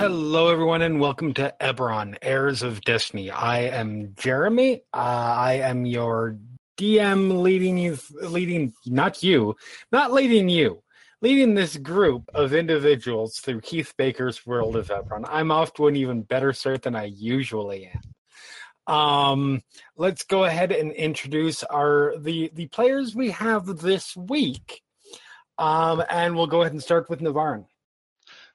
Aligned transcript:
Hello, 0.00 0.48
everyone, 0.48 0.80
and 0.80 0.98
welcome 0.98 1.34
to 1.34 1.54
Eberron, 1.60 2.16
Heirs 2.22 2.62
of 2.62 2.80
Destiny. 2.80 3.30
I 3.30 3.64
am 3.64 4.14
Jeremy. 4.16 4.76
Uh, 4.94 4.96
I 4.96 5.60
am 5.62 5.84
your 5.84 6.38
DM, 6.78 7.42
leading 7.42 7.76
you, 7.76 7.98
leading 8.22 8.72
not 8.86 9.22
you, 9.22 9.56
not 9.92 10.10
leading 10.10 10.48
you, 10.48 10.82
leading 11.20 11.52
this 11.52 11.76
group 11.76 12.30
of 12.32 12.54
individuals 12.54 13.40
through 13.40 13.60
Keith 13.60 13.92
Baker's 13.98 14.46
world 14.46 14.74
of 14.74 14.88
Eberron. 14.88 15.26
I'm 15.28 15.52
off 15.52 15.74
to 15.74 15.88
an 15.88 15.96
even 15.96 16.22
better 16.22 16.54
start 16.54 16.80
than 16.80 16.96
I 16.96 17.04
usually 17.04 17.90
am. 18.88 18.94
Um, 18.94 19.62
let's 19.98 20.24
go 20.24 20.44
ahead 20.44 20.72
and 20.72 20.92
introduce 20.92 21.62
our 21.62 22.14
the 22.16 22.50
the 22.54 22.68
players 22.68 23.14
we 23.14 23.32
have 23.32 23.66
this 23.66 24.16
week. 24.16 24.80
Um, 25.58 26.02
and 26.08 26.36
we'll 26.36 26.46
go 26.46 26.62
ahead 26.62 26.72
and 26.72 26.82
start 26.82 27.10
with 27.10 27.20
Navarre. 27.20 27.66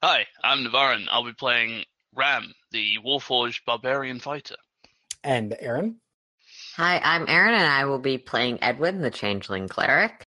Hi, 0.07 0.27
I'm 0.43 0.63
Navarran. 0.63 1.07
I'll 1.09 1.25
be 1.25 1.33
playing 1.33 1.83
Ram, 2.13 2.53
the 2.69 2.99
Warforged 3.03 3.61
Barbarian 3.65 4.19
Fighter. 4.19 4.57
And 5.23 5.55
Erin. 5.59 5.95
Hi, 6.75 7.01
I'm 7.03 7.27
Erin, 7.27 7.55
and 7.55 7.65
I 7.65 7.85
will 7.85 7.97
be 7.97 8.19
playing 8.19 8.59
Edwin, 8.61 9.01
the 9.01 9.09
Changeling 9.09 9.67
Cleric. 9.67 10.23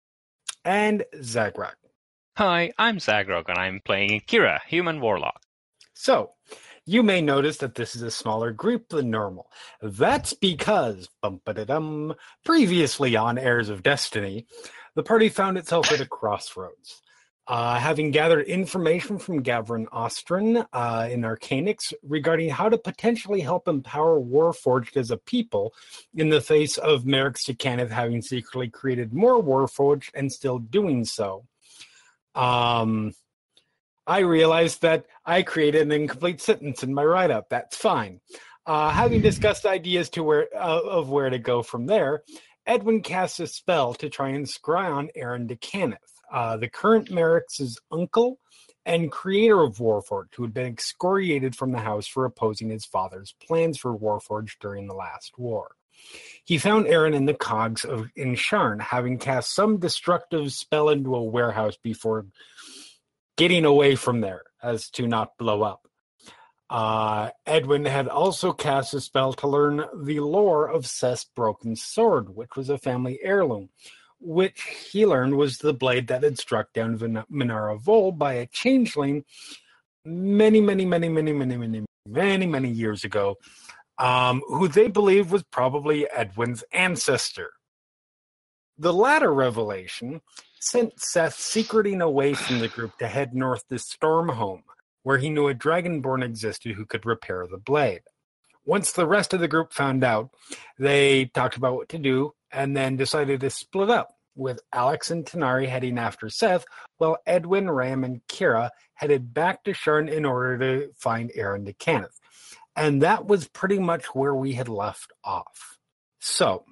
And 0.63 1.03
Zaghrog. 1.15 1.73
Hi, 2.37 2.71
I'm 2.77 2.97
Zaghrog, 2.97 3.45
and 3.47 3.57
I'm 3.57 3.81
playing 3.83 4.21
Kira, 4.27 4.59
Human 4.67 5.01
Warlock. 5.01 5.41
So, 5.95 6.33
you 6.85 7.01
may 7.01 7.19
notice 7.19 7.57
that 7.57 7.73
this 7.73 7.95
is 7.95 8.03
a 8.03 8.11
smaller 8.11 8.51
group 8.51 8.89
than 8.89 9.09
normal. 9.09 9.49
That's 9.81 10.35
because, 10.35 11.09
bum 11.19 11.41
dum 11.45 12.13
previously 12.45 13.15
on 13.15 13.39
Heirs 13.39 13.69
of 13.69 13.81
Destiny, 13.81 14.45
the 14.93 15.01
party 15.01 15.29
found 15.29 15.57
itself 15.57 15.91
at 15.91 15.99
a 15.99 16.05
crossroads. 16.05 17.01
Uh, 17.45 17.77
having 17.77 18.09
gathered 18.11 18.45
information 18.47 19.17
from 19.17 19.43
Gavrin 19.43 19.85
Ostrin 19.87 20.65
uh, 20.71 21.09
in 21.11 21.21
Arcanix 21.23 21.91
regarding 22.01 22.49
how 22.49 22.69
to 22.69 22.77
potentially 22.77 23.41
help 23.41 23.67
empower 23.67 24.17
Warforged 24.17 24.95
as 24.95 25.11
a 25.11 25.17
people 25.17 25.73
in 26.15 26.29
the 26.29 26.39
face 26.39 26.77
of 26.77 27.03
Merrix 27.03 27.45
d'Cannith 27.45 27.89
having 27.89 28.21
secretly 28.21 28.69
created 28.69 29.13
more 29.13 29.43
Warforged 29.43 30.09
and 30.13 30.31
still 30.31 30.57
doing 30.57 31.03
so. 31.03 31.45
Um, 32.33 33.13
I 34.07 34.19
realized 34.19 34.81
that 34.83 35.05
I 35.25 35.43
created 35.43 35.81
an 35.81 35.91
incomplete 35.91 36.39
sentence 36.39 36.81
in 36.81 36.93
my 36.93 37.03
write 37.03 37.29
up. 37.29 37.49
That's 37.49 37.75
fine. 37.75 38.21
Uh, 38.65 38.89
having 38.89 39.19
discussed 39.19 39.65
ideas 39.65 40.09
to 40.11 40.23
where 40.23 40.47
uh, 40.55 40.79
of 40.79 41.09
where 41.09 41.29
to 41.29 41.39
go 41.39 41.61
from 41.61 41.87
there, 41.87 42.23
Edwin 42.65 43.01
casts 43.01 43.41
a 43.41 43.47
spell 43.47 43.93
to 43.95 44.09
try 44.09 44.29
and 44.29 44.45
scry 44.45 44.89
on 44.89 45.09
Aaren 45.17 45.45
d'Cannith 45.45 46.12
uh, 46.33 46.57
the 46.57 46.67
current 46.67 47.11
Merrick's 47.11 47.77
uncle 47.91 48.39
and 48.85 49.11
creator 49.11 49.61
of 49.61 49.77
Warforged, 49.77 50.35
who 50.35 50.43
had 50.43 50.53
been 50.53 50.65
excoriated 50.65 51.55
from 51.55 51.71
the 51.71 51.79
house 51.79 52.07
for 52.07 52.25
opposing 52.25 52.69
his 52.69 52.85
father's 52.85 53.35
plans 53.45 53.77
for 53.77 53.97
Warforged 53.97 54.55
during 54.59 54.87
the 54.87 54.95
last 54.95 55.37
war. 55.37 55.75
He 56.43 56.57
found 56.57 56.87
Aaren 56.87 57.13
in 57.13 57.25
the 57.25 57.33
cogs 57.33 57.85
of 57.85 58.07
Insharn, 58.17 58.81
having 58.81 59.19
cast 59.19 59.53
some 59.55 59.77
destructive 59.77 60.51
spell 60.51 60.89
into 60.89 61.15
a 61.15 61.23
warehouse 61.23 61.77
before 61.81 62.25
getting 63.37 63.63
away 63.63 63.95
from 63.95 64.21
there 64.21 64.43
as 64.61 64.89
to 64.91 65.07
not 65.07 65.37
blow 65.37 65.61
up. 65.61 65.87
Uh, 66.69 67.29
Edwin 67.45 67.85
had 67.85 68.07
also 68.07 68.51
cast 68.51 68.95
a 68.95 69.01
spell 69.01 69.33
to 69.33 69.47
learn 69.47 69.85
the 70.03 70.19
lore 70.19 70.67
of 70.67 70.87
Seth's 70.87 71.25
broken 71.35 71.75
sword, 71.75 72.35
which 72.35 72.55
was 72.57 72.69
a 72.69 72.79
family 72.79 73.19
heirloom, 73.21 73.69
which 74.23 74.61
he 74.91 75.05
learned 75.05 75.35
was 75.35 75.57
the 75.57 75.73
blade 75.73 76.07
that 76.07 76.23
had 76.23 76.39
struck 76.39 76.71
down 76.73 76.97
Minara 76.97 77.79
Vol 77.79 78.11
by 78.13 78.33
a 78.33 78.47
changeling 78.47 79.25
many, 80.05 80.61
many, 80.61 80.85
many, 80.85 81.09
many, 81.09 81.33
many, 81.33 81.57
many, 81.57 81.85
many, 82.07 82.47
many 82.47 82.69
years 82.69 83.03
ago, 83.03 83.37
um, 83.97 84.41
who 84.47 84.67
they 84.67 84.87
believe 84.87 85.31
was 85.31 85.43
probably 85.43 86.09
Edwin's 86.09 86.63
ancestor. 86.71 87.51
The 88.77 88.93
latter 88.93 89.33
revelation 89.33 90.21
sent 90.59 90.99
Seth 90.99 91.35
secreting 91.35 92.01
away 92.01 92.33
from 92.33 92.59
the 92.59 92.67
group 92.69 92.97
to 92.97 93.07
head 93.07 93.33
north 93.33 93.67
to 93.67 93.75
Stormhome, 93.75 94.63
where 95.03 95.17
he 95.17 95.29
knew 95.29 95.47
a 95.47 95.53
dragonborn 95.53 96.23
existed 96.23 96.75
who 96.75 96.85
could 96.85 97.05
repair 97.05 97.45
the 97.45 97.57
blade. 97.57 98.01
Once 98.65 98.91
the 98.91 99.07
rest 99.07 99.33
of 99.33 99.39
the 99.39 99.47
group 99.47 99.73
found 99.73 100.03
out, 100.03 100.29
they 100.79 101.25
talked 101.25 101.57
about 101.57 101.75
what 101.75 101.89
to 101.89 101.97
do 101.97 102.33
and 102.51 102.75
then 102.75 102.95
decided 102.95 103.41
to 103.41 103.49
split 103.49 103.89
up, 103.89 104.15
with 104.35 104.61
Alex 104.71 105.11
and 105.11 105.25
Tanar'ri 105.25 105.67
heading 105.67 105.97
after 105.97 106.29
Seth, 106.29 106.65
while 106.97 107.17
Edwin, 107.25 107.69
Ram, 107.69 108.03
and 108.03 108.25
Kira 108.27 108.69
headed 108.93 109.33
back 109.33 109.63
to 109.63 109.71
Sharn 109.71 110.09
in 110.09 110.25
order 110.25 110.57
to 110.57 110.93
find 110.95 111.31
Aaren 111.37 111.65
d'Cannith. 111.65 112.19
And 112.75 113.01
that 113.03 113.25
was 113.25 113.47
pretty 113.47 113.79
much 113.79 114.05
where 114.15 114.33
we 114.33 114.53
had 114.53 114.69
left 114.69 115.11
off. 115.23 115.77
So, 116.19 116.65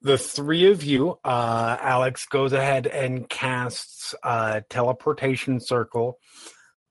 the 0.00 0.16
three 0.16 0.70
of 0.70 0.84
you, 0.84 1.18
uh, 1.24 1.76
Alex 1.80 2.24
goes 2.26 2.52
ahead 2.52 2.86
and 2.86 3.28
casts 3.28 4.14
a 4.22 4.62
teleportation 4.70 5.60
circle, 5.60 6.18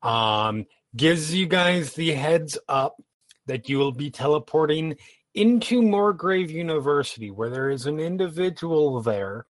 um, 0.04 0.66
gives 0.98 1.34
you 1.34 1.46
guys 1.46 1.94
the 1.94 2.12
heads 2.12 2.58
up 2.68 3.02
that 3.46 3.70
you 3.70 3.78
will 3.78 3.92
be 3.92 4.10
teleporting 4.10 4.98
into 5.34 5.82
Morgrave 5.82 6.50
University, 6.50 7.30
where 7.30 7.50
there 7.50 7.70
is 7.70 7.86
an 7.86 8.00
individual 8.00 9.02
there 9.02 9.46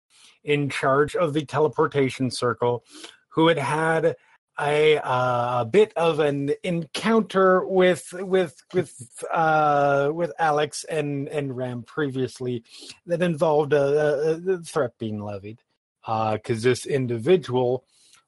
in 0.44 0.68
charge 0.68 1.14
of 1.14 1.32
the 1.32 1.44
teleportation 1.44 2.30
circle 2.30 2.84
who 3.28 3.48
had 3.48 3.58
had 3.58 4.16
a, 4.58 4.98
uh, 4.98 5.60
a 5.60 5.64
bit 5.64 5.92
of 5.96 6.18
an 6.18 6.52
encounter 6.62 7.64
with 7.66 8.12
with 8.14 8.62
with 8.72 8.94
uh, 9.32 10.10
with 10.12 10.32
Alex 10.38 10.84
and 10.84 11.28
and 11.28 11.56
Ram 11.56 11.82
previously 11.82 12.64
that 13.04 13.22
involved 13.22 13.72
a, 13.72 14.40
a 14.46 14.58
threat 14.58 14.92
being 14.98 15.22
levied. 15.22 15.60
Because 16.06 16.64
uh, 16.64 16.70
this 16.70 16.86
individual 16.86 17.84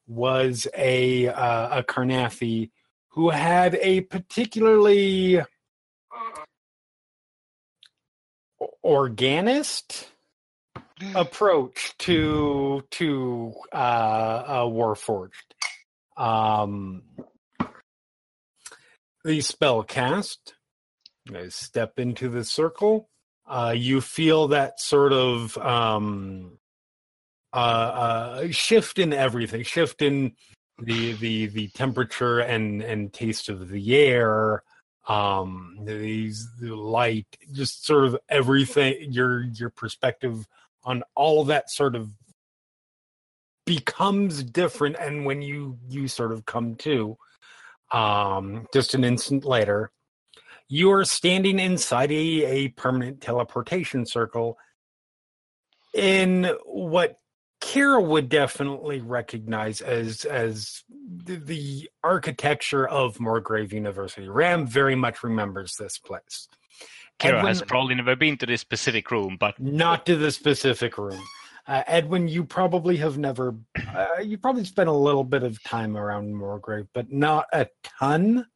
was 0.06 0.66
a 0.76 1.28
uh, 1.28 1.78
a 1.78 1.82
Karrnathi 1.82 2.70
who 3.10 3.30
had 3.30 3.74
a 3.76 4.02
particularly 4.02 5.40
organist 8.82 10.08
approach 11.14 11.94
to 11.98 12.82
to 12.90 13.52
uh, 13.72 13.76
uh 14.46 14.64
Warforged. 14.64 15.30
Um, 16.16 17.02
the 19.24 19.40
spell 19.40 19.82
cast. 19.82 20.54
I 21.34 21.48
step 21.48 21.98
into 21.98 22.28
the 22.28 22.44
circle. 22.44 23.10
Uh, 23.46 23.74
you 23.76 24.00
feel 24.00 24.48
that 24.48 24.80
sort 24.80 25.12
of 25.12 25.56
um, 25.58 26.58
uh, 27.52 27.56
uh, 27.56 28.50
shift 28.50 28.98
in 28.98 29.12
everything, 29.12 29.62
shift 29.62 30.02
in 30.02 30.32
the 30.78 31.12
the 31.14 31.46
the 31.46 31.68
temperature 31.68 32.40
and 32.40 32.82
and 32.82 33.12
taste 33.12 33.48
of 33.48 33.68
the 33.68 33.96
air, 33.96 34.62
um, 35.08 35.78
these 35.82 36.48
the 36.60 36.74
light, 36.74 37.26
just 37.52 37.84
sort 37.84 38.04
of 38.04 38.16
everything. 38.28 39.12
Your 39.12 39.42
your 39.42 39.70
perspective 39.70 40.46
on 40.84 41.02
all 41.14 41.44
that 41.44 41.70
sort 41.70 41.96
of 41.96 42.10
becomes 43.66 44.42
different, 44.42 44.96
and 44.98 45.26
when 45.26 45.42
you 45.42 45.78
you 45.88 46.08
sort 46.08 46.32
of 46.32 46.46
come 46.46 46.76
to, 46.76 47.16
um, 47.90 48.66
just 48.72 48.94
an 48.94 49.04
instant 49.04 49.44
later, 49.44 49.90
you 50.68 50.92
are 50.92 51.04
standing 51.04 51.58
inside 51.58 52.12
a, 52.12 52.44
a 52.44 52.68
permanent 52.68 53.20
teleportation 53.20 54.06
circle 54.06 54.58
in 55.94 56.50
what 56.64 57.18
Kira 57.60 58.04
would 58.04 58.28
definitely 58.28 59.00
recognize 59.00 59.80
as 59.80 60.24
as 60.24 60.84
the, 61.24 61.36
the 61.36 61.90
architecture 62.04 62.86
of 62.86 63.18
Morgrave 63.18 63.72
University. 63.72 64.28
Ram 64.28 64.66
very 64.66 64.94
much 64.94 65.22
remembers 65.22 65.74
this 65.76 65.98
place. 65.98 66.48
Kira 67.18 67.46
has 67.46 67.62
probably 67.62 67.96
never 67.96 68.14
been 68.14 68.36
to 68.38 68.46
this 68.46 68.60
specific 68.60 69.10
room, 69.10 69.36
but 69.38 69.58
not 69.58 70.06
to 70.06 70.16
the 70.16 70.30
specific 70.30 70.96
room. 70.98 71.20
Uh, 71.66 71.82
Edwin, 71.86 72.28
you 72.28 72.44
probably 72.44 72.96
have 72.96 73.18
never. 73.18 73.56
Uh, 73.76 74.20
you 74.22 74.38
probably 74.38 74.64
spent 74.64 74.88
a 74.88 74.92
little 74.92 75.24
bit 75.24 75.42
of 75.42 75.62
time 75.62 75.96
around 75.96 76.34
Morgrave, 76.34 76.86
but 76.94 77.12
not 77.12 77.46
a 77.52 77.66
ton. 78.00 78.46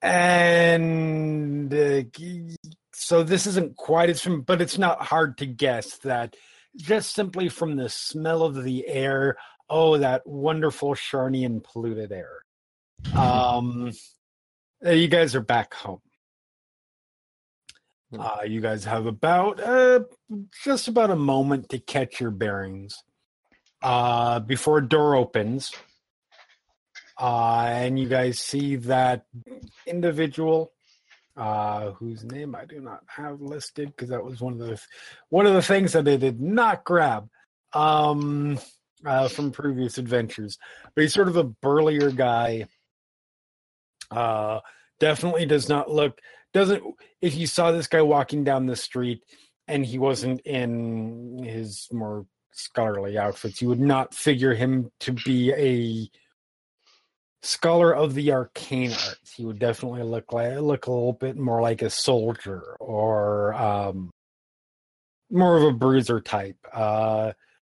And 0.00 1.72
uh, 1.72 2.02
so 2.92 3.22
this 3.22 3.46
isn't 3.46 3.76
quite 3.76 4.08
as, 4.08 4.26
but 4.46 4.62
it's 4.62 4.78
not 4.78 5.02
hard 5.02 5.38
to 5.38 5.46
guess 5.46 5.98
that 5.98 6.36
just 6.76 7.14
simply 7.14 7.48
from 7.48 7.76
the 7.76 7.88
smell 7.88 8.42
of 8.42 8.62
the 8.62 8.86
air. 8.88 9.36
Oh, 9.68 9.98
that 9.98 10.26
wonderful 10.26 10.94
Sharnian 10.94 11.62
polluted 11.62 12.12
air. 12.12 12.44
Um, 13.16 13.92
you 14.84 15.08
guys 15.08 15.34
are 15.34 15.40
back 15.40 15.74
home. 15.74 16.00
Uh, 18.18 18.40
you 18.44 18.60
guys 18.60 18.84
have 18.84 19.06
about 19.06 19.58
uh, 19.58 20.00
just 20.62 20.86
about 20.86 21.10
a 21.10 21.16
moment 21.16 21.70
to 21.70 21.78
catch 21.78 22.20
your 22.20 22.30
bearings 22.30 23.02
uh, 23.82 24.38
before 24.40 24.78
a 24.78 24.86
door 24.86 25.16
opens, 25.16 25.72
uh, 27.18 27.64
and 27.68 27.98
you 27.98 28.06
guys 28.08 28.38
see 28.38 28.76
that 28.76 29.24
individual 29.86 30.72
uh, 31.36 31.92
whose 31.92 32.24
name 32.24 32.54
I 32.54 32.64
do 32.64 32.80
not 32.80 33.00
have 33.06 33.40
listed 33.40 33.88
because 33.88 34.10
that 34.10 34.24
was 34.24 34.40
one 34.40 34.54
of 34.54 34.58
the 34.58 34.80
one 35.30 35.46
of 35.46 35.54
the 35.54 35.62
things 35.62 35.92
that 35.92 36.08
I 36.08 36.16
did 36.16 36.40
not 36.40 36.84
grab 36.84 37.28
um, 37.72 38.58
uh, 39.04 39.28
from 39.28 39.50
previous 39.50 39.98
adventures. 39.98 40.58
But 40.94 41.02
he's 41.02 41.14
sort 41.14 41.28
of 41.28 41.36
a 41.36 41.44
burlier 41.44 42.10
guy. 42.10 42.66
Uh, 44.10 44.60
definitely 45.00 45.46
does 45.46 45.68
not 45.68 45.90
look 45.90 46.20
doesn't 46.52 46.82
if 47.20 47.34
you 47.34 47.46
saw 47.46 47.72
this 47.72 47.86
guy 47.86 48.02
walking 48.02 48.44
down 48.44 48.66
the 48.66 48.76
street 48.76 49.22
and 49.68 49.84
he 49.86 49.98
wasn't 49.98 50.40
in 50.40 51.42
his 51.42 51.88
more 51.92 52.26
scholarly 52.52 53.16
outfits, 53.16 53.62
you 53.62 53.68
would 53.68 53.80
not 53.80 54.14
figure 54.14 54.54
him 54.54 54.90
to 55.00 55.12
be 55.12 55.52
a 55.52 56.08
scholar 57.42 57.94
of 57.94 58.14
the 58.14 58.32
arcane 58.32 58.92
arts. 58.92 59.32
He 59.34 59.44
would 59.44 59.58
definitely 59.58 60.02
look 60.02 60.32
like 60.32 60.58
look 60.58 60.86
a 60.86 60.92
little 60.92 61.12
bit 61.12 61.36
more 61.36 61.60
like 61.60 61.82
a 61.82 61.90
soldier 61.90 62.76
or 62.80 63.54
um, 63.54 64.10
more 65.30 65.56
of 65.56 65.64
a 65.64 65.72
bruiser 65.72 66.20
type. 66.20 66.58
Uh, 66.72 67.32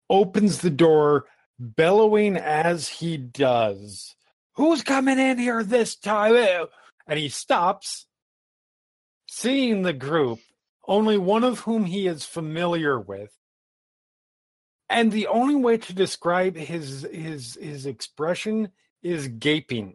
opens 0.08 0.60
the 0.60 0.70
door, 0.70 1.26
bellowing 1.58 2.36
as 2.36 2.88
he 2.88 3.16
does. 3.16 4.14
Who's 4.54 4.82
coming 4.82 5.18
in 5.18 5.38
here 5.38 5.62
this 5.62 5.96
time? 5.96 6.66
And 7.06 7.19
he 7.19 7.28
stops 7.28 8.06
seeing 9.28 9.82
the 9.82 9.92
group, 9.92 10.38
only 10.86 11.19
one 11.19 11.44
of 11.44 11.60
whom 11.60 11.84
he 11.84 12.06
is 12.06 12.24
familiar 12.24 12.98
with. 12.98 13.32
And 14.88 15.10
the 15.10 15.26
only 15.26 15.56
way 15.56 15.78
to 15.78 15.92
describe 15.92 16.56
his 16.56 17.06
his 17.12 17.58
his 17.60 17.86
expression 17.86 18.70
is 19.06 19.29
gaping. 19.29 19.94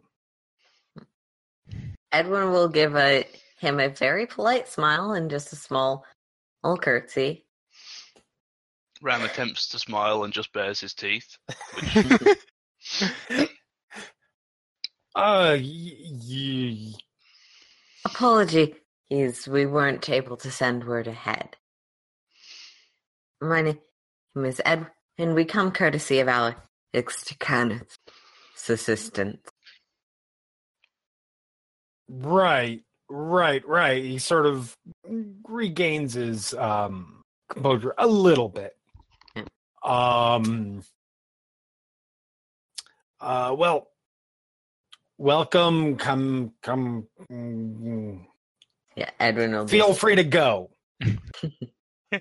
Edwin 2.10 2.50
will 2.50 2.68
give 2.68 2.96
a 2.96 3.26
him 3.58 3.78
a 3.78 3.88
very 3.88 4.26
polite 4.26 4.68
smile 4.68 5.12
and 5.12 5.30
just 5.30 5.52
a 5.52 5.56
small 5.56 6.04
little 6.64 6.78
curtsy. 6.78 7.44
Ram 9.02 9.22
attempts 9.22 9.68
to 9.68 9.78
smile 9.78 10.24
and 10.24 10.32
just 10.32 10.52
bares 10.52 10.80
his 10.80 10.94
teeth. 10.94 11.36
Uh, 15.14 15.56
y- 15.60 15.96
y- 16.28 16.92
Apology 18.04 18.74
is 19.10 19.46
we 19.46 19.66
weren't 19.66 20.08
able 20.08 20.36
to 20.38 20.50
send 20.50 20.84
word 20.84 21.06
ahead. 21.06 21.56
My 23.40 23.62
name 23.62 23.78
is 24.36 24.60
Ed, 24.64 24.86
and 25.18 25.34
we 25.34 25.44
come 25.44 25.72
courtesy 25.72 26.20
of 26.20 26.28
Alex 26.28 26.56
Ticanus' 26.94 27.98
assistant. 28.70 29.40
right, 32.08 32.82
right, 33.08 33.66
right. 33.66 34.02
He 34.04 34.18
sort 34.18 34.46
of 34.46 34.76
regains 35.48 36.14
his 36.14 36.54
um 36.54 37.22
composure 37.48 37.94
a 37.98 38.06
little 38.06 38.48
bit. 38.48 38.76
Um. 39.82 40.82
Uh. 43.20 43.54
Well. 43.58 43.88
Welcome. 45.18 45.96
Come. 45.96 46.52
Come. 46.62 47.06
mm, 47.30 48.24
Yeah, 48.96 49.10
Edwin 49.20 49.52
will 49.52 49.68
Feel 49.68 49.94
free 49.94 50.16
to 50.16 50.24
go. 50.24 50.70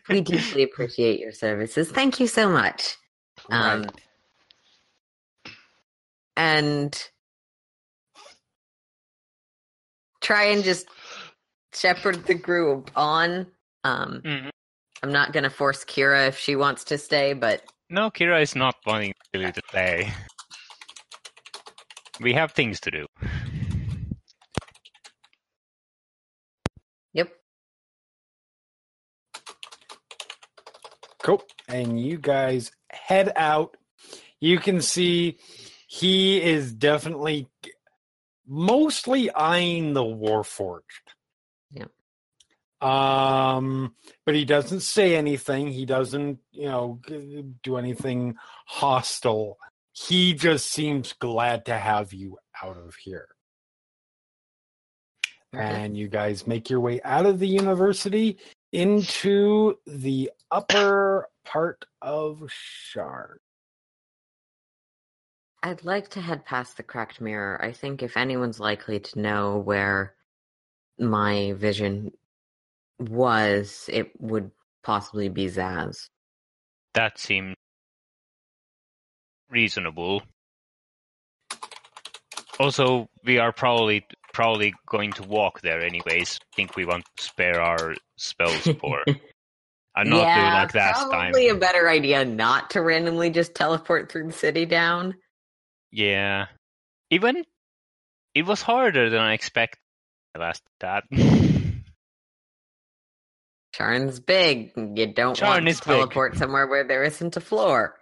We 0.07 0.21
deeply 0.21 0.63
appreciate 0.63 1.19
your 1.19 1.33
services. 1.33 1.91
Thank 1.91 2.19
you 2.21 2.27
so 2.27 2.47
much. 2.47 2.95
Um, 3.49 3.81
Right. 3.81 3.91
And 6.41 7.09
try 10.21 10.45
and 10.45 10.63
just 10.63 10.87
shepherd 11.71 12.25
the 12.25 12.33
group 12.33 12.89
on. 12.95 13.45
Um, 13.83 14.21
Mhm. 14.23 14.49
I'm 15.03 15.11
not 15.11 15.33
going 15.33 15.43
to 15.43 15.49
force 15.51 15.85
Kira 15.85 16.27
if 16.29 16.37
she 16.39 16.55
wants 16.55 16.83
to 16.85 16.97
stay, 16.97 17.33
but 17.33 17.63
no, 17.89 18.09
Kira 18.09 18.41
is 18.41 18.55
not 18.55 18.75
wanting 18.87 19.13
really 19.33 19.51
to 19.51 19.61
stay. 19.69 20.11
We 22.19 22.33
have 22.33 22.53
things 22.53 22.79
to 22.81 22.91
do. 22.91 23.05
yep. 27.13 27.31
Cool. 31.23 31.43
And 31.67 31.99
you 31.99 32.17
guys 32.17 32.71
head 32.91 33.31
out. 33.35 33.77
You 34.39 34.59
can 34.59 34.81
see 34.81 35.37
he 35.91 36.41
is 36.41 36.71
definitely 36.73 37.49
mostly 38.47 39.29
eyeing 39.29 39.91
the 39.91 40.01
Warforged. 40.01 40.79
Yeah. 41.69 41.87
Um, 42.79 43.93
but 44.25 44.33
he 44.33 44.45
doesn't 44.45 44.83
say 44.83 45.17
anything. 45.17 45.67
He 45.67 45.85
doesn't, 45.85 46.39
you 46.53 46.67
know, 46.67 47.01
do 47.61 47.75
anything 47.75 48.35
hostile. 48.67 49.57
He 49.91 50.33
just 50.33 50.71
seems 50.71 51.11
glad 51.11 51.65
to 51.65 51.77
have 51.77 52.13
you 52.13 52.37
out 52.63 52.77
of 52.77 52.95
here. 52.95 53.27
Okay. 55.53 55.61
And 55.61 55.97
you 55.97 56.07
guys 56.07 56.47
make 56.47 56.69
your 56.69 56.79
way 56.79 57.01
out 57.03 57.25
of 57.25 57.37
the 57.39 57.49
university 57.49 58.37
into 58.71 59.75
the 59.85 60.31
upper 60.49 61.27
part 61.43 61.83
of 62.01 62.49
Sharn. 62.49 63.39
I'd 65.63 65.83
like 65.83 66.09
to 66.09 66.21
head 66.21 66.45
past 66.45 66.77
the 66.77 66.83
cracked 66.83 67.21
mirror. 67.21 67.63
I 67.63 67.71
think 67.71 68.01
if 68.01 68.17
anyone's 68.17 68.59
likely 68.59 68.99
to 68.99 69.19
know 69.19 69.57
where 69.57 70.15
my 70.97 71.53
vision 71.53 72.11
was, 72.99 73.89
it 73.91 74.11
would 74.19 74.51
possibly 74.83 75.29
be 75.29 75.45
Zaz. 75.45 76.09
That 76.93 77.19
seems 77.19 77.55
reasonable. 79.49 80.23
Also, 82.59 83.07
we 83.23 83.37
are 83.37 83.51
probably 83.51 84.05
probably 84.33 84.73
going 84.87 85.11
to 85.13 85.23
walk 85.23 85.61
there 85.61 85.81
anyways. 85.81 86.39
I 86.41 86.55
think 86.55 86.75
we 86.75 86.85
want 86.85 87.03
to 87.17 87.23
spare 87.23 87.61
our 87.61 87.95
spells 88.17 88.67
for. 88.79 89.03
I'm 89.95 90.09
not 90.09 90.21
yeah, 90.21 90.35
doing 90.35 90.53
like 90.53 90.73
last 90.73 90.99
time. 91.01 91.31
probably 91.31 91.49
a 91.49 91.55
better 91.55 91.89
idea 91.89 92.23
not 92.23 92.69
to 92.71 92.81
randomly 92.81 93.29
just 93.29 93.53
teleport 93.53 94.11
through 94.11 94.27
the 94.27 94.33
city 94.33 94.65
down. 94.65 95.15
Yeah. 95.91 96.47
Even 97.09 97.43
it 98.33 98.45
was 98.45 98.61
harder 98.61 99.09
than 99.09 99.19
I 99.19 99.33
expected 99.33 99.79
last 100.37 100.63
that. 100.79 101.03
Sharn's 103.75 104.19
big. 104.19 104.71
You 104.75 105.13
don't 105.13 105.37
Sharn 105.37 105.47
want 105.47 105.67
is 105.67 105.79
to 105.79 105.87
big. 105.87 105.95
teleport 105.95 106.37
somewhere 106.37 106.67
where 106.67 106.83
there 106.83 107.03
isn't 107.03 107.37
a 107.37 107.41
floor. 107.41 107.97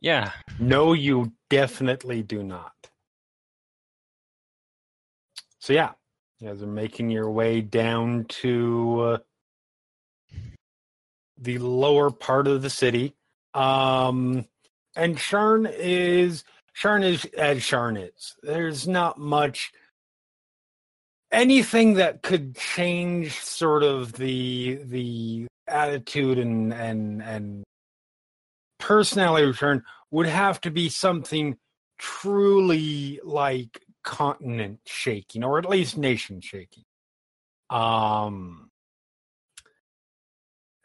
Yeah. 0.00 0.32
No, 0.58 0.92
you 0.92 1.32
definitely 1.50 2.22
do 2.22 2.42
not. 2.42 2.72
So 5.60 5.72
yeah, 5.72 5.92
you 6.38 6.48
guys 6.48 6.62
are 6.62 6.66
making 6.66 7.10
your 7.10 7.30
way 7.30 7.60
down 7.60 8.26
to 8.40 9.00
uh, 9.00 9.18
the 11.38 11.58
lower 11.58 12.10
part 12.10 12.46
of 12.46 12.62
the 12.62 12.70
city. 12.70 13.14
Um, 13.54 14.46
and 14.94 15.16
Sharn 15.16 15.70
is 15.76 16.44
Sharn 16.76 17.02
is 17.04 17.24
as 17.36 17.58
Sharn 17.58 17.96
is. 17.96 18.34
There's 18.42 18.86
not 18.86 19.18
much 19.18 19.72
anything 21.32 21.94
that 21.94 22.22
could 22.22 22.56
change 22.56 23.40
sort 23.40 23.82
of 23.82 24.12
the 24.12 24.80
the 24.84 25.46
attitude 25.66 26.38
and 26.38 26.72
and 26.72 27.22
and 27.22 27.64
personality 28.78 29.52
Sharn 29.52 29.82
would 30.10 30.26
have 30.26 30.60
to 30.62 30.70
be 30.70 30.88
something 30.88 31.56
truly 31.98 33.20
like 33.24 33.80
continent 34.04 34.80
shaking 34.84 35.42
or 35.42 35.58
at 35.58 35.68
least 35.68 35.96
nation 35.96 36.40
shaking 36.40 36.84
um 37.70 38.65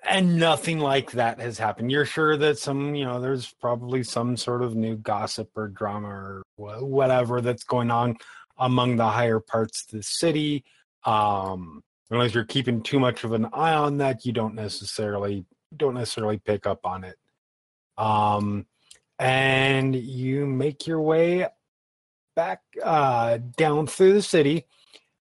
and 0.04 0.38
nothing 0.38 0.80
like 0.80 1.12
that 1.12 1.40
has 1.40 1.58
happened. 1.58 1.92
You're 1.92 2.06
sure 2.06 2.36
that 2.38 2.58
some 2.58 2.96
you 2.96 3.06
know 3.06 3.22
there's 3.22 3.54
probably 3.62 4.04
some 4.04 4.38
sort 4.38 4.64
of 4.64 4.76
new 4.76 4.96
gossip 4.96 5.50
or 5.56 5.68
drama 5.68 6.08
or 6.08 6.44
whatever 6.58 7.42
that's 7.42 7.64
going 7.64 7.92
on 7.92 8.18
among 8.58 8.98
the 8.98 9.08
higher 9.08 9.40
parts 9.40 9.86
of 9.86 9.98
the 9.98 10.04
city. 10.04 10.64
Um 11.06 11.84
unless 12.10 12.34
you're 12.34 12.44
keeping 12.44 12.82
too 12.82 13.00
much 13.00 13.24
of 13.24 13.32
an 13.32 13.48
eye 13.54 13.74
on 13.74 13.98
that 13.98 14.26
you 14.26 14.34
don't 14.34 14.56
necessarily 14.56 15.46
don't 15.76 15.94
necessarily 15.94 16.38
pick 16.38 16.66
up 16.66 16.86
on 16.86 17.04
it. 17.04 17.16
Um 17.98 18.66
and 19.20 19.96
you 19.96 20.48
make 20.48 20.88
your 20.88 21.00
way 21.00 21.48
back 22.36 22.62
uh, 22.84 23.38
down 23.56 23.86
through 23.86 24.14
the 24.14 24.22
city 24.22 24.66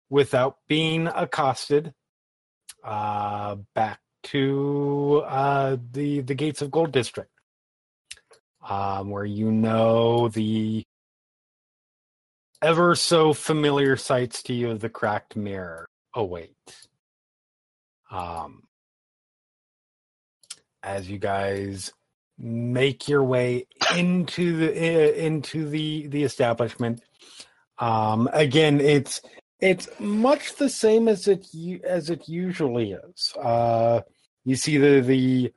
without 0.09 0.59
being 0.69 1.09
accosted 1.09 1.93
uh, 2.85 3.57
back 3.75 3.99
to 4.33 5.23
uh, 5.27 5.77
the 5.93 6.21
the 6.21 6.35
gates 6.35 6.63
of 6.63 6.71
gold 6.71 6.93
district. 6.93 7.31
Um, 8.69 9.11
where 9.11 9.25
you 9.25 9.51
know 9.51 10.29
the 10.29 10.85
ever 12.61 12.95
so 12.95 13.33
familiar 13.33 13.97
sights 13.97 14.43
to 14.45 14.53
you 14.53 14.71
of 14.71 14.81
the 14.81 14.89
cracked 14.89 15.37
mirror 15.37 15.89
await. 16.15 16.55
Um, 18.11 18.65
as 20.83 21.11
you 21.11 21.19
guys 21.19 21.93
make 22.39 23.09
your 23.09 23.25
way 23.25 23.67
into 23.97 24.57
the 24.57 25.25
into 25.27 25.69
the 25.69 26.07
the 26.07 26.23
establishment 26.23 27.03
um 27.79 28.29
again 28.33 28.81
it's 28.81 29.21
it's 29.61 29.89
much 29.99 30.55
the 30.55 30.69
same 30.69 31.09
as 31.09 31.27
it 31.27 31.47
as 31.85 32.11
it 32.11 32.29
usually 32.29 32.93
is. 32.93 33.33
Uh 33.37 34.03
you 34.49 34.57
see 34.57 34.79
the 34.79 35.01
the 35.01 35.53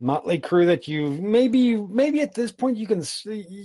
motley 0.00 0.38
crew 0.38 0.66
that 0.66 0.88
you 0.88 1.10
maybe 1.10 1.76
maybe 1.76 2.20
at 2.20 2.34
this 2.34 2.50
point 2.50 2.76
you 2.76 2.86
can 2.86 3.02
see 3.02 3.64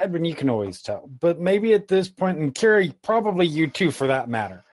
edwin 0.00 0.24
you 0.24 0.34
can 0.34 0.50
always 0.50 0.82
tell 0.82 1.08
but 1.20 1.38
maybe 1.38 1.72
at 1.72 1.86
this 1.86 2.08
point 2.08 2.38
and 2.38 2.54
Kira 2.54 2.92
probably 3.02 3.46
you 3.46 3.68
too 3.68 3.90
for 3.90 4.08
that 4.08 4.28
matter 4.28 4.64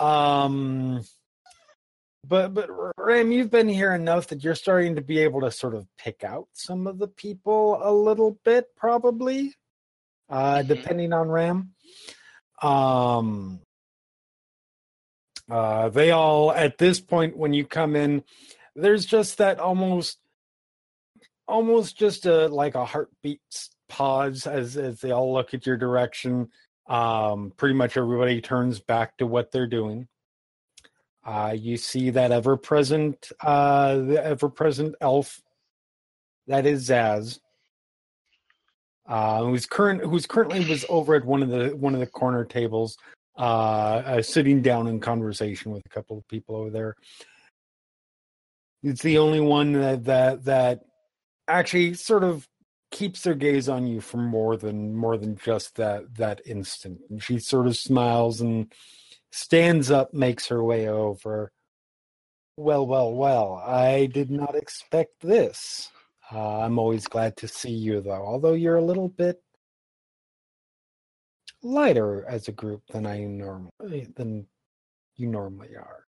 um 0.00 1.02
but 2.26 2.52
but 2.52 2.68
Ram, 2.98 3.32
you've 3.32 3.50
been 3.50 3.68
here 3.68 3.94
enough 3.94 4.26
that 4.28 4.44
you're 4.44 4.54
starting 4.54 4.94
to 4.96 5.00
be 5.00 5.18
able 5.20 5.40
to 5.40 5.50
sort 5.50 5.74
of 5.74 5.86
pick 5.96 6.22
out 6.22 6.48
some 6.52 6.86
of 6.86 6.98
the 6.98 7.08
people 7.08 7.80
a 7.82 7.90
little 7.92 8.38
bit, 8.44 8.66
probably, 8.76 9.54
uh, 10.28 10.58
Mhm. 10.58 10.68
depending 10.68 11.12
on 11.14 11.28
Ram. 11.30 11.74
Um, 12.62 13.62
uh, 15.50 15.88
they 15.88 16.10
all 16.10 16.52
at 16.52 16.78
this 16.78 17.00
point 17.00 17.36
when 17.36 17.52
you 17.52 17.64
come 17.64 17.96
in, 17.96 18.22
there's 18.74 19.04
just 19.04 19.38
that 19.38 19.58
almost, 19.58 20.18
almost 21.48 21.98
just 21.98 22.26
a 22.26 22.46
like 22.48 22.74
a 22.74 22.84
heartbeat 22.84 23.40
pause 23.88 24.46
as 24.46 24.76
as 24.76 25.00
they 25.00 25.10
all 25.10 25.32
look 25.32 25.52
at 25.52 25.66
your 25.66 25.76
direction. 25.76 26.48
Um, 26.88 27.52
pretty 27.56 27.74
much 27.74 27.96
everybody 27.96 28.40
turns 28.40 28.80
back 28.80 29.16
to 29.18 29.26
what 29.26 29.52
they're 29.52 29.66
doing. 29.66 30.08
Uh, 31.24 31.54
you 31.56 31.76
see 31.76 32.10
that 32.10 32.32
ever 32.32 32.56
present, 32.56 33.30
uh, 33.40 33.96
the 33.96 34.24
ever 34.24 34.48
present 34.48 34.94
elf. 35.00 35.40
That 36.46 36.66
is 36.66 36.88
Zaz. 36.88 37.38
Uh, 39.06 39.44
who's 39.44 39.66
current, 39.66 40.02
who's 40.02 40.26
currently 40.26 40.64
was 40.64 40.84
over 40.88 41.14
at 41.14 41.24
one 41.24 41.42
of 41.42 41.48
the 41.48 41.76
one 41.76 41.94
of 41.94 42.00
the 42.00 42.06
corner 42.06 42.44
tables, 42.44 42.96
uh, 43.38 44.02
uh, 44.04 44.22
sitting 44.22 44.62
down 44.62 44.86
in 44.86 45.00
conversation 45.00 45.72
with 45.72 45.82
a 45.86 45.88
couple 45.88 46.18
of 46.18 46.26
people 46.28 46.56
over 46.56 46.70
there. 46.70 46.96
It's 48.82 49.02
the 49.02 49.18
only 49.18 49.40
one 49.40 49.72
that 49.72 50.04
that 50.04 50.44
that 50.44 50.80
actually 51.48 51.94
sort 51.94 52.24
of 52.24 52.46
keeps 52.90 53.22
their 53.22 53.34
gaze 53.34 53.68
on 53.68 53.86
you 53.86 54.00
for 54.00 54.16
more 54.16 54.56
than 54.56 54.94
more 54.94 55.16
than 55.16 55.36
just 55.36 55.76
that 55.76 56.14
that 56.16 56.40
instant. 56.46 57.00
And 57.10 57.22
she 57.22 57.38
sort 57.38 57.66
of 57.66 57.76
smiles 57.76 58.40
and 58.40 58.72
stands 59.30 59.90
up, 59.90 60.12
makes 60.12 60.48
her 60.48 60.62
way 60.62 60.88
over. 60.88 61.52
Well, 62.56 62.86
well, 62.86 63.12
well, 63.14 63.62
I 63.64 64.06
did 64.06 64.30
not 64.30 64.54
expect 64.54 65.20
this. 65.20 65.90
Uh, 66.32 66.60
I'm 66.60 66.78
always 66.78 67.06
glad 67.06 67.36
to 67.38 67.48
see 67.48 67.70
you, 67.70 68.00
though, 68.00 68.24
although 68.24 68.52
you're 68.52 68.76
a 68.76 68.84
little 68.84 69.08
bit 69.08 69.42
lighter 71.62 72.24
as 72.26 72.48
a 72.48 72.52
group 72.52 72.82
than 72.88 73.06
I 73.06 73.24
normally 73.24 74.08
than 74.16 74.46
you 75.16 75.28
normally 75.28 75.76
are. 75.76 76.06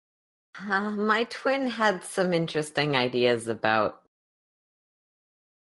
Uh, 0.59 0.91
my 0.91 1.25
twin 1.25 1.67
had 1.67 2.05
some 2.05 2.33
interesting 2.33 2.97
ideas 2.97 3.49
about 3.49 4.03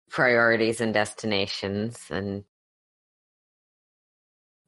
priorities 0.09 0.81
and 0.81 0.93
destinations, 0.93 1.97
and 2.09 2.43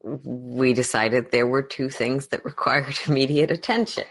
we 0.02 0.74
decided 0.74 1.32
there 1.32 1.48
were 1.48 1.62
two 1.62 1.90
things 1.90 2.28
that 2.28 2.46
required 2.52 2.98
immediate 3.08 3.52
attention. 3.52 4.06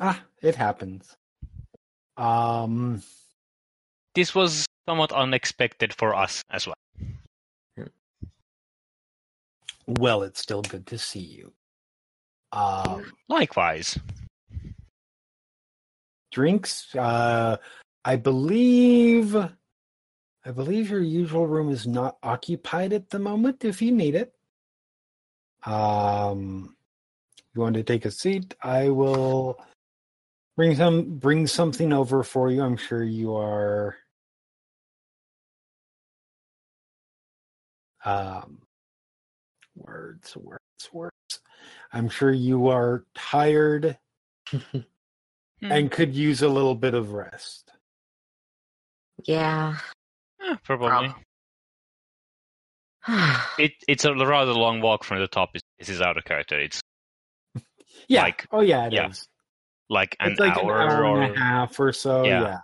Ah, 0.00 0.22
it 0.42 0.54
happens. 0.54 1.16
Um, 2.16 3.02
This 4.14 4.34
was 4.34 4.66
somewhat 4.86 5.12
unexpected 5.12 5.94
for 5.94 6.14
us 6.14 6.42
as 6.50 6.66
well. 6.66 6.76
Well, 9.86 10.22
it's 10.22 10.40
still 10.40 10.62
good 10.62 10.86
to 10.88 10.98
see 10.98 11.20
you. 11.20 11.52
Um, 12.52 13.12
Likewise. 13.28 13.98
drinks. 16.32 16.94
Uh, 16.96 17.58
I 18.04 18.16
believe, 18.16 19.36
I 19.36 20.50
believe 20.52 20.90
your 20.90 21.00
usual 21.00 21.46
room 21.46 21.70
is 21.70 21.86
not 21.86 22.16
occupied 22.22 22.92
at 22.92 23.10
the 23.10 23.20
moment. 23.20 23.64
If 23.64 23.80
you 23.80 23.92
need 23.92 24.16
it, 24.16 24.34
um, 25.64 26.74
you 27.54 27.60
want 27.60 27.76
to 27.76 27.84
take 27.84 28.04
a 28.04 28.10
seat? 28.10 28.54
I 28.62 28.88
will 28.88 29.60
bring 30.56 30.74
some 30.74 31.18
bring 31.18 31.46
something 31.46 31.92
over 31.92 32.24
for 32.24 32.50
you. 32.50 32.62
I'm 32.62 32.76
sure 32.76 33.04
you 33.04 33.36
are. 33.36 33.96
Um, 38.04 38.61
words, 39.86 40.36
words, 40.36 40.60
words. 40.92 41.40
I'm 41.92 42.08
sure 42.08 42.32
you 42.32 42.68
are 42.68 43.04
tired 43.14 43.98
and 45.62 45.90
could 45.90 46.14
use 46.14 46.42
a 46.42 46.48
little 46.48 46.74
bit 46.74 46.94
of 46.94 47.12
rest. 47.12 47.70
Yeah. 49.24 49.76
Eh, 50.42 50.56
probably. 50.64 50.88
Well. 50.88 51.16
It 53.58 53.72
it's 53.88 54.04
a 54.04 54.14
rather 54.14 54.52
long 54.52 54.80
walk 54.80 55.04
from 55.04 55.18
the 55.18 55.26
top. 55.26 55.50
This 55.78 55.88
is 55.88 56.00
out 56.00 56.16
of 56.16 56.24
character. 56.24 56.58
It's 56.60 56.80
Yeah. 58.08 58.22
Like- 58.22 58.46
oh 58.52 58.60
yeah, 58.60 58.86
it 58.86 58.92
is. 58.94 58.94
yeah. 58.94 59.10
like 59.90 60.16
an 60.20 60.32
it's 60.32 60.40
like 60.40 60.56
hour, 60.56 60.80
an 60.80 60.90
hour 60.90 61.04
or 61.06 61.22
and 61.22 61.36
a 61.36 61.38
half 61.38 61.78
or 61.80 61.92
so. 61.92 62.24
Yeah. 62.24 62.42
Yeah. 62.42 62.58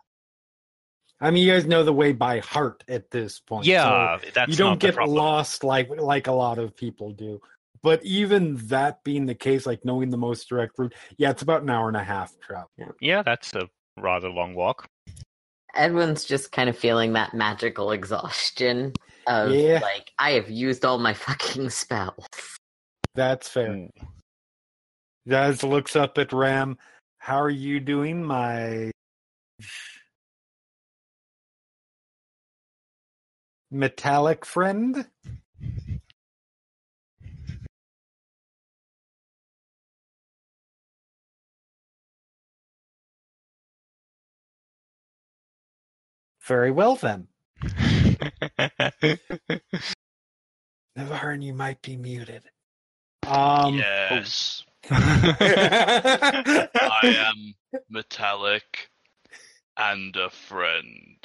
I 1.21 1.31
mean, 1.31 1.45
you 1.45 1.53
guys 1.53 1.67
know 1.67 1.83
the 1.83 1.93
way 1.93 2.13
by 2.13 2.39
heart 2.39 2.85
at 2.89 3.11
this 3.11 3.41
point. 3.41 3.65
so 3.65 3.71
yeah, 3.71 4.19
that's 4.35 4.51
you 4.51 4.57
don't 4.57 4.73
not 4.73 4.79
get 4.79 4.95
problem. 4.95 5.17
lost 5.17 5.65
like 5.65 5.89
like 5.99 6.27
a 6.29 6.33
lot 6.33 6.59
of 6.59 6.77
people 6.77 7.13
do. 7.13 7.41
But 7.83 8.05
even 8.05 8.57
that 8.69 9.03
being 9.05 9.27
the 9.27 9.35
case, 9.35 9.67
like 9.67 9.85
knowing 9.85 10.11
the 10.11 10.17
most 10.17 10.49
direct 10.49 10.79
route, 10.79 10.95
yeah, 11.17 11.31
it's 11.31 11.43
about 11.43 11.63
an 11.63 11.71
hour 11.71 11.89
and 11.89 11.97
a 11.97 12.03
half 12.05 12.33
travel. 12.41 12.69
Yeah, 13.01 13.23
that's 13.23 13.55
a 13.55 13.69
rather 13.97 14.29
long 14.29 14.55
walk. 14.55 14.89
Edwin's 15.75 16.25
just 16.25 16.51
kind 16.51 16.69
of 16.69 16.77
feeling 16.79 17.13
that 17.13 17.35
magical 17.35 17.93
exhaustion 17.93 18.93
of 19.27 19.51
Yeah. 19.53 19.79
like 19.83 20.11
I 20.19 20.33
have 20.33 20.51
used 20.51 20.85
all 20.85 20.99
my 20.99 21.15
fucking 21.15 21.71
spells. 21.71 22.27
That's 23.15 23.49
fair. 23.49 23.71
Mm. 23.71 23.91
Zaz 25.29 25.69
looks 25.69 25.95
up 25.97 26.17
at 26.19 26.33
Ram 26.33 26.79
How 27.19 27.41
are 27.41 27.51
you 27.51 27.81
doing, 27.81 28.25
my 28.25 28.91
metallic 33.71 34.45
friend? 34.45 35.07
Very 46.47 46.71
well 46.71 46.97
then. 46.97 47.29
Navarre, 50.97 51.35
you 51.35 51.53
might 51.53 51.83
be 51.83 51.97
muted. 51.97 52.45
Um, 53.27 53.75
yes. 53.75 54.65
I 54.91 56.69
am 57.03 57.55
metallic 57.91 58.89
and 59.77 60.17
a 60.17 60.31
friend. 60.31 61.19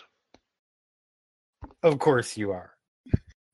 Of 1.84 2.00
course 2.00 2.38
you 2.38 2.52
are. 2.54 2.72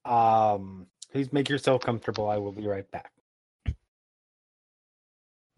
Um, 0.05 0.87
please 1.11 1.33
make 1.33 1.49
yourself 1.49 1.81
comfortable. 1.81 2.29
I 2.29 2.37
will 2.37 2.51
be 2.51 2.67
right 2.67 2.89
back. 2.91 3.11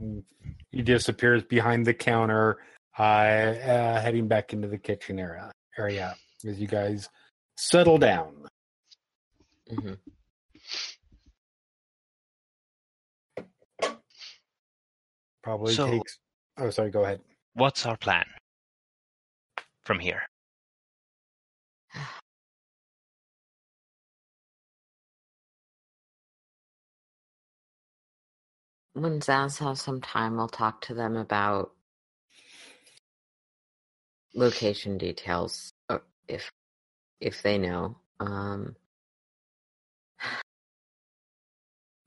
Mm, 0.01 0.23
He 0.71 0.81
disappears 0.81 1.43
behind 1.43 1.85
the 1.85 1.93
counter, 1.93 2.57
uh, 2.97 3.01
uh, 3.03 4.01
heading 4.01 4.27
back 4.27 4.53
into 4.53 4.67
the 4.67 4.77
kitchen 4.77 5.19
area. 5.19 5.51
Area 5.77 6.15
as 6.45 6.59
you 6.59 6.67
guys 6.67 7.07
settle 7.57 7.97
down. 7.97 8.47
Mhm. 9.69 9.97
Probably 15.43 15.73
So- 15.73 15.89
takes. 15.89 16.19
Oh, 16.57 16.69
sorry. 16.69 16.91
Go 16.91 17.03
ahead. 17.03 17.21
What's 17.53 17.85
our 17.85 17.97
plan 17.97 18.25
from 19.83 19.99
here? 19.99 20.21
When 28.93 29.19
Zaz 29.21 29.59
has 29.59 29.81
some 29.81 30.01
time, 30.01 30.39
I'll 30.39 30.49
talk 30.49 30.81
to 30.81 30.93
them 30.93 31.15
about 31.15 31.71
location 34.33 34.97
details, 34.97 35.73
or 35.89 36.03
if 36.27 36.51
if 37.19 37.41
they 37.41 37.57
know. 37.57 37.97
Um, 38.19 38.75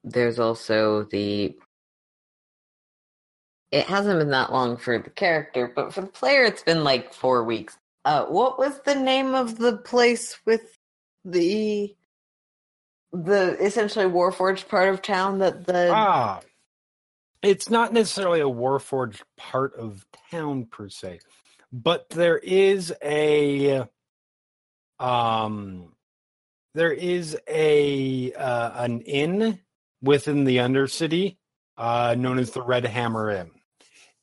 there's 0.03 0.39
also 0.39 1.05
the. 1.05 1.57
It 3.71 3.87
hasn't 3.87 4.21
been 4.21 4.31
that 4.31 4.53
long 4.53 4.77
for 4.77 4.99
the 4.99 5.11
character, 5.11 5.73
but 5.75 5.93
for 5.93 6.03
the 6.03 6.07
player, 6.07 6.45
it's 6.45 6.63
been 6.63 6.85
like 6.85 7.13
four 7.13 7.43
weeks. 7.45 7.77
Uh, 8.05 8.27
what 8.27 8.59
was 8.59 8.81
the 8.85 8.95
name 8.95 9.35
of 9.35 9.59
the 9.59 9.79
place 9.79 10.39
with 10.45 10.77
the 11.25 11.95
the 13.13 13.57
essentially 13.65 14.05
Warforged 14.05 14.69
part 14.69 14.89
of 14.89 15.01
town 15.01 15.39
that 15.39 15.67
the 15.67 15.91
Ah, 15.91 16.41
it's 17.45 17.71
not 17.71 17.93
necessarily 17.93 18.41
a 18.41 18.45
Warforged 18.45 19.23
part 19.37 19.75
of 19.77 20.07
town 20.31 20.67
per 20.67 20.89
se, 20.89 21.21
but 21.73 22.09
there 22.11 22.39
is 22.39 22.93
a 23.05 23.87
um 25.01 25.93
there 26.75 26.93
is 26.93 27.39
a 27.49 28.33
uh, 28.35 28.85
an 28.85 29.01
inn 29.03 29.61
within 30.03 30.45
the 30.45 30.59
Undercity 30.59 31.39
uh 31.79 32.15
known 32.19 32.39
as 32.39 32.53
the 32.53 32.63
Red 32.63 32.85
Hammer 32.87 33.31
Inn. 33.31 33.51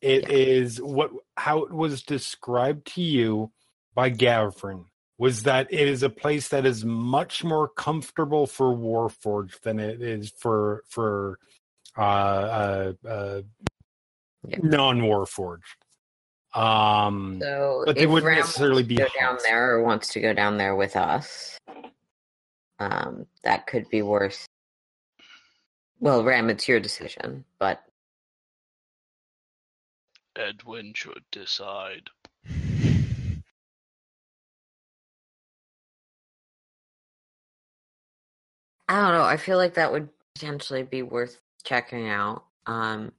It 0.02 0.24
Yeah. 0.24 0.30
is 0.30 0.82
what 0.82 1.12
how 1.38 1.64
it 1.64 1.74
was 1.74 2.04
described 2.04 2.88
to 2.96 3.02
you 3.02 3.52
by 3.96 4.12
Gavrin 4.12 4.86
was 5.18 5.44
that 5.44 5.68
it 5.72 5.88
is 5.88 6.04
a 6.04 6.10
place 6.10 6.50
that 6.50 6.66
is 6.66 6.86
much 6.86 7.44
more 7.44 7.70
comfortable 7.70 8.48
for 8.48 8.76
Warforged 8.76 9.62
than 9.62 9.80
it 9.80 10.02
is 10.02 10.32
for 10.32 10.84
for 10.90 11.40
uh, 11.98 12.02
uh, 12.02 12.94
uh, 13.08 13.42
Yeah. 14.48 14.58
non-Warforged. 14.64 15.62
Um, 16.54 17.40
So 17.42 17.84
but 17.86 17.96
they 17.96 18.08
wouldn't 18.08 18.28
Ram 18.28 18.40
necessarily 18.40 18.84
be 18.84 18.96
go 18.96 19.08
down 19.20 19.38
there 19.44 19.72
or 19.72 19.84
wants 19.84 20.10
to 20.14 20.20
go 20.20 20.34
down 20.34 20.58
there 20.58 20.76
with 20.76 20.96
us. 20.96 21.58
Um, 22.80 23.28
that 23.44 23.68
could 23.68 23.90
be 23.90 24.02
worse. 24.02 24.46
Well, 26.00 26.24
Ram, 26.24 26.50
it's 26.50 26.68
your 26.68 26.80
decision, 26.80 27.46
but 27.60 27.84
Edwin 30.36 30.94
should 30.96 31.24
decide. 31.32 32.10
I 38.90 39.00
don't 39.02 39.14
know. 39.14 39.24
I 39.24 39.38
feel 39.38 39.58
like 39.58 39.76
that 39.76 39.92
would 39.92 40.10
potentially 40.36 40.84
be 40.84 41.02
worth 41.02 41.40
checking 41.62 42.08
out. 42.10 42.44
Um, 42.66 43.12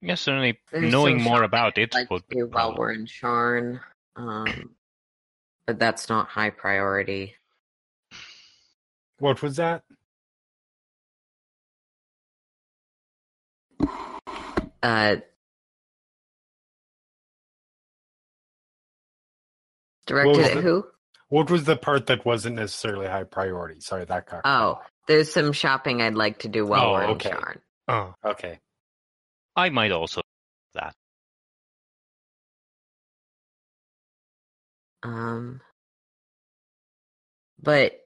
Yeah, 0.00 0.14
certainly 0.16 0.58
There's 0.70 0.90
knowing 0.92 1.20
more 1.22 1.36
shopping 1.38 1.44
about 1.44 1.78
it 1.78 1.94
like 1.94 2.10
would 2.10 2.26
be 2.28 2.42
while 2.42 2.48
problem. 2.72 2.78
we're 2.78 2.92
in 2.92 3.06
Sharn, 3.06 3.80
um, 4.16 4.74
but 5.66 5.78
that's 5.78 6.08
not 6.08 6.28
high 6.28 6.50
priority. 6.50 7.36
what 9.18 9.40
was 9.42 9.56
that? 9.56 9.82
Uh, 14.82 15.16
directed 20.06 20.40
at 20.44 20.54
the- 20.54 20.60
who? 20.60 20.86
What 21.28 21.50
was 21.50 21.64
the 21.64 21.76
part 21.76 22.06
that 22.06 22.24
wasn't 22.24 22.56
necessarily 22.56 23.06
high 23.06 23.24
priority? 23.24 23.80
Sorry, 23.80 24.04
that 24.04 24.26
got. 24.26 24.42
Oh, 24.44 24.72
off. 24.74 24.90
There's 25.06 25.32
some 25.32 25.52
shopping 25.52 26.02
I'd 26.02 26.14
like 26.14 26.40
to 26.40 26.48
do 26.48 26.66
while 26.66 26.86
Oh, 26.86 26.92
we're 26.92 27.04
in 27.04 27.10
okay. 27.12 27.30
Sharn. 27.30 27.58
Oh, 27.88 28.14
okay. 28.24 28.60
I 29.56 29.70
might 29.70 29.92
also 29.92 30.22
that. 30.74 30.94
Um, 35.02 35.60
but 37.62 38.00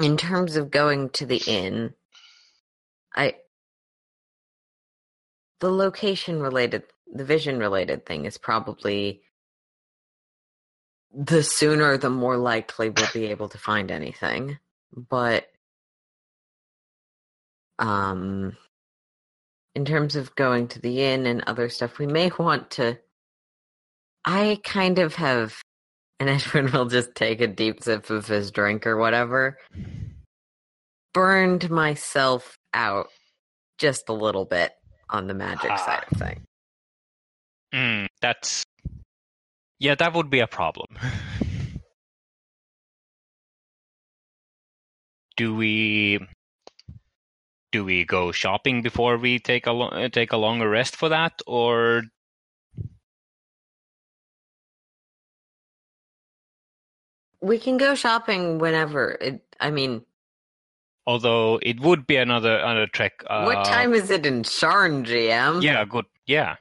in 0.00 0.16
terms 0.16 0.56
of 0.56 0.70
going 0.70 1.10
to 1.10 1.26
the 1.26 1.42
inn, 1.46 1.94
I 3.14 3.36
the 5.60 5.70
location 5.72 6.40
related, 6.40 6.84
the 7.12 7.24
vision 7.24 7.58
related 7.58 8.06
thing 8.06 8.26
is 8.26 8.38
probably 8.38 9.22
the 11.14 11.42
sooner 11.42 11.96
the 11.96 12.10
more 12.10 12.36
likely 12.36 12.90
we'll 12.90 13.08
be 13.12 13.26
able 13.26 13.48
to 13.48 13.58
find 13.58 13.90
anything. 13.90 14.58
But 14.94 15.48
um 17.78 18.56
in 19.74 19.84
terms 19.84 20.16
of 20.16 20.34
going 20.34 20.66
to 20.68 20.80
the 20.80 21.02
inn 21.02 21.26
and 21.26 21.42
other 21.46 21.68
stuff, 21.68 21.98
we 21.98 22.06
may 22.06 22.30
want 22.38 22.70
to. 22.72 22.98
I 24.24 24.60
kind 24.64 24.98
of 24.98 25.14
have, 25.14 25.54
and 26.20 26.28
Edwin 26.28 26.72
will 26.72 26.86
just 26.86 27.14
take 27.14 27.40
a 27.40 27.46
deep 27.46 27.82
sip 27.84 28.10
of 28.10 28.26
his 28.26 28.50
drink 28.50 28.86
or 28.86 28.96
whatever. 28.96 29.56
Burned 31.14 31.70
myself 31.70 32.56
out 32.74 33.08
just 33.78 34.08
a 34.08 34.12
little 34.12 34.44
bit 34.44 34.72
on 35.08 35.28
the 35.28 35.34
magic 35.34 35.70
Ah. 35.70 35.76
side 35.76 36.04
of 36.10 36.18
things. 36.18 36.40
Mm, 37.72 38.06
that's 38.20 38.64
yeah, 39.78 39.94
that 39.94 40.14
would 40.14 40.30
be 40.30 40.40
a 40.40 40.46
problem. 40.46 40.86
do 45.36 45.54
we 45.54 46.18
do 47.70 47.84
we 47.84 48.04
go 48.04 48.32
shopping 48.32 48.82
before 48.82 49.16
we 49.16 49.38
take 49.38 49.66
a 49.66 49.72
lo- 49.72 49.88
uh, 49.88 50.08
take 50.08 50.32
a 50.32 50.36
longer 50.36 50.68
rest 50.68 50.96
for 50.96 51.08
that, 51.08 51.40
or 51.46 52.02
We 57.40 57.58
can 57.58 57.76
go 57.76 57.94
shopping 57.94 58.58
whenever. 58.58 59.12
It, 59.20 59.42
I 59.60 59.70
mean, 59.70 60.02
although 61.06 61.60
it 61.62 61.80
would 61.80 62.06
be 62.06 62.16
another 62.16 62.58
another 62.58 62.86
trek? 62.86 63.22
Uh, 63.28 63.44
what 63.44 63.64
time 63.64 63.94
is 63.94 64.10
it 64.10 64.26
in 64.26 64.42
Sharn, 64.42 65.04
GM? 65.04 65.62
Yeah, 65.62 65.84
good. 65.84 66.06
Yeah, 66.26 66.56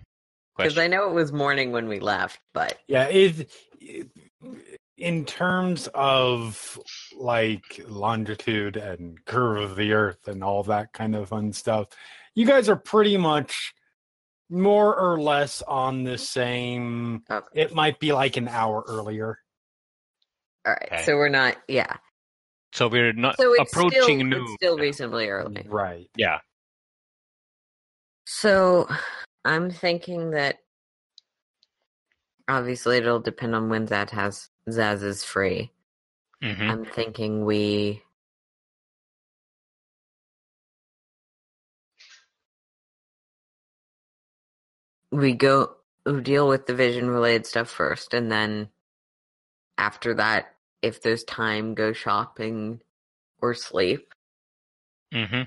because. 0.57 0.77
I 0.77 0.87
know 0.87 1.09
it 1.09 1.13
was 1.13 1.31
morning 1.31 1.71
when 1.71 1.87
we 1.87 1.99
left, 1.99 2.39
but 2.53 2.77
Yeah, 2.87 3.05
it, 3.05 3.49
it 3.79 4.07
in 4.97 5.25
terms 5.25 5.87
of 5.93 6.79
like 7.15 7.81
longitude 7.87 8.77
and 8.77 9.23
curve 9.25 9.61
of 9.71 9.75
the 9.77 9.93
earth 9.93 10.27
and 10.27 10.43
all 10.43 10.63
that 10.63 10.91
kind 10.93 11.15
of 11.15 11.29
fun 11.29 11.53
stuff, 11.53 11.87
you 12.33 12.45
guys 12.45 12.67
are 12.69 12.75
pretty 12.75 13.15
much 13.17 13.73
more 14.49 14.95
or 14.97 15.19
less 15.19 15.61
on 15.61 16.03
the 16.03 16.17
same. 16.17 17.23
okay. 17.29 17.45
It 17.61 17.75
might 17.75 17.99
be 17.99 18.11
like 18.13 18.37
an 18.37 18.47
hour 18.47 18.83
earlier. 18.87 19.37
all 20.65 20.73
right. 20.73 20.89
Okay. 20.91 21.03
So 21.03 21.15
we're 21.15 21.29
not. 21.29 21.57
Yeah. 21.67 21.97
So 22.73 22.87
we're 22.87 23.13
not 23.13 23.37
So 23.37 23.53
it's 23.53 23.71
approaching 23.71 23.91
still, 24.01 24.17
noon. 24.17 24.33
it's 24.33 24.53
still 24.53 24.77
reasonably 24.77 25.29
early. 25.29 25.65
Right. 25.67 26.09
Yeah. 26.15 26.39
So 28.25 28.87
I'm 29.47 29.71
thinking 29.71 30.31
that 30.31 30.57
obviously 32.49 32.97
it'll 32.97 33.21
depend 33.21 33.55
on 33.55 33.69
when 33.69 33.87
Zaz 33.87 34.09
has 34.09 34.49
Zaz 34.69 35.01
is 35.03 35.23
free. 35.23 35.71
hmm 36.41 36.69
I'm 36.69 36.83
thinking 36.83 37.45
we 37.45 38.03
we 45.13 45.31
go 45.33 45.77
we 46.05 46.19
deal 46.19 46.49
with 46.49 46.65
the 46.65 46.75
vision 46.75 47.09
related 47.09 47.45
stuff 47.45 47.69
first 47.69 48.13
and 48.13 48.29
then 48.29 48.67
after 49.77 50.13
that 50.15 50.55
if 50.81 51.01
there's 51.01 51.23
time 51.23 51.73
go 51.73 51.93
shopping 51.93 52.81
or 53.41 53.53
sleep. 53.53 54.13
hmm 55.13 55.43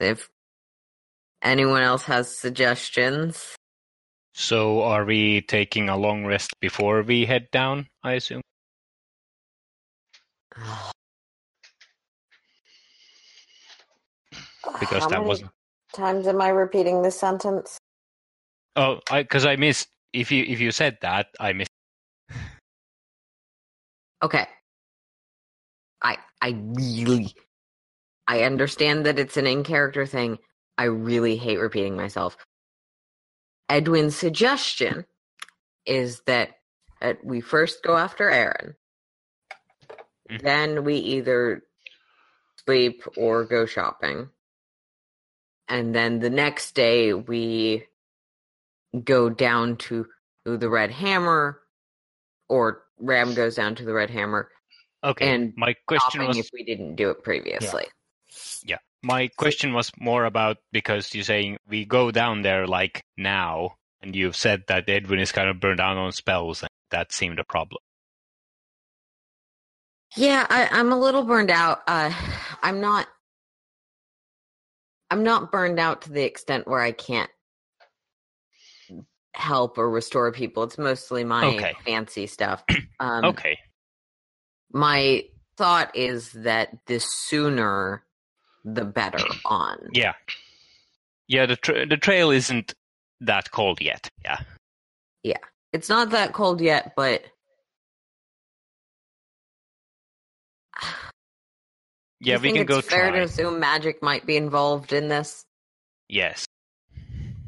If 0.00 0.28
anyone 1.42 1.82
else 1.82 2.04
has 2.04 2.34
suggestions, 2.34 3.56
So 4.34 4.82
are 4.82 5.04
we 5.04 5.42
taking 5.42 5.88
a 5.90 5.96
long 5.96 6.24
rest 6.24 6.50
before 6.60 7.02
we 7.02 7.26
head 7.26 7.48
down? 7.52 7.88
I 8.02 8.14
assume. 8.14 8.40
Because 14.80 15.02
How 15.02 15.08
that 15.08 15.18
many 15.18 15.28
wasn't. 15.28 15.50
times 15.92 16.26
am 16.26 16.40
I 16.40 16.48
repeating 16.50 17.02
this 17.02 17.18
sentence? 17.18 17.78
Oh, 18.76 19.00
because 19.12 19.44
I, 19.46 19.56
missed. 19.56 19.88
If 20.12 20.32
you 20.32 20.44
if 20.44 20.60
you 20.60 20.70
said 20.72 20.98
that, 21.02 21.28
I 21.40 21.52
missed. 21.52 21.70
Okay. 24.22 24.46
I 26.02 26.18
I 26.42 26.50
really 26.74 27.34
I 28.30 28.44
understand 28.44 29.06
that 29.06 29.18
it's 29.18 29.36
an 29.36 29.48
in 29.48 29.64
character 29.64 30.06
thing. 30.06 30.38
I 30.78 30.84
really 30.84 31.36
hate 31.36 31.58
repeating 31.58 31.96
myself. 31.96 32.36
Edwin's 33.68 34.14
suggestion 34.14 35.04
is 35.84 36.20
that 36.26 36.50
uh, 37.02 37.14
we 37.24 37.40
first 37.40 37.82
go 37.82 37.96
after 37.96 38.30
Aaren. 38.30 38.74
Mhm. 40.30 40.42
Then 40.42 40.84
we 40.84 40.94
either 40.94 41.64
sleep 42.64 43.02
or 43.16 43.44
go 43.44 43.66
shopping. 43.66 44.30
And 45.66 45.92
then 45.92 46.20
the 46.20 46.30
next 46.30 46.76
day 46.76 47.12
we 47.12 47.84
go 49.02 49.28
down 49.28 49.76
to 49.88 50.06
the 50.44 50.70
Red 50.70 50.92
Hammer 50.92 51.60
or 52.48 52.84
Ram 52.96 53.34
goes 53.34 53.56
down 53.56 53.74
to 53.74 53.84
the 53.84 53.92
Red 53.92 54.10
Hammer 54.10 54.52
Okay. 55.02 55.34
And 55.34 55.52
my 55.56 55.74
question 55.86 56.26
was 56.26 56.36
if 56.36 56.50
we 56.52 56.62
didn't 56.62 56.96
do 56.96 57.10
it 57.10 57.24
previously. 57.24 57.86
My 59.02 59.28
question 59.28 59.72
was 59.72 59.90
more 59.98 60.24
about 60.24 60.58
because 60.72 61.14
you're 61.14 61.24
saying 61.24 61.56
we 61.68 61.84
go 61.84 62.10
down 62.10 62.42
there 62.42 62.66
like 62.66 63.02
now, 63.16 63.76
and 64.02 64.14
you've 64.14 64.36
said 64.36 64.64
that 64.68 64.88
Edwin 64.88 65.20
is 65.20 65.32
kind 65.32 65.48
of 65.48 65.60
burned 65.60 65.78
down 65.78 65.96
on 65.96 66.12
spells, 66.12 66.62
and 66.62 66.70
that 66.90 67.12
seemed 67.12 67.38
a 67.38 67.44
problem. 67.44 67.80
Yeah, 70.16 70.46
I, 70.48 70.68
I'm 70.72 70.92
a 70.92 70.98
little 70.98 71.22
burned 71.22 71.50
out. 71.50 71.82
Uh, 71.86 72.12
I'm 72.62 72.80
not. 72.80 73.06
I'm 75.10 75.24
not 75.24 75.50
burned 75.50 75.80
out 75.80 76.02
to 76.02 76.12
the 76.12 76.24
extent 76.24 76.68
where 76.68 76.80
I 76.80 76.92
can't 76.92 77.30
help 79.34 79.78
or 79.78 79.90
restore 79.90 80.30
people. 80.32 80.62
It's 80.64 80.78
mostly 80.78 81.24
my 81.24 81.46
Okay. 81.46 81.74
fancy 81.84 82.26
stuff. 82.26 82.64
Um, 83.00 83.24
okay. 83.24 83.56
My 84.70 85.24
thought 85.56 85.96
is 85.96 86.32
that 86.32 86.68
the 86.84 87.00
sooner, 87.00 88.04
the 88.64 88.84
better. 88.84 89.24
On. 89.44 89.78
Yeah. 89.92 90.12
Yeah. 91.28 91.46
The 91.46 91.56
tra- 91.56 91.86
the 91.86 91.96
trail 91.96 92.30
isn't 92.30 92.74
that 93.20 93.50
cold 93.50 93.80
yet. 93.80 94.08
Yeah. 94.24 94.40
Yeah. 95.22 95.38
It's 95.72 95.88
not 95.88 96.10
that 96.10 96.32
cold 96.32 96.60
yet, 96.60 96.94
but 96.96 97.22
Yeah, 102.22 102.36
we 102.38 102.52
can 102.52 102.66
go 102.66 102.78
it's 102.78 102.88
fair 102.88 103.08
try. 103.08 103.18
to 103.20 103.24
assume 103.24 103.60
magic 103.60 104.02
might 104.02 104.26
be 104.26 104.36
involved 104.36 104.92
in 104.92 105.08
this. 105.08 105.46
Yes. 106.06 106.44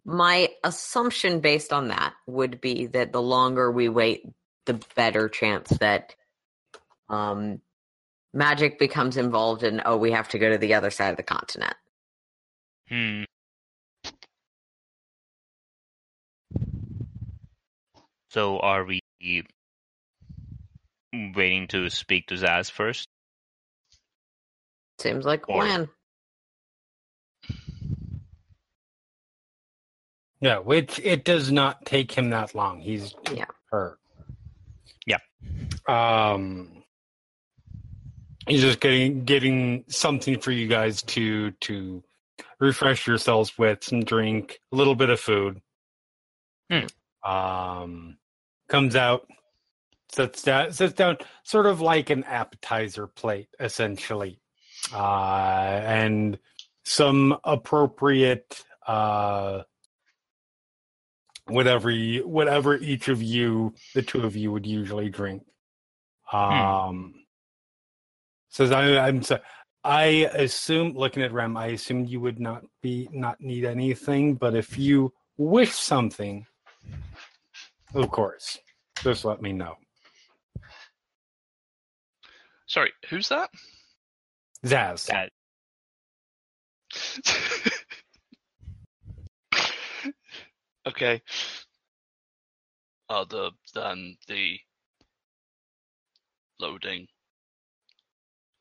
My 0.05 0.49
assumption 0.65 1.41
based 1.41 1.73
on 1.75 1.89
that 1.89 2.15
would 2.27 2.61
be 2.61 2.87
that 2.87 3.13
the 3.13 3.21
longer 3.21 3.71
we 3.71 3.91
wait, 3.91 4.23
the 4.65 4.81
better 4.97 5.29
chance 5.29 5.69
that 5.79 6.15
um, 7.11 7.61
magic 8.35 8.79
becomes 8.79 9.17
involved 9.17 9.63
in, 9.63 9.83
oh, 9.85 9.97
we 9.97 10.13
have 10.13 10.29
to 10.31 10.39
go 10.39 10.51
to 10.51 10.59
the 10.59 10.75
other 10.75 10.91
side 10.91 11.11
of 11.11 11.17
the 11.17 11.23
continent. 11.23 11.75
Hmm. 12.89 13.23
So 18.31 18.59
are 18.61 18.85
we 18.85 19.01
waiting 21.13 21.69
to 21.69 21.91
speak 21.91 22.29
to 22.29 22.35
Zaz 22.35 22.71
first? 22.71 23.07
Seems 24.99 25.25
like 25.25 25.43
a 25.49 25.53
Or- 25.53 25.61
plan. 25.63 25.89
Yeah, 30.41 30.59
which 30.59 30.99
it 30.99 31.25
does 31.25 31.53
not 31.53 31.85
take 31.85 32.11
him 32.13 32.31
that 32.31 32.55
long. 32.55 32.81
He's 32.81 33.15
Yeah. 33.33 33.45
hurt. 33.71 34.01
Yeah. 35.07 35.19
Um 35.87 36.82
he's 38.47 38.61
just 38.63 38.81
getting 38.81 39.25
getting 39.25 39.85
something 39.89 40.39
for 40.39 40.51
you 40.51 40.69
guys 40.69 41.03
to 41.03 41.51
to 41.53 42.03
refresh 42.61 43.07
yourselves 43.07 43.57
with 43.59 43.85
some 43.85 44.05
drink, 44.05 44.59
a 44.73 44.77
little 44.77 44.95
bit 44.95 45.11
of 45.11 45.21
food. 45.21 45.61
Hmm. 46.71 47.31
Um 47.31 48.19
comes 48.69 48.97
out, 48.97 49.29
sits 50.13 50.43
down 50.43 50.73
sits 50.73 50.95
down 50.95 51.19
sort 51.45 51.67
of 51.67 51.81
like 51.81 52.11
an 52.11 52.25
appetizer 52.25 53.07
plate, 53.07 53.49
essentially. 53.61 54.41
Uh 54.93 55.81
and 55.85 56.39
some 56.85 57.39
appropriate 57.45 58.65
uh 58.87 59.63
whatever 61.47 61.91
you, 61.91 62.27
whatever 62.27 62.77
each 62.77 63.09
of 63.09 63.23
you, 63.23 63.75
the 63.95 64.03
two 64.03 64.23
of 64.25 64.37
you, 64.37 64.53
would 64.53 64.67
usually 64.67 65.09
drink. 65.11 65.43
Um, 66.33 67.15
says 68.53 68.71
I, 68.71 68.99
I'm 68.99 69.23
sorry. 69.23 69.41
I 69.85 70.05
assume, 70.35 70.95
looking 70.95 71.25
at 71.25 71.33
Ram, 71.33 71.57
I 71.57 71.69
assumed 71.69 72.09
you 72.09 72.21
would 72.21 72.39
not 72.39 72.63
be 72.83 73.09
not 73.13 73.41
need 73.41 73.65
anything, 73.65 74.35
but 74.35 74.55
if 74.55 74.79
you 74.79 75.13
wish 75.39 75.73
something, 75.73 76.47
of 77.95 78.11
course, 78.11 78.59
just 79.03 79.25
let 79.25 79.43
me 79.43 79.53
know. 79.53 79.75
Sorry, 82.67 82.93
who's 83.11 83.29
that? 83.31 83.51
Zaz, 84.65 85.07
That 85.07 85.31
okay. 90.87 91.23
Oh, 93.09 93.25
the 93.29 93.51
then 93.75 94.17
the 94.29 94.59
loading. 96.61 97.09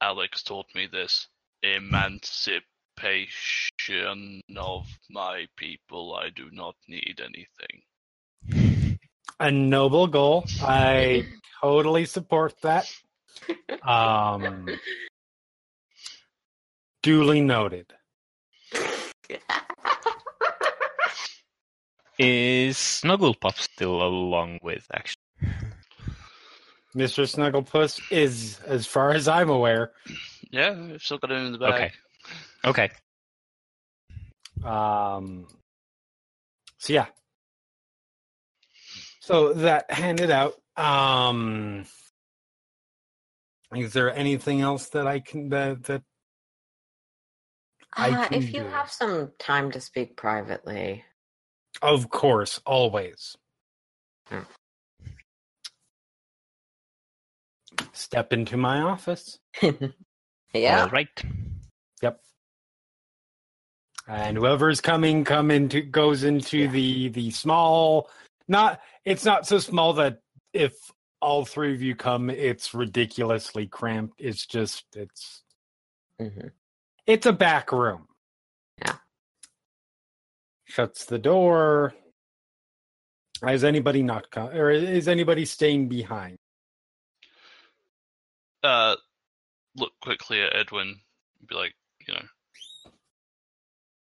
Alex 0.01 0.41
taught 0.41 0.65
me 0.73 0.87
this 0.91 1.27
emancipation 1.61 4.41
of 4.57 4.87
my 5.09 5.45
people. 5.57 6.15
I 6.15 6.29
do 6.29 6.49
not 6.51 6.75
need 6.87 7.21
anything. 7.23 8.97
a 9.39 9.51
noble 9.51 10.07
goal. 10.07 10.45
I 10.61 11.27
totally 11.61 12.05
support 12.05 12.55
that. 12.61 12.91
Um, 13.83 14.67
duly 17.03 17.41
noted. 17.41 17.93
is 22.19 22.75
Snugglepuff 22.77 23.57
still 23.57 24.01
along 24.01 24.59
with 24.61 24.85
actually. 24.93 25.15
Mr. 26.95 27.23
Snugglepuss 27.25 28.01
is, 28.11 28.59
as 28.65 28.85
far 28.85 29.11
as 29.11 29.27
I'm 29.27 29.49
aware, 29.49 29.91
Yeah, 30.51 30.73
we've 30.79 31.01
still 31.01 31.17
got 31.17 31.31
him 31.31 31.45
in 31.47 31.51
the 31.53 31.57
bag. 31.57 31.91
Okay. 32.65 32.89
Okay. 34.63 34.67
Um, 34.67 35.47
so 36.77 36.93
yeah. 36.93 37.05
So 39.21 39.53
that 39.53 39.89
handed 39.91 40.29
out. 40.31 40.55
Um, 40.75 41.85
is 43.73 43.93
there 43.93 44.13
anything 44.13 44.61
else 44.61 44.89
that 44.89 45.07
I 45.07 45.19
can 45.21 45.49
that 45.49 45.83
that 45.85 46.03
I 47.93 48.09
Uh, 48.09 48.27
can 48.27 48.37
if 48.43 48.53
you 48.53 48.63
do. 48.63 48.69
have 48.69 48.91
some 48.91 49.31
time 49.39 49.71
to 49.71 49.79
speak 49.81 50.17
privately, 50.17 51.05
of 51.81 52.09
course 52.09 52.59
always. 52.65 53.37
Step 57.93 58.33
into 58.33 58.57
my 58.57 58.81
office. 58.81 59.39
yeah. 60.53 60.83
All 60.83 60.89
right. 60.89 61.07
Yep. 62.01 62.19
And 64.07 64.37
whoever's 64.37 64.81
coming, 64.81 65.23
come 65.23 65.51
into 65.51 65.81
goes 65.81 66.23
into 66.23 66.57
Yeah. 66.59 66.67
the 66.71 67.09
the 67.09 67.31
small. 67.31 68.09
Not 68.47 68.81
it's 69.05 69.25
not 69.25 69.47
so 69.47 69.59
small 69.59 69.93
that 69.93 70.19
if 70.53 70.73
all 71.21 71.45
three 71.45 71.73
of 71.73 71.81
you 71.81 71.95
come, 71.95 72.29
it's 72.29 72.73
ridiculously 72.73 73.67
cramped. 73.67 74.15
It's 74.19 74.45
just 74.45 74.85
it's 74.95 75.43
hmm 76.19 76.47
it's 77.07 77.25
a 77.25 77.33
back 77.33 77.71
room. 77.71 78.07
Yeah. 78.79 78.95
Shuts 80.65 81.05
the 81.05 81.19
door. 81.19 81.93
Is 83.47 83.63
anybody 83.63 84.03
not 84.03 84.29
com- 84.29 84.49
or 84.49 84.69
is 84.69 85.07
anybody 85.07 85.45
staying 85.45 85.87
behind? 85.89 86.37
Uh, 88.63 88.95
look 89.75 89.93
quickly 90.01 90.41
at 90.41 90.55
Edwin. 90.55 90.99
and 91.39 91.47
Be 91.47 91.55
like, 91.55 91.73
you 92.07 92.13
know, 92.13 92.21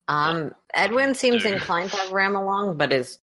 Um, 0.08 0.54
Edwin 0.72 1.14
seems 1.14 1.42
Dude. 1.42 1.52
inclined 1.54 1.90
to 1.90 1.96
have 1.96 2.12
Ram 2.12 2.36
along, 2.36 2.76
but 2.76 2.92
is 2.92 3.18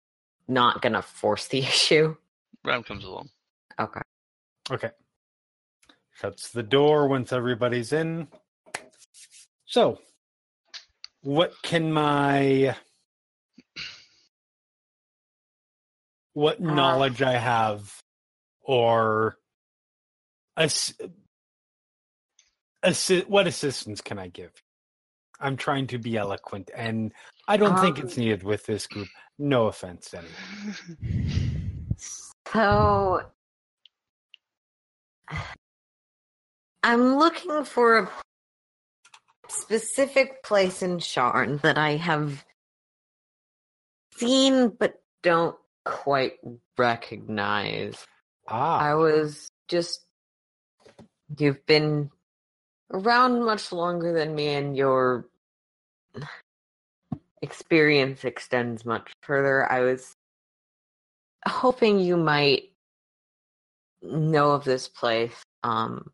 not 0.47 0.81
going 0.81 0.93
to 0.93 1.01
force 1.01 1.47
the 1.47 1.59
issue. 1.63 2.15
Ram 2.63 2.83
comes 2.83 3.03
along. 3.03 3.29
Okay. 3.79 4.01
Okay. 4.71 4.89
Shuts 6.13 6.49
the 6.51 6.63
door 6.63 7.07
once 7.07 7.31
everybody's 7.31 7.93
in. 7.93 8.27
So, 9.65 9.99
what 11.21 11.53
can 11.61 11.91
my 11.93 12.75
what 16.33 16.59
Uh. 16.59 16.63
knowledge 16.73 17.21
I 17.21 17.33
have 17.33 18.01
or 18.61 19.37
ass, 20.57 20.93
assi- 22.83 23.27
what 23.27 23.47
assistance 23.47 24.01
can 24.01 24.17
I 24.19 24.27
give? 24.27 24.51
I'm 25.39 25.55
trying 25.57 25.87
to 25.87 25.97
be 25.97 26.17
eloquent 26.17 26.69
and 26.75 27.13
I 27.47 27.55
don't 27.57 27.79
think 27.79 27.97
it's 27.99 28.17
Um. 28.17 28.23
needed 28.23 28.43
with 28.43 28.65
this 28.65 28.87
group. 28.87 29.07
No 29.37 29.67
offense. 29.67 30.13
So, 32.51 33.21
I'm 36.81 37.15
looking 37.17 37.63
for 37.63 37.99
a 37.99 38.09
specific 39.49 40.41
place 40.43 40.81
in 40.81 40.97
Sharn 40.97 41.61
that 41.61 41.77
I 41.77 41.97
have 41.97 42.43
seen 44.17 44.69
but 44.69 44.95
don't 45.21 45.55
quite 45.85 46.37
recognize. 46.77 48.03
Ah. 48.47 48.79
I 48.79 48.95
was 48.95 49.47
just. 49.67 50.03
You've 51.37 51.63
been 51.67 52.09
around 52.91 53.43
much 53.43 53.71
longer 53.71 54.13
than 54.13 54.35
me, 54.35 54.49
and 54.49 54.75
your 54.75 55.25
experience 57.41 58.25
extends 58.25 58.85
much 58.85 59.11
further. 59.21 59.71
I 59.71 59.81
was 59.81 60.15
hoping 61.47 61.99
you 61.99 62.17
might 62.17 62.71
know 64.01 64.51
of 64.51 64.63
this 64.63 64.87
place. 64.87 65.43
Um, 65.63 66.11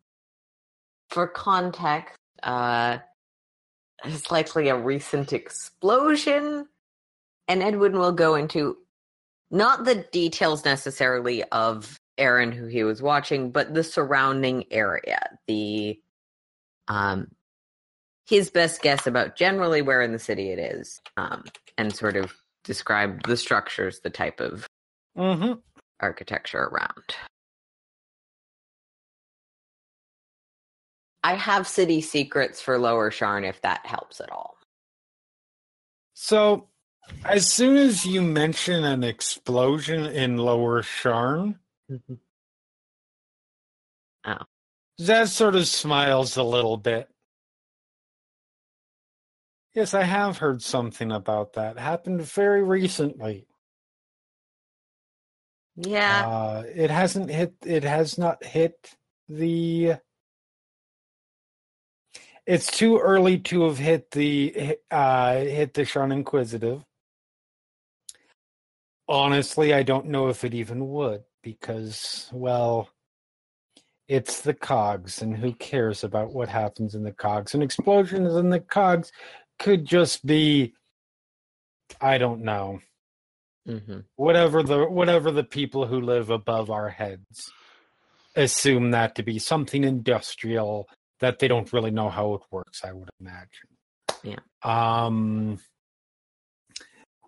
for 1.10 1.26
context, 1.26 2.16
uh, 2.42 2.98
it's 4.04 4.30
likely 4.30 4.68
a 4.68 4.76
recent 4.76 5.32
explosion, 5.32 6.68
and 7.48 7.62
Edwin 7.62 7.98
will 7.98 8.12
go 8.12 8.34
into 8.34 8.76
not 9.50 9.84
the 9.84 10.06
details 10.12 10.64
necessarily 10.64 11.44
of 11.44 11.98
Aaren 12.18 12.52
who 12.52 12.66
he 12.66 12.82
was 12.82 13.00
watching, 13.00 13.50
but 13.50 13.72
the 13.72 13.84
surrounding 13.84 14.64
area. 14.70 15.38
The 15.46 15.98
um 16.88 17.28
his 18.26 18.50
best 18.50 18.82
guess 18.82 19.06
about 19.06 19.36
generally 19.36 19.82
where 19.82 20.02
in 20.02 20.12
the 20.12 20.18
city 20.18 20.50
it 20.50 20.58
is, 20.58 21.00
um, 21.16 21.44
and 21.78 21.94
sort 21.94 22.16
of 22.16 22.34
describe 22.64 23.22
the 23.26 23.36
structures, 23.36 24.00
the 24.00 24.10
type 24.10 24.40
of 24.40 24.66
hmm 25.16 25.52
architecture 26.00 26.58
around. 26.64 27.16
I 31.24 31.34
have 31.34 31.66
city 31.66 32.00
secrets 32.02 32.60
for 32.60 32.78
Lower 32.78 33.10
Sharn 33.10 33.48
if 33.48 33.60
that 33.62 33.84
helps 33.86 34.20
at 34.20 34.30
all. 34.30 34.56
So, 36.14 36.68
as 37.24 37.50
soon 37.50 37.76
as 37.76 38.06
you 38.06 38.22
mention 38.22 38.84
an 38.84 39.04
explosion 39.04 40.06
in 40.06 40.36
Lower 40.38 40.82
Sharn, 40.82 41.58
Oh. 44.26 44.38
Zaz 45.00 45.28
sort 45.28 45.54
of 45.54 45.66
smiles 45.66 46.36
a 46.36 46.42
little 46.42 46.76
bit. 46.76 47.08
Yes, 49.74 49.92
I 49.92 50.04
have 50.04 50.38
heard 50.38 50.62
something 50.62 51.12
about 51.12 51.52
that. 51.52 51.78
Happened 51.78 52.22
very 52.22 52.62
recently. 52.62 53.46
Yeah. 55.76 56.26
Uh, 56.26 56.62
it 56.74 56.90
hasn't 56.90 57.30
hit. 57.30 57.54
It 57.64 57.84
has 57.84 58.16
not 58.16 58.42
hit 58.42 58.96
the. 59.28 59.96
It's 62.46 62.74
too 62.74 62.98
early 62.98 63.38
to 63.40 63.64
have 63.64 63.76
hit 63.76 64.12
the 64.12 64.78
uh, 64.90 65.34
hit 65.34 65.74
the 65.74 65.82
Sharn 65.82 66.10
Inquisitive. 66.10 66.82
Honestly, 69.06 69.74
I 69.74 69.82
don't 69.82 70.06
know 70.06 70.28
if 70.28 70.42
it 70.42 70.54
even 70.54 70.88
would 70.88 71.24
because, 71.42 72.30
well, 72.32 72.88
it's 74.08 74.40
the 74.42 74.54
cogs, 74.54 75.22
and 75.22 75.36
who 75.36 75.52
cares 75.54 76.04
about 76.04 76.32
what 76.32 76.48
happens 76.48 76.94
in 76.94 77.02
the 77.02 77.12
cogs? 77.12 77.54
And 77.54 77.62
explosions 77.62 78.34
in 78.34 78.50
the 78.50 78.60
cogs 78.60 79.12
could 79.58 79.84
just 79.84 80.24
be, 80.24 80.74
I 82.00 82.18
don't 82.18 82.42
know, 82.42 82.80
hmm 83.66 84.00
whatever 84.16 84.62
the 84.62 84.84
whatever 84.84 85.30
the 85.30 85.44
people 85.44 85.86
who 85.86 86.00
live 86.00 86.30
above 86.30 86.70
our 86.70 86.88
heads 86.88 87.52
assume 88.34 88.92
that 88.92 89.14
to 89.16 89.22
be 89.22 89.38
something 89.38 89.82
industrial 89.84 90.88
that 91.20 91.38
they 91.38 91.48
don't 91.48 91.72
really 91.72 91.90
know 91.90 92.08
how 92.08 92.34
it 92.34 92.42
works. 92.50 92.82
I 92.84 92.92
would 92.92 93.10
imagine. 93.20 93.48
Yeah. 94.22 94.38
Um. 94.62 95.58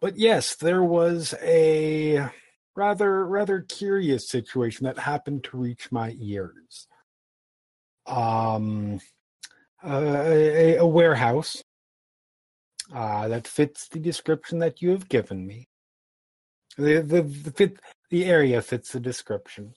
But 0.00 0.16
yes, 0.16 0.54
there 0.54 0.82
was 0.84 1.34
a 1.42 2.30
rather 2.78 3.26
rather 3.26 3.60
curious 3.60 4.28
situation 4.28 4.84
that 4.84 4.98
happened 5.00 5.42
to 5.44 5.56
reach 5.56 5.90
my 5.90 6.14
ears. 6.20 6.86
Um, 8.06 9.00
uh, 9.84 10.22
a, 10.24 10.76
a 10.76 10.86
warehouse 10.86 11.62
uh, 12.94 13.28
that 13.28 13.48
fits 13.48 13.88
the 13.88 13.98
description 13.98 14.60
that 14.60 14.80
you 14.80 14.90
have 14.90 15.08
given 15.08 15.46
me. 15.46 15.68
The 16.76 17.00
the 17.00 17.22
the, 17.22 17.50
fit, 17.50 17.80
the 18.10 18.24
area 18.24 18.62
fits 18.62 18.92
the 18.92 19.00
description. 19.00 19.74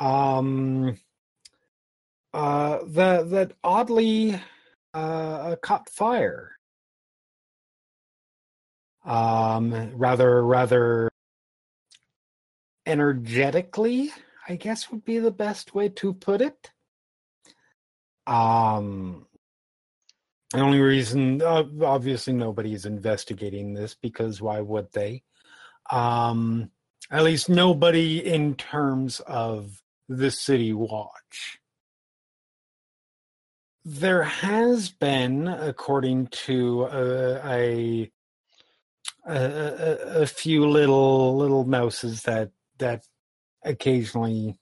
Um, 0.00 0.98
uh, 2.34 2.80
the 2.84 3.24
that 3.30 3.52
oddly 3.62 4.40
uh, 4.92 5.54
caught 5.62 5.88
fire. 5.88 6.56
Um, 9.04 9.92
rather 9.94 10.44
rather 10.44 11.10
energetically, 12.88 14.10
I 14.48 14.56
guess 14.56 14.90
would 14.90 15.04
be 15.04 15.18
the 15.18 15.30
best 15.30 15.74
way 15.74 15.90
to 15.90 16.14
put 16.14 16.40
it. 16.40 16.72
Um, 18.26 19.26
the 20.52 20.60
only 20.60 20.80
reason, 20.80 21.42
uh, 21.42 21.64
obviously, 21.82 22.32
nobody 22.32 22.72
is 22.72 22.86
investigating 22.86 23.74
this 23.74 23.94
because 23.94 24.40
why 24.40 24.60
would 24.60 24.90
they? 24.92 25.22
Um, 25.90 26.70
at 27.10 27.24
least 27.24 27.48
nobody 27.48 28.24
in 28.24 28.54
terms 28.54 29.20
of 29.20 29.82
the 30.08 30.30
city 30.30 30.72
watch. 30.72 31.58
There 33.84 34.22
has 34.22 34.90
been, 34.90 35.48
according 35.48 36.28
to 36.28 36.84
uh, 36.84 37.40
a, 37.44 38.10
a 39.26 39.34
a 39.34 40.22
a 40.22 40.26
few 40.26 40.68
little 40.68 41.36
little 41.36 41.64
mouses 41.64 42.22
that 42.22 42.50
that 42.78 43.04
occasionally 43.64 44.58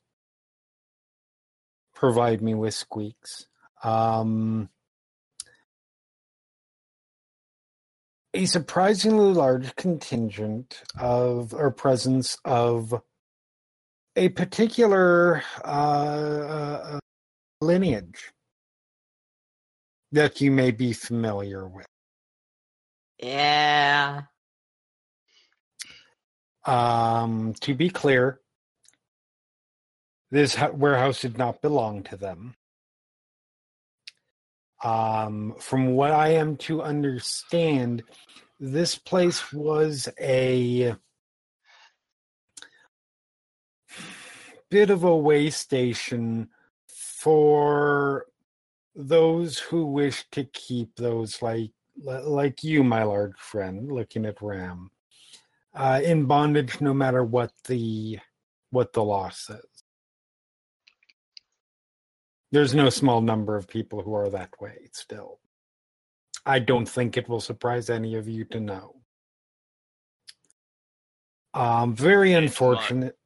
provide 1.95 2.43
me 2.43 2.55
with 2.55 2.75
squeaks. 2.75 3.47
Um, 3.83 4.69
a 8.35 8.45
surprisingly 8.47 9.33
large 9.33 9.75
contingent 9.77 10.83
of 10.99 11.55
or 11.55 11.71
presence 11.71 12.37
of 12.45 13.03
a 14.15 14.29
particular 14.31 15.43
uh, 15.65 15.69
uh, 15.69 16.99
lineage 17.61 18.33
that 20.13 20.41
you 20.41 20.51
may 20.51 20.71
be 20.71 20.93
familiar 20.93 21.67
with. 21.67 21.87
Yeah. 23.19 24.23
Um, 26.67 27.55
to 27.61 27.75
be 27.75 27.91
clear, 27.91 28.41
This 30.31 30.57
warehouse 30.75 31.21
did 31.23 31.39
not 31.39 31.63
belong 31.63 32.03
to 32.05 32.17
them. 32.17 32.57
Um, 34.83 35.55
from 35.59 35.95
what 35.95 36.11
I 36.11 36.31
am 36.31 36.57
to 36.59 36.83
understand, 36.83 38.03
this 38.61 38.97
place 38.97 39.53
was 39.53 40.09
a 40.21 40.97
bit 44.69 44.91
of 44.91 45.05
a 45.05 45.17
way 45.17 45.51
station 45.51 46.49
for 46.89 48.27
those 48.95 49.59
who 49.59 49.87
wish 49.87 50.25
to 50.33 50.45
keep 50.45 50.97
those 50.97 51.41
like 51.43 51.71
like 51.99 52.63
you, 52.63 52.85
my 52.85 53.05
large 53.05 53.39
friend, 53.39 53.91
looking 53.91 54.27
at 54.27 54.43
Ram, 54.43 54.91
uh, 55.77 56.01
in 56.03 56.25
bondage, 56.25 56.81
no 56.81 56.95
matter 56.95 57.23
what 57.23 57.53
the 57.69 58.19
what 58.71 58.93
the 58.93 59.05
law 59.05 59.29
says. 59.29 59.65
There's 62.51 62.75
no 62.75 62.89
small 62.91 63.21
number 63.21 63.57
of 63.57 63.69
people 63.69 64.03
who 64.03 64.15
are 64.15 64.31
that 64.31 64.51
way 64.61 64.89
still. 64.93 65.39
I 66.47 66.59
don't 66.61 66.89
think 66.89 67.17
it 67.17 67.29
will 67.29 67.41
surprise 67.41 67.91
any 67.91 68.15
of 68.15 68.29
you 68.29 68.45
to 68.47 68.61
know. 68.61 69.03
Um, 71.55 71.95
very 71.95 72.33
It 72.33 72.35
might. 72.37 72.43
unfortunate. 72.45 73.19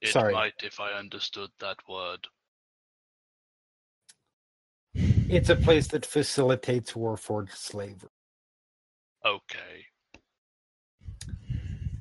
It 0.00 0.08
Sorry. 0.08 0.32
might 0.32 0.54
if 0.62 0.80
I 0.80 0.92
understood 0.92 1.50
that 1.60 1.76
word. 1.88 2.26
It's 4.94 5.48
a 5.50 5.56
place 5.56 5.86
that 5.88 6.04
facilitates 6.04 6.94
war 6.96 7.16
warforged 7.16 7.56
slavery. 7.56 8.10
Okay. 9.24 9.86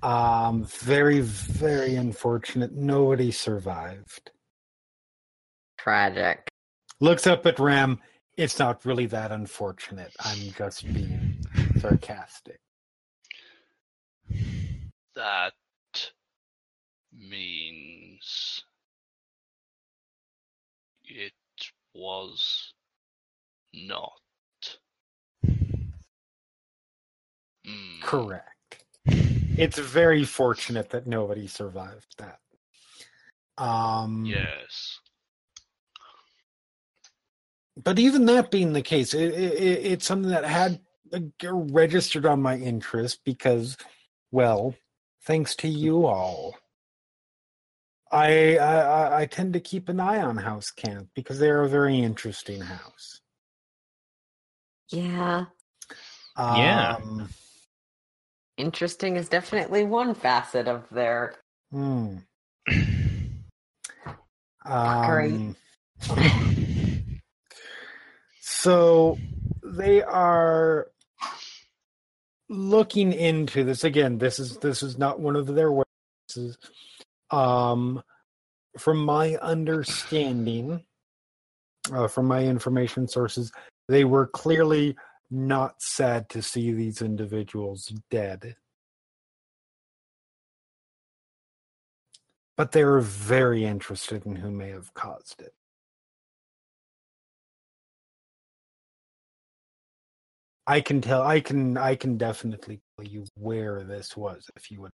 Um, 0.03 0.65
very, 0.65 1.19
very 1.21 1.95
unfortunate. 1.95 2.73
Nobody 2.73 3.31
survived. 3.31 4.31
Tragic. 5.77 6.47
Looks 6.99 7.27
up 7.27 7.45
at 7.45 7.59
Ram. 7.59 7.99
It's 8.37 8.57
not 8.59 8.85
really 8.85 9.05
that 9.07 9.31
unfortunate. 9.31 10.13
I'm 10.19 10.51
just 10.57 10.91
being 10.91 11.37
sarcastic. 11.79 12.59
That 15.15 15.53
means 17.13 18.63
it 21.03 21.33
was 21.93 22.73
not. 23.73 24.11
Hmm. 27.65 28.01
Correct. 28.01 28.50
It's 29.57 29.77
very 29.77 30.23
fortunate 30.23 30.89
that 30.91 31.07
nobody 31.07 31.47
survived 31.47 32.15
that. 32.17 32.39
Um, 33.57 34.25
Yes. 34.25 34.99
but 37.75 37.99
even 37.99 38.25
that 38.25 38.49
being 38.51 38.73
the 38.73 38.81
case, 38.81 39.13
it, 39.13 39.33
it, 39.33 39.85
it's 39.85 40.05
something 40.05 40.31
that 40.31 40.45
had 40.45 40.79
uh, 41.13 41.19
registered 41.53 42.25
on 42.25 42.41
my 42.41 42.57
interest 42.57 43.19
because, 43.25 43.77
well, 44.31 44.75
thanks 45.23 45.55
to 45.57 45.67
you 45.67 46.05
all, 46.05 46.55
I, 48.11 48.57
I 48.57 48.75
I- 48.81 49.21
I 49.21 49.25
tend 49.25 49.53
to 49.53 49.59
keep 49.59 49.87
an 49.89 49.99
eye 49.99 50.21
on 50.21 50.37
House 50.37 50.69
Camp 50.71 51.09
because 51.15 51.39
they're 51.39 51.61
a 51.63 51.69
very 51.69 51.99
interesting 51.99 52.61
house. 52.61 53.21
Yeah. 54.89 55.45
Yeah. 56.37 56.97
Interesting 58.61 59.15
is 59.15 59.27
definitely 59.27 59.83
one 59.83 60.13
facet 60.13 60.67
of 60.67 60.87
their. 60.91 61.33
hmm. 61.71 62.17
Fuckery. 64.67 65.55
Um, 66.07 67.19
so 68.39 69.17
they 69.63 70.03
are 70.03 70.87
looking 72.49 73.11
into 73.13 73.63
this 73.63 73.83
again. 73.83 74.19
This 74.19 74.37
is 74.37 74.57
this 74.57 74.83
is 74.83 74.99
not 74.99 75.19
one 75.19 75.35
of 75.35 75.47
their 75.47 75.71
ways. 75.71 76.57
Um, 77.31 78.03
from 78.77 79.03
my 79.03 79.37
understanding, 79.37 80.83
uh, 81.91 82.07
from 82.07 82.27
my 82.27 82.43
information 82.43 83.07
sources, 83.07 83.51
they 83.89 84.05
were 84.05 84.27
clearly 84.27 84.95
not 85.31 85.81
sad 85.81 86.27
to 86.29 86.41
see 86.41 86.73
these 86.73 87.01
individuals 87.01 87.93
dead. 88.11 88.57
But 92.57 92.73
they 92.73 92.83
are 92.83 92.99
very 92.99 93.63
interested 93.63 94.25
in 94.25 94.35
who 94.35 94.51
may 94.51 94.69
have 94.69 94.93
caused 94.93 95.41
it. 95.41 95.53
I 100.67 100.81
can 100.81 101.01
tell 101.01 101.23
I 101.23 101.39
can 101.39 101.77
I 101.77 101.95
can 101.95 102.17
definitely 102.17 102.81
tell 102.97 103.07
you 103.07 103.25
where 103.35 103.83
this 103.83 104.15
was 104.15 104.45
if 104.55 104.69
you 104.69 104.81
would 104.81 104.91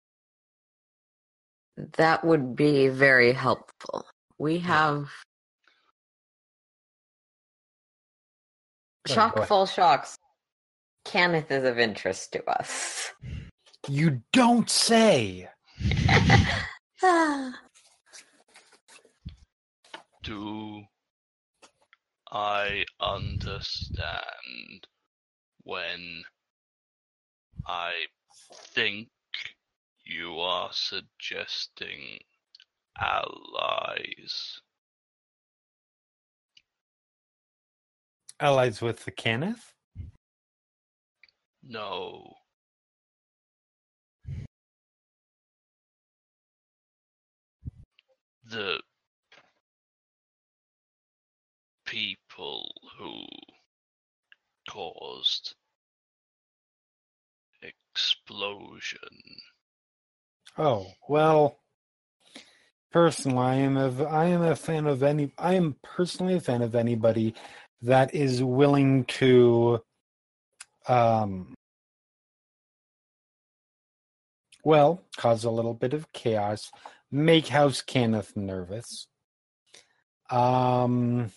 That 1.98 2.24
would 2.24 2.56
be 2.56 2.88
very 2.88 3.34
helpful. 3.34 4.06
We 4.40 4.60
have 4.60 5.10
chock 9.08 9.46
full 9.46 9.66
shocks. 9.66 10.18
Cannith 11.08 11.50
is 11.52 11.64
of 11.64 11.80
interest 11.80 12.34
to 12.34 12.44
us. 12.50 13.14
You 13.88 14.22
don't 14.34 14.70
say. 14.70 15.48
Do 20.24 20.84
I 22.30 22.84
understand 23.00 24.88
when 25.64 26.24
I 27.66 27.94
think 28.52 29.08
you 30.04 30.38
are 30.42 30.72
suggesting 30.74 32.20
allies? 33.00 34.60
Allies 38.42 38.82
with 38.82 39.06
the 39.06 39.12
Cannith? 39.12 39.72
No. 41.70 42.34
The 48.50 48.80
people 51.86 52.72
who 52.98 53.26
caused 54.70 55.56
explosion. 57.62 59.00
Oh, 60.58 60.88
well 61.10 61.60
personally 62.92 63.38
I 63.38 63.56
am 63.56 63.78
a 63.78 64.04
I 64.06 64.26
am 64.26 64.42
a 64.42 64.56
fan 64.56 64.88
of 64.88 65.04
any 65.04 65.32
I 65.38 65.56
am 65.56 65.76
personally 65.84 66.36
a 66.36 66.40
fan 66.40 66.62
of 66.62 66.74
anybody 66.74 67.36
that 67.82 68.16
is 68.16 68.42
willing 68.42 69.06
to 69.06 69.84
um 70.88 71.57
well, 74.64 75.04
cause 75.16 75.44
a 75.44 75.52
little 75.52 75.74
bit 75.74 75.94
of 75.94 76.12
chaos, 76.14 76.72
make 77.12 77.48
House 77.48 77.82
Cannith 77.82 78.36
nervous. 78.36 79.08
Um 80.30 81.32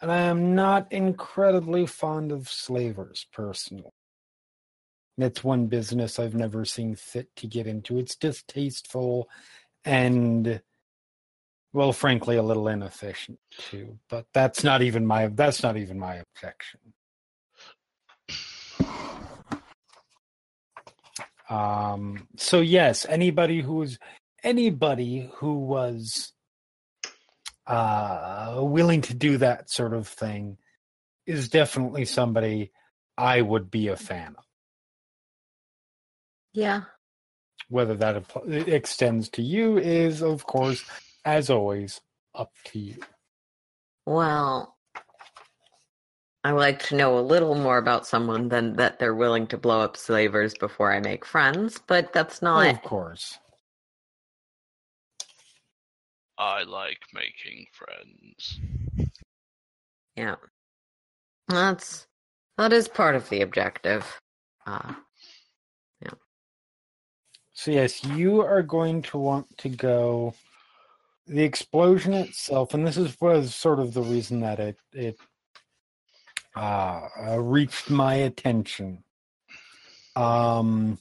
and 0.00 0.12
I 0.12 0.18
am 0.18 0.54
not 0.54 0.92
incredibly 0.92 1.86
fond 1.86 2.30
of 2.30 2.48
slavers 2.48 3.26
personally. 3.32 3.90
That's 5.18 5.42
one 5.42 5.66
business 5.66 6.18
I've 6.18 6.34
never 6.34 6.64
seen 6.66 6.94
fit 6.94 7.34
to 7.36 7.46
get 7.46 7.66
into. 7.66 7.98
It's 7.98 8.16
distasteful 8.16 9.28
and 9.84 10.60
well 11.72 11.92
frankly 11.92 12.36
a 12.36 12.42
little 12.42 12.68
inefficient 12.68 13.38
too. 13.50 13.98
But 14.10 14.26
that's 14.34 14.62
not 14.62 14.82
even 14.82 15.06
my 15.06 15.28
that's 15.28 15.62
not 15.62 15.76
even 15.76 15.98
my 15.98 16.16
objection. 16.16 16.80
Um 21.48 22.28
so 22.36 22.60
yes, 22.60 23.06
anybody 23.08 23.60
who 23.60 23.74
was 23.74 23.98
anybody 24.42 25.30
who 25.36 25.58
was 25.58 26.32
uh 27.66 28.58
willing 28.58 29.00
to 29.02 29.14
do 29.14 29.38
that 29.38 29.70
sort 29.70 29.92
of 29.94 30.06
thing 30.06 30.58
is 31.26 31.48
definitely 31.48 32.04
somebody 32.04 32.70
I 33.18 33.40
would 33.40 33.70
be 33.70 33.88
a 33.88 33.96
fan 33.96 34.34
of. 34.36 34.44
Yeah. 36.52 36.82
Whether 37.68 37.94
that 37.96 38.16
app- 38.16 38.46
extends 38.46 39.28
to 39.30 39.42
you 39.42 39.78
is, 39.78 40.22
of 40.22 40.46
course, 40.46 40.84
as 41.24 41.50
always, 41.50 42.00
up 42.34 42.52
to 42.66 42.78
you. 42.78 42.96
Well, 44.06 44.75
I 46.46 46.52
like 46.52 46.80
to 46.84 46.94
know 46.94 47.18
a 47.18 47.20
little 47.20 47.56
more 47.56 47.76
about 47.76 48.06
someone 48.06 48.48
than 48.48 48.74
that 48.74 49.00
they're 49.00 49.16
willing 49.16 49.48
to 49.48 49.58
blow 49.58 49.80
up 49.80 49.96
slavers 49.96 50.54
before 50.54 50.92
I 50.92 51.00
make 51.00 51.24
friends, 51.24 51.80
but 51.88 52.12
that's 52.12 52.40
Oh, 52.40 52.46
not 52.46 52.68
of 52.68 52.82
course. 52.82 53.36
I 56.38 56.62
like 56.62 57.00
making 57.12 57.66
friends. 57.72 58.60
Yeah. 60.14 60.36
That's 61.48 62.06
that 62.56 62.72
is 62.72 62.86
part 62.86 63.16
of 63.16 63.28
the 63.28 63.40
objective. 63.42 64.06
Uh 64.64 64.94
yeah. 66.00 66.14
So 67.54 67.72
yes, 67.72 68.04
you 68.04 68.40
are 68.40 68.62
going 68.62 69.02
to 69.02 69.18
want 69.18 69.58
to 69.58 69.68
go. 69.68 70.32
The 71.26 71.42
explosion 71.42 72.14
itself, 72.14 72.72
and 72.72 72.86
this 72.86 72.96
is 72.96 73.20
was 73.20 73.52
sort 73.52 73.80
of 73.80 73.94
the 73.94 74.02
reason 74.02 74.38
that 74.42 74.60
it 74.60 74.78
it 74.92 75.18
uh, 76.56 77.08
uh, 77.28 77.38
reached 77.40 77.90
my 77.90 78.14
attention. 78.14 79.02
Um, 80.14 80.98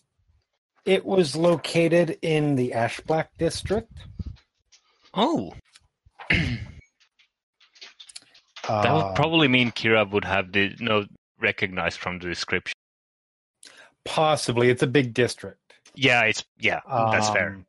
it 0.86 1.06
was 1.06 1.36
located 1.36 2.18
in 2.22 2.56
the 2.56 2.72
Ashblack 2.72 3.28
district. 3.40 3.92
Oh, 5.14 5.54
that 6.30 6.60
Uh, 8.68 9.04
would 9.08 9.16
probably 9.16 9.48
mean 9.48 9.72
Kira 9.72 10.10
would 10.12 10.26
have 10.26 10.52
the 10.52 10.76
no 10.80 11.06
recognized 11.40 12.00
from 12.00 12.20
the 12.20 12.28
description. 12.28 12.74
possibly 14.04 14.70
it's 14.70 14.84
a 14.84 14.88
big 14.88 15.14
district. 15.14 15.74
Yeah, 15.96 16.24
it's 16.24 16.44
yeah, 16.60 16.82
that's 17.12 17.30
fair. 17.30 17.50
Um, 17.56 17.66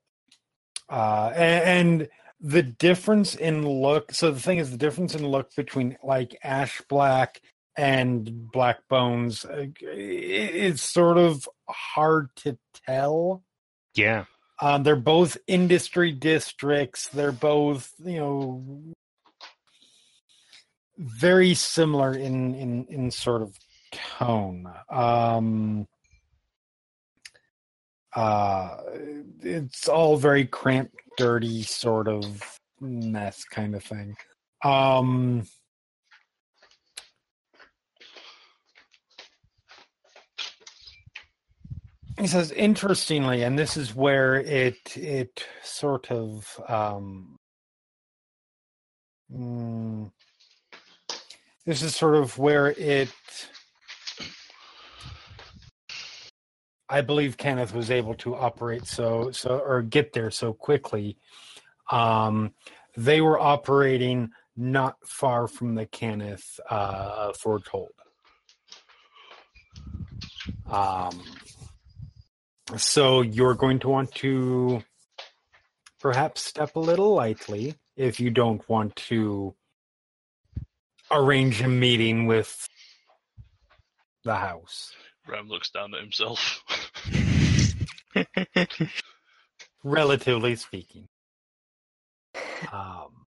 Uh, 0.88 1.32
and, 1.34 1.64
and 2.00 2.08
the 2.40 2.62
difference 2.62 3.34
in 3.34 3.66
look. 3.68 4.12
So 4.12 4.30
the 4.30 4.40
thing 4.40 4.58
is, 4.58 4.70
the 4.70 4.76
difference 4.76 5.14
in 5.14 5.26
look 5.26 5.54
between 5.56 5.96
like 6.02 6.36
ash 6.44 6.80
black 6.88 7.40
and 7.76 8.50
black 8.50 8.78
bones, 8.88 9.44
uh, 9.44 9.66
it's 9.82 10.82
sort 10.82 11.18
of 11.18 11.48
hard 11.68 12.30
to 12.36 12.58
tell. 12.86 13.42
Yeah, 13.94 14.24
Um, 14.60 14.82
they're 14.82 14.96
both 14.96 15.36
industry 15.46 16.12
districts. 16.12 17.08
They're 17.08 17.32
both, 17.32 17.92
you 17.98 18.18
know, 18.18 18.94
very 20.98 21.54
similar 21.54 22.12
in 22.14 22.54
in 22.54 22.86
in 22.86 23.10
sort 23.10 23.42
of 23.42 23.54
tone. 23.92 24.66
Um, 24.90 25.86
uh, 28.14 28.78
it's 29.42 29.88
all 29.88 30.16
very 30.16 30.46
cramped, 30.46 30.96
dirty, 31.18 31.62
sort 31.62 32.08
of 32.08 32.58
mess 32.80 33.44
kind 33.44 33.74
of 33.74 33.82
thing. 33.84 34.16
Um, 34.64 35.46
he 42.18 42.26
says, 42.26 42.52
interestingly, 42.52 43.42
and 43.42 43.58
this 43.58 43.76
is 43.76 43.94
where 43.94 44.36
it 44.36 44.96
it 44.96 45.44
sort 45.62 46.10
of 46.10 46.60
um, 46.68 47.38
mm, 49.32 50.10
this 51.66 51.82
is 51.82 51.94
sort 51.96 52.16
of 52.16 52.38
where 52.38 52.68
it 52.72 53.10
I 56.88 57.00
believe 57.00 57.36
Cannith 57.36 57.74
was 57.74 57.90
able 57.90 58.14
to 58.16 58.36
operate 58.36 58.86
so 58.86 59.30
so 59.32 59.58
or 59.58 59.82
get 59.82 60.12
there 60.12 60.30
so 60.30 60.52
quickly. 60.52 61.18
Um, 61.90 62.54
they 62.96 63.20
were 63.20 63.38
operating 63.38 64.30
not 64.56 64.96
far 65.04 65.48
from 65.48 65.74
the 65.74 65.86
Cannith 65.86 66.58
uh, 66.70 67.32
forgehold. 67.32 67.88
Um, 70.70 71.22
so 72.76 73.20
you're 73.22 73.54
going 73.54 73.78
to 73.80 73.88
want 73.88 74.12
to 74.16 74.82
perhaps 76.00 76.42
step 76.42 76.76
a 76.76 76.80
little 76.80 77.14
lightly 77.14 77.74
if 77.96 78.18
you 78.20 78.30
don't 78.30 78.68
want 78.68 78.94
to 78.96 79.54
arrange 81.10 81.62
a 81.62 81.68
meeting 81.68 82.26
with 82.26 82.68
the 84.24 84.34
house. 84.34 84.92
Ram 85.28 85.48
looks 85.48 85.70
down 85.70 85.94
at 85.94 86.00
himself. 86.00 86.62
relatively 89.84 90.56
speaking. 90.56 91.08
Um, 92.72 93.26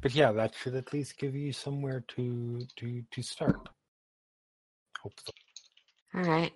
but 0.00 0.14
yeah, 0.14 0.32
that 0.32 0.54
should 0.54 0.74
at 0.74 0.92
least 0.92 1.18
give 1.18 1.34
you 1.34 1.52
somewhere 1.52 2.04
to 2.08 2.66
to 2.76 3.02
to 3.10 3.22
start. 3.22 3.68
Hopefully. 5.00 5.43
All 6.14 6.22
right. 6.22 6.52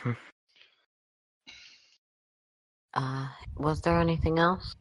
Hmm. 0.00 0.12
Uh 2.94 3.28
was 3.56 3.80
there 3.82 3.98
anything 3.98 4.38
else? 4.38 4.74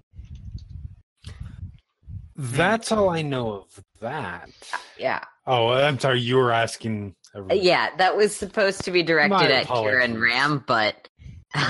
That's 2.36 2.92
all 2.94 3.10
I 3.10 3.22
know 3.22 3.52
of 3.52 3.84
that. 4.00 4.50
Yeah. 4.98 5.20
Oh, 5.46 5.70
I'm 5.70 6.00
sorry. 6.00 6.22
You 6.22 6.38
were 6.38 6.52
asking. 6.54 7.16
Uh, 7.36 7.40
everyone. 7.40 7.66
Yeah, 7.66 7.90
that 7.98 8.16
was 8.16 8.34
supposed 8.34 8.86
to 8.86 8.92
be 8.92 9.04
directed 9.04 9.30
My 9.30 9.52
at 9.52 9.68
Kira 9.68 10.04
and. 10.06 10.22
Ram, 10.22 10.64
but 10.66 11.10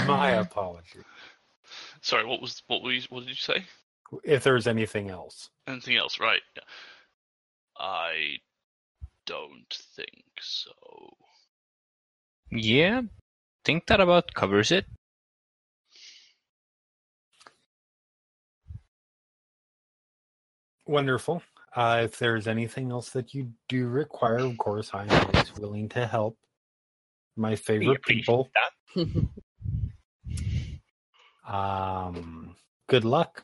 My 0.06 0.30
apologies. 0.34 1.04
Sorry, 2.02 2.24
what 2.26 2.40
was 2.42 2.62
what 2.68 2.84
were 2.84 2.92
you, 2.92 3.02
what 3.10 3.22
did 3.22 3.30
you 3.30 3.36
say? 3.36 3.66
If 4.24 4.44
there's 4.44 4.68
anything 4.68 5.10
else, 5.10 5.50
Anything 5.68 5.98
else? 5.98 6.20
Right. 6.20 6.42
Yeah. 6.56 6.64
I 7.80 8.38
don't 9.26 9.74
think 9.96 10.24
so. 10.42 10.72
yeah. 12.52 13.02
Think 13.66 13.88
that 13.88 14.02
about 14.02 14.34
covers 14.34 14.72
it. 14.72 14.86
wonderful. 20.90 21.42
Uh, 21.76 22.02
if 22.06 22.18
there's 22.18 22.48
anything 22.48 22.92
else 22.92 23.12
that 23.12 23.34
you 23.34 23.52
do 23.70 23.88
require, 23.88 24.40
of 24.40 24.58
course, 24.58 24.90
I'm 24.94 25.10
always 25.10 25.56
willing 25.56 25.88
to 25.90 26.08
help. 26.08 26.38
My 27.38 27.56
favorite 27.56 28.04
people. 28.04 28.50
that. 28.96 29.08
Um, 31.48 32.56
good 32.88 33.06
luck. 33.06 33.44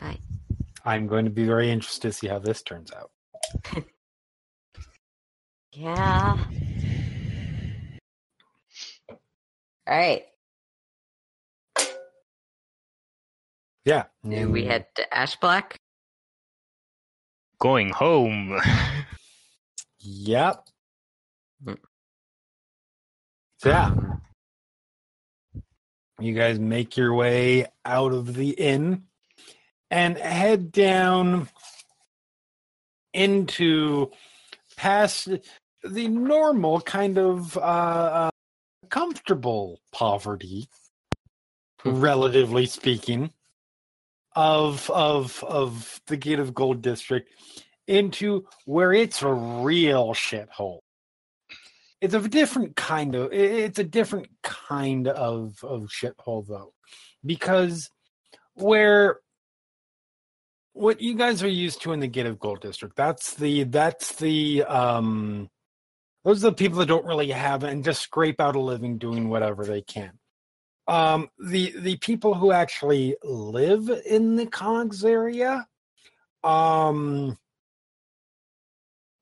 right. 0.00 0.20
I'm 0.84 1.06
going 1.06 1.24
to 1.24 1.30
be 1.30 1.44
very 1.44 1.70
interested 1.70 2.08
to 2.08 2.12
see 2.12 2.28
how 2.28 2.38
this 2.38 2.62
turns 2.62 2.92
out. 2.92 3.10
Yeah. 5.74 6.36
All 9.08 9.18
right. 9.88 10.24
Yeah. 13.84 14.04
Do 14.22 14.50
we 14.50 14.64
mm, 14.64 14.66
head 14.66 14.86
to 14.96 15.14
Ash 15.14 15.36
Black? 15.36 15.76
Going 17.58 17.88
home. 17.88 18.60
Yep. 20.00 20.66
Mm. 21.64 21.78
So, 23.58 23.68
yeah. 23.70 23.94
You 26.20 26.34
guys 26.34 26.58
make 26.58 26.96
your 26.96 27.14
way 27.14 27.66
out 27.84 28.12
of 28.12 28.34
the 28.34 28.50
inn 28.50 29.04
and 29.92 30.16
head 30.16 30.72
down 30.72 31.50
into 33.12 34.10
past 34.74 35.28
the 35.84 36.08
normal 36.08 36.80
kind 36.80 37.18
of 37.18 37.58
uh, 37.58 37.60
uh, 37.60 38.30
comfortable 38.88 39.80
poverty, 39.92 40.66
relatively 41.84 42.64
speaking, 42.64 43.32
of 44.34 44.88
of 44.88 45.44
of 45.44 46.00
the 46.06 46.16
Gate 46.16 46.38
of 46.38 46.54
Gold 46.54 46.80
district 46.80 47.30
into 47.86 48.46
where 48.64 48.94
it's 48.94 49.20
a 49.20 49.30
real 49.30 50.14
shithole. 50.14 50.78
It's 52.00 52.14
a 52.14 52.28
different 52.28 52.76
kind 52.76 53.14
of 53.14 53.30
it's 53.30 53.78
a 53.78 53.84
different 53.84 54.28
kind 54.42 55.06
of 55.06 55.62
of 55.62 55.90
shithole 55.90 56.46
though 56.48 56.72
because 57.26 57.90
where 58.54 59.18
what 60.74 61.00
you 61.00 61.14
guys 61.14 61.42
are 61.42 61.48
used 61.48 61.82
to 61.82 61.92
in 61.92 62.00
the 62.00 62.06
gate 62.06 62.26
of 62.26 62.38
gold 62.38 62.60
district 62.60 62.96
that's 62.96 63.34
the 63.34 63.64
that's 63.64 64.14
the 64.16 64.62
um 64.64 65.48
those 66.24 66.44
are 66.44 66.50
the 66.50 66.56
people 66.56 66.78
that 66.78 66.86
don't 66.86 67.04
really 67.04 67.30
have 67.30 67.64
and 67.64 67.84
just 67.84 68.02
scrape 68.02 68.40
out 68.40 68.56
a 68.56 68.60
living 68.60 68.96
doing 68.96 69.28
whatever 69.28 69.64
they 69.64 69.82
can. 69.82 70.12
Um 70.86 71.28
the 71.38 71.74
the 71.78 71.96
people 71.96 72.34
who 72.34 72.52
actually 72.52 73.16
live 73.22 73.90
in 74.06 74.36
the 74.36 74.46
cogs 74.46 75.04
area 75.04 75.66
um 76.44 77.38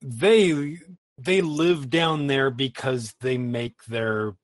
they 0.02 0.78
they 1.18 1.40
live 1.42 1.90
down 1.90 2.26
there 2.26 2.50
because 2.50 3.14
they 3.20 3.36
make 3.36 3.84
their 3.84 4.34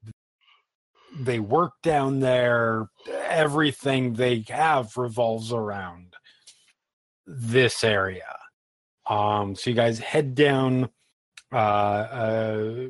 they 1.19 1.39
work 1.39 1.73
down 1.83 2.21
there. 2.21 2.89
Everything 3.09 4.15
they 4.15 4.45
have 4.49 4.97
revolves 4.99 5.53
around 5.53 6.16
this 7.27 7.83
area 7.85 8.39
um 9.09 9.55
so 9.55 9.71
you 9.71 9.77
guys 9.77 9.99
head 9.99 10.35
down 10.35 10.89
uh, 11.53 11.57
uh 11.57 12.89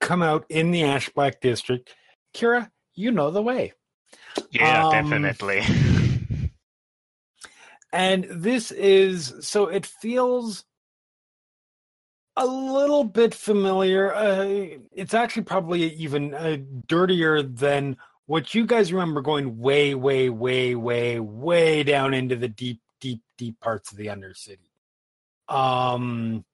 come 0.00 0.22
out 0.22 0.44
in 0.48 0.70
the 0.70 0.84
Ash 0.84 1.08
Black 1.10 1.40
District. 1.40 1.94
Kira, 2.34 2.70
you 2.94 3.10
know 3.10 3.30
the 3.30 3.42
way. 3.42 3.72
Yeah, 4.50 4.86
Um, 4.86 5.10
definitely. 5.10 5.62
And 7.92 8.26
this 8.30 8.70
is 8.70 9.34
so 9.40 9.66
it 9.66 9.86
feels 9.86 10.64
a 12.36 12.46
little 12.46 13.04
bit 13.04 13.34
familiar. 13.34 14.14
Uh, 14.14 14.66
it's 14.92 15.14
actually 15.14 15.44
probably 15.44 15.94
even 15.94 16.34
uh, 16.34 16.58
dirtier 16.86 17.42
than 17.42 17.96
what 18.26 18.54
you 18.54 18.66
guys 18.66 18.92
remember 18.92 19.22
going 19.22 19.58
way, 19.58 19.94
way, 19.94 20.28
way, 20.28 20.74
way, 20.74 21.18
way 21.18 21.82
down 21.82 22.12
into 22.12 22.36
the 22.36 22.48
deep, 22.48 22.80
deep, 23.00 23.22
deep 23.36 23.60
parts 23.60 23.90
of 23.92 23.98
the 23.98 24.06
Undercity. 24.06 24.70
Um, 25.48 26.44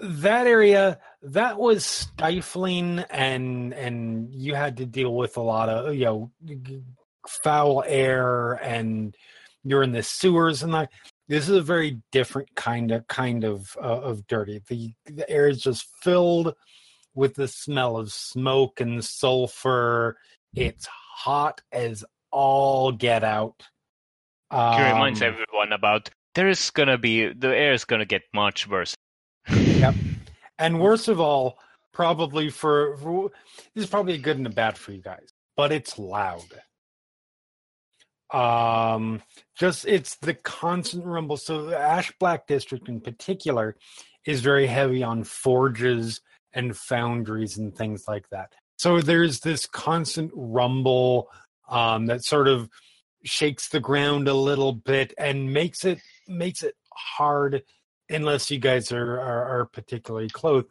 that 0.00 0.46
area 0.46 0.98
that 1.22 1.58
was 1.58 1.84
stifling 1.84 3.00
and 3.10 3.72
and 3.74 4.34
you 4.34 4.54
had 4.54 4.78
to 4.78 4.86
deal 4.86 5.14
with 5.14 5.36
a 5.36 5.40
lot 5.40 5.68
of 5.68 5.94
you 5.94 6.04
know 6.04 6.30
foul 7.28 7.84
air 7.86 8.54
and 8.54 9.14
you're 9.62 9.82
in 9.82 9.92
the 9.92 10.02
sewers 10.02 10.62
and 10.62 10.72
like 10.72 10.88
this 11.28 11.48
is 11.48 11.56
a 11.56 11.62
very 11.62 11.98
different 12.10 12.54
kind 12.54 12.90
of 12.90 13.06
kind 13.06 13.44
of 13.44 13.76
uh, 13.80 14.00
of 14.00 14.26
dirty. 14.26 14.60
The 14.68 14.92
the 15.06 15.28
air 15.30 15.48
is 15.48 15.62
just 15.62 15.86
filled 16.02 16.54
with 17.14 17.34
the 17.34 17.48
smell 17.48 17.96
of 17.96 18.12
smoke 18.12 18.80
and 18.80 19.02
sulfur. 19.02 20.18
It's 20.54 20.86
hot 20.86 21.62
as 21.72 22.04
all 22.30 22.92
get 22.92 23.24
out 23.24 23.62
He 24.52 24.82
reminds 24.92 25.22
Um, 25.22 25.28
everyone 25.28 25.72
about 25.72 26.10
there 26.34 26.48
is 26.48 26.70
gonna 26.70 26.98
be 26.98 27.32
the 27.32 27.48
air 27.48 27.72
is 27.72 27.84
gonna 27.84 28.04
get 28.04 28.22
much 28.34 28.68
worse. 28.68 28.94
Yep. 29.50 29.94
And 30.58 30.78
worst 30.78 31.08
of 31.08 31.18
all, 31.18 31.58
probably 31.92 32.48
for, 32.48 32.96
for 32.98 33.30
this 33.74 33.84
is 33.84 33.90
probably 33.90 34.14
a 34.14 34.18
good 34.18 34.36
and 34.36 34.46
a 34.46 34.50
bad 34.50 34.78
for 34.78 34.92
you 34.92 35.02
guys, 35.02 35.30
but 35.56 35.72
it's 35.72 35.98
loud. 35.98 36.44
Um, 38.32 39.22
just 39.58 39.86
it's 39.86 40.16
the 40.16 40.34
constant 40.34 41.04
rumble. 41.04 41.36
So 41.36 41.64
the 41.64 41.78
Ash 41.78 42.12
Black 42.20 42.46
District 42.46 42.88
in 42.88 43.00
particular 43.00 43.76
is 44.24 44.40
very 44.40 44.66
heavy 44.66 45.02
on 45.02 45.24
forges 45.24 46.20
and 46.52 46.76
foundries 46.76 47.58
and 47.58 47.74
things 47.74 48.04
like 48.06 48.28
that. 48.30 48.52
So 48.78 49.00
there's 49.00 49.40
this 49.40 49.66
constant 49.66 50.30
rumble 50.34 51.28
um, 51.68 52.06
that 52.06 52.24
sort 52.24 52.46
of 52.46 52.68
shakes 53.24 53.68
the 53.68 53.80
ground 53.80 54.28
a 54.28 54.34
little 54.34 54.72
bit 54.72 55.14
and 55.18 55.52
makes 55.52 55.84
it 55.84 56.00
makes 56.28 56.62
it 56.62 56.74
hard 56.94 57.62
unless 58.08 58.50
you 58.50 58.58
guys 58.58 58.92
are, 58.92 59.18
are, 59.20 59.60
are 59.60 59.66
particularly 59.66 60.28
close, 60.28 60.64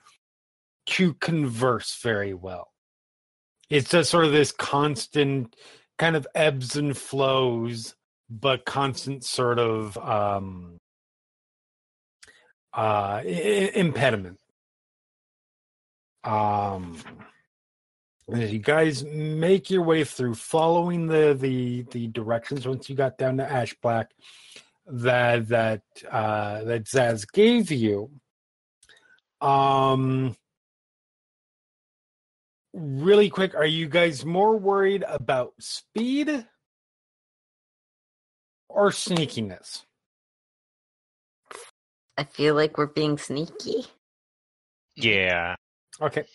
to 0.85 1.13
converse 1.15 1.99
very 2.01 2.33
well. 2.33 2.69
It's 3.69 3.89
just 3.89 4.11
sort 4.11 4.25
of 4.25 4.31
this 4.31 4.51
constant 4.51 5.55
kind 5.97 6.15
of 6.15 6.27
ebbs 6.35 6.75
and 6.75 6.97
flows, 6.97 7.95
but 8.29 8.65
constant 8.65 9.23
sort 9.23 9.59
of 9.59 9.97
um, 9.97 10.77
uh, 12.75 13.21
I- 13.23 13.71
impediment. 13.75 14.39
Um, 16.23 16.97
as 18.33 18.51
you 18.51 18.59
guys 18.59 19.03
make 19.03 19.69
your 19.69 19.83
way 19.83 20.03
through, 20.03 20.35
following 20.35 21.07
the 21.07 21.37
the 21.39 21.83
the 21.91 22.07
directions 22.07 22.67
once 22.67 22.89
you 22.89 22.95
got 22.95 23.17
down 23.17 23.37
to 23.37 23.51
Ash 23.51 23.73
Black, 23.81 24.11
that 24.87 25.47
that 25.49 25.81
uh, 26.09 26.63
that 26.63 26.85
Zaz 26.85 27.25
gave 27.31 27.71
you. 27.71 28.11
Um, 29.41 30.35
really 32.73 33.29
quick, 33.29 33.55
are 33.55 33.65
you 33.65 33.87
guys 33.87 34.23
more 34.23 34.57
worried 34.57 35.03
about 35.07 35.53
speed 35.59 36.45
or 38.69 38.89
sneakiness? 38.89 39.83
I 42.17 42.23
feel 42.23 42.53
like 42.55 42.77
we're 42.77 42.85
being 42.85 43.17
sneaky. 43.17 43.85
Yeah. 44.95 45.55
Okay, 45.99 46.25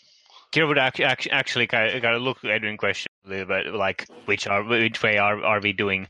Kira 0.57 0.69
would 0.69 0.79
actually 0.79 1.05
actually, 1.05 1.33
actually 1.33 1.67
kind 1.67 2.05
of 2.05 2.23
look 2.23 2.39
at 2.43 2.51
Edwin 2.51 2.79
question 2.79 3.09
a 3.27 3.29
little 3.29 3.47
bit 3.47 3.75
like 3.75 4.07
which 4.25 4.47
are 4.47 4.65
which 4.65 5.03
way 5.03 5.19
are 5.19 5.45
are 5.45 5.61
we 5.61 5.73
doing? 5.73 6.09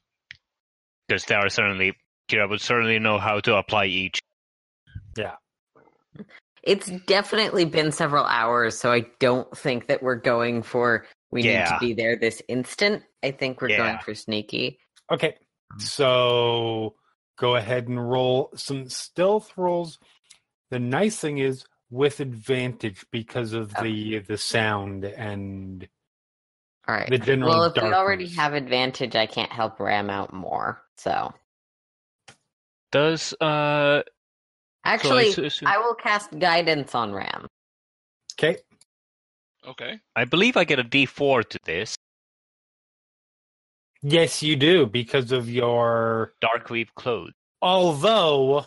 Because 1.09 1.25
there 1.25 1.39
are 1.39 1.49
certainly 1.49 1.97
Kira 2.31 2.49
would 2.49 2.61
certainly 2.61 2.99
know 2.99 3.19
how 3.19 3.41
to 3.41 3.57
apply 3.57 3.87
each. 3.87 4.21
Yeah. 5.17 5.35
It's 6.63 6.91
definitely 7.07 7.65
been 7.65 7.93
several 7.93 8.25
hours, 8.25 8.79
so 8.79 8.93
I 8.93 9.07
don't 9.21 9.57
think 9.57 9.89
that 9.89 10.03
we're 10.03 10.17
going 10.17 10.63
for 10.63 11.07
we 11.31 11.43
need 11.43 11.67
to 11.67 11.79
be 11.81 11.95
there 11.95 12.17
this 12.17 12.43
instant. 12.49 13.03
I 13.23 13.33
think 13.33 13.61
we're 13.61 13.69
going 13.69 13.99
for 14.05 14.15
sneaky. 14.15 14.79
okay. 15.13 15.35
So 15.79 16.95
go 17.39 17.57
ahead 17.57 17.89
and 17.89 18.09
roll 18.09 18.51
some 18.55 18.89
stealth 18.89 19.53
rolls. 19.57 19.99
The 20.71 20.79
nice 20.79 21.19
thing 21.19 21.39
is 21.39 21.65
with 21.91 22.21
advantage 22.21 23.07
because 23.13 23.53
of 23.53 23.75
the 23.77 24.19
the 24.21 24.39
sound 24.39 25.05
and 25.05 25.89
All 26.89 26.95
right. 26.95 27.09
the 27.11 27.19
general 27.19 27.51
well, 27.53 27.65
if 27.65 27.75
we 27.75 27.93
already 27.93 28.29
have 28.31 28.55
advantage, 28.55 29.17
I 29.17 29.27
can't 29.27 29.53
help 29.53 29.81
Ram 29.81 30.11
out 30.11 30.33
more. 30.33 30.83
So 30.99 31.33
Does 32.93 33.35
uh 33.41 34.03
actually, 34.85 35.33
so 35.33 35.43
I, 35.43 35.47
s- 35.47 35.63
I 35.67 35.79
will 35.79 35.95
cast 35.95 36.39
guidance 36.39 36.95
on 36.95 37.13
Ram. 37.13 37.47
okay. 38.39 38.59
Okay. 39.67 40.01
I 40.17 40.25
believe 40.25 40.57
I 40.57 40.65
get 40.65 40.79
a 40.79 40.85
D 40.85 41.07
four 41.07 41.43
to 41.43 41.59
this 41.65 41.97
Yes, 44.03 44.43
you 44.43 44.57
do 44.57 44.87
because 44.87 45.33
of 45.33 45.51
your 45.51 46.35
dark 46.41 46.71
weave 46.71 46.95
clothes. 46.95 47.33
although 47.63 48.67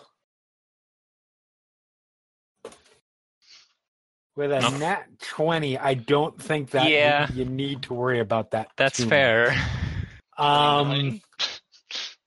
with 4.40 4.52
a 4.54 4.62
No. 4.62 4.70
nat 4.78 5.04
20 5.22 5.78
i 5.78 5.94
don't 5.94 6.42
think 6.42 6.72
that 6.72 6.90
Yeah. 6.90 7.28
you, 7.30 7.44
you 7.44 7.50
need 7.50 7.84
to 7.84 7.94
worry 7.94 8.20
about 8.22 8.52
that 8.52 8.70
That's 8.78 9.04
fair. 9.04 9.52
um 10.38 11.20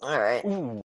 All 0.02 0.20
right. 0.20 0.44
ooh, 0.44 0.82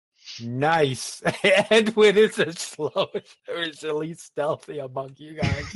nice 0.41 1.21
edwin 1.69 2.17
is 2.17 2.35
the 2.37 2.51
slowest 2.53 3.37
or 3.47 3.55
is 3.61 3.79
the 3.81 3.93
least 3.93 4.25
stealthy 4.25 4.79
among 4.79 5.13
you 5.17 5.35
guys 5.35 5.63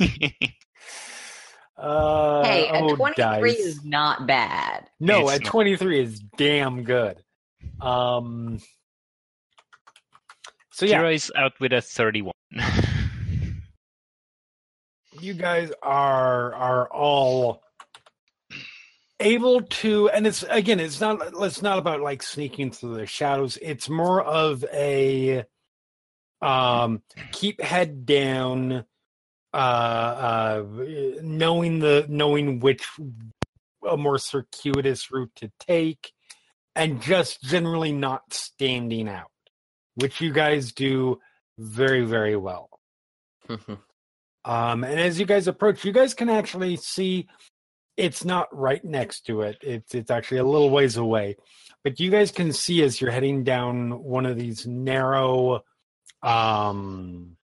uh 1.78 2.42
Hey, 2.44 2.66
a 2.68 2.72
oh, 2.82 2.96
23 2.96 3.14
dice. 3.14 3.58
is 3.60 3.84
not 3.84 4.26
bad. 4.26 4.90
no 4.98 5.20
It's 5.28 5.32
at 5.34 5.42
not. 5.44 5.50
23 5.52 6.00
is 6.00 6.20
damn 6.36 6.82
good 6.82 7.22
um 7.80 8.58
so 10.72 10.86
yeah 10.86 11.00
Kira 11.02 11.14
is 11.14 11.30
out 11.36 11.52
with 11.60 11.72
a 11.72 11.80
thirty-one. 11.80 12.32
You 15.20 15.34
guys 15.34 15.70
are 15.82 16.54
are 16.54 16.88
all 16.88 17.62
able 19.20 19.62
to 19.62 20.08
and 20.10 20.26
it's 20.26 20.42
again 20.44 20.78
it's 20.78 21.00
not 21.00 21.20
it's 21.40 21.62
not 21.62 21.78
about 21.78 22.00
like 22.00 22.22
sneaking 22.22 22.70
through 22.70 22.96
the 22.96 23.06
shadows. 23.06 23.58
It's 23.62 23.88
more 23.88 24.22
of 24.22 24.64
a 24.72 25.44
um 26.42 27.02
keep 27.32 27.60
head 27.60 28.04
down 28.04 28.84
uh 29.54 29.56
uh 29.56 30.64
knowing 31.22 31.78
the 31.78 32.06
knowing 32.08 32.60
which 32.60 32.86
a 33.88 33.96
more 33.96 34.18
circuitous 34.18 35.10
route 35.10 35.32
to 35.36 35.50
take 35.60 36.12
and 36.74 37.00
just 37.00 37.42
generally 37.42 37.92
not 37.92 38.34
standing 38.34 39.08
out 39.08 39.30
which 39.94 40.20
you 40.20 40.30
guys 40.30 40.72
do 40.72 41.18
very 41.58 42.04
very 42.04 42.36
well 42.36 42.68
um, 44.46 44.84
and 44.84 45.00
as 45.00 45.18
you 45.18 45.26
guys 45.26 45.48
approach, 45.48 45.84
you 45.84 45.92
guys 45.92 46.14
can 46.14 46.30
actually 46.30 46.76
see 46.76 47.26
it's 47.96 48.24
not 48.24 48.54
right 48.56 48.84
next 48.84 49.26
to 49.26 49.42
it. 49.42 49.58
It's 49.60 49.94
it's 49.94 50.10
actually 50.10 50.38
a 50.38 50.44
little 50.44 50.70
ways 50.70 50.96
away. 50.96 51.36
But 51.82 51.98
you 51.98 52.10
guys 52.10 52.30
can 52.30 52.52
see 52.52 52.82
as 52.82 53.00
you're 53.00 53.10
heading 53.10 53.42
down 53.42 54.02
one 54.02 54.24
of 54.24 54.38
these 54.38 54.66
narrow 54.66 55.64
um 56.22 57.36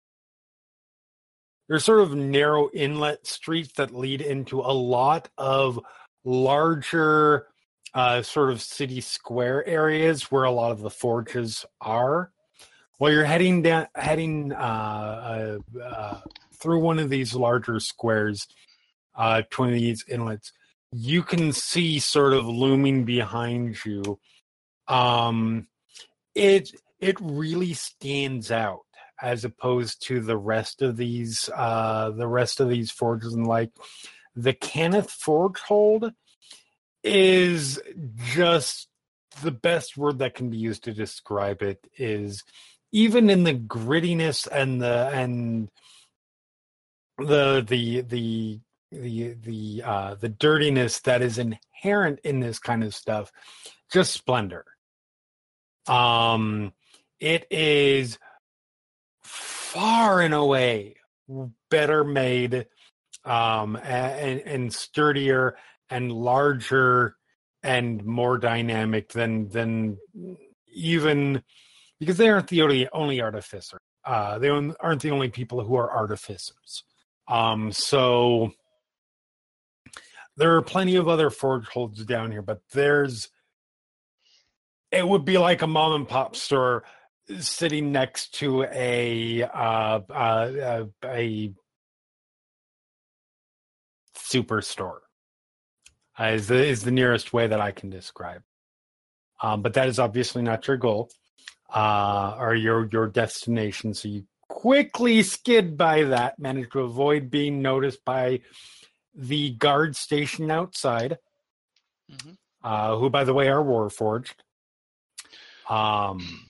there's 1.68 1.84
sort 1.84 2.00
of 2.00 2.14
narrow 2.14 2.70
inlet 2.72 3.26
streets 3.26 3.72
that 3.74 3.94
lead 3.94 4.20
into 4.20 4.60
a 4.60 4.72
lot 4.72 5.28
of 5.38 5.80
larger 6.24 7.48
uh 7.94 8.22
sort 8.22 8.50
of 8.50 8.62
city 8.62 9.00
square 9.00 9.66
areas 9.66 10.30
where 10.30 10.44
a 10.44 10.52
lot 10.52 10.70
of 10.70 10.80
the 10.80 10.90
forges 10.90 11.64
are. 11.80 12.30
While 12.98 13.10
you're 13.10 13.24
heading 13.24 13.62
down 13.62 13.88
heading 13.96 14.52
uh, 14.52 15.58
uh, 15.74 15.80
uh 15.82 16.20
through 16.62 16.80
one 16.80 16.98
of 16.98 17.10
these 17.10 17.34
larger 17.34 17.80
squares, 17.80 18.46
uh, 19.14 19.42
to 19.50 19.60
one 19.60 19.68
of 19.70 19.74
these 19.74 20.04
inlets, 20.08 20.52
you 20.92 21.22
can 21.22 21.52
see 21.52 21.98
sort 21.98 22.32
of 22.32 22.46
looming 22.46 23.04
behind 23.04 23.76
you. 23.84 24.18
Um, 24.88 25.68
it 26.34 26.70
it 27.00 27.16
really 27.20 27.74
stands 27.74 28.50
out 28.50 28.82
as 29.20 29.44
opposed 29.44 30.06
to 30.06 30.20
the 30.20 30.36
rest 30.36 30.82
of 30.82 30.96
these 30.96 31.48
uh 31.54 32.10
the 32.10 32.26
rest 32.26 32.58
of 32.60 32.68
these 32.68 32.90
forges 32.90 33.34
and 33.34 33.46
like 33.46 33.70
the 34.34 34.54
Cannith 34.54 35.10
Forge 35.10 35.60
hold 35.60 36.12
is 37.04 37.80
just 38.16 38.88
the 39.42 39.50
best 39.50 39.96
word 39.96 40.18
that 40.18 40.34
can 40.34 40.50
be 40.50 40.56
used 40.56 40.84
to 40.84 40.92
describe 40.92 41.62
it 41.62 41.86
is 41.96 42.42
even 42.92 43.30
in 43.30 43.44
the 43.44 43.54
grittiness 43.54 44.46
and 44.50 44.80
the 44.80 45.10
and 45.12 45.68
the 47.26 47.64
the 47.66 48.00
the 48.02 48.60
the 48.90 49.34
the 49.34 49.82
uh 49.84 50.14
the 50.16 50.28
dirtiness 50.28 51.00
that 51.00 51.22
is 51.22 51.38
inherent 51.38 52.20
in 52.24 52.40
this 52.40 52.58
kind 52.58 52.84
of 52.84 52.94
stuff 52.94 53.32
just 53.92 54.12
splendor. 54.12 54.64
Um 55.86 56.72
it 57.20 57.46
is 57.50 58.18
far 59.22 60.20
and 60.20 60.34
away 60.34 60.96
better 61.70 62.04
made 62.04 62.66
um 63.24 63.76
and 63.76 64.40
and 64.40 64.74
sturdier 64.74 65.56
and 65.88 66.12
larger 66.12 67.16
and 67.62 68.04
more 68.04 68.38
dynamic 68.38 69.08
than 69.10 69.48
than 69.48 69.96
even 70.74 71.42
because 72.00 72.16
they 72.16 72.28
aren't 72.28 72.48
the 72.48 72.62
only 72.62 72.88
only 72.92 73.20
artificer 73.20 73.78
uh 74.04 74.38
they 74.38 74.48
aren't 74.48 75.02
the 75.02 75.10
only 75.10 75.28
people 75.28 75.62
who 75.62 75.76
are 75.76 75.90
artificers 75.90 76.84
um 77.28 77.72
so 77.72 78.52
there 80.36 80.56
are 80.56 80.62
plenty 80.62 80.96
of 80.96 81.08
other 81.08 81.30
forge 81.30 81.66
holds 81.68 82.04
down 82.04 82.30
here 82.30 82.42
but 82.42 82.60
there's 82.72 83.28
it 84.90 85.06
would 85.06 85.24
be 85.24 85.38
like 85.38 85.62
a 85.62 85.66
mom 85.66 85.94
and 85.94 86.08
pop 86.08 86.36
store 86.36 86.84
sitting 87.38 87.92
next 87.92 88.34
to 88.34 88.64
a 88.64 89.42
uh, 89.42 90.00
uh, 90.10 90.84
a 91.04 91.52
superstore 94.16 95.00
uh, 96.18 96.24
is 96.24 96.48
the 96.48 96.64
is 96.64 96.82
the 96.82 96.90
nearest 96.90 97.32
way 97.32 97.46
that 97.46 97.60
I 97.60 97.70
can 97.70 97.90
describe. 97.90 98.42
Um, 99.42 99.62
but 99.62 99.74
that 99.74 99.88
is 99.88 99.98
obviously 99.98 100.42
not 100.42 100.66
your 100.66 100.76
goal 100.76 101.10
uh, 101.74 102.36
or 102.38 102.54
your 102.54 102.88
your 102.92 103.08
destination. 103.08 103.94
So 103.94 104.08
you 104.08 104.24
quickly 104.62 105.24
skid 105.24 105.76
by 105.76 106.04
that, 106.04 106.38
manage 106.38 106.70
to 106.70 106.80
avoid 106.80 107.30
being 107.30 107.60
noticed 107.62 108.04
by 108.04 108.40
the 109.12 109.50
guard 109.50 109.96
station 109.96 110.52
outside, 110.52 111.18
Mhm. 112.08 112.36
uh, 112.62 112.96
who, 112.96 113.10
by 113.10 113.24
the 113.24 113.34
way, 113.34 113.48
are 113.48 113.62
Warforged. 113.62 114.34
Um, 115.68 116.48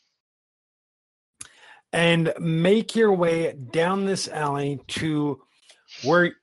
and 1.91 2.35
make 2.39 2.95
your 2.95 3.15
way 3.15 3.53
down 3.55 4.05
this 4.05 4.29
alley 4.29 4.81
to 4.89 5.43
where 6.03 6.37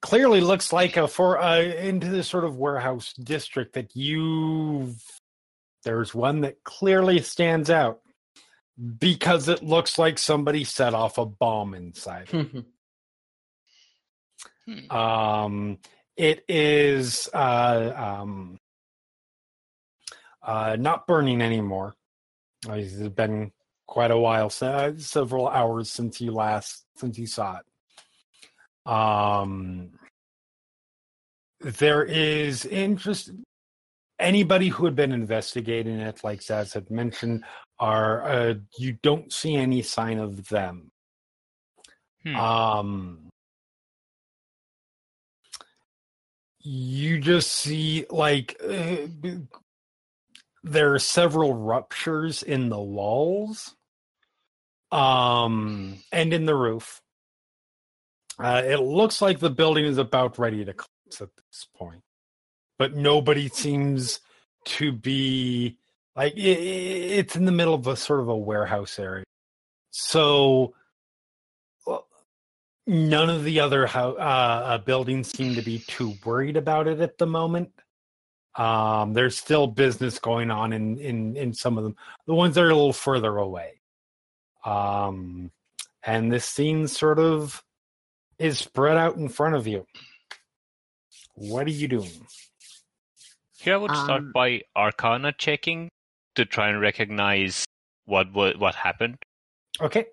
clearly 0.00 0.40
looks 0.40 0.72
like 0.72 0.96
a 0.96 1.06
for 1.06 1.38
uh, 1.38 1.60
into 1.60 2.08
this 2.08 2.28
sort 2.28 2.44
of 2.44 2.56
warehouse 2.56 3.12
district 3.14 3.74
that 3.74 3.94
you 3.94 4.94
there's 5.82 6.14
one 6.14 6.40
that 6.42 6.62
clearly 6.64 7.20
stands 7.20 7.68
out 7.68 8.00
because 8.98 9.48
it 9.48 9.62
looks 9.62 9.98
like 9.98 10.18
somebody 10.18 10.64
set 10.64 10.94
off 10.94 11.18
a 11.18 11.26
bomb 11.26 11.74
inside 11.74 12.28
Hmm. 14.66 14.90
um 14.90 15.78
it 16.16 16.42
is 16.48 17.28
uh 17.34 17.92
um 18.24 18.58
uh 20.42 20.76
not 20.80 21.06
burning 21.06 21.42
anymore. 21.42 21.94
Uh, 22.66 22.72
it's 22.72 22.94
been 23.10 23.52
quite 23.86 24.10
a 24.10 24.16
while 24.16 24.48
se- 24.48 24.94
several 24.98 25.48
hours 25.48 25.90
since 25.90 26.18
you 26.22 26.32
last 26.32 26.86
since 26.96 27.18
you 27.18 27.26
saw 27.26 27.58
it. 27.58 28.90
Um 28.90 29.90
there 31.60 32.02
is 32.04 32.64
interest 32.64 33.30
anybody 34.18 34.68
who 34.68 34.86
had 34.86 34.96
been 34.96 35.12
investigating 35.12 35.98
it 36.00 36.24
like 36.24 36.40
Zaz 36.40 36.72
had 36.72 36.90
mentioned 36.90 37.44
are 37.78 38.22
uh, 38.22 38.54
you 38.78 38.92
don't 39.02 39.32
see 39.32 39.56
any 39.56 39.82
sign 39.82 40.18
of 40.18 40.48
them 40.48 40.90
Hmm. 42.22 42.36
um 42.36 43.28
you 46.60 47.20
just 47.20 47.52
see 47.52 48.06
like 48.08 48.56
uh, 48.66 48.96
there 50.62 50.94
are 50.94 50.98
several 50.98 51.52
ruptures 51.52 52.42
in 52.42 52.70
the 52.70 52.80
walls 52.80 53.74
um 54.90 55.98
and 56.12 56.32
in 56.32 56.46
the 56.46 56.54
roof 56.54 57.02
uh, 58.38 58.62
it 58.64 58.80
looks 58.80 59.20
like 59.20 59.38
the 59.38 59.50
building 59.50 59.84
is 59.84 59.98
about 59.98 60.38
ready 60.38 60.64
to 60.64 60.72
collapse 60.72 61.20
at 61.20 61.28
this 61.36 61.66
point 61.76 62.00
but 62.78 62.94
nobody 62.94 63.48
seems 63.48 64.20
to 64.64 64.92
be 64.92 65.76
like 66.16 66.32
i 66.36 66.40
i- 66.40 66.42
it's 67.20 67.36
in 67.36 67.44
the 67.44 67.52
middle 67.52 67.74
of 67.74 67.86
a 67.86 67.96
sort 67.96 68.20
of 68.20 68.28
a 68.28 68.36
warehouse 68.36 68.98
area 68.98 69.24
so 69.90 70.74
none 72.86 73.30
of 73.30 73.44
the 73.44 73.60
other 73.60 73.86
hou- 73.86 74.16
uh, 74.18 74.62
uh, 74.66 74.78
buildings 74.78 75.30
seem 75.30 75.54
to 75.54 75.62
be 75.62 75.78
too 75.78 76.14
worried 76.24 76.56
about 76.56 76.86
it 76.86 77.00
at 77.00 77.16
the 77.16 77.26
moment. 77.26 77.70
Um, 78.56 79.14
there's 79.14 79.38
still 79.38 79.66
business 79.66 80.18
going 80.18 80.50
on 80.50 80.72
in, 80.74 80.98
in, 80.98 81.34
in 81.36 81.54
some 81.54 81.78
of 81.78 81.84
them. 81.84 81.96
The 82.26 82.34
ones 82.34 82.54
that 82.56 82.62
are 82.64 82.68
a 82.70 82.74
little 82.74 82.92
further 82.92 83.36
away. 83.38 83.80
Um, 84.66 85.50
and 86.04 86.30
this 86.30 86.44
scene 86.44 86.86
sort 86.86 87.18
of 87.18 87.62
is 88.38 88.58
spread 88.58 88.96
out 88.98 89.16
in 89.16 89.28
front 89.30 89.54
of 89.56 89.66
you. 89.66 89.86
What 91.36 91.66
are 91.66 91.70
you 91.70 91.88
doing? 91.88 92.26
Here 93.58 93.74
I 93.74 93.78
would 93.78 93.92
start 93.92 94.20
Um, 94.24 94.32
by 94.32 94.60
Arcana 94.76 95.32
checking 95.32 95.90
to 96.36 96.44
try 96.44 96.68
and 96.68 96.80
recognize 96.80 97.64
what 98.06 98.32
what, 98.32 98.58
what 98.58 98.74
happened. 98.74 99.16
Okay. 99.80 100.06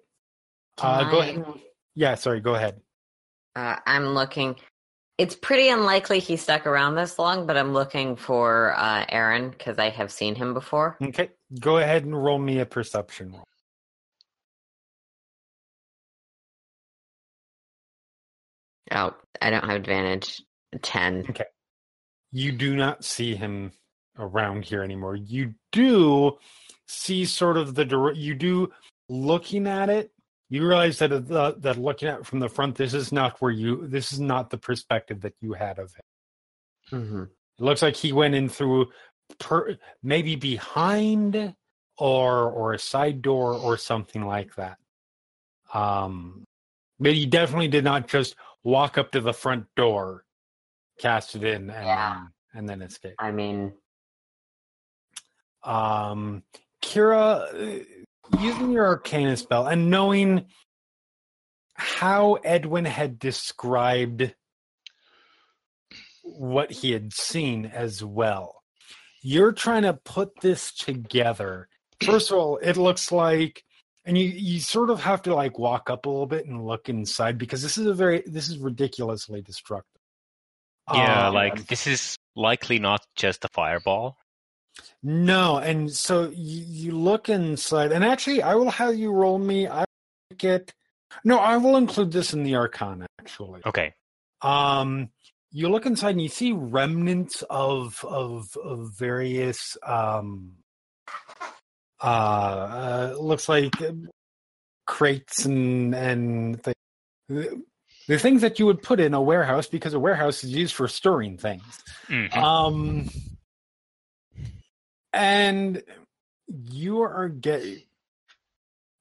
Can 0.78 1.06
Uh, 1.08 1.12
go 1.12 1.20
ahead. 1.22 1.46
Yeah, 1.96 2.16
sorry, 2.16 2.40
go 2.40 2.56
ahead. 2.56 2.82
Uh, 3.56 3.76
I'm 3.86 4.08
looking. 4.08 4.56
It's 5.18 5.36
pretty 5.36 5.70
unlikely 5.70 6.20
he 6.20 6.38
stuck 6.38 6.66
around 6.66 6.96
this 6.96 7.20
long, 7.20 7.46
but 7.46 7.58
I'm 7.58 7.74
looking 7.74 8.16
for 8.16 8.74
uh, 8.78 9.06
Aaren 9.08 9.52
because 9.52 9.78
I 9.78 9.90
have 9.90 10.12
seen 10.12 10.34
him 10.36 10.54
before. 10.54 10.98
Okay. 11.02 11.30
Go 11.60 11.78
ahead 11.78 12.06
and 12.06 12.24
roll 12.24 12.40
me 12.40 12.60
a 12.60 12.66
perception 12.66 13.32
roll. 13.34 13.44
Oh, 18.92 19.16
I 19.42 19.50
don't 19.50 19.64
have 19.64 19.76
advantage. 19.76 20.42
Ten. 20.82 21.26
Okay, 21.30 21.46
you 22.32 22.54
do 22.54 22.76
not 22.76 23.04
see 23.04 23.36
him 23.36 23.74
around 24.18 24.66
here 24.66 24.84
anymore. 24.84 25.16
You 25.16 25.54
do 25.72 26.38
see 26.88 27.26
sort 27.26 27.58
of 27.58 27.76
the 27.76 28.14
you 28.16 28.36
do 28.36 28.72
looking 29.10 29.68
at 29.68 29.90
it. 29.90 30.12
You 30.50 30.68
realize 30.68 31.00
that 31.00 31.12
uh, 31.12 31.54
that 31.60 31.78
looking 31.78 32.10
at 32.10 32.20
it 32.20 32.26
from 32.26 32.40
the 32.40 32.50
front, 32.50 32.76
this 32.76 32.94
is 32.94 33.12
not 33.12 33.42
where 33.42 33.52
you. 33.52 33.88
This 33.88 34.12
is 34.12 34.20
not 34.20 34.50
the 34.50 34.58
perspective 34.58 35.22
that 35.22 35.36
you 35.40 35.54
had 35.54 35.80
of 35.80 35.94
him. 35.94 37.08
hmm 37.08 37.24
It 37.24 37.64
looks 37.64 37.82
like 37.82 37.96
he 37.96 38.12
went 38.12 38.36
in 38.36 38.50
through, 38.50 38.88
per, 39.40 39.78
maybe 40.04 40.36
behind, 40.36 41.56
or 41.98 42.50
or 42.52 42.74
a 42.74 42.80
side 42.80 43.22
door 43.22 43.54
or 43.54 43.78
something 43.78 44.26
like 44.26 44.56
that. 44.56 44.78
Um, 45.74 46.44
but 47.00 47.14
he 47.14 47.26
definitely 47.26 47.70
did 47.70 47.86
not 47.86 48.08
just 48.08 48.36
walk 48.64 48.98
up 48.98 49.12
to 49.12 49.22
the 49.22 49.34
front 49.34 49.68
door, 49.78 50.26
cast 51.00 51.36
it 51.36 51.44
in, 51.44 51.70
and 51.70 51.88
Yeah. 51.88 52.14
then, 52.14 52.34
and 52.54 52.70
then 52.70 52.82
escape. 52.82 53.16
I 53.20 53.32
mean, 53.32 53.74
um 55.64 56.44
kira 56.82 57.82
uh, 57.82 58.40
using 58.40 58.72
your 58.72 58.86
arcana 58.86 59.38
spell 59.38 59.68
and 59.68 59.90
knowing 59.90 60.46
how 61.74 62.36
edwin 62.44 62.86
had 62.86 63.20
described 63.20 64.34
what 66.24 66.72
he 66.72 66.92
had 66.92 67.14
seen 67.14 67.66
as 67.66 68.04
well 68.04 68.62
you're 69.22 69.52
trying 69.52 69.84
to 69.84 69.94
put 69.94 70.30
this 70.42 70.72
together 70.74 71.68
first 72.02 72.32
of 72.32 72.38
all 72.38 72.58
it 72.58 72.78
looks 72.78 73.12
like 73.12 73.64
and 74.06 74.18
you 74.18 74.26
you 74.26 74.60
sort 74.60 74.90
of 74.90 75.00
have 75.02 75.22
to 75.22 75.36
like 75.36 75.60
walk 75.60 75.90
up 75.90 76.06
a 76.06 76.10
little 76.10 76.26
bit 76.26 76.46
and 76.46 76.66
look 76.66 76.90
inside 76.90 77.38
because 77.38 77.62
this 77.62 77.78
is 77.78 77.86
a 77.86 77.94
very 77.94 78.24
this 78.26 78.50
is 78.50 78.58
ridiculously 78.58 79.42
destructive 79.42 80.02
Yeah, 80.92 81.28
Um, 81.28 81.34
like 81.34 81.68
this 81.68 81.88
is 81.88 82.18
likely 82.36 82.80
not 82.80 83.06
just 83.16 83.46
a 83.46 83.50
fireball. 83.50 84.18
No, 85.04 85.58
and 85.58 85.92
so 85.92 86.30
you, 86.30 86.64
you 86.68 86.92
look 86.92 87.30
inside, 87.30 87.92
and 87.92 88.04
actually, 88.04 88.42
I 88.42 88.56
will 88.56 88.70
have 88.70 88.96
you 88.96 89.12
roll 89.12 89.40
me. 89.40 89.68
I 89.68 89.86
get 90.38 90.74
no. 91.24 91.38
I 91.40 91.58
will 91.58 91.76
include 91.78 92.12
this 92.12 92.34
in 92.34 92.44
the 92.44 92.56
Arcana. 92.56 93.08
Actually, 93.20 93.62
Okay. 93.66 93.94
um, 94.42 95.10
you 95.52 95.70
look 95.70 95.86
inside 95.86 96.12
and 96.12 96.22
you 96.22 96.30
see 96.30 96.52
remnants 96.52 97.44
of 97.50 98.04
of 98.06 98.56
of 98.64 98.92
various 98.98 99.78
um 99.84 100.54
uh, 102.02 102.06
uh 102.06 103.16
looks 103.20 103.50
like 103.50 103.74
crates 104.88 105.46
and 105.46 105.94
and 105.94 106.56
the, 106.64 106.74
the, 108.08 108.20
things 108.20 108.42
that 108.42 108.60
you 108.60 108.66
would 108.66 108.82
put 108.82 109.00
in 109.00 109.14
a 109.14 109.22
warehouse 109.22 109.68
because 109.68 109.94
a 109.94 110.00
warehouse 110.00 110.44
is 110.44 110.52
used 110.52 110.74
for 110.74 110.88
storing 110.88 111.38
things. 111.38 111.80
Mhm. 112.08 112.36
Um, 112.36 113.10
and 115.14 115.84
you 116.48 117.02
are 117.02 117.30
get 117.30 117.64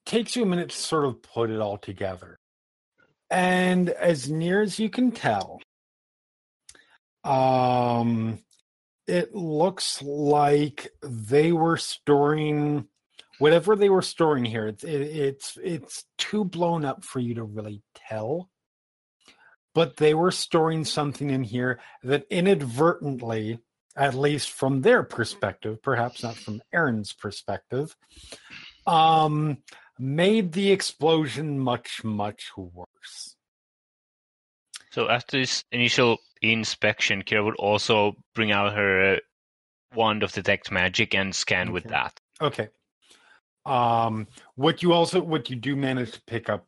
takes 0.05 0.35
you 0.35 0.43
a 0.43 0.45
minute 0.45 0.69
to 0.69 0.75
sort 0.75 1.05
of 1.05 1.21
put 1.21 1.49
it 1.49 1.59
all 1.59 1.77
together. 1.77 2.37
And 3.29 3.89
as 3.89 4.29
near 4.29 4.61
as 4.61 4.77
you 4.77 4.89
can 4.89 5.11
tell, 5.11 5.61
um, 7.23 8.39
it 9.07 9.33
looks 9.33 10.01
like 10.01 10.89
they 11.01 11.51
were 11.51 11.77
storing 11.77 12.87
whatever 13.39 13.75
they 13.75 13.89
were 13.89 14.01
storing 14.01 14.45
here. 14.45 14.67
It's 14.67 14.83
it, 14.83 15.01
it's 15.01 15.57
it's 15.63 16.05
too 16.17 16.45
blown 16.45 16.85
up 16.85 17.03
for 17.03 17.19
you 17.19 17.35
to 17.35 17.43
really 17.43 17.81
tell. 17.95 18.49
But 19.73 19.97
they 19.97 20.13
were 20.13 20.31
storing 20.31 20.83
something 20.83 21.29
in 21.29 21.43
here 21.43 21.79
that 22.03 22.25
inadvertently, 22.29 23.59
at 24.01 24.15
least 24.15 24.49
from 24.49 24.81
their 24.81 25.03
perspective, 25.03 25.79
perhaps 25.83 26.23
not 26.23 26.35
from 26.35 26.59
Aaren's 26.73 27.13
perspective, 27.13 27.95
um, 28.87 29.59
made 29.99 30.53
the 30.53 30.71
explosion 30.71 31.59
much, 31.59 32.03
much 32.03 32.49
worse. 32.57 33.35
So 34.89 35.07
after 35.07 35.37
this 35.37 35.63
initial 35.71 36.17
inspection, 36.41 37.21
Kira 37.21 37.45
would 37.45 37.55
also 37.57 38.15
bring 38.33 38.51
out 38.51 38.73
her 38.73 39.13
uh, 39.13 39.17
wand 39.95 40.23
of 40.23 40.31
detect 40.31 40.71
magic 40.71 41.13
and 41.13 41.33
scan 41.35 41.71
with 41.71 41.83
that. 41.83 42.19
Okay. 42.41 42.69
Um, 43.67 44.27
what 44.55 44.81
you 44.81 44.93
also 44.93 45.21
what 45.21 45.51
you 45.51 45.55
do 45.55 45.75
manage 45.75 46.13
to 46.13 46.21
pick 46.25 46.49
up 46.49 46.65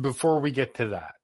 before 0.00 0.38
we 0.38 0.52
get 0.52 0.74
to 0.74 0.86
that 0.90 1.16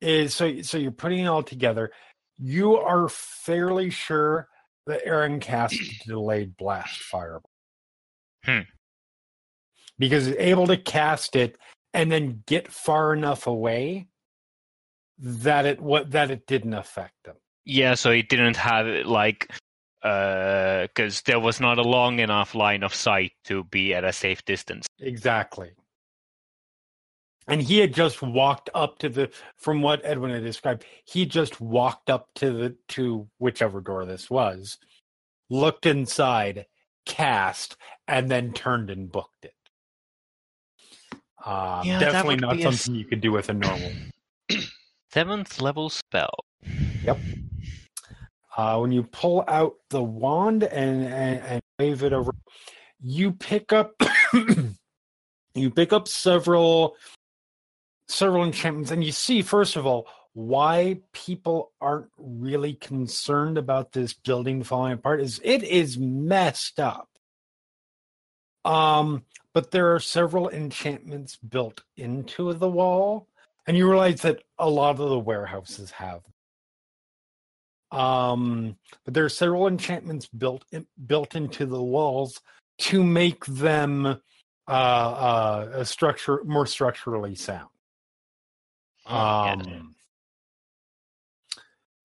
is 0.00 0.32
so 0.32 0.62
so 0.62 0.78
you're 0.78 0.92
putting 0.92 1.18
it 1.18 1.26
all 1.26 1.42
together. 1.42 1.90
You 2.38 2.76
are 2.76 3.08
fairly 3.08 3.90
sure 3.90 4.48
that 4.86 5.04
Aaren 5.04 5.40
cast 5.40 5.76
delayed 6.06 6.56
blast 6.56 7.02
fireball. 7.02 7.50
Hmm. 8.44 8.60
Because 9.98 10.28
able 10.28 10.66
to 10.66 10.76
cast 10.76 11.36
it 11.36 11.56
and 11.94 12.12
then 12.12 12.42
get 12.46 12.70
far 12.70 13.14
enough 13.14 13.46
away 13.46 14.08
that 15.18 15.64
it 15.64 15.80
what 15.80 16.10
that 16.10 16.30
it 16.30 16.46
didn't 16.46 16.74
affect 16.74 17.14
them. 17.24 17.36
Yeah, 17.64 17.94
so 17.94 18.10
it 18.10 18.28
didn't 18.28 18.56
have 18.56 18.86
it 18.86 19.06
like 19.06 19.50
because 20.02 21.22
there 21.22 21.40
was 21.40 21.58
not 21.58 21.78
a 21.78 21.82
long 21.82 22.20
enough 22.20 22.54
line 22.54 22.84
of 22.84 22.94
sight 22.94 23.32
to 23.44 23.64
be 23.64 23.92
at 23.94 24.04
a 24.04 24.12
safe 24.12 24.44
distance. 24.44 24.86
Exactly. 25.00 25.72
And 27.48 27.62
he 27.62 27.78
had 27.78 27.94
just 27.94 28.22
walked 28.22 28.70
up 28.74 28.98
to 28.98 29.08
the 29.08 29.30
from 29.56 29.80
what 29.80 30.04
Edwin 30.04 30.32
had 30.32 30.42
described, 30.42 30.84
he 31.04 31.26
just 31.26 31.60
walked 31.60 32.10
up 32.10 32.28
to 32.36 32.52
the 32.52 32.76
to 32.88 33.28
whichever 33.38 33.80
door 33.80 34.04
this 34.04 34.28
was, 34.28 34.78
looked 35.48 35.86
inside, 35.86 36.66
cast, 37.04 37.76
and 38.08 38.28
then 38.28 38.52
turned 38.52 38.90
and 38.90 39.10
booked 39.10 39.44
it. 39.44 39.54
Um, 41.44 41.86
Yeah, 41.86 42.00
definitely 42.00 42.36
not 42.36 42.56
be 42.56 42.64
a 42.64 42.72
something 42.72 42.96
you 42.96 43.04
could 43.04 43.20
do 43.20 43.30
with 43.30 43.48
a 43.48 43.54
normal. 43.54 43.92
Seventh 45.12 45.60
level 45.60 45.88
spell. 45.88 46.44
Yep. 47.04 47.18
Uh, 48.56 48.78
when 48.78 48.90
you 48.90 49.04
pull 49.04 49.44
out 49.46 49.74
the 49.90 50.02
wand 50.02 50.64
and, 50.64 51.04
and, 51.04 51.40
and 51.42 51.62
wave 51.78 52.02
it 52.02 52.12
over, 52.12 52.32
you 53.00 53.30
pick 53.30 53.72
up 53.72 53.92
you 55.54 55.70
pick 55.70 55.92
up 55.92 56.08
several 56.08 56.96
several 58.08 58.44
enchantments, 58.44 58.90
and 58.90 59.04
you 59.04 59.12
see 59.12 59.42
first 59.42 59.76
of 59.76 59.86
all 59.86 60.06
why 60.32 61.00
people 61.12 61.72
aren't 61.80 62.10
really 62.18 62.74
concerned 62.74 63.56
about 63.56 63.92
this 63.92 64.12
building 64.12 64.62
falling 64.62 64.92
apart 64.92 65.20
is 65.20 65.40
it 65.42 65.62
is 65.62 65.98
messed 65.98 66.78
up. 66.78 67.08
Um, 68.64 69.24
but 69.54 69.70
there 69.70 69.94
are 69.94 70.00
several 70.00 70.50
enchantments 70.50 71.36
built 71.36 71.82
into 71.96 72.52
the 72.52 72.68
wall, 72.68 73.28
and 73.66 73.76
you 73.76 73.88
realize 73.88 74.22
that 74.22 74.42
a 74.58 74.68
lot 74.68 75.00
of 75.00 75.08
the 75.08 75.18
warehouses 75.18 75.92
have 75.92 76.20
um, 77.90 78.76
but 79.04 79.14
there 79.14 79.24
are 79.24 79.30
several 79.30 79.66
enchantments 79.66 80.26
built 80.26 80.64
in, 80.72 80.86
built 81.06 81.34
into 81.34 81.66
the 81.66 81.82
walls 81.82 82.40
to 82.78 83.02
make 83.02 83.44
them 83.46 84.06
uh, 84.06 84.70
uh, 84.70 85.68
a 85.72 85.84
structure 85.84 86.42
more 86.44 86.66
structurally 86.66 87.34
sound. 87.34 87.68
Yeah. 89.08 89.52
Um, 89.52 89.94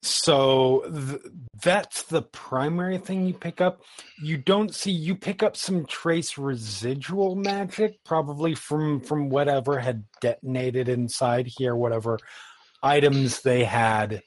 so 0.04 0.84
th- 0.92 1.22
that's 1.64 2.04
the 2.04 2.24
primary 2.24 2.98
thing 2.98 3.28
you 3.28 3.34
pick 3.36 3.62
up. 3.62 3.82
You 4.22 4.38
don't 4.38 4.74
see 4.74 4.92
you 4.92 5.16
pick 5.16 5.44
up 5.44 5.56
some 5.56 5.86
trace 5.86 6.38
residual 6.38 7.36
magic, 7.36 8.04
probably 8.04 8.56
from 8.56 9.02
from 9.02 9.30
whatever 9.30 9.80
had 9.80 10.06
detonated 10.20 10.90
inside 10.90 11.48
here, 11.58 11.76
whatever 11.76 12.18
items 12.82 13.42
they 13.42 13.64
had. 13.64 14.24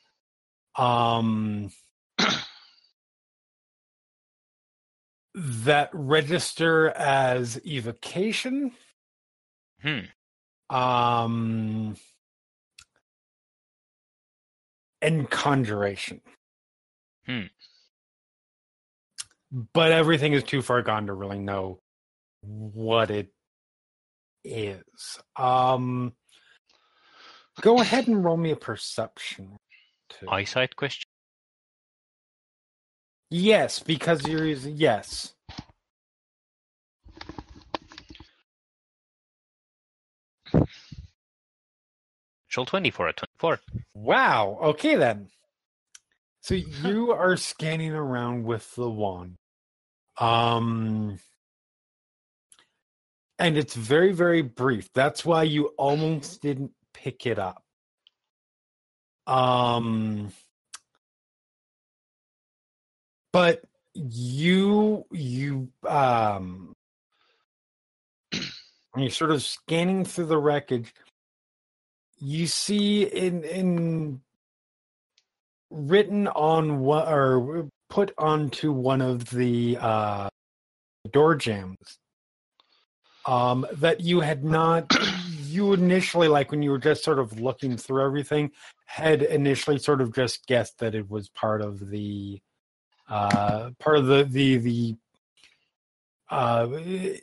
Um, 0.76 1.70
that 5.34 5.90
register 5.92 6.90
as 6.90 7.60
evocation 7.66 8.72
Hmm. 9.82 10.00
um 10.70 11.96
and 15.04 15.30
conjuration 15.30 16.20
Hmm. 17.26 17.42
but 19.72 19.92
everything 19.92 20.32
is 20.32 20.42
too 20.42 20.60
far 20.62 20.82
gone 20.82 21.06
to 21.06 21.14
really 21.14 21.38
know 21.38 21.78
what 22.42 23.10
it 23.10 23.28
is 24.44 25.18
um 25.36 26.12
go 27.60 27.80
ahead 27.80 28.08
and 28.08 28.22
roll 28.24 28.36
me 28.36 28.50
a 28.50 28.56
perception 28.56 29.56
too. 30.10 30.28
Eyesight 30.28 30.76
question. 30.76 31.08
yes 33.30 33.78
because 33.78 34.26
you're 34.28 34.44
using 34.44 34.74
yes 34.76 35.34
Roll 42.56 42.66
twenty 42.66 42.90
for 42.90 43.08
a 43.08 43.12
twenty-four. 43.12 43.60
Wow. 43.94 44.58
Okay 44.62 44.96
then. 44.96 45.28
So 46.40 46.54
you 46.84 47.12
are 47.12 47.36
scanning 47.36 47.92
around 47.92 48.44
with 48.44 48.74
the 48.74 48.90
wand. 48.90 49.36
Um 50.18 51.18
and 53.38 53.56
it's 53.56 53.74
very 53.74 54.12
very 54.12 54.42
brief. 54.42 54.88
That's 54.94 55.24
why 55.24 55.44
you 55.44 55.68
almost 55.78 56.40
didn't 56.42 56.72
pick 56.92 57.26
it 57.26 57.38
up. 57.38 57.62
Um 59.26 60.32
but 63.32 63.62
you 63.94 65.04
you 65.10 65.68
um 65.88 66.74
you're 68.96 69.10
sort 69.10 69.30
of 69.30 69.42
scanning 69.42 70.04
through 70.04 70.26
the 70.26 70.38
wreckage 70.38 70.92
you 72.24 72.46
see 72.46 73.02
in 73.02 73.44
in 73.44 74.20
written 75.70 76.26
on 76.28 76.80
what 76.80 77.06
or 77.06 77.68
put 77.90 78.14
onto 78.16 78.72
one 78.72 79.02
of 79.02 79.28
the 79.30 79.76
uh 79.78 80.28
door 81.12 81.34
jams 81.34 81.98
um 83.26 83.66
that 83.72 84.00
you 84.00 84.20
had 84.20 84.42
not 84.42 84.90
you 85.42 85.74
initially 85.74 86.28
like 86.28 86.50
when 86.50 86.62
you 86.62 86.70
were 86.70 86.78
just 86.78 87.04
sort 87.04 87.18
of 87.18 87.38
looking 87.40 87.76
through 87.76 88.02
everything 88.02 88.50
had 88.86 89.22
initially 89.22 89.78
sort 89.78 90.00
of 90.00 90.14
just 90.14 90.46
guessed 90.46 90.78
that 90.78 90.94
it 90.94 91.10
was 91.10 91.28
part 91.28 91.60
of 91.60 91.90
the 91.90 92.40
uh 93.10 93.70
part 93.78 93.98
of 93.98 94.06
the 94.06 94.24
the 94.24 94.56
the 94.56 94.96
uh 96.30 96.68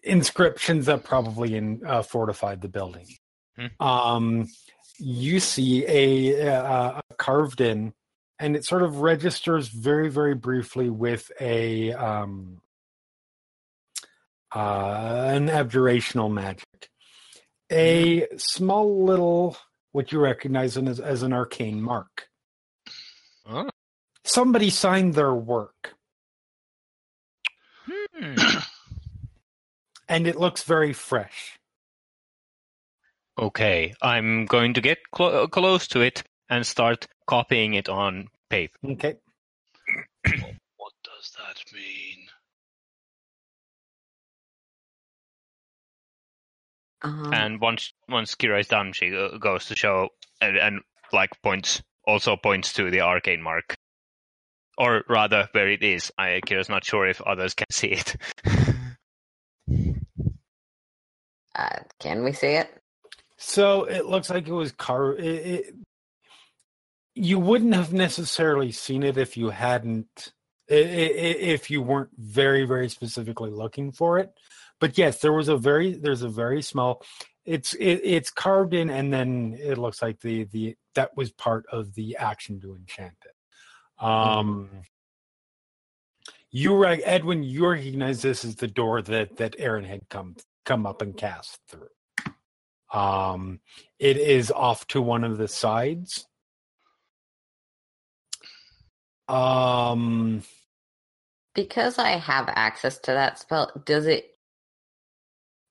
inscriptions 0.04 0.86
that 0.86 1.04
probably 1.04 1.56
in 1.56 1.82
uh, 1.88 2.04
fortified 2.04 2.62
the 2.62 2.70
building 2.70 3.08
Hmm. 3.58 3.86
um 3.86 4.48
you 5.02 5.40
see 5.40 5.84
a, 5.88 6.56
uh, 6.56 7.02
a 7.10 7.16
carved 7.16 7.60
in 7.60 7.94
and 8.40 8.56
it 8.56 8.66
sort 8.66 8.84
of 8.84 8.98
registers 8.98 9.68
very 9.68 10.10
very 10.10 10.36
briefly 10.36 10.90
with 10.90 11.32
a 11.40 11.92
um 11.94 12.62
uh 14.54 15.30
an 15.30 15.48
abjurational 15.48 16.32
magic. 16.32 16.90
A 17.72 18.28
small 18.38 19.06
little 19.06 19.58
what 19.94 20.12
you 20.12 20.20
recognize 20.20 20.78
as, 20.78 21.00
as 21.00 21.24
an 21.24 21.34
arcane 21.34 21.82
mark. 21.82 22.28
Oh. 23.50 23.70
somebody 24.24 24.70
signed 24.70 25.16
their 25.16 25.34
work. 25.34 25.96
Hmm. 27.90 28.36
and 30.08 30.28
it 30.28 30.40
looks 30.40 30.64
very 30.64 30.94
fresh 30.94 31.60
Okay, 33.42 33.96
I'm 34.04 34.46
going 34.46 34.76
to 34.76 34.82
get 34.82 35.00
clo- 35.12 35.48
close 35.48 35.88
to 35.88 36.02
it 36.02 36.24
and 36.48 36.66
start 36.66 37.08
copying 37.28 37.74
it 37.74 37.90
on 37.90 38.28
paper. 38.50 38.78
Okay. 38.86 39.16
What 40.78 40.94
does 41.04 41.32
that 41.38 41.64
mean? 41.74 42.28
Um, 47.02 47.34
And 47.34 47.60
once 47.60 47.94
once 48.08 48.36
Kira 48.36 48.60
is 48.60 48.68
done, 48.68 48.94
she 48.94 49.16
uh, 49.16 49.38
goes 49.38 49.66
to 49.68 49.76
show 49.76 50.10
and, 50.40 50.58
and 50.58 50.82
like 51.12 51.32
points 51.42 51.82
also 52.06 52.36
points 52.38 52.74
to 52.74 52.92
the 52.92 53.02
arcane 53.02 53.42
mark, 53.42 53.76
or 54.78 55.04
rather 55.10 55.50
where 55.54 55.70
it 55.70 55.82
is. 55.82 56.12
I 56.18 56.42
Kira's 56.46 56.70
not 56.70 56.86
sure 56.86 57.08
if 57.08 57.22
others 57.22 57.56
can 57.56 57.68
see 57.72 57.88
it. 57.94 58.16
uh, 61.56 61.80
can 62.00 62.24
we 62.24 62.34
see 62.34 62.54
it? 62.62 62.70
So 63.44 63.86
it 63.86 64.06
looks 64.06 64.30
like 64.30 64.48
it 64.48 64.54
was 64.54 64.72
car. 64.72 65.16
It, 65.16 65.26
it, 65.26 65.76
you 67.16 67.40
wouldn't 67.40 67.74
have 67.74 67.92
necessarily 67.92 68.72
seen 68.72 69.02
it 69.02 69.18
if 69.18 69.36
you 69.36 69.50
hadn't, 69.50 70.32
if 70.68 71.72
you 71.72 71.82
weren't 71.82 72.12
very, 72.18 72.66
very 72.66 72.88
specifically 72.88 73.50
looking 73.50 73.92
for 73.92 74.20
it. 74.20 74.32
But 74.80 74.96
yes, 74.98 75.22
there 75.22 75.34
was 75.34 75.48
a 75.48 75.58
very, 75.58 75.94
there's 75.94 76.22
a 76.22 76.30
very 76.30 76.62
small. 76.62 77.04
It's 77.44 77.74
it, 77.74 78.02
it's 78.04 78.30
carved 78.30 78.76
in, 78.76 78.92
and 78.92 79.12
then 79.12 79.58
it 79.60 79.80
looks 79.80 80.04
like 80.04 80.22
the 80.22 80.44
the 80.46 80.76
that 80.94 81.18
was 81.18 81.32
part 81.32 81.66
of 81.72 81.96
the 81.96 82.18
action 82.18 82.62
to 82.62 82.76
enchant 82.76 83.16
it. 83.26 84.06
Um, 84.06 84.70
you 86.52 86.76
right, 86.76 87.02
Edwin. 87.04 87.42
You 87.42 87.68
recognize 87.68 88.22
this 88.22 88.46
as 88.46 88.56
the 88.56 88.68
door 88.68 89.02
that 89.02 89.38
that 89.38 89.58
Aaren 89.58 89.88
had 89.88 90.08
come 90.10 90.36
come 90.64 90.86
up 90.86 91.02
and 91.02 91.18
cast 91.18 91.60
through. 91.68 91.90
Um, 92.94 93.60
it 94.00 94.18
is 94.18 94.52
off 94.52 94.86
to 94.88 95.02
one 95.02 95.24
of 95.24 95.38
the 95.38 95.48
sides. 95.48 96.28
Um, 99.28 100.44
Because 101.56 101.98
I 101.98 102.12
have 102.12 102.50
access 102.50 102.98
to 103.00 103.12
that 103.12 103.40
spell, 103.40 103.72
does 103.86 104.08
it 104.08 104.28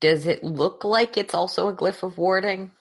does 0.00 0.26
it 0.26 0.42
look 0.42 0.82
like 0.84 1.18
it's 1.18 1.34
also 1.34 1.68
a 1.68 1.74
glyph 1.76 2.02
of 2.02 2.16
warding? 2.16 2.72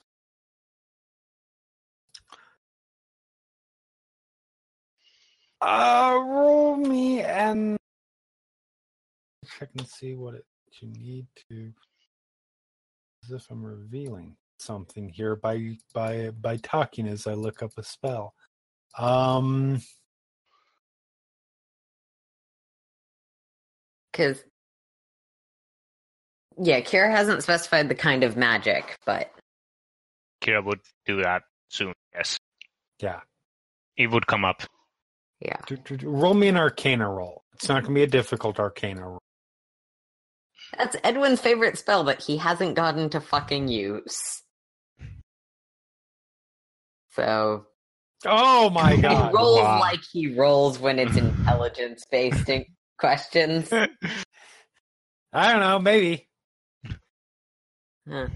uh, 5.60 6.18
roll 6.24 6.76
me 6.76 7.20
and 7.20 7.76
check 9.58 9.68
and 9.76 9.86
see 9.86 10.14
what 10.14 10.34
it 10.34 10.46
you 10.80 10.88
need 10.88 11.26
to. 11.50 11.72
As 13.30 13.42
if 13.42 13.50
I'm 13.50 13.64
revealing 13.64 14.34
something 14.58 15.08
here 15.08 15.36
by 15.36 15.76
by 15.94 16.30
by 16.30 16.56
talking 16.56 17.06
as 17.06 17.28
I 17.28 17.34
look 17.34 17.62
up 17.62 17.70
a 17.76 17.84
spell. 17.84 18.34
Um, 18.98 19.80
Because 24.10 24.42
yeah, 26.58 26.80
Kira 26.80 27.10
hasn't 27.10 27.44
specified 27.44 27.88
the 27.88 27.94
kind 27.94 28.24
of 28.24 28.36
magic, 28.36 28.98
but 29.06 29.30
Kira 30.42 30.64
would 30.64 30.80
do 31.06 31.22
that 31.22 31.42
soon. 31.68 31.92
Yes, 32.12 32.36
yeah. 32.98 33.20
it 33.96 34.10
would 34.10 34.26
come 34.26 34.44
up. 34.44 34.64
yeah. 35.40 35.60
Roll 36.02 36.34
me 36.34 36.48
an 36.48 36.56
Arcana 36.56 37.08
roll. 37.08 37.44
It's 37.54 37.68
not 37.68 37.84
going 37.84 37.94
to 37.94 37.98
be 38.00 38.02
a 38.02 38.08
difficult 38.08 38.58
Arcana 38.58 39.08
roll. 39.08 39.20
That's 40.76 40.96
Edwin's 41.04 41.40
favorite 41.40 41.78
spell 41.78 42.04
that 42.04 42.22
he 42.22 42.36
hasn't 42.36 42.74
gotten 42.76 43.10
to 43.10 43.20
fucking 43.20 43.68
use. 43.68 44.42
So 47.12 47.66
Oh 48.26 48.70
my 48.70 48.96
god. 48.96 49.30
he 49.30 49.36
rolls 49.36 49.60
wow. 49.60 49.80
like 49.80 50.00
he 50.12 50.34
rolls 50.34 50.78
when 50.78 50.98
it's 50.98 51.16
intelligence 51.16 52.04
based 52.10 52.50
questions. 52.98 53.72
I 55.32 55.52
don't 55.52 55.60
know, 55.60 55.78
maybe. 55.78 56.28
Huh. 58.08 58.26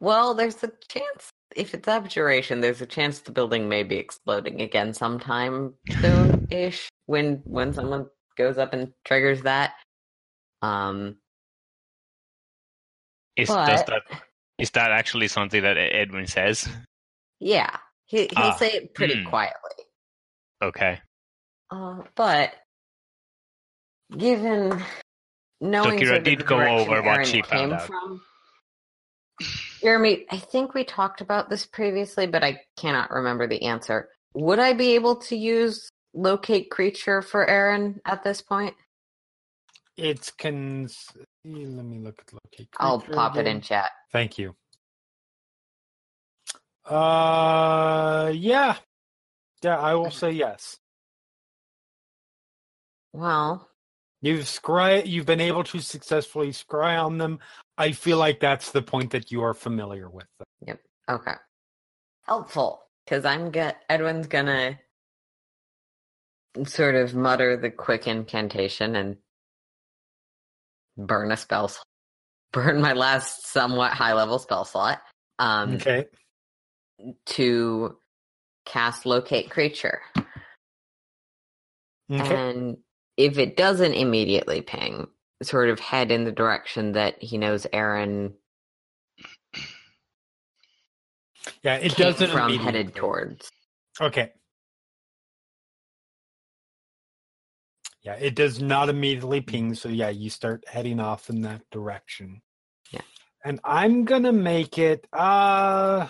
Well, 0.00 0.34
there's 0.34 0.62
a 0.64 0.70
chance 0.88 1.30
if 1.54 1.74
it's 1.74 1.88
abjuration, 1.88 2.60
there's 2.60 2.80
a 2.82 2.86
chance 2.86 3.20
the 3.20 3.30
building 3.32 3.68
may 3.68 3.82
be 3.82 3.96
exploding 3.96 4.60
again 4.60 4.92
sometime 4.92 5.74
soon 6.00 6.46
ish 6.50 6.88
when 7.06 7.42
when 7.44 7.72
someone 7.72 8.06
goes 8.36 8.58
up 8.58 8.72
and 8.72 8.92
triggers 9.04 9.42
that. 9.42 9.74
Um 10.64 11.16
Is 13.36 13.48
does 13.48 13.84
that 13.84 14.02
is 14.58 14.70
that 14.70 14.90
actually 14.92 15.28
something 15.28 15.62
that 15.62 15.76
Edwin 15.76 16.26
says? 16.26 16.68
yeah. 17.40 17.76
He 18.06 18.18
he'll 18.36 18.52
Ah, 18.52 18.56
say 18.56 18.70
it 18.72 18.94
pretty 18.94 19.22
hmm. 19.22 19.28
quietly. 19.28 19.70
Okay, 20.62 21.00
Uh, 21.70 22.02
but 22.14 22.54
given 24.16 24.82
knowing 25.60 25.98
Kira 25.98 26.22
did 26.22 26.46
go 26.46 26.60
over 26.60 27.02
what 27.02 27.26
she 27.26 27.42
came 27.42 27.70
found 27.70 27.72
out. 27.74 27.82
from, 27.86 28.22
Jeremy, 29.82 30.26
I 30.30 30.38
think 30.38 30.74
we 30.74 30.84
talked 30.84 31.20
about 31.20 31.50
this 31.50 31.66
previously, 31.66 32.26
but 32.26 32.44
I 32.44 32.60
cannot 32.76 33.10
remember 33.10 33.46
the 33.46 33.62
answer. 33.64 34.08
Would 34.34 34.58
I 34.58 34.72
be 34.72 34.94
able 34.94 35.16
to 35.16 35.36
use 35.36 35.88
locate 36.14 36.70
creature 36.70 37.20
for 37.20 37.46
Aaren 37.46 37.98
at 38.04 38.22
this 38.22 38.40
point? 38.40 38.74
It's 39.96 40.30
cons. 40.30 41.12
Let 41.44 41.84
me 41.84 41.98
look 41.98 42.18
at 42.18 42.32
locate. 42.32 42.68
I'll 42.78 43.00
pop 43.00 43.36
it 43.36 43.46
in 43.46 43.60
chat. 43.60 43.90
Thank 44.12 44.38
you. 44.38 44.56
Uh, 46.84 48.30
yeah, 48.34 48.76
yeah. 49.62 49.78
I 49.78 49.94
will 49.94 50.10
say 50.10 50.32
yes. 50.32 50.78
Well, 53.12 53.68
You've 54.24 54.46
scry. 54.46 55.04
You've 55.04 55.26
been 55.26 55.42
able 55.42 55.64
to 55.64 55.80
successfully 55.80 56.48
scry 56.48 56.98
on 56.98 57.18
them. 57.18 57.40
I 57.76 57.92
feel 57.92 58.16
like 58.16 58.40
that's 58.40 58.70
the 58.70 58.80
point 58.80 59.10
that 59.10 59.30
you 59.30 59.42
are 59.42 59.52
familiar 59.52 60.08
with 60.08 60.24
them. 60.66 60.78
okay. 61.10 61.34
Helpful. 62.22 62.80
Because 63.04 63.26
I'm 63.26 63.50
get 63.50 63.82
Edwin's 63.90 64.26
gonna 64.26 64.78
sort 66.64 66.94
of 66.94 67.14
mutter 67.14 67.58
the 67.58 67.70
quick 67.70 68.06
incantation 68.06 68.96
and 68.96 69.18
burn 70.96 71.32
a 71.32 71.36
spell 71.36 71.70
burn 72.52 72.80
my 72.80 72.92
last 72.92 73.46
somewhat 73.46 73.92
high 73.92 74.14
level 74.14 74.38
spell 74.38 74.64
slot. 74.64 75.02
Um 75.38 75.74
Okay. 75.74 76.06
to 77.26 77.96
cast 78.64 79.06
locate 79.06 79.50
creature. 79.50 80.00
Okay. 82.10 82.34
And 82.36 82.78
if 83.16 83.38
it 83.38 83.56
doesn't 83.56 83.94
immediately 83.94 84.60
ping, 84.62 85.08
sort 85.42 85.68
of 85.68 85.80
head 85.80 86.10
in 86.10 86.24
the 86.24 86.32
direction 86.32 86.92
that 86.92 87.22
he 87.22 87.38
knows 87.38 87.66
Aaren 87.72 88.34
yeah. 91.62 91.76
It 91.76 91.96
doesn't 91.96 92.30
from 92.30 92.56
headed 92.58 92.94
towards. 92.94 93.50
Okay. 94.00 94.32
Yeah, 98.04 98.14
it 98.14 98.34
does 98.34 98.60
not 98.60 98.90
immediately 98.90 99.40
ping, 99.40 99.74
so 99.74 99.88
yeah, 99.88 100.10
you 100.10 100.28
start 100.28 100.64
heading 100.68 101.00
off 101.00 101.30
in 101.30 101.40
that 101.42 101.62
direction. 101.70 102.42
Yeah. 102.90 103.00
And 103.42 103.60
I'm 103.64 104.04
gonna 104.04 104.32
make 104.32 104.78
it 104.78 105.06
uh 105.12 106.08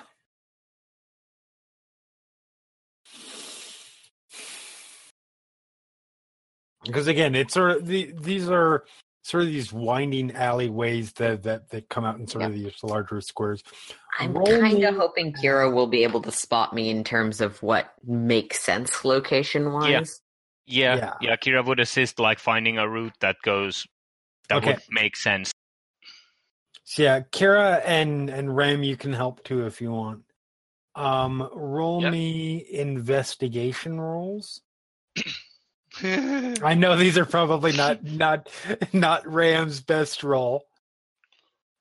because 6.85 7.07
again, 7.07 7.35
it's 7.37 7.55
sort 7.55 7.71
of 7.73 7.87
the, 7.87 8.13
these 8.21 8.49
are 8.49 8.85
sort 9.23 9.45
of 9.45 9.49
these 9.49 9.73
winding 9.73 10.33
alleyways 10.33 11.13
that 11.15 11.45
that, 11.45 11.71
that 11.71 11.89
come 11.89 12.05
out 12.05 12.19
in 12.19 12.27
sort 12.27 12.45
of 12.45 12.53
these 12.55 12.75
larger 12.83 13.21
squares. 13.21 13.63
I'm 14.19 14.35
kind 14.35 14.83
of 14.85 14.97
hoping 14.97 15.33
Kira 15.33 15.73
will 15.73 15.87
be 15.87 16.03
able 16.03 16.23
to 16.23 16.33
spot 16.33 16.75
me 16.75 16.91
in 16.91 17.05
terms 17.05 17.41
of 17.41 17.63
what 17.63 17.93
makes 18.05 18.61
sense 18.61 19.05
location 19.05 19.73
wise. 19.73 20.21
Yeah, 20.67 20.97
Yeah. 20.97 21.15
yeah, 21.21 21.37
Kira 21.37 21.65
would 21.65 21.81
assist 21.81 22.19
like 22.19 22.39
finding 22.39 22.79
a 22.79 22.89
route 22.89 23.15
that 23.21 23.37
goes 23.43 23.87
that 24.49 24.57
Okay. 24.59 24.67
would 24.75 24.83
make 24.91 25.17
sense. 25.17 25.53
So 26.85 27.03
yeah, 27.03 27.21
Kira 27.21 27.83
and 27.85 28.29
and 28.31 28.55
Ram, 28.55 28.83
you 28.83 28.97
can 28.97 29.13
help 29.13 29.43
too 29.45 29.67
if 29.67 29.81
you 29.81 29.91
want. 29.93 30.23
Um, 30.95 31.49
roll 31.53 32.01
Yep. 32.03 32.13
me 32.13 32.67
investigation 32.71 34.01
rolls. 34.01 34.61
I 36.03 36.75
know 36.75 36.97
these 36.97 37.17
are 37.19 37.25
probably 37.25 37.73
not 37.73 38.05
not 38.05 38.49
not 38.93 39.27
Ram's 39.27 39.81
best 39.81 40.23
roll. 40.23 40.67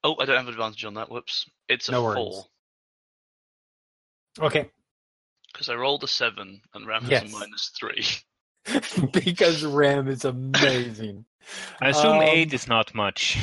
oh, 0.03 0.15
I 0.19 0.25
don't 0.25 0.37
have 0.37 0.47
advantage 0.47 0.83
on 0.85 0.95
that. 0.95 1.09
Whoops. 1.11 1.49
It's 1.67 1.89
a 1.89 1.93
No 1.93 2.03
worries. 2.03 2.15
four. 2.17 2.45
Okay, 4.47 4.69
Because 5.51 5.69
I 5.69 5.75
rolled 5.75 6.03
a 6.03 6.07
seven 6.07 6.61
and 6.73 6.87
Ram 6.87 7.03
has 7.03 7.11
Yes. 7.11 7.23
a 7.23 7.37
minus 7.37 7.71
three. 7.79 8.05
because 9.11 9.63
Ram 9.65 10.07
is 10.07 10.25
amazing. 10.25 11.25
I 11.81 11.89
assume 11.89 12.17
Um, 12.17 12.21
eight 12.23 12.53
is 12.53 12.67
not 12.67 12.93
much. 12.95 13.37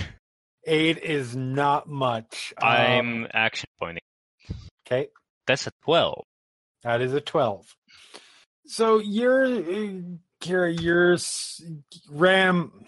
Eight 0.66 0.98
is 0.98 1.36
not 1.36 1.88
much. 1.88 2.52
Um, 2.60 2.68
I'm 2.68 3.26
action 3.32 3.68
pointing. 3.78 4.02
okay. 4.86 5.08
That's 5.46 5.66
a 5.66 5.72
twelve. 5.82 6.24
That 6.82 7.02
is 7.02 7.12
a 7.12 7.20
12. 7.20 7.66
So 8.66 8.98
you're, 9.00 9.46
Kira, 10.42 10.80
you're, 10.80 11.18
Ram, 12.10 12.86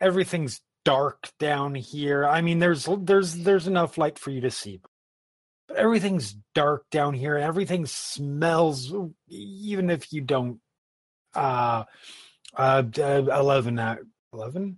everything's 0.00 0.60
dark 0.84 1.30
down 1.38 1.74
here. 1.76 2.26
I 2.26 2.40
mean, 2.40 2.58
there's, 2.58 2.88
there's, 3.00 3.34
there's 3.34 3.68
enough 3.68 3.96
light 3.98 4.18
for 4.18 4.30
you 4.30 4.40
to 4.40 4.50
see. 4.50 4.80
But 5.68 5.76
everything's 5.76 6.34
dark 6.54 6.84
down 6.90 7.14
here. 7.14 7.36
and 7.36 7.44
Everything 7.44 7.86
smells, 7.86 8.92
even 9.28 9.90
if 9.90 10.12
you 10.12 10.20
don't, 10.22 10.58
uh, 11.38 11.84
uh, 12.56 12.82
uh, 12.98 13.38
11, 13.40 13.78
uh, 13.78 13.96
11? 14.32 14.76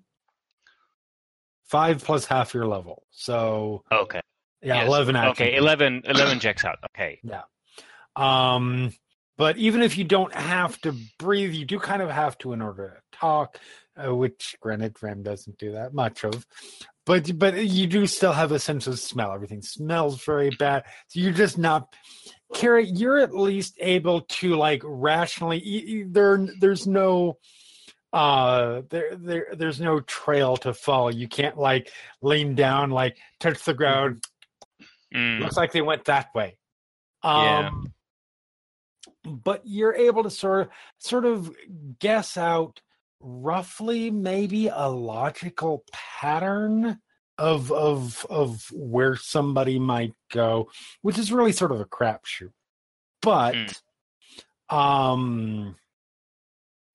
Five 1.65 2.03
plus 2.03 2.25
half 2.27 2.53
your 2.53 2.67
level. 2.67 3.05
So, 3.11 3.85
Okay. 3.93 4.21
yeah, 4.63 4.77
Yes. 4.81 4.89
11 4.89 5.17
action 5.17 5.31
Okay. 5.31 5.45
points. 5.53 5.59
11, 5.61 6.03
11 6.07 6.41
checks 6.41 6.65
out. 6.65 6.79
Okay. 6.97 7.21
Yeah. 7.23 7.43
Um, 8.17 8.93
but 9.39 9.57
even 9.57 9.81
if 9.83 9.97
you 9.97 10.05
don't 10.05 10.35
have 10.35 10.81
to 10.83 10.95
breathe, 11.19 11.53
you 11.55 11.65
do 11.65 11.79
kind 11.79 12.03
of 12.03 12.11
have 12.11 12.37
to 12.39 12.53
in 12.53 12.61
order 12.61 13.03
to 13.13 13.19
talk, 13.19 13.57
uh, 14.05 14.15
which 14.15 14.57
granted 14.61 14.97
Ram 15.03 15.23
doesn't 15.23 15.59
do 15.59 15.73
that 15.73 15.95
much 15.95 16.25
of. 16.25 16.47
But 17.07 17.39
but 17.39 17.57
you 17.65 17.87
do 17.87 18.07
still 18.07 18.33
have 18.33 18.53
a 18.53 18.59
sense 18.59 18.87
of 18.87 18.99
smell. 18.99 19.33
Everything 19.33 19.63
smells 19.63 20.23
very 20.25 20.51
bad. 20.51 20.85
So 21.09 21.21
you're 21.21 21.33
just 21.33 21.59
not. 21.59 21.95
Carrie, 22.55 22.89
you're 22.89 23.19
at 23.19 23.35
least 23.35 23.77
able 23.81 24.23
to 24.23 24.57
like 24.57 24.83
rationally. 24.85 26.05
There, 26.09 26.47
there's 26.61 26.87
no. 26.87 27.39
Uh, 28.13 28.83
there, 28.91 29.15
there, 29.17 29.47
there's 29.57 29.81
no 29.81 30.01
trail 30.01 30.57
to 30.57 30.75
follow. 30.75 31.11
You 31.11 31.29
can't 31.29 31.57
like 31.57 31.93
lean 32.23 32.57
down, 32.57 32.91
like 32.91 33.17
touch 33.39 33.63
the 33.65 33.73
ground, 33.73 34.25
Mm, 35.15 35.41
looks 35.41 35.57
like 35.57 35.73
they 35.73 35.83
went 35.83 36.05
that 36.07 36.35
way. 36.35 36.57
Yeah. 37.25 37.69
Um, 37.69 37.93
but 39.25 39.63
you're 39.65 39.95
able 39.95 40.23
to 40.23 40.31
sort 40.31 40.63
of 40.63 40.69
sort 40.99 41.25
of 41.25 41.55
guess 41.99 42.37
out 42.37 42.81
roughly 43.21 44.11
maybe 44.11 44.69
a 44.69 44.89
logical 44.89 45.85
pattern 45.93 46.99
of 47.39 47.71
of 47.73 48.27
of 48.29 48.67
where 48.73 49.17
somebody 49.17 49.79
might 49.79 50.13
go, 50.33 50.71
which 51.03 51.19
is 51.19 51.33
really 51.33 51.53
sort 51.53 51.73
of 51.73 51.81
a 51.81 51.87
crapshoot. 51.87 52.53
But 53.23 53.55
Mm. 53.55 54.75
um 54.75 55.77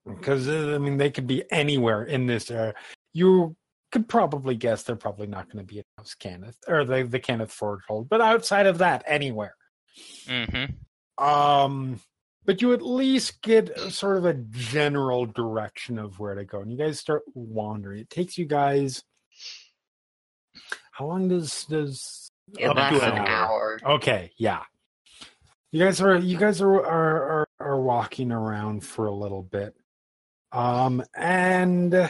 because 0.06 0.48
I 0.48 0.78
mean 0.78 0.98
they 0.98 1.10
could 1.10 1.26
be 1.26 1.44
anywhere 1.50 2.04
in 2.04 2.26
this 2.26 2.50
area. 2.50 2.74
You 3.12 3.56
could 3.92 4.08
probably 4.08 4.54
guess 4.56 4.82
they're 4.82 4.96
probably 4.96 5.26
not 5.26 5.50
going 5.50 5.64
to 5.64 5.72
be 5.72 5.78
in 5.78 5.84
House 5.98 6.14
Cannith 6.18 6.56
or 6.68 6.84
the 6.84 7.02
the 7.04 7.20
Cannith 7.20 7.50
forgehold, 7.50 8.08
but 8.08 8.20
outside 8.20 8.66
of 8.66 8.78
that, 8.78 9.02
anywhere. 9.06 9.54
Mm-hmm. 10.26 11.24
Um, 11.24 12.00
but 12.46 12.62
you 12.62 12.72
at 12.72 12.82
least 12.82 13.42
get 13.42 13.76
sort 13.90 14.16
of 14.16 14.24
a 14.24 14.34
general 14.34 15.26
direction 15.26 15.98
of 15.98 16.18
where 16.18 16.34
to 16.34 16.44
go, 16.44 16.60
and 16.60 16.70
you 16.70 16.78
guys 16.78 16.98
start 16.98 17.22
wandering. 17.34 18.00
It 18.00 18.10
takes 18.10 18.38
you 18.38 18.46
guys. 18.46 19.02
How 20.92 21.06
long 21.06 21.28
does 21.28 21.64
does 21.64 22.30
It 22.58 22.66
Up 22.66 22.76
to 22.76 23.04
an 23.04 23.18
an 23.18 23.26
hour. 23.26 23.78
Okay, 23.84 24.30
yeah. 24.38 24.62
You 25.72 25.84
guys 25.84 26.00
are 26.00 26.16
you 26.16 26.38
guys 26.38 26.62
are 26.62 26.74
are 26.74 27.22
are, 27.22 27.48
are 27.60 27.80
walking 27.80 28.32
around 28.32 28.84
for 28.84 29.06
a 29.06 29.14
little 29.14 29.42
bit. 29.42 29.74
Um 30.52 31.02
and 31.14 31.94
uh 31.94 32.08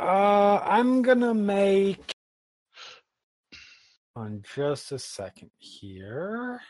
I'm 0.00 1.02
going 1.02 1.20
to 1.20 1.34
make 1.34 2.14
on 4.16 4.42
just 4.56 4.90
a 4.90 4.98
second 4.98 5.50
here. 5.58 6.60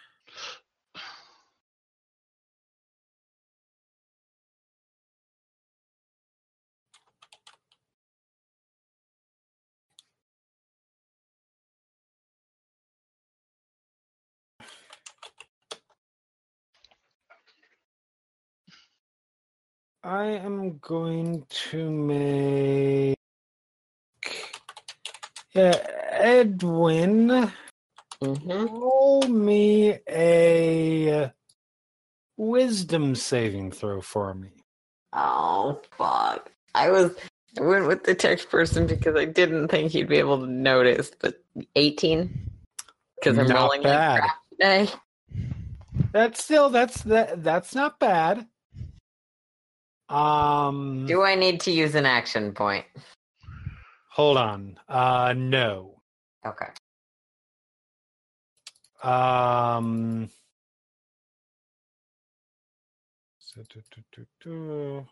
I 20.03 20.24
am 20.26 20.78
going 20.78 21.44
to 21.49 21.90
make 21.90 23.16
yeah, 25.55 25.74
Edwin 26.11 27.51
hmm 28.22 28.34
roll 28.66 29.22
me 29.22 29.99
a 30.09 31.32
wisdom 32.36 33.14
saving 33.14 33.72
throw 33.72 34.01
for 34.01 34.34
me. 34.34 34.51
Oh 35.12 35.80
fuck! 35.96 36.53
I 36.74 36.90
was 36.90 37.12
I 37.59 37.62
went 37.62 37.86
with 37.86 38.05
the 38.05 38.14
text 38.14 38.51
person 38.51 38.86
because 38.86 39.16
I 39.16 39.24
didn't 39.24 39.68
think 39.68 39.92
he'd 39.92 40.09
be 40.09 40.18
able 40.18 40.38
to 40.40 40.46
notice. 40.46 41.11
But 41.20 41.42
eighteen 41.76 42.30
because 43.20 43.38
I'm 43.38 43.49
Not 43.49 43.62
rolling 43.62 43.82
bad. 43.82 44.14
like 44.14 44.22
crap 44.22 44.36
today. 44.51 44.88
That's 46.12 46.44
still 46.44 46.70
that's 46.70 47.03
that 47.03 47.42
that's 47.42 47.74
not 47.74 47.99
bad. 47.99 48.46
Um 50.09 51.07
Do 51.07 51.23
I 51.23 51.35
need 51.35 51.61
to 51.63 51.71
use 51.71 51.95
an 51.95 52.07
action 52.07 52.53
point? 52.53 52.87
hold 54.11 54.37
on. 54.37 54.79
Uh 54.89 55.35
no. 55.37 56.01
Okay. 56.47 56.67
Um 59.03 60.29
so, 63.39 63.63
do, 63.73 63.81
do, 64.13 64.27
do. 64.41 65.07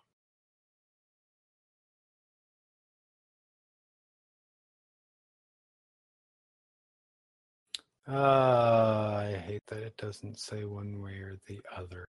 Uh, 8.09 9.17
I 9.19 9.43
hate 9.45 9.63
that 9.67 9.83
it 9.83 9.97
doesn't 9.97 10.39
say 10.39 10.65
one 10.65 11.01
way 11.03 11.15
or 11.15 11.37
the 11.47 11.61
other. 11.77 12.05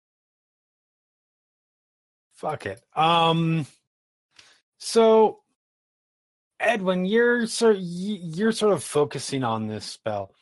Fuck 2.36 2.66
it. 2.66 2.82
Um, 2.94 3.66
so 4.78 5.40
Edwin, 6.60 7.06
you're 7.06 7.46
sort 7.46 7.76
you're 7.78 8.52
sort 8.52 8.74
of 8.74 8.84
focusing 8.84 9.42
on 9.42 9.68
this 9.68 9.86
spell, 9.86 10.32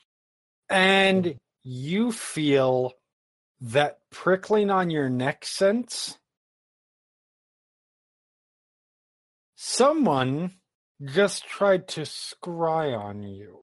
and 0.69 1.37
you 1.63 2.11
feel 2.11 2.93
that 3.61 3.99
prickling 4.11 4.71
on 4.71 4.91
your 4.91 5.09
neck 5.09 5.45
sense. 5.45 6.19
Someone 9.55 10.53
just 11.05 11.47
tried 11.47 11.89
to 11.89 12.03
scry 12.03 12.97
on 12.99 13.23
you. 13.23 13.61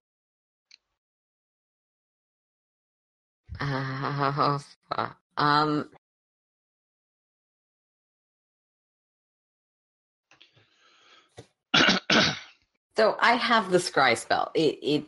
Uh, 4.94 5.08
um. 5.38 5.90
So 12.98 13.16
I 13.20 13.34
have 13.34 13.72
the 13.72 13.78
scry 13.78 14.18
spell. 14.18 14.52
It, 14.54 14.80
it, 14.82 15.06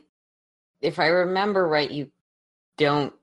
if 0.81 0.99
I 0.99 1.07
remember 1.07 1.67
right, 1.67 1.89
you 1.89 2.09
don't. 2.77 3.13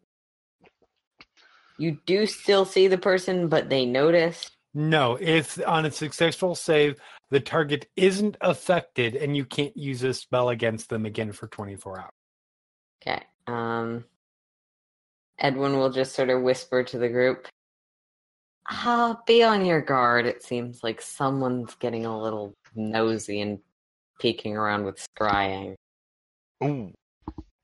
You 1.78 1.98
do 2.04 2.26
still 2.26 2.66
see 2.66 2.88
the 2.88 2.98
person, 2.98 3.48
but 3.48 3.70
they 3.70 3.86
notice. 3.86 4.50
No, 4.74 5.16
if 5.20 5.58
on 5.66 5.86
a 5.86 5.90
successful 5.90 6.54
save, 6.54 7.00
the 7.30 7.40
target 7.40 7.88
isn't 7.96 8.36
affected 8.40 9.16
and 9.16 9.36
you 9.36 9.44
can't 9.44 9.76
use 9.76 10.02
a 10.02 10.12
spell 10.12 10.50
against 10.50 10.90
them 10.90 11.06
again 11.06 11.32
for 11.32 11.48
24 11.48 12.00
hours. 12.00 12.10
Okay. 13.02 13.22
Um. 13.46 14.04
Edwin 15.38 15.78
will 15.78 15.90
just 15.90 16.14
sort 16.14 16.28
of 16.28 16.42
whisper 16.42 16.84
to 16.84 16.98
the 16.98 17.08
group. 17.08 17.48
Ah, 18.68 19.18
be 19.26 19.42
on 19.42 19.64
your 19.64 19.80
guard. 19.80 20.26
It 20.26 20.42
seems 20.42 20.84
like 20.84 21.00
someone's 21.00 21.74
getting 21.76 22.04
a 22.04 22.20
little 22.20 22.54
nosy 22.74 23.40
and 23.40 23.58
peeking 24.20 24.56
around 24.56 24.84
with 24.84 25.04
scrying. 25.18 25.74
Ooh. 26.62 26.92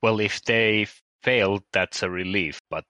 Well, 0.01 0.19
if 0.19 0.41
they 0.43 0.87
failed, 1.23 1.63
that's 1.71 2.03
a 2.03 2.09
relief, 2.09 2.59
but 2.69 2.83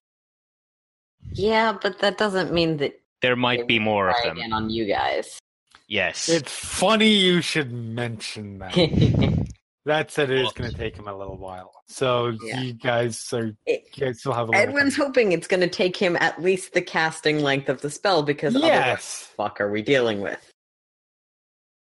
Yeah, 1.33 1.77
but 1.81 1.99
that 1.99 2.17
doesn't 2.17 2.53
mean 2.53 2.77
that 2.77 2.99
there 3.21 3.35
might 3.35 3.67
be 3.67 3.79
more 3.79 4.09
of 4.09 4.15
them. 4.23 4.37
again 4.37 4.53
on 4.53 4.69
you 4.69 4.85
guys. 4.85 5.39
Yes. 5.87 6.27
It's 6.29 6.51
funny 6.51 7.09
you 7.09 7.41
should 7.41 7.71
mention 7.71 8.59
that. 8.59 8.73
that 9.85 10.11
said, 10.11 10.29
it 10.29 10.39
is 10.41 10.51
going 10.53 10.69
to 10.69 10.77
take 10.77 10.95
him 10.97 11.07
a 11.07 11.17
little 11.17 11.37
while. 11.37 11.71
So 11.87 12.33
Yeah. 12.43 12.59
you 12.61 12.73
guys 12.73 13.31
are 13.33 13.53
It- 13.65 13.85
you 13.95 14.05
guys 14.07 14.19
still 14.19 14.33
have 14.33 14.49
a 14.49 14.51
little 14.51 14.61
Edwin's 14.67 14.97
time. 14.97 15.05
hoping 15.07 15.31
it's 15.31 15.47
going 15.47 15.61
to 15.61 15.69
take 15.69 15.95
him 15.95 16.17
at 16.17 16.41
least 16.41 16.73
the 16.73 16.81
casting 16.81 17.39
length 17.41 17.69
of 17.69 17.81
the 17.81 17.89
spell 17.89 18.21
because 18.23 18.55
otherwise, 18.55 18.71
Yes. 18.75 19.29
fuck 19.37 19.61
are 19.61 19.71
we 19.71 19.81
dealing 19.81 20.19
with? 20.21 20.51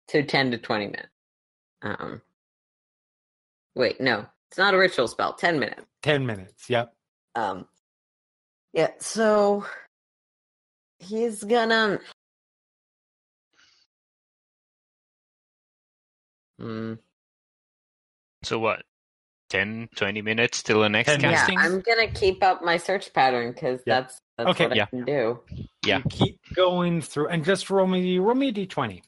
So 0.09 0.21
10 0.21 0.51
to 0.51 0.57
20 0.57 0.86
minutes. 0.88 1.07
Um, 1.86 2.21
wait, 3.75 4.01
no, 4.01 4.25
it's 4.49 4.57
not 4.57 4.73
a 4.73 4.77
ritual 4.77 5.07
spell. 5.07 5.33
10 5.33 5.59
minutes. 5.59 5.83
Ten 6.01 6.25
minutes. 6.25 6.69
Yep. 6.69 6.93
Um, 7.36 7.67
yeah, 8.73 8.91
so 8.99 9.65
he's 10.99 11.43
gonna. 11.43 11.99
Hmm. 16.59 16.93
So 18.43 18.59
what? 18.59 18.83
10, 19.49 19.89
20 19.95 20.21
minutes 20.23 20.63
till 20.63 20.81
the 20.81 20.89
next 20.89 21.11
10 21.11 21.21
Yeah, 21.21 21.31
casting? 21.31 21.59
I'm 21.59 21.81
gonna 21.81 22.07
keep 22.07 22.43
up 22.43 22.63
my 22.63 22.77
search 22.77 23.13
pattern 23.13 23.51
because 23.51 23.81
Yeah. 23.86 24.01
that's 24.01 24.21
that's 24.38 24.49
Okay, 24.49 24.63
what 24.67 24.73
I 24.79 24.86
can 24.86 25.05
do. 25.05 25.39
Yeah. 25.86 25.97
You 25.97 26.03
keep 26.09 26.39
going 26.55 27.01
through 27.01 27.27
and 27.27 27.45
just 27.45 27.69
roll 27.69 27.86
me 27.88 28.17
roll 28.17 28.36
me 28.36 28.49
a 28.49 28.51
D 28.51 28.65
twenty. 28.65 29.03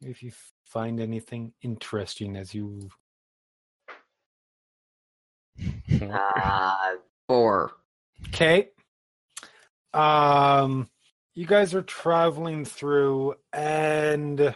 If 0.00 0.22
you 0.22 0.32
find 0.68 1.00
anything 1.00 1.52
interesting 1.62 2.36
as 2.36 2.54
you 2.54 2.90
Uh, 6.00 6.96
four. 7.26 7.72
Okay. 8.28 8.68
Um 9.92 10.88
you 11.34 11.46
guys 11.46 11.74
are 11.74 11.82
traveling 11.82 12.64
through 12.64 13.34
and 13.52 14.54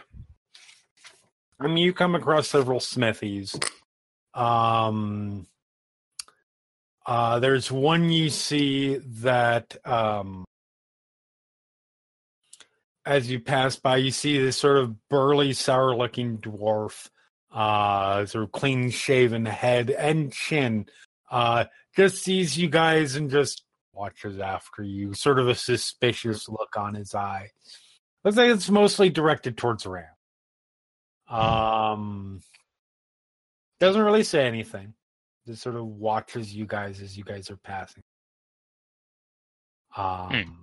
I 1.59 1.67
mean 1.67 1.77
you 1.77 1.93
come 1.93 2.15
across 2.15 2.47
several 2.47 2.79
smithies. 2.79 3.57
Um 4.33 5.47
uh 7.05 7.39
there's 7.39 7.71
one 7.71 8.09
you 8.09 8.29
see 8.29 8.97
that 8.97 9.75
um 9.85 10.45
as 13.05 13.29
you 13.29 13.39
pass 13.39 13.75
by 13.75 13.97
you 13.97 14.11
see 14.11 14.37
this 14.37 14.57
sort 14.57 14.77
of 14.77 14.95
burly 15.09 15.53
sour 15.53 15.95
looking 15.95 16.37
dwarf 16.37 17.09
uh 17.51 18.25
sort 18.25 18.43
of 18.43 18.51
clean 18.51 18.89
shaven 18.89 19.45
head 19.45 19.89
and 19.89 20.31
chin 20.31 20.85
uh 21.29 21.65
just 21.95 22.23
sees 22.23 22.57
you 22.57 22.69
guys 22.69 23.15
and 23.15 23.29
just 23.29 23.63
watches 23.93 24.39
after 24.39 24.83
you, 24.83 25.13
sort 25.13 25.39
of 25.39 25.47
a 25.47 25.55
suspicious 25.55 26.49
look 26.49 26.75
on 26.75 26.95
his 26.95 27.13
eye. 27.15 27.49
Looks 28.23 28.37
like 28.37 28.49
it's 28.49 28.69
mostly 28.69 29.09
directed 29.09 29.57
towards 29.57 29.85
Ram. 29.85 30.05
Um, 31.29 32.41
doesn't 33.79 34.01
really 34.01 34.23
say 34.23 34.45
anything. 34.47 34.93
Just 35.45 35.61
sort 35.61 35.75
of 35.75 35.85
watches 35.85 36.53
you 36.53 36.65
guys 36.65 37.01
as 37.01 37.17
you 37.17 37.23
guys 37.23 37.49
are 37.49 37.57
passing. 37.57 38.03
Um, 39.95 40.62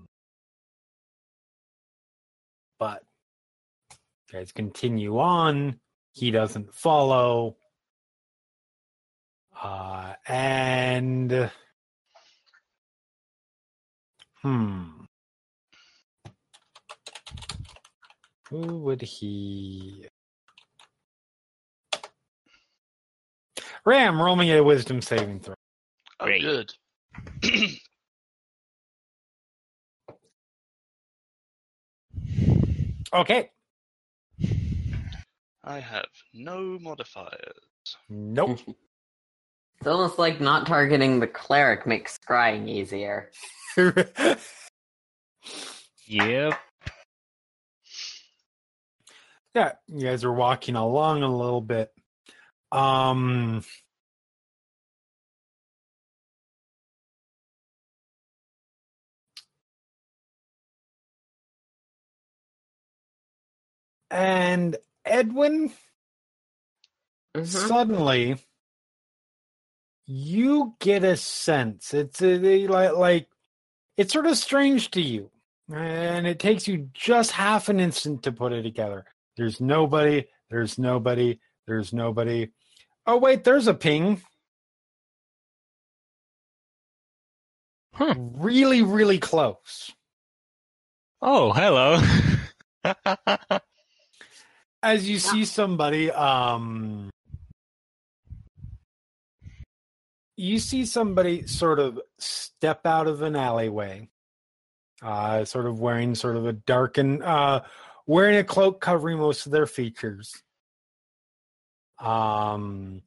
but 2.81 3.05
you 4.33 4.39
guys 4.39 4.51
continue 4.51 5.21
on. 5.21 5.79
He 6.13 6.33
doesn't 6.33 6.75
follow. 6.75 7.57
Uh, 9.63 10.15
and 10.27 11.51
hmm, 14.43 14.83
who 18.49 18.79
would 18.79 19.03
he? 19.03 20.07
Ram, 23.85 24.21
roll 24.21 24.37
me 24.37 24.53
a 24.53 24.65
wisdom 24.65 25.03
saving 25.03 25.41
throw. 25.41 25.55
Oh, 26.21 26.25
Great. 26.25 26.43
good. 26.43 26.73
Okay. 33.13 33.51
I 35.65 35.81
have 35.81 36.09
no 36.33 36.79
modifiers. 36.81 37.55
Nope. 38.09 38.61
It's 39.79 39.87
almost 39.89 40.19
like 40.19 40.43
not 40.43 40.67
targeting 40.67 41.21
the 41.21 41.27
cleric 41.27 41.87
makes 41.87 42.19
scrying 42.19 42.69
easier. 42.69 43.31
Yep. 46.07 46.59
yeah, 49.55 49.73
you 49.87 50.01
guys 50.01 50.25
are 50.25 50.33
walking 50.33 50.75
along 50.75 51.23
a 51.23 51.35
little 51.35 51.61
bit. 51.61 51.93
Um, 52.73 53.65
and 64.11 64.77
Edwin, 65.05 65.73
Mhm. 67.37 67.47
suddenly 67.47 68.37
you 70.07 70.75
get 70.81 71.05
a 71.05 71.17
sense 71.17 71.95
it's 71.95 72.21
a, 72.21 72.67
like 72.67 72.93
like 72.97 73.29
it's 73.97 74.13
sort 74.13 74.27
of 74.27 74.37
strange 74.37 74.91
to 74.91 75.01
you 75.01 75.31
and 75.73 76.27
it 76.27 76.41
takes 76.41 76.67
you 76.67 76.91
just 76.93 77.31
half 77.31 77.69
an 77.69 77.79
instant 77.79 78.23
to 78.25 78.33
put 78.33 78.53
it 78.53 78.63
together 78.63 79.05
there's 79.37 79.61
nobody 79.61 80.27
there's 80.51 80.79
nobody 80.79 81.39
there's 81.69 81.93
nobody 81.93 82.49
oh 83.07 83.17
wait 83.19 83.45
there's 83.45 83.69
a 83.69 83.75
ping 83.75 84.21
Huh. 87.95 88.15
really 88.19 88.83
really 88.83 89.19
close 89.19 89.93
Oh, 91.23 91.53
hello. 91.53 92.01
as 94.83 95.09
you 95.09 95.19
see 95.19 95.45
somebody 95.45 96.11
um 96.11 97.11
you 100.37 100.59
see 100.59 100.87
somebody 100.87 101.47
sort 101.47 101.79
of 101.79 102.01
step 102.19 102.87
out 102.87 103.07
of 103.07 103.23
an 103.23 103.37
alleyway 103.37 104.09
uh 105.03 105.45
sort 105.45 105.67
of 105.67 105.79
wearing 105.79 106.15
sort 106.15 106.37
of 106.37 106.47
a 106.47 106.53
darkened 106.53 107.23
uh 107.23 107.61
wearing 108.07 108.37
a 108.37 108.45
cloak 108.45 108.81
covering 108.81 109.19
most 109.19 109.47
of 109.47 109.53
their 109.53 109.67
features. 109.67 110.43
Um 111.99 113.03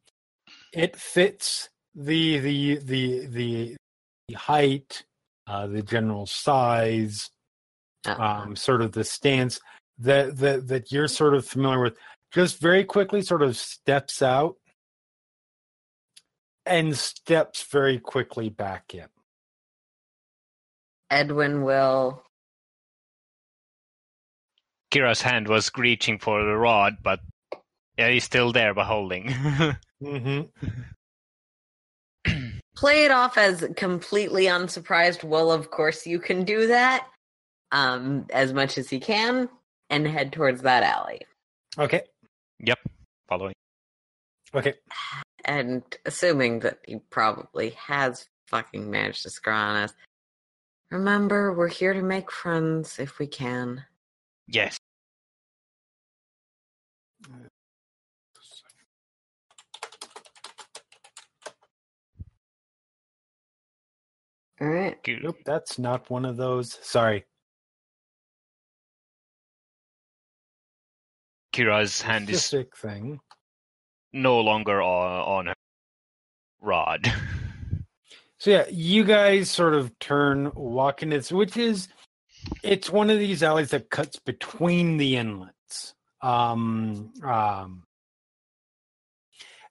it 0.71 0.95
fits 0.95 1.69
the 1.95 2.37
the 2.39 2.75
the 2.77 3.25
the, 3.27 3.77
the 4.27 4.33
height 4.35 5.03
uh 5.47 5.67
the 5.67 5.81
general 5.81 6.25
size 6.25 7.31
um, 8.05 8.55
sort 8.55 8.81
of 8.81 8.91
the 8.91 9.03
stance 9.03 9.59
that 10.03 10.37
that 10.37 10.67
that 10.67 10.91
you're 10.91 11.07
sort 11.07 11.33
of 11.33 11.45
familiar 11.45 11.81
with 11.81 11.97
just 12.31 12.59
very 12.59 12.83
quickly 12.83 13.21
sort 13.21 13.41
of 13.41 13.57
steps 13.57 14.21
out 14.21 14.55
and 16.65 16.95
steps 16.95 17.63
very 17.63 17.99
quickly 17.99 18.49
back 18.49 18.93
in 18.93 19.07
Edwin 21.13 21.61
will. 21.63 22.23
Kira's 24.91 25.21
hand 25.21 25.47
was 25.47 25.69
reaching 25.77 26.17
for 26.17 26.43
the 26.43 26.55
rod, 26.55 26.97
but 27.03 27.19
yeah, 27.97 28.09
he's 28.09 28.23
still 28.23 28.51
there, 28.51 28.73
but 28.73 28.85
holding. 28.85 29.27
mm-hmm. 30.03 30.41
play 32.75 33.05
it 33.05 33.11
off 33.11 33.37
as 33.37 33.63
completely 33.75 34.47
unsurprised. 34.47 35.23
Well, 35.23 35.51
of 35.51 35.69
course 35.69 36.07
you 36.07 36.19
can 36.19 36.43
do 36.45 36.67
that. 36.67 37.07
Um, 37.71 38.25
as 38.31 38.53
much 38.53 38.77
as 38.77 38.89
he 38.89 38.99
can, 38.99 39.49
and 39.89 40.07
head 40.07 40.31
towards 40.33 40.61
that 40.61 40.83
alley. 40.83 41.21
okay 41.77 42.01
yep, 42.59 42.79
following. 43.27 43.53
okay 44.55 44.73
And 45.45 45.83
assuming 46.05 46.59
that 46.59 46.79
he 46.87 46.99
probably 47.09 47.71
has 47.71 48.25
fucking 48.47 48.89
managed 48.89 49.23
to 49.23 49.29
scry 49.29 49.53
on 49.53 49.75
us. 49.75 49.93
Remember, 50.91 51.53
we're 51.53 51.67
here 51.67 51.93
to 51.93 52.01
make 52.01 52.31
friends 52.31 52.99
if 52.99 53.17
we 53.19 53.25
can. 53.27 53.83
Yes. 54.47 54.77
All 64.61 64.67
right. 64.67 64.97
Nope 65.21 65.37
that's 65.45 65.79
not 65.79 66.09
one 66.09 66.25
of 66.25 66.37
those 66.37 66.77
sorry 66.81 67.25
Kira's 71.53 72.01
hand 72.01 72.29
is 72.29 72.53
thing. 72.75 73.19
no 74.11 74.39
longer 74.41 74.81
on, 74.81 75.21
on 75.21 75.45
her 75.47 75.53
rod. 76.61 77.13
so 78.39 78.49
yeah 78.49 78.65
you 78.69 79.03
guys 79.03 79.49
sort 79.49 79.75
of 79.75 79.97
turn 79.99 80.51
walking 80.55 81.09
this, 81.09 81.31
which 81.31 81.55
is 81.55 81.87
it's 82.63 82.89
one 82.89 83.09
of 83.09 83.19
these 83.19 83.43
alleys 83.43 83.69
that 83.69 83.89
cuts 83.89 84.19
between 84.19 84.97
the 84.97 85.15
inlets. 85.15 85.93
Um 86.21 87.13
um 87.23 87.83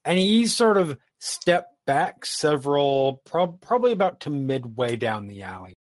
and 0.04 0.18
he 0.18 0.46
sort 0.46 0.78
of 0.78 0.96
stepped 1.18 1.74
back 1.86 2.24
several 2.24 3.20
prob- 3.24 3.60
probably 3.60 3.92
about 3.92 4.20
to 4.20 4.30
midway 4.30 4.96
down 4.96 5.26
the 5.26 5.42
alley. 5.42 5.74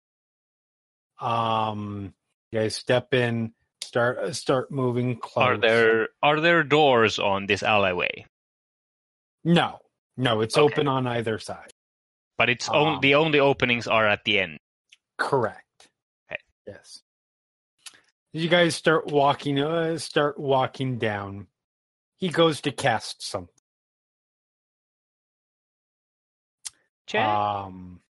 Um 1.19 2.13
you 2.51 2.59
guys 2.59 2.75
step 2.75 3.13
in 3.13 3.53
start 3.89 4.19
uh, 4.19 4.31
start 4.33 4.69
moving 4.71 5.17
close. 5.17 5.43
Are 5.43 5.57
there 5.57 6.09
are 6.21 6.39
there 6.39 6.63
doors 6.63 7.17
on 7.17 7.47
this 7.47 7.63
alleyway? 7.63 8.25
No, 9.43 9.79
no, 10.15 10.41
it's 10.41 10.55
Okay. 10.57 10.63
open 10.63 10.87
on 10.87 11.07
either 11.07 11.39
side. 11.39 11.73
But 12.37 12.49
it's 12.49 12.69
Um, 12.69 12.75
on, 12.75 13.01
the 13.01 13.15
only 13.15 13.39
openings 13.39 13.87
are 13.87 14.07
at 14.07 14.23
the 14.25 14.39
end. 14.39 14.59
Correct. 15.17 15.89
Okay. 16.31 16.39
Yes. 16.67 17.01
You 18.31 18.47
guys 18.47 18.75
start 18.75 19.07
walking. 19.07 19.59
Uh, 19.59 19.97
start 19.97 20.37
walking 20.39 20.99
down. 20.99 21.47
He 22.17 22.29
goes 22.29 22.61
to 22.61 22.71
cast 22.71 23.23
something. 23.23 23.55
Check. 27.07 27.25
Um, 27.25 28.01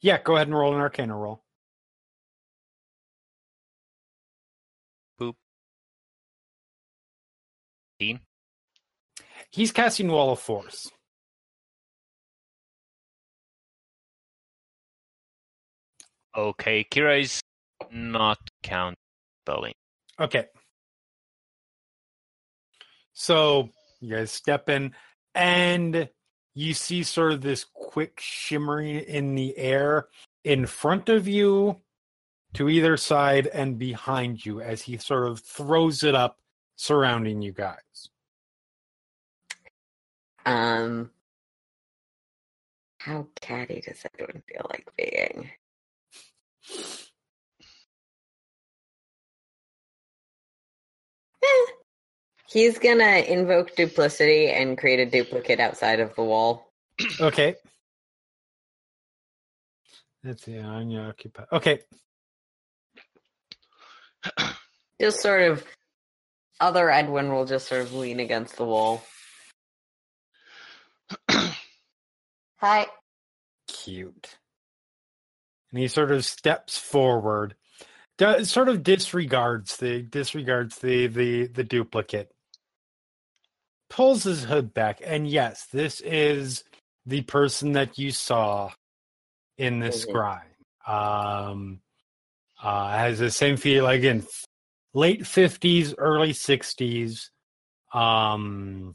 yeah, 0.00 0.22
go 0.22 0.36
ahead 0.36 0.46
and 0.46 0.56
roll 0.56 0.74
an 0.74 0.80
Arcana 0.80 1.16
roll. 1.16 1.42
Dean? 7.98 8.20
He's 9.50 9.72
casting 9.72 10.08
Wall 10.08 10.30
of 10.30 10.40
Force. 10.40 10.90
Okay, 16.36 16.84
Kira 16.84 17.20
is 17.20 17.40
not 17.90 18.38
count 18.62 18.96
spelling. 19.42 19.74
Okay. 20.20 20.46
So 23.12 23.70
you 24.00 24.14
guys 24.14 24.30
step 24.30 24.68
in, 24.68 24.94
and 25.34 26.08
you 26.54 26.74
see 26.74 27.02
sort 27.02 27.32
of 27.32 27.40
this 27.40 27.66
quick 27.74 28.20
shimmering 28.20 29.00
in 29.00 29.34
the 29.34 29.56
air 29.58 30.06
in 30.44 30.66
front 30.66 31.08
of 31.08 31.26
you, 31.26 31.80
to 32.54 32.68
either 32.68 32.96
side, 32.96 33.48
and 33.48 33.78
behind 33.78 34.46
you 34.46 34.60
as 34.60 34.82
he 34.82 34.96
sort 34.96 35.26
of 35.26 35.40
throws 35.40 36.04
it 36.04 36.14
up, 36.14 36.38
surrounding 36.78 37.42
you 37.42 37.52
guys. 37.52 38.08
Um, 40.46 41.10
how 42.98 43.26
catty 43.40 43.82
does 43.86 44.02
everyone 44.14 44.42
feel 44.48 44.66
like 44.70 44.88
being? 44.96 45.50
Eh. 51.42 51.66
He's 52.48 52.78
gonna 52.78 53.18
invoke 53.28 53.76
duplicity 53.76 54.48
and 54.48 54.78
create 54.78 55.00
a 55.00 55.10
duplicate 55.10 55.60
outside 55.60 56.00
of 56.00 56.14
the 56.14 56.22
wall. 56.22 56.72
Okay. 57.20 57.56
Let's 60.24 60.44
see. 60.44 60.52
Your 60.52 61.08
occupy. 61.08 61.44
Okay. 61.52 61.80
Just 65.00 65.20
sort 65.20 65.42
of, 65.42 65.64
other 66.60 66.90
Edwin 66.90 67.32
will 67.32 67.44
just 67.46 67.68
sort 67.68 67.82
of 67.82 67.94
lean 67.94 68.20
against 68.20 68.56
the 68.56 68.64
wall. 68.64 69.02
Hi. 72.58 72.86
cute. 73.68 74.36
And 75.70 75.80
he 75.80 75.88
sort 75.88 76.10
of 76.10 76.24
steps 76.24 76.78
forward, 76.78 77.54
does, 78.16 78.50
sort 78.50 78.68
of 78.68 78.82
disregards 78.82 79.76
the 79.76 80.02
disregards 80.02 80.78
the 80.78 81.06
the 81.06 81.46
the 81.46 81.64
duplicate, 81.64 82.32
pulls 83.90 84.24
his 84.24 84.44
hood 84.44 84.72
back, 84.72 85.00
and 85.04 85.28
yes, 85.28 85.66
this 85.72 86.00
is 86.00 86.64
the 87.04 87.20
person 87.22 87.72
that 87.72 87.98
you 87.98 88.10
saw 88.10 88.70
in 89.58 89.80
this 89.80 90.06
Mhm. 90.06 90.12
scrying. 90.12 90.90
Um, 90.90 91.80
uh, 92.62 92.90
has 92.90 93.18
the 93.18 93.30
same 93.30 93.56
feel 93.58 93.86
again, 93.86 94.26
late 94.94 95.26
fifties, 95.26 95.94
early 95.98 96.32
sixties. 96.32 97.30
Um, 97.92 98.94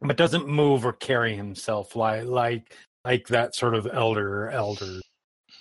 but 0.00 0.16
doesn't 0.16 0.46
move 0.48 0.84
or 0.86 0.92
carry 0.92 1.36
himself 1.36 1.94
like 1.96 2.24
like 2.24 2.74
like 3.04 3.28
that 3.28 3.54
sort 3.54 3.74
of 3.74 3.86
elder 3.92 4.48
elder 4.50 5.00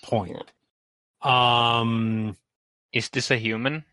point. 0.03 0.51
Um 1.21 2.35
Is 2.93 3.09
this 3.09 3.31
a 3.31 3.37
human? 3.37 3.83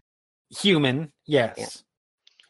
human, 0.61 1.13
yes. 1.27 1.83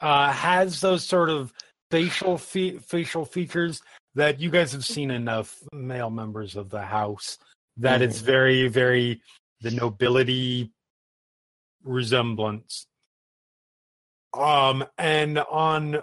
Uh 0.01 0.33
has 0.33 0.81
those 0.81 1.05
sort 1.05 1.31
of 1.31 1.53
facial 1.91 2.39
fe- 2.39 2.79
facial 2.79 3.25
features 3.25 3.81
that 4.15 4.41
you 4.41 4.51
guys 4.51 4.73
have 4.73 4.85
seen 4.85 5.11
enough 5.11 5.63
male 5.73 6.11
members 6.11 6.57
of 6.57 6.71
the 6.71 6.83
house 6.83 7.39
that 7.77 8.01
it's 8.03 8.21
Mhm. 8.21 8.25
very 8.27 8.69
very 8.69 9.23
the 9.61 9.71
nobility 9.71 10.73
resemblance 11.85 12.87
um 14.35 14.85
and 14.99 15.39
on 15.39 15.97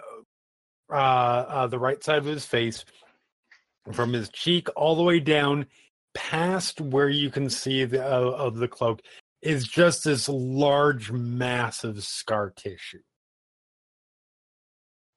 uh, 0.92 0.94
uh 0.94 1.66
the 1.66 1.78
right 1.78 2.02
side 2.02 2.18
of 2.18 2.24
his 2.24 2.44
face 2.44 2.84
from 3.92 4.12
his 4.12 4.28
cheek 4.30 4.68
all 4.76 4.96
the 4.96 5.02
way 5.02 5.20
down 5.20 5.66
past 6.14 6.80
where 6.80 7.08
you 7.08 7.30
can 7.30 7.48
see 7.48 7.84
the 7.84 8.04
uh, 8.04 8.20
of 8.20 8.56
the 8.56 8.68
cloak 8.68 9.00
is 9.42 9.66
just 9.66 10.04
this 10.04 10.28
large 10.28 11.10
massive 11.10 12.02
scar 12.02 12.50
tissue. 12.50 13.00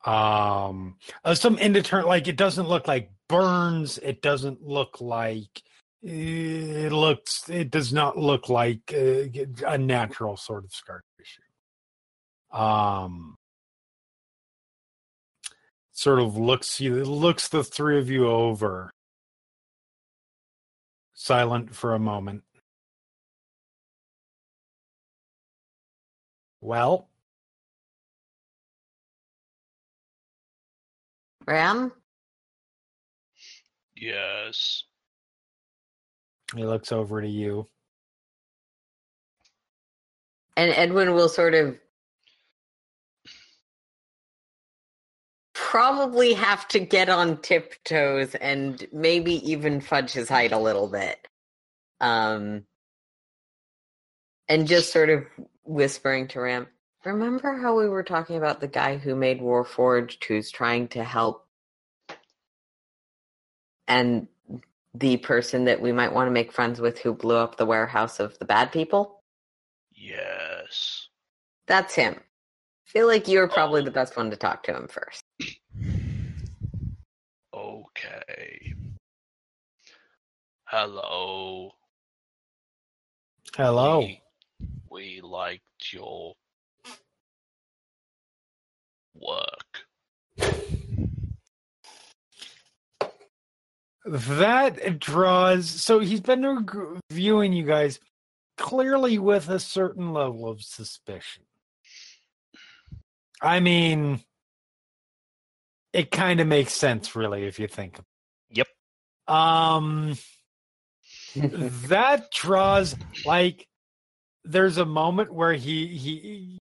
Um 0.06 0.98
uh, 1.24 1.34
some 1.36 1.58
indeterminate 1.58 2.10
like 2.10 2.28
it 2.28 2.36
doesn't 2.36 2.68
look 2.68 2.88
like 2.88 3.12
burns 3.30 3.98
it 4.00 4.22
doesn't 4.22 4.62
look 4.62 5.00
like 5.00 5.64
it 6.02 6.92
looks 6.92 7.50
it 7.50 7.72
does 7.72 7.94
not 7.94 8.18
look 8.18 8.50
like 8.50 8.94
uh, 8.94 9.24
a 9.66 9.78
natural 9.78 10.36
sort 10.36 10.66
of 10.66 10.74
scar 10.74 11.04
tissue 11.18 11.43
um 12.54 13.36
sort 15.92 16.20
of 16.20 16.38
looks 16.38 16.80
you 16.80 17.04
looks 17.04 17.48
the 17.50 17.64
three 17.64 17.98
of 17.98 18.10
you 18.10 18.28
over 18.28 18.92
silent 21.14 21.74
for 21.76 21.94
a 21.94 22.00
moment 22.00 22.44
well 26.62 27.10
Ram? 31.46 31.92
Yes. 33.98 34.84
he 36.56 36.64
looks 36.64 36.92
over 36.92 37.22
to 37.22 37.28
you 37.28 37.68
And 40.56 40.72
Edwin 40.72 41.14
will 41.14 41.30
sort 41.30 41.54
of 41.56 41.78
probably 45.74 46.34
have 46.34 46.68
to 46.68 46.78
get 46.78 47.10
on 47.10 47.36
tiptoes 47.42 48.36
and 48.36 48.86
maybe 48.94 49.34
even 49.52 49.82
fudge 49.82 50.12
his 50.12 50.30
height 50.30 50.52
a 50.52 50.60
little 50.60 50.88
bit. 50.88 51.28
Um, 52.00 52.66
and 54.48 54.68
just 54.68 54.94
sort 54.94 55.10
of 55.10 55.24
whispering 55.64 56.28
to 56.28 56.42
Ram, 56.42 56.68
remember 57.04 57.58
how 57.58 57.76
we 57.76 57.90
were 57.90 58.04
talking 58.04 58.36
about 58.36 58.62
the 58.62 58.68
guy 58.68 58.98
who 58.98 59.16
made 59.16 59.42
Warforged 59.42 60.24
who's 60.26 60.52
trying 60.52 60.90
to 60.90 61.04
help 61.04 61.48
and 63.88 64.28
the 64.94 65.18
person 65.18 65.66
that 65.66 65.82
we 65.82 65.92
might 65.92 66.14
want 66.14 66.28
to 66.28 66.32
make 66.32 66.52
friends 66.52 66.80
with 66.80 67.00
who 67.00 67.16
blew 67.16 67.38
up 67.38 67.58
the 67.58 67.66
warehouse 67.66 68.20
of 68.20 68.38
the 68.38 68.46
bad 68.46 68.72
people? 68.72 69.24
Yes. 69.92 71.08
That's 71.66 71.96
him. 71.96 72.20
feel 72.86 73.08
like 73.08 73.28
you're 73.28 73.48
probably 73.48 73.82
the 73.82 73.90
best 73.90 74.16
one 74.16 74.30
to 74.30 74.38
talk 74.38 74.62
to 74.66 74.76
him 74.76 74.88
first. 74.88 75.24
Okay. 78.06 78.74
Hello. 80.66 81.72
hello 83.56 84.00
We, 84.00 84.22
we 84.90 85.22
liked 85.22 85.94
your 85.94 86.34
work. 89.14 89.86
that 94.06 95.00
draws 95.00 95.70
so 95.70 96.00
he's 96.00 96.20
been 96.20 96.46
reg- 96.46 97.00
viewing 97.10 97.54
you 97.54 97.64
guys 97.64 98.00
clearly 98.58 99.18
with 99.18 99.48
a 99.48 99.60
certain 99.60 100.12
level 100.12 100.50
of 100.50 100.62
suspicion 100.62 101.44
i 103.42 103.62
mean 103.62 104.22
it 105.94 106.12
kind 106.12 106.40
of 106.40 106.48
makes 106.48 106.74
sense 106.74 107.16
really 107.16 107.46
if 107.46 107.60
you 107.60 107.68
think 107.68 108.00
Yep. 108.52 108.68
um 109.28 110.18
that 111.36 112.32
draws 112.32 112.96
like 113.26 113.68
there's 114.44 114.78
a 114.78 114.86
moment 114.86 115.34
where 115.34 115.54
he 115.54 115.88
he 115.88 116.60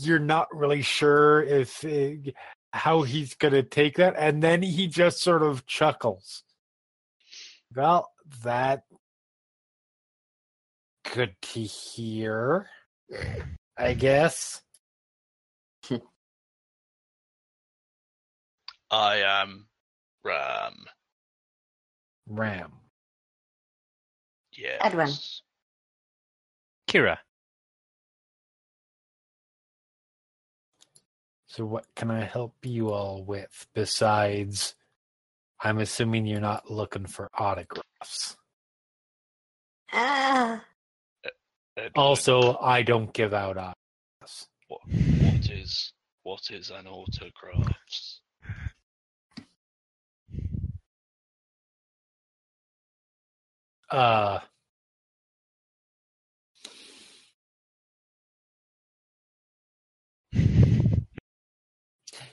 you're 0.00 0.18
not 0.18 0.48
really 0.52 0.82
sure 0.82 1.42
if 1.42 1.84
uh, 1.84 2.30
how 2.72 3.02
he's 3.02 3.34
going 3.34 3.52
to 3.54 3.62
take 3.62 3.96
that 3.96 4.14
and 4.18 4.42
then 4.42 4.62
he 4.62 4.88
just 4.88 5.22
sort 5.22 5.42
of 5.42 5.66
chuckles 5.66 6.42
well 7.74 8.10
that 8.42 8.82
good 11.14 11.34
to 11.42 11.60
hear 11.60 12.68
i 13.76 13.92
guess 13.92 14.62
I 18.92 19.22
am 19.22 19.66
Ram. 20.22 20.84
Ram. 22.28 22.72
Yes. 24.52 24.78
Edwin. 24.82 25.10
Kira. 26.88 27.16
So 31.46 31.64
what 31.64 31.86
can 31.96 32.10
I 32.10 32.24
help 32.24 32.54
you 32.62 32.92
all 32.92 33.24
with 33.24 33.66
besides 33.74 34.74
I'm 35.60 35.78
assuming 35.78 36.26
you're 36.26 36.40
not 36.40 36.70
looking 36.70 37.06
for 37.06 37.30
autographs. 37.34 38.36
Ah, 39.92 40.64
Edwin, 41.76 41.92
Also, 41.94 42.58
I 42.58 42.82
don't 42.82 43.12
give 43.12 43.32
out 43.32 43.56
autographs. 43.56 44.48
what, 44.68 44.80
what 44.86 45.50
is 45.50 45.92
what 46.24 46.40
is 46.50 46.70
an 46.70 46.86
autographs? 46.86 48.11
Uh 53.92 54.40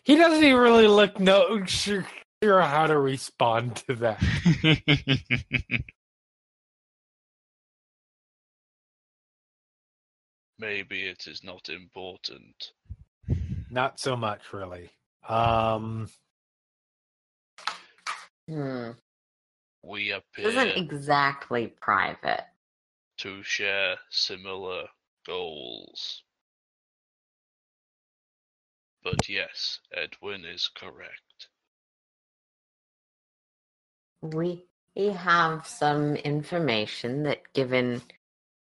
He 0.03 0.15
doesn't 0.15 0.43
even 0.43 0.57
really 0.59 0.87
look 0.87 1.19
no 1.19 1.63
sure, 1.65 2.05
sure 2.41 2.61
how 2.61 2.87
to 2.87 2.97
respond 2.97 3.75
to 3.87 3.95
that. 3.95 4.19
Maybe 10.57 11.07
it 11.07 11.27
is 11.27 11.43
not 11.43 11.69
important. 11.69 12.71
Not 13.69 13.99
so 13.99 14.15
much 14.15 14.53
really. 14.53 14.89
Um 15.27 16.09
hmm. 18.47 18.91
We 19.81 20.11
appear 20.11 20.47
isn't 20.47 20.77
exactly 20.77 21.67
private. 21.67 22.45
to 23.17 23.43
share 23.43 23.97
similar 24.09 24.87
goals. 25.25 26.23
But 29.03 29.29
yes, 29.29 29.79
Edwin 29.93 30.45
is 30.45 30.69
correct. 30.75 31.47
We 34.21 34.65
have 34.95 35.65
some 35.65 36.15
information 36.17 37.23
that, 37.23 37.53
given 37.53 38.01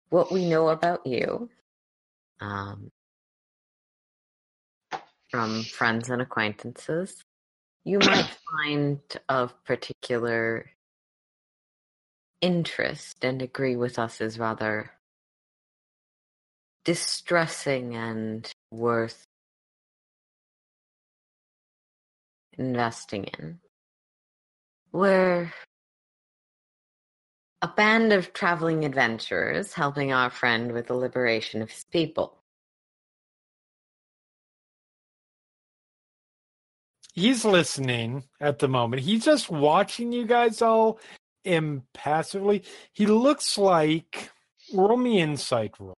what 0.09 0.31
we 0.31 0.49
know 0.49 0.69
about 0.69 1.05
you, 1.05 1.49
um, 2.39 2.91
from 5.29 5.63
friends 5.63 6.09
and 6.09 6.21
acquaintances, 6.21 7.23
you 7.83 7.99
might 7.99 8.25
find 8.63 8.99
of 9.29 9.53
particular 9.65 10.71
interest 12.45 13.25
and 13.25 13.41
agree 13.41 13.75
with 13.75 13.97
us 13.97 14.21
is 14.21 14.37
rather 14.37 14.91
distressing 16.83 17.95
and 17.95 18.51
worth 18.69 19.25
investing 22.55 23.23
in. 23.23 23.59
We're 24.91 25.51
a 27.63 27.67
band 27.67 28.13
of 28.13 28.31
traveling 28.31 28.85
adventurers 28.85 29.73
helping 29.73 30.13
our 30.13 30.29
friend 30.29 30.71
with 30.71 30.85
the 30.85 30.93
liberation 30.93 31.63
of 31.63 31.71
his 31.71 31.85
people. 31.91 32.37
he's 37.15 37.45
listening 37.45 38.23
at 38.39 38.59
the 38.59 38.67
moment. 38.67 39.01
He's 39.01 39.25
just 39.25 39.49
watching 39.49 40.11
you 40.11 40.25
guys 40.25 40.61
all 40.61 40.99
impassively. 41.45 42.63
He 42.93 43.05
looks 43.05 43.57
like 43.57 44.31
roll 44.73 44.97
me 44.97 45.21
insight 45.21 45.73
rolls. 45.79 45.95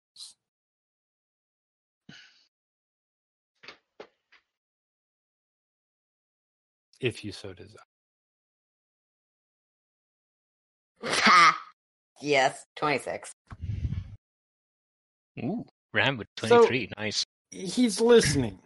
If 6.99 7.23
you 7.23 7.31
so 7.31 7.53
desire. 7.53 7.75
Ha! 11.03 11.57
Yes, 12.21 12.65
26. 12.77 13.31
Ooh, 15.43 15.65
Ram 15.93 16.17
with 16.17 16.27
So- 16.39 16.47
23. 16.47 16.89
nice. 16.97 17.23
he's 17.51 18.01
listening. 18.01 18.59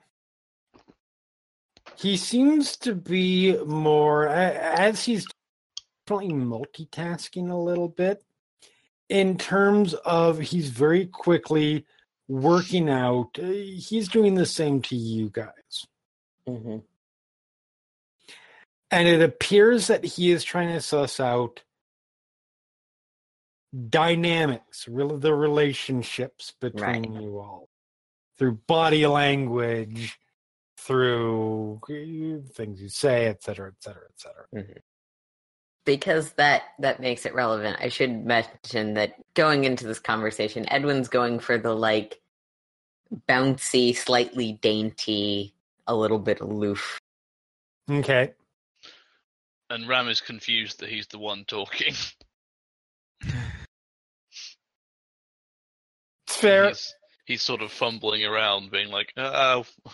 He 1.97 2.17
seems 2.17 2.77
to 2.77 2.95
be 2.95 3.55
more 3.63 4.27
as 4.27 5.03
he's 5.05 5.25
definitely 6.11 6.33
multitasking 6.33 7.49
a 7.49 7.55
little 7.55 7.87
bit 7.87 8.23
in 9.09 9.37
terms 9.37 9.93
of 9.93 10.39
he's 10.39 10.69
very 10.69 11.05
quickly 11.05 11.85
working 12.27 12.89
out. 12.89 13.37
uh, 13.41 13.45
He's 13.45 14.07
doing 14.07 14.35
the 14.35 14.45
same 14.45 14.81
to 14.83 14.95
you 14.95 15.29
guys. 15.29 15.87
Mm-hmm. 16.47 16.77
And 18.89 19.07
it 19.07 19.21
appears 19.21 19.87
that 19.87 20.03
he 20.03 20.31
is 20.31 20.43
trying 20.43 20.73
to 20.73 20.81
suss 20.81 21.19
out 21.19 21.63
dynamics, 23.89 24.87
really 24.87 25.17
the 25.17 25.33
relationships 25.33 26.53
between 26.59 27.13
you 27.13 27.39
all 27.39 27.69
through 28.37 28.59
body 28.67 29.07
language, 29.07 30.19
through 30.77 31.79
things 32.53 32.81
you 32.81 32.89
say, 32.89 33.27
et 33.27 33.41
cetera, 33.41 33.69
et 33.69 33.81
cetera, 33.81 34.03
et 34.09 34.19
cetera. 34.19 34.45
Because 35.85 36.33
that 36.33 36.63
that 36.79 36.99
makes 36.99 37.25
it 37.25 37.33
relevant. 37.33 37.77
I 37.79 37.89
should 37.89 38.25
mention 38.25 38.93
that 38.93 39.15
going 39.33 39.63
into 39.63 39.87
this 39.87 39.99
conversation, 39.99 40.71
Edwin's 40.71 41.07
going 41.07 41.39
for 41.39 41.57
the 41.57 41.73
like 41.73 42.21
bouncy, 43.27 43.95
slightly 43.95 44.53
dainty, 44.61 45.53
a 45.87 45.95
little 45.95 46.19
bit 46.19 46.39
aloof. 46.39 46.99
Okay. 47.89 48.31
And 49.69 49.87
Ram 49.87 50.07
is 50.07 50.21
confused 50.21 50.81
that 50.81 50.89
he's 50.89 51.07
the 51.07 51.19
one 51.19 51.45
talking. 51.45 51.93
It's 56.27 56.35
fair. 56.35 56.67
He's, 56.69 56.95
he's 57.25 57.41
sort 57.41 57.61
of 57.61 57.71
fumbling 57.71 58.23
around, 58.25 58.71
being 58.71 58.89
like, 58.89 59.11
uh, 59.17 59.63
"Oh, 59.85 59.91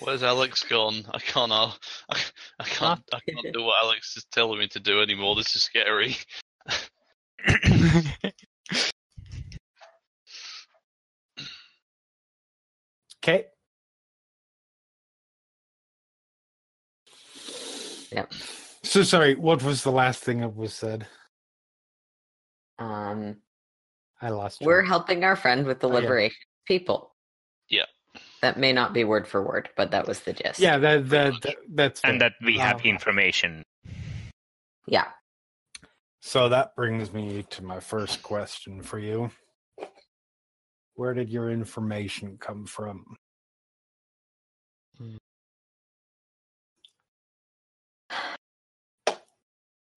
where's 0.00 0.22
Alex 0.22 0.64
gone? 0.64 1.04
I 1.12 1.18
can't. 1.18 1.52
uh, 1.52 1.70
I, 2.10 2.20
I 2.60 2.64
can't. 2.64 3.02
I 3.12 3.20
can't 3.28 3.52
do 3.54 3.62
what 3.62 3.82
Alex 3.82 4.16
is 4.16 4.24
telling 4.32 4.58
me 4.58 4.68
to 4.68 4.80
do 4.80 5.00
anymore. 5.00 5.36
This 5.36 5.54
is 5.56 5.62
scary." 5.62 6.16
Okay. 13.24 13.46
Yep. 18.10 18.32
So 18.82 19.02
sorry, 19.04 19.36
what 19.36 19.62
was 19.62 19.84
the 19.84 19.92
last 19.92 20.22
thing 20.22 20.40
that 20.40 20.54
was 20.56 20.74
said? 20.74 21.06
Um, 22.78 23.36
I 24.20 24.30
lost 24.30 24.60
we're 24.60 24.82
helping 24.82 25.24
our 25.24 25.36
friend 25.36 25.66
with 25.66 25.80
the 25.80 25.88
Oh, 25.88 25.92
yeah. 25.92 25.98
liberation 26.00 26.36
people. 26.66 27.11
Yeah. 28.42 28.50
That 28.50 28.58
may 28.58 28.72
not 28.72 28.92
be 28.92 29.04
word 29.04 29.26
for 29.28 29.42
word, 29.42 29.70
but 29.76 29.90
that 29.92 30.06
was 30.06 30.20
the 30.20 30.32
gist. 30.32 30.60
Yeah, 30.60 30.78
that 30.78 31.08
that, 31.10 31.34
that 31.42 31.56
that's 31.74 32.00
and 32.04 32.20
fair. 32.20 32.30
that 32.30 32.34
we 32.44 32.58
have 32.58 32.76
Um, 32.80 32.86
information. 32.86 33.62
Yeah. 34.86 35.08
So 36.20 36.48
that 36.48 36.74
brings 36.76 37.12
me 37.12 37.44
to 37.50 37.64
my 37.64 37.80
first 37.80 38.22
question 38.22 38.82
for 38.82 38.98
you. 38.98 39.30
Where 40.94 41.14
did 41.14 41.30
your 41.30 41.50
information 41.50 42.38
come 42.38 42.66
from? 42.66 43.16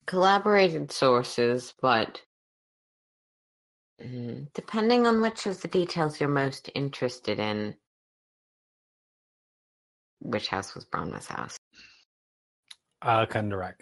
Collaborated 0.07 0.91
sources, 0.91 1.73
but 1.81 2.22
mm, 4.01 4.47
depending 4.53 5.07
on 5.07 5.22
which 5.22 5.45
of 5.47 5.61
the 5.61 5.67
details 5.67 6.19
you're 6.19 6.30
most 6.30 6.69
interested 6.76 7.39
in, 7.39 7.76
which 10.26 10.47
house 10.47 10.76
was 10.76 10.85
Brahma's 10.85 11.27
house? 11.27 11.57
Uh 13.02 13.26
Kundarak. 13.26 13.76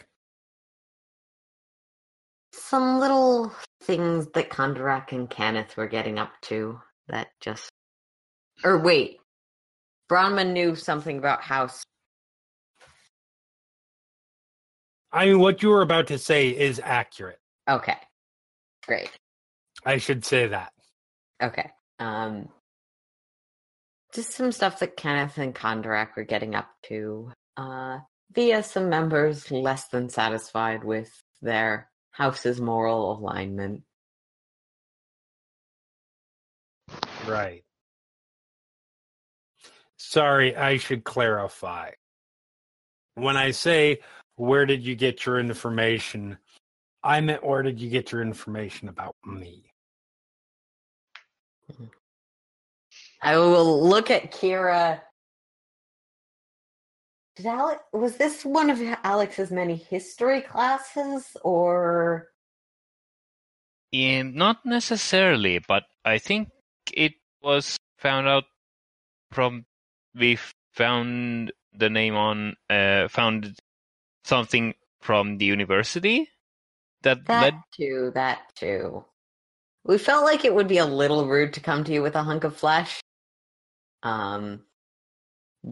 Some 2.53 2.99
little 2.99 3.51
things 3.83 4.27
that 4.33 4.49
Kundarak 4.49 5.11
and 5.11 5.29
Cannith 5.29 5.75
were 5.75 5.87
getting 5.87 6.19
up 6.19 6.31
to 6.43 6.79
that 7.07 7.27
just. 7.39 7.69
Or 8.63 8.77
wait, 8.77 9.17
Brahma 10.07 10.43
knew 10.43 10.75
something 10.75 11.17
about 11.17 11.41
house. 11.41 11.83
I 15.11 15.25
mean 15.25 15.39
what 15.39 15.61
you 15.61 15.69
were 15.69 15.81
about 15.81 16.07
to 16.07 16.17
say 16.17 16.49
is 16.49 16.81
accurate. 16.83 17.39
Okay, 17.69 17.97
great. 18.85 19.11
I 19.85 19.97
should 19.97 20.25
say 20.25 20.47
that. 20.47 20.73
Okay. 21.41 21.69
Um 21.99 22.49
just 24.13 24.31
some 24.31 24.51
stuff 24.51 24.79
that 24.79 24.97
Cannith 24.97 25.37
and 25.37 25.55
Kundarak 25.55 26.15
were 26.15 26.23
getting 26.23 26.55
up 26.55 26.69
to. 26.83 27.31
Uh 27.57 27.99
via 28.33 28.63
some 28.63 28.89
members 28.89 29.51
less 29.51 29.87
than 29.89 30.09
satisfied 30.09 30.83
with 30.83 31.23
their 31.41 31.89
house's 32.11 32.59
moral 32.59 33.17
alignment. 33.17 33.83
Right. 37.27 37.63
Sorry, 39.97 40.55
I 40.55 40.77
should 40.77 41.03
clarify. 41.03 41.91
When 43.15 43.37
I 43.37 43.51
say, 43.51 43.99
where 44.35 44.65
did 44.65 44.83
you 44.83 44.95
get 44.95 45.25
your 45.25 45.39
information? 45.39 46.37
I 47.03 47.21
meant, 47.21 47.45
where 47.45 47.63
did 47.63 47.79
you 47.79 47.89
get 47.89 48.11
your 48.11 48.21
information 48.21 48.89
about 48.89 49.15
me? 49.25 49.71
I 53.23 53.37
will 53.37 53.87
look 53.87 54.11
at 54.11 54.31
Kira. 54.31 54.99
Did 57.37 57.45
Alex 57.45 57.81
was 57.93 58.17
this 58.17 58.43
one 58.43 58.69
of 58.69 58.79
Alex's 59.03 59.49
many 59.49 59.75
history 59.75 60.41
classes 60.41 61.35
or 61.41 62.27
Um, 63.93 64.33
not 64.35 64.65
necessarily, 64.65 65.59
but 65.59 65.83
I 66.03 66.17
think 66.17 66.49
it 66.93 67.13
was 67.41 67.77
found 67.97 68.27
out 68.27 68.45
from 69.31 69.65
we 70.15 70.37
found 70.73 71.51
the 71.73 71.89
name 71.89 72.15
on 72.15 72.55
uh, 72.69 73.07
found 73.07 73.55
something 74.25 74.73
from 75.01 75.37
the 75.37 75.45
university 75.45 76.29
that, 77.03 77.25
that 77.25 77.41
led 77.41 77.55
too, 77.75 78.11
that 78.15 78.41
too. 78.55 79.05
We 79.85 79.97
felt 79.97 80.23
like 80.23 80.45
it 80.45 80.55
would 80.55 80.67
be 80.67 80.77
a 80.77 80.85
little 80.85 81.27
rude 81.27 81.53
to 81.53 81.59
come 81.59 81.83
to 81.83 81.93
you 81.93 82.01
with 82.01 82.15
a 82.15 82.23
hunk 82.23 82.43
of 82.43 82.55
flesh. 82.55 83.01
Um 84.03 84.61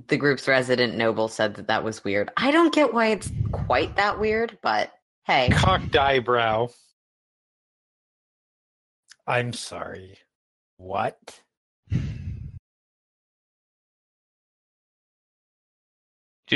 the 0.07 0.17
group's 0.17 0.47
resident 0.47 0.95
noble 0.95 1.27
said 1.27 1.55
that 1.55 1.67
that 1.67 1.83
was 1.83 2.03
weird. 2.03 2.31
I 2.37 2.51
don't 2.51 2.73
get 2.73 2.93
why 2.93 3.07
it's 3.07 3.31
quite 3.51 3.95
that 3.97 4.19
weird, 4.19 4.57
but 4.61 4.91
hey. 5.25 5.49
Cocked 5.51 5.95
eyebrow. 5.95 6.69
I'm 9.27 9.53
sorry. 9.53 10.17
What? 10.77 11.17
do 11.89 11.99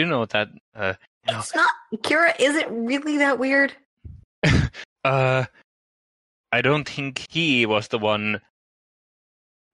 you 0.01 0.05
know 0.05 0.25
that 0.25 0.49
uh, 0.75 0.93
you 1.27 1.33
know, 1.33 1.39
It's 1.39 1.55
not 1.55 1.69
Kira, 1.97 2.33
is 2.39 2.55
it 2.55 2.67
really 2.69 3.17
that 3.17 3.39
weird? 3.39 3.73
uh 5.03 5.45
I 6.51 6.61
don't 6.61 6.87
think 6.87 7.25
he 7.29 7.65
was 7.65 7.89
the 7.89 7.99
one 7.99 8.39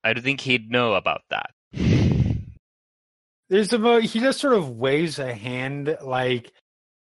I 0.03 0.13
don't 0.13 0.23
think 0.23 0.41
he'd 0.41 0.71
know 0.71 0.95
about 0.95 1.21
that. 1.29 1.51
There's 1.73 3.73
about 3.73 4.03
he 4.03 4.19
just 4.19 4.39
sort 4.39 4.53
of 4.53 4.69
waves 4.69 5.19
a 5.19 5.33
hand 5.33 5.97
like 6.01 6.51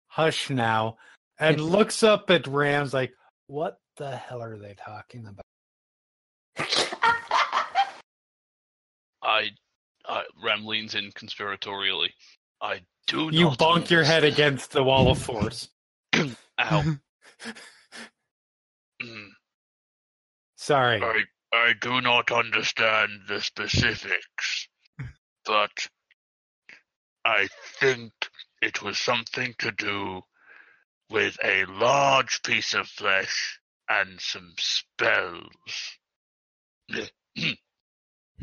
hush 0.07 0.49
now 0.49 0.97
and 1.39 1.61
looks 1.71 2.03
up 2.03 2.29
at 2.29 2.47
Rams 2.47 2.93
like 2.93 3.13
what 3.47 3.79
the 3.97 4.15
hell 4.15 4.41
are 4.41 4.57
they 4.57 4.73
talking 4.73 5.27
about? 5.27 5.45
I, 9.23 9.51
I 10.05 10.23
Ram 10.43 10.65
leans 10.65 10.95
in 10.95 11.11
conspiratorially. 11.11 12.09
I 12.61 12.81
do 13.07 13.29
You 13.31 13.45
not 13.45 13.59
bonk 13.59 13.89
your 13.89 14.03
head 14.03 14.23
against 14.23 14.71
the 14.71 14.83
wall 14.83 15.11
of 15.11 15.17
force. 15.17 15.69
Ow. 16.15 16.83
Mm. 19.01 19.27
Sorry. 20.55 21.25
I 21.53 21.69
I 21.69 21.73
do 21.79 22.01
not 22.01 22.31
understand 22.31 23.21
the 23.27 23.39
specifics, 23.41 24.67
but 25.45 25.87
I 27.25 27.47
think 27.79 28.11
it 28.61 28.81
was 28.81 28.97
something 28.97 29.53
to 29.59 29.71
do 29.71 30.21
with 31.09 31.37
a 31.43 31.65
large 31.65 32.41
piece 32.43 32.73
of 32.73 32.87
flesh 32.87 33.59
and 33.89 34.19
some 34.19 34.53
spells. 34.57 35.97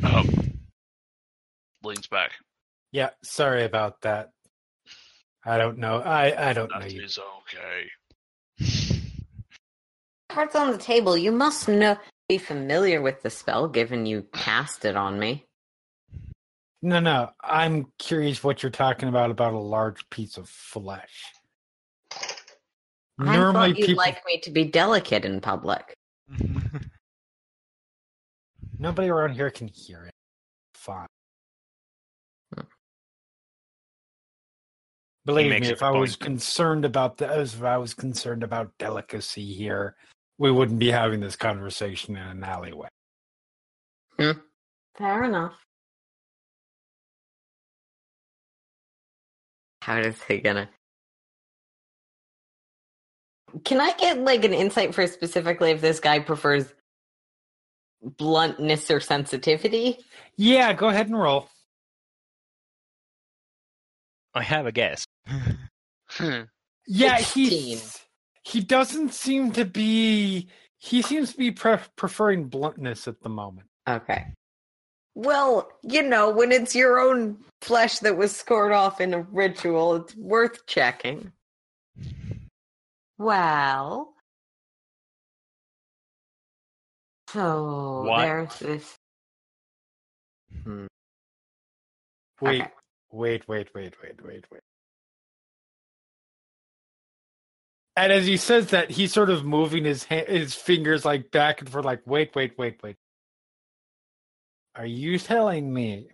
um, 0.04 0.24
leans 1.82 2.06
back. 2.06 2.32
Yeah, 2.92 3.10
sorry 3.22 3.64
about 3.64 4.00
that. 4.02 4.30
I 5.44 5.58
don't 5.58 5.78
know. 5.78 6.00
I 6.00 6.50
I 6.50 6.52
don't 6.52 6.70
know 6.70 6.80
That 6.80 6.92
you. 6.92 7.02
is 7.02 7.18
okay. 7.18 7.90
Cards 10.28 10.54
on 10.54 10.70
the 10.70 10.78
table. 10.78 11.16
You 11.16 11.32
must 11.32 11.66
know 11.68 11.96
be 12.30 12.38
familiar 12.38 13.02
with 13.02 13.20
the 13.22 13.30
spell 13.30 13.66
given 13.66 14.06
you 14.06 14.24
cast 14.32 14.84
it 14.84 14.96
on 14.96 15.18
me. 15.18 15.44
No, 16.80 17.00
no. 17.00 17.30
I'm 17.42 17.86
curious 17.98 18.44
what 18.44 18.62
you're 18.62 18.70
talking 18.70 19.08
about 19.08 19.32
about 19.32 19.52
a 19.52 19.58
large 19.58 20.08
piece 20.10 20.36
of 20.36 20.48
flesh. 20.48 21.24
I 23.18 23.36
Normally 23.36 23.70
thought 23.70 23.78
you'd 23.78 23.86
people 23.88 23.96
like 23.96 24.24
me 24.24 24.38
to 24.42 24.50
be 24.52 24.64
delicate 24.64 25.24
in 25.24 25.40
public. 25.40 25.92
nobody 28.78 29.08
around 29.08 29.34
here 29.34 29.50
can 29.50 29.66
hear 29.66 30.04
it. 30.04 30.14
Fine. 30.74 31.08
Hmm. 32.54 32.62
Believe 35.24 35.62
me, 35.62 35.68
if 35.68 35.82
I 35.82 35.90
was 35.90 36.14
concerned 36.14 36.84
about 36.84 37.16
the, 37.18 37.40
if 37.40 37.60
I 37.64 37.76
was 37.76 37.92
concerned 37.92 38.44
about 38.44 38.70
delicacy 38.78 39.52
here, 39.52 39.96
we 40.40 40.50
wouldn't 40.50 40.78
be 40.78 40.90
having 40.90 41.20
this 41.20 41.36
conversation 41.36 42.16
in 42.16 42.22
an 42.22 42.42
alleyway. 42.42 42.88
Fair 44.96 45.24
enough. 45.24 45.52
How 49.82 49.98
is 49.98 50.22
he 50.22 50.38
gonna? 50.38 50.70
Can 53.64 53.80
I 53.82 53.92
get 53.98 54.18
like 54.18 54.44
an 54.46 54.54
insight 54.54 54.94
for 54.94 55.06
specifically 55.06 55.72
if 55.72 55.82
this 55.82 56.00
guy 56.00 56.20
prefers 56.20 56.72
bluntness 58.02 58.90
or 58.90 59.00
sensitivity? 59.00 59.98
Yeah, 60.36 60.72
go 60.72 60.88
ahead 60.88 61.08
and 61.08 61.18
roll. 61.18 61.48
I 64.34 64.42
have 64.42 64.64
a 64.66 64.72
guess. 64.72 65.04
Hmm. 66.08 66.42
Yeah, 66.86 67.18
16. 67.18 67.50
he's 67.50 67.98
he 68.42 68.60
doesn't 68.60 69.12
seem 69.12 69.52
to 69.52 69.64
be. 69.64 70.48
He 70.78 71.02
seems 71.02 71.32
to 71.32 71.38
be 71.38 71.50
pre- 71.50 71.76
preferring 71.96 72.44
bluntness 72.44 73.06
at 73.06 73.20
the 73.22 73.28
moment. 73.28 73.68
Okay. 73.88 74.26
Well, 75.14 75.70
you 75.82 76.02
know, 76.02 76.30
when 76.30 76.52
it's 76.52 76.74
your 76.74 76.98
own 76.98 77.38
flesh 77.60 77.98
that 77.98 78.16
was 78.16 78.34
scored 78.34 78.72
off 78.72 79.00
in 79.00 79.12
a 79.12 79.22
ritual, 79.22 79.96
it's 79.96 80.16
worth 80.16 80.64
checking. 80.66 81.32
Well. 83.18 84.14
So 87.28 88.04
What? 88.06 88.22
there's 88.22 88.58
this. 88.58 88.94
Hmm. 90.64 90.86
Wait, 92.40 92.62
Okay. 92.62 92.70
wait, 93.12 93.48
wait, 93.48 93.68
wait, 93.74 93.94
wait, 94.02 94.24
wait, 94.24 94.44
wait. 94.50 94.60
And 97.96 98.12
as 98.12 98.26
he 98.26 98.36
says 98.36 98.68
that, 98.68 98.90
he's 98.90 99.12
sort 99.12 99.30
of 99.30 99.44
moving 99.44 99.84
his 99.84 100.04
ha- 100.04 100.24
his 100.26 100.54
fingers 100.54 101.04
like 101.04 101.30
back 101.30 101.60
and 101.60 101.68
forth, 101.68 101.84
like, 101.84 102.02
wait, 102.06 102.34
wait, 102.34 102.56
wait, 102.56 102.80
wait. 102.82 102.96
Are 104.74 104.86
you 104.86 105.18
telling 105.18 105.72
me? 105.72 106.08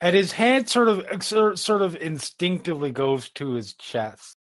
And 0.00 0.16
his 0.16 0.32
hand 0.32 0.68
sort 0.68 0.88
of 0.88 1.22
sort 1.22 1.58
sort 1.58 1.80
of 1.80 1.94
instinctively 1.96 2.90
goes 2.90 3.30
to 3.30 3.52
his 3.52 3.74
chest. 3.74 4.36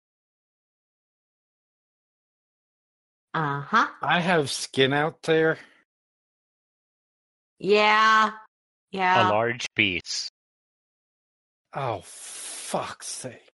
Uh 3.32 3.62
huh. 3.62 3.88
I 4.02 4.20
have 4.20 4.50
skin 4.50 4.92
out 4.92 5.22
there. 5.22 5.58
Yeah. 7.58 8.32
Yeah. 8.90 9.28
A 9.28 9.32
large 9.32 9.66
piece. 9.74 10.30
Oh, 11.76 12.00
fuck's 12.04 13.06
sake. 13.06 13.48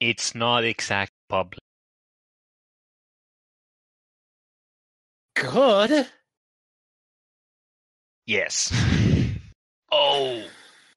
It's 0.00 0.34
not 0.34 0.64
exact 0.64 1.12
public. 1.28 1.58
Good. 5.34 6.06
Yes. 8.26 8.72
Oh, 9.92 10.44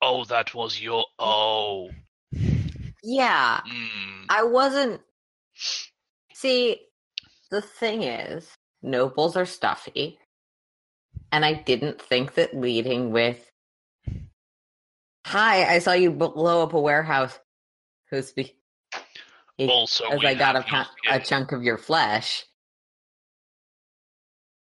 oh, 0.03 0.23
that 0.25 0.53
was 0.53 0.79
your. 0.79 1.03
Oh, 1.17 1.89
Yeah. 3.03 3.59
mm. 3.67 4.25
I 4.29 4.43
wasn't. 4.43 5.01
See, 6.35 6.77
the 7.49 7.59
thing 7.63 8.03
is, 8.03 8.47
nobles 8.83 9.35
are 9.35 9.47
stuffy. 9.47 10.19
And 11.31 11.43
I 11.43 11.53
didn't 11.53 11.99
think 11.99 12.35
that 12.35 12.55
leading 12.55 13.11
with, 13.11 13.49
Hi, 15.25 15.75
I 15.75 15.79
saw 15.79 15.93
you 15.93 16.11
blow 16.11 16.63
up 16.63 16.73
a 16.73 16.79
warehouse. 16.79 17.39
Who's 18.09 18.31
be- 18.33 18.55
eh, 19.57 19.67
Also, 19.67 20.05
as 20.05 20.23
I 20.23 20.33
got 20.33 20.55
a, 20.55 20.61
pa- 20.61 20.91
a 21.09 21.19
chunk 21.19 21.51
of 21.51 21.63
your 21.63 21.77
flesh 21.77 22.45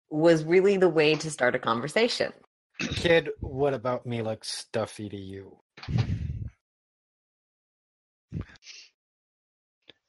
was 0.09 0.43
really 0.43 0.77
the 0.77 0.89
way 0.89 1.15
to 1.15 1.29
start 1.29 1.55
a 1.55 1.59
conversation. 1.59 2.33
Kid, 2.79 3.29
what 3.39 3.73
about 3.73 4.05
me 4.05 4.21
looks 4.21 4.49
stuffy 4.49 5.09
to 5.09 5.17
you? 5.17 5.57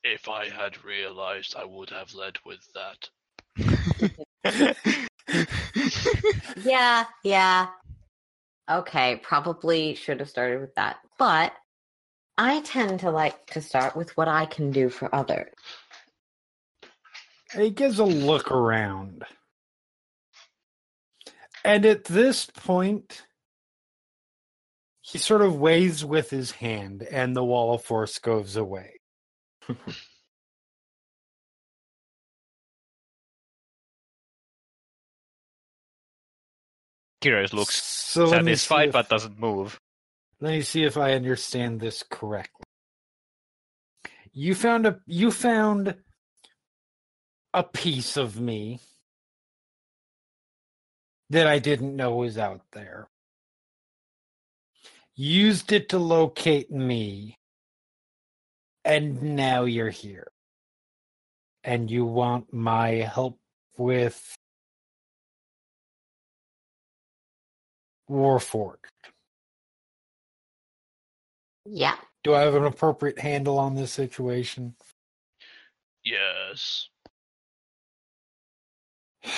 If 0.05 0.29
I 0.29 0.49
had 0.49 0.85
realized, 0.85 1.55
I 1.57 1.65
would 1.65 1.91
have 1.91 2.15
led 2.15 2.39
with 2.45 2.61
that. 2.75 3.11
Yeah, 6.65 7.05
yeah. 7.23 7.69
Okay, 8.71 9.17
probably 9.23 9.95
should 9.95 10.21
have 10.21 10.29
started 10.29 10.61
with 10.61 10.75
that. 10.75 10.99
But 11.19 11.53
I 12.37 12.61
tend 12.61 13.01
to 13.01 13.11
like 13.11 13.47
to 13.49 13.63
start 13.63 13.97
with 13.97 14.17
what 14.17 14.29
I 14.29 14.47
can 14.47 14.71
do 14.71 14.89
for 14.89 15.13
others. 15.15 15.53
He 17.55 17.71
gives 17.71 17.99
a 17.99 18.05
look 18.05 18.51
around. 18.51 19.25
And 21.65 21.87
at 21.87 22.05
this 22.05 22.47
point, 22.47 23.25
he 25.01 25.19
sort 25.19 25.41
of 25.41 25.57
waves 25.57 26.05
with 26.05 26.31
his 26.31 26.53
hand, 26.53 27.03
and 27.03 27.35
the 27.35 27.45
wall 27.45 27.75
of 27.75 27.83
force 27.83 28.19
goes 28.19 28.57
away. 28.57 29.01
Kyrus 37.21 37.53
looks 37.53 37.83
so 37.83 38.27
let 38.27 38.45
me 38.45 38.53
see 38.53 38.57
satisfied 38.57 38.89
if- 38.89 38.93
but 38.93 39.09
doesn't 39.09 39.39
move. 39.39 39.81
Let 40.41 40.53
me 40.53 40.63
see 40.63 40.85
if 40.85 40.97
I 40.97 41.13
understand 41.15 41.81
this 41.81 42.05
correctly. 42.09 42.65
You 44.33 44.55
found 44.55 44.87
a 44.87 45.01
you 45.07 45.31
found 45.33 45.97
a 47.53 47.65
piece 47.65 48.17
of 48.17 48.41
me 48.41 48.81
that 51.31 51.47
I 51.47 51.59
didn't 51.59 51.97
know 51.97 52.15
was 52.15 52.39
out 52.39 52.63
there. 52.73 53.09
Used 55.15 55.73
it 55.73 55.89
to 55.91 55.99
locate 55.99 56.71
me. 56.71 57.37
And 58.85 59.37
now 59.37 59.65
you're 59.65 59.91
here. 59.91 60.29
And 61.65 61.91
you 61.91 62.05
want 62.05 62.53
my 62.53 62.91
help 62.91 63.39
with 63.77 64.38
Warforged. 68.11 68.77
Yeah. 71.65 71.97
Do 72.25 72.35
I 72.35 72.41
have 72.41 72.55
an 72.55 72.65
appropriate 72.65 73.19
handle 73.19 73.59
on 73.59 73.75
this 73.75 73.93
situation? 73.93 74.75
Yes. 76.05 76.89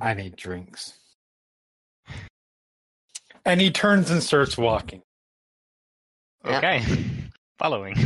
I 0.00 0.14
need 0.14 0.36
drinks. 0.36 0.94
And 3.44 3.60
he 3.60 3.70
turns 3.70 4.10
and 4.10 4.22
starts 4.22 4.58
walking. 4.58 5.02
Yep. 6.44 6.64
Okay. 6.64 6.82
Following. 7.58 7.96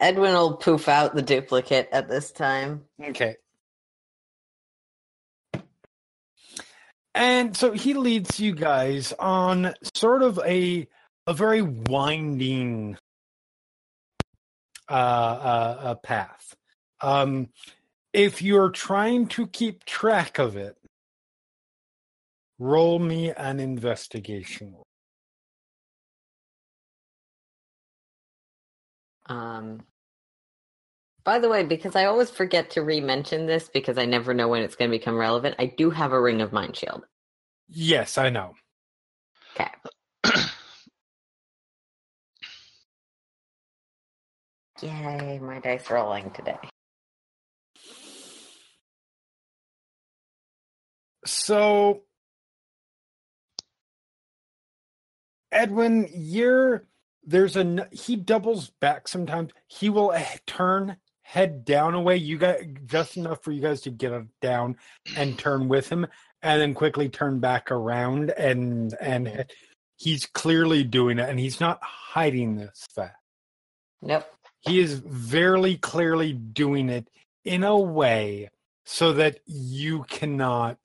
Edwin 0.00 0.32
will 0.32 0.56
poof 0.56 0.88
out 0.88 1.14
the 1.14 1.22
duplicate 1.22 1.88
at 1.92 2.08
this 2.08 2.30
time. 2.30 2.82
Okay. 3.02 3.36
And 7.18 7.56
so 7.56 7.72
he 7.72 7.94
leads 7.94 8.38
you 8.38 8.54
guys 8.54 9.12
on 9.18 9.74
sort 9.92 10.22
of 10.22 10.38
a 10.46 10.86
a 11.26 11.34
very 11.34 11.62
winding 11.62 12.96
uh, 14.88 14.92
uh, 14.92 15.94
path. 15.96 16.54
Um, 17.00 17.48
if 18.12 18.40
you're 18.40 18.70
trying 18.70 19.26
to 19.30 19.48
keep 19.48 19.84
track 19.84 20.38
of 20.38 20.56
it, 20.56 20.76
roll 22.60 23.00
me 23.00 23.32
an 23.32 23.58
investigation. 23.58 24.76
Um, 29.26 29.80
by 31.28 31.38
the 31.38 31.50
way, 31.50 31.62
because 31.62 31.94
I 31.94 32.06
always 32.06 32.30
forget 32.30 32.70
to 32.70 32.80
re-mention 32.80 33.44
this 33.44 33.68
because 33.68 33.98
I 33.98 34.06
never 34.06 34.32
know 34.32 34.48
when 34.48 34.62
it's 34.62 34.76
going 34.76 34.90
to 34.90 34.96
become 34.96 35.18
relevant, 35.18 35.56
I 35.58 35.66
do 35.66 35.90
have 35.90 36.12
a 36.12 36.18
ring 36.18 36.40
of 36.40 36.54
mind 36.54 36.74
shield. 36.74 37.04
Yes, 37.68 38.16
I 38.16 38.30
know. 38.30 38.54
Okay. 39.54 39.68
Yay, 44.80 45.38
my 45.42 45.60
dice 45.60 45.90
rolling 45.90 46.30
today. 46.30 46.56
So, 51.26 52.04
Edwin, 55.52 56.08
you're 56.10 56.86
there's 57.22 57.54
a 57.54 57.86
he 57.92 58.16
doubles 58.16 58.70
back 58.80 59.06
sometimes. 59.08 59.52
He 59.66 59.90
will 59.90 60.12
eh, 60.12 60.38
turn 60.46 60.96
head 61.28 61.62
down 61.62 61.94
away. 61.94 62.16
You 62.16 62.38
got 62.38 62.56
just 62.86 63.18
enough 63.18 63.42
for 63.42 63.52
you 63.52 63.60
guys 63.60 63.82
to 63.82 63.90
get 63.90 64.12
down 64.40 64.76
and 65.14 65.38
turn 65.38 65.68
with 65.68 65.90
him, 65.90 66.06
and 66.40 66.60
then 66.60 66.72
quickly 66.72 67.10
turn 67.10 67.38
back 67.38 67.70
around 67.70 68.30
and 68.30 68.94
and 68.98 69.26
mm-hmm. 69.26 69.40
he's 69.98 70.24
clearly 70.24 70.84
doing 70.84 71.18
it, 71.18 71.28
and 71.28 71.38
he's 71.38 71.60
not 71.60 71.82
hiding 71.82 72.56
this 72.56 72.86
fact. 72.94 73.16
Nope. 74.00 74.26
He 74.62 74.80
is 74.80 74.94
very 74.94 75.76
clearly 75.76 76.32
doing 76.32 76.88
it 76.88 77.08
in 77.44 77.62
a 77.62 77.78
way 77.78 78.48
so 78.86 79.12
that 79.12 79.40
you 79.44 80.04
cannot, 80.04 80.78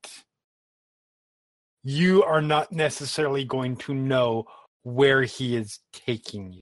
you 1.84 2.22
are 2.24 2.42
not 2.42 2.72
necessarily 2.72 3.46
going 3.46 3.78
to 3.78 3.94
know 3.94 4.46
where 4.84 5.24
he 5.24 5.56
is 5.56 5.80
taking 5.94 6.52
you. 6.52 6.62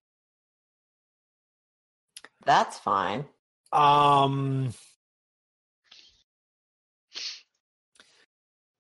That's 2.46 2.78
fine. 2.78 3.26
Um, 3.72 4.74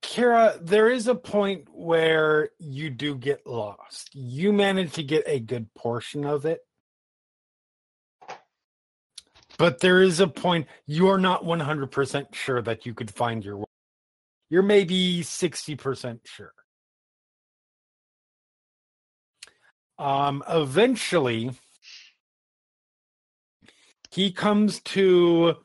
Kira, 0.03 0.57
there 0.61 0.89
is 0.89 1.07
a 1.07 1.15
point 1.15 1.67
where 1.71 2.49
you 2.59 2.89
do 2.89 3.15
get 3.15 3.47
lost. 3.47 4.09
You 4.13 4.51
manage 4.51 4.93
to 4.93 5.03
get 5.03 5.23
a 5.25 5.39
good 5.39 5.73
portion 5.73 6.25
of 6.25 6.45
it. 6.45 6.59
But 9.57 9.79
there 9.79 10.01
is 10.01 10.19
a 10.19 10.27
point 10.27 10.67
you're 10.85 11.17
not 11.17 11.43
100% 11.43 12.33
sure 12.33 12.61
that 12.61 12.85
you 12.85 12.93
could 12.93 13.11
find 13.11 13.45
your 13.45 13.57
way. 13.57 13.65
You're 14.49 14.63
maybe 14.63 15.21
60% 15.21 16.19
sure. 16.25 16.51
Um, 19.97 20.43
eventually, 20.49 21.51
he 24.11 24.31
comes 24.31 24.79
to 24.81 25.55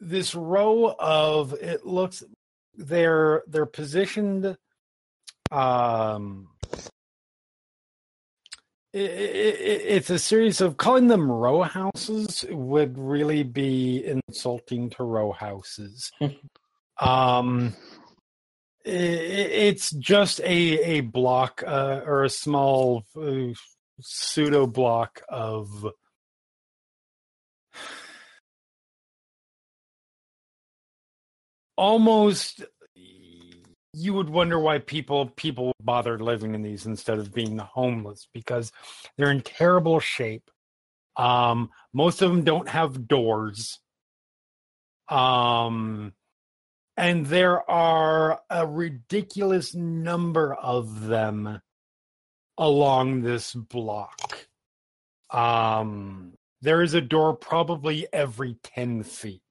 this 0.00 0.34
row 0.34 0.94
of 0.98 1.52
it 1.54 1.84
looks 1.86 2.22
they're 2.76 3.42
they're 3.46 3.66
positioned 3.66 4.56
um 5.50 6.48
i 8.94 8.98
i 8.98 9.02
i- 9.02 9.84
it's 9.96 10.10
a 10.10 10.18
series 10.18 10.60
of 10.60 10.76
calling 10.76 11.08
them 11.08 11.30
row 11.30 11.62
houses 11.62 12.44
would 12.50 12.98
really 12.98 13.42
be 13.42 14.04
insulting 14.28 14.90
to 14.90 15.02
row 15.04 15.32
houses. 15.32 16.10
Um 17.00 17.74
i- 18.86 18.90
i- 18.90 19.52
it's 19.68 19.90
just 19.92 20.40
a 20.40 20.44
a 20.96 21.00
block 21.00 21.62
uh, 21.66 22.02
or 22.06 22.22
a 22.24 22.28
small 22.30 23.04
uh, 23.16 23.54
pseudo 24.00 24.66
block 24.66 25.22
of 25.28 25.86
almost 31.76 32.62
you 33.94 34.14
would 34.14 34.30
wonder 34.30 34.58
why 34.58 34.78
people 34.78 35.26
people 35.36 35.72
bother 35.80 36.18
living 36.18 36.54
in 36.54 36.62
these 36.62 36.86
instead 36.86 37.18
of 37.18 37.34
being 37.34 37.58
homeless 37.58 38.26
because 38.32 38.72
they're 39.16 39.30
in 39.30 39.42
terrible 39.42 40.00
shape. 40.00 40.50
Um 41.16 41.70
most 41.92 42.22
of 42.22 42.30
them 42.30 42.44
don't 42.44 42.68
have 42.68 43.06
doors. 43.06 43.80
Um 45.08 46.14
and 46.96 47.26
there 47.26 47.68
are 47.70 48.40
a 48.50 48.66
ridiculous 48.66 49.74
number 49.74 50.54
of 50.54 51.06
them 51.06 51.60
along 52.56 53.22
this 53.22 53.54
block. 53.54 54.46
Um 55.30 56.32
there 56.62 56.80
is 56.80 56.94
a 56.94 57.00
door 57.00 57.34
probably 57.34 58.06
every 58.12 58.56
10 58.62 59.02
feet 59.02 59.42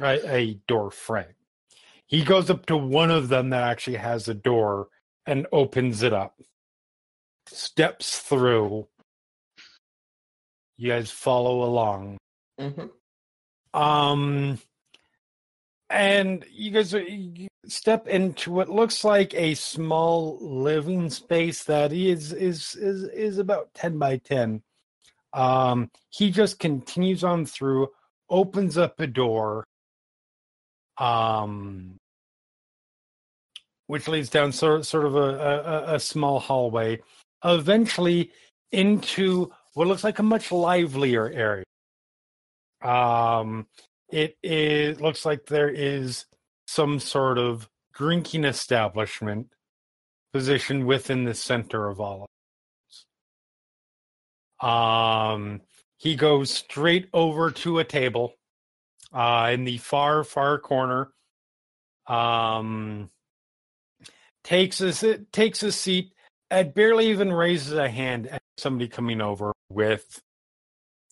a, 0.00 0.34
a 0.34 0.54
door 0.66 0.90
frame. 0.90 1.34
He 2.06 2.22
goes 2.22 2.50
up 2.50 2.66
to 2.66 2.76
one 2.76 3.10
of 3.10 3.28
them 3.28 3.50
that 3.50 3.62
actually 3.62 3.96
has 3.96 4.28
a 4.28 4.34
door 4.34 4.88
and 5.26 5.46
opens 5.52 6.02
it 6.02 6.12
up. 6.12 6.40
Steps 7.48 8.18
through. 8.20 8.86
You 10.76 10.90
guys 10.90 11.10
follow 11.10 11.62
along. 11.64 12.18
hmm 12.58 12.86
Um 13.74 14.58
and 15.90 16.44
you 16.50 16.70
guys 16.70 16.92
you 16.92 17.48
step 17.66 18.06
into 18.08 18.52
what 18.52 18.68
looks 18.68 19.04
like 19.04 19.34
a 19.34 19.54
small 19.54 20.38
living 20.40 21.10
space 21.10 21.64
that 21.64 21.92
is 21.92 22.32
is 22.32 22.74
is 22.76 23.04
is 23.04 23.38
about 23.38 23.72
10 23.74 23.98
by 23.98 24.16
10 24.18 24.62
um 25.32 25.90
he 26.10 26.30
just 26.30 26.58
continues 26.58 27.22
on 27.24 27.44
through 27.46 27.88
opens 28.30 28.76
up 28.76 28.98
a 29.00 29.06
door 29.06 29.64
um 30.98 31.96
which 33.88 34.08
leads 34.08 34.28
down 34.28 34.50
sort, 34.50 34.84
sort 34.84 35.04
of 35.04 35.14
a, 35.14 35.18
a 35.18 35.94
a 35.94 36.00
small 36.00 36.40
hallway 36.40 37.00
eventually 37.44 38.30
into 38.72 39.50
what 39.74 39.86
looks 39.86 40.04
like 40.04 40.18
a 40.18 40.22
much 40.22 40.50
livelier 40.50 41.28
area 41.28 41.64
um 42.82 43.66
it 44.10 44.36
is 44.42 45.00
looks 45.00 45.24
like 45.24 45.46
there 45.46 45.68
is 45.68 46.26
some 46.66 46.98
sort 46.98 47.38
of 47.38 47.68
drinking 47.94 48.44
establishment 48.44 49.48
positioned 50.32 50.86
within 50.86 51.24
the 51.24 51.34
center 51.34 51.88
of 51.88 52.00
all 52.00 52.22
of 52.22 52.28
this. 52.88 53.06
Um, 54.68 55.62
he 55.96 56.14
goes 56.14 56.50
straight 56.50 57.08
over 57.12 57.50
to 57.50 57.78
a 57.78 57.84
table 57.84 58.34
uh, 59.16 59.50
in 59.52 59.64
the 59.64 59.78
far, 59.78 60.24
far 60.24 60.58
corner. 60.58 61.10
Um, 62.06 63.10
takes 64.44 64.80
a 64.80 65.18
takes 65.32 65.62
a 65.62 65.72
seat 65.72 66.12
and 66.50 66.72
barely 66.74 67.08
even 67.08 67.32
raises 67.32 67.72
a 67.72 67.88
hand 67.88 68.28
at 68.28 68.42
somebody 68.58 68.88
coming 68.88 69.20
over 69.20 69.52
with 69.70 70.20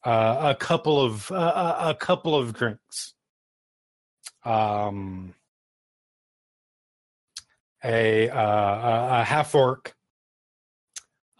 uh, 0.04 0.54
a 0.54 0.54
couple 0.54 1.00
of 1.00 1.32
uh, 1.32 1.76
a 1.80 1.94
couple 1.94 2.36
of 2.36 2.52
drinks. 2.52 3.14
Um, 4.44 5.34
a 7.82 8.28
uh, 8.28 9.20
a 9.20 9.24
half 9.24 9.54
orc 9.54 9.94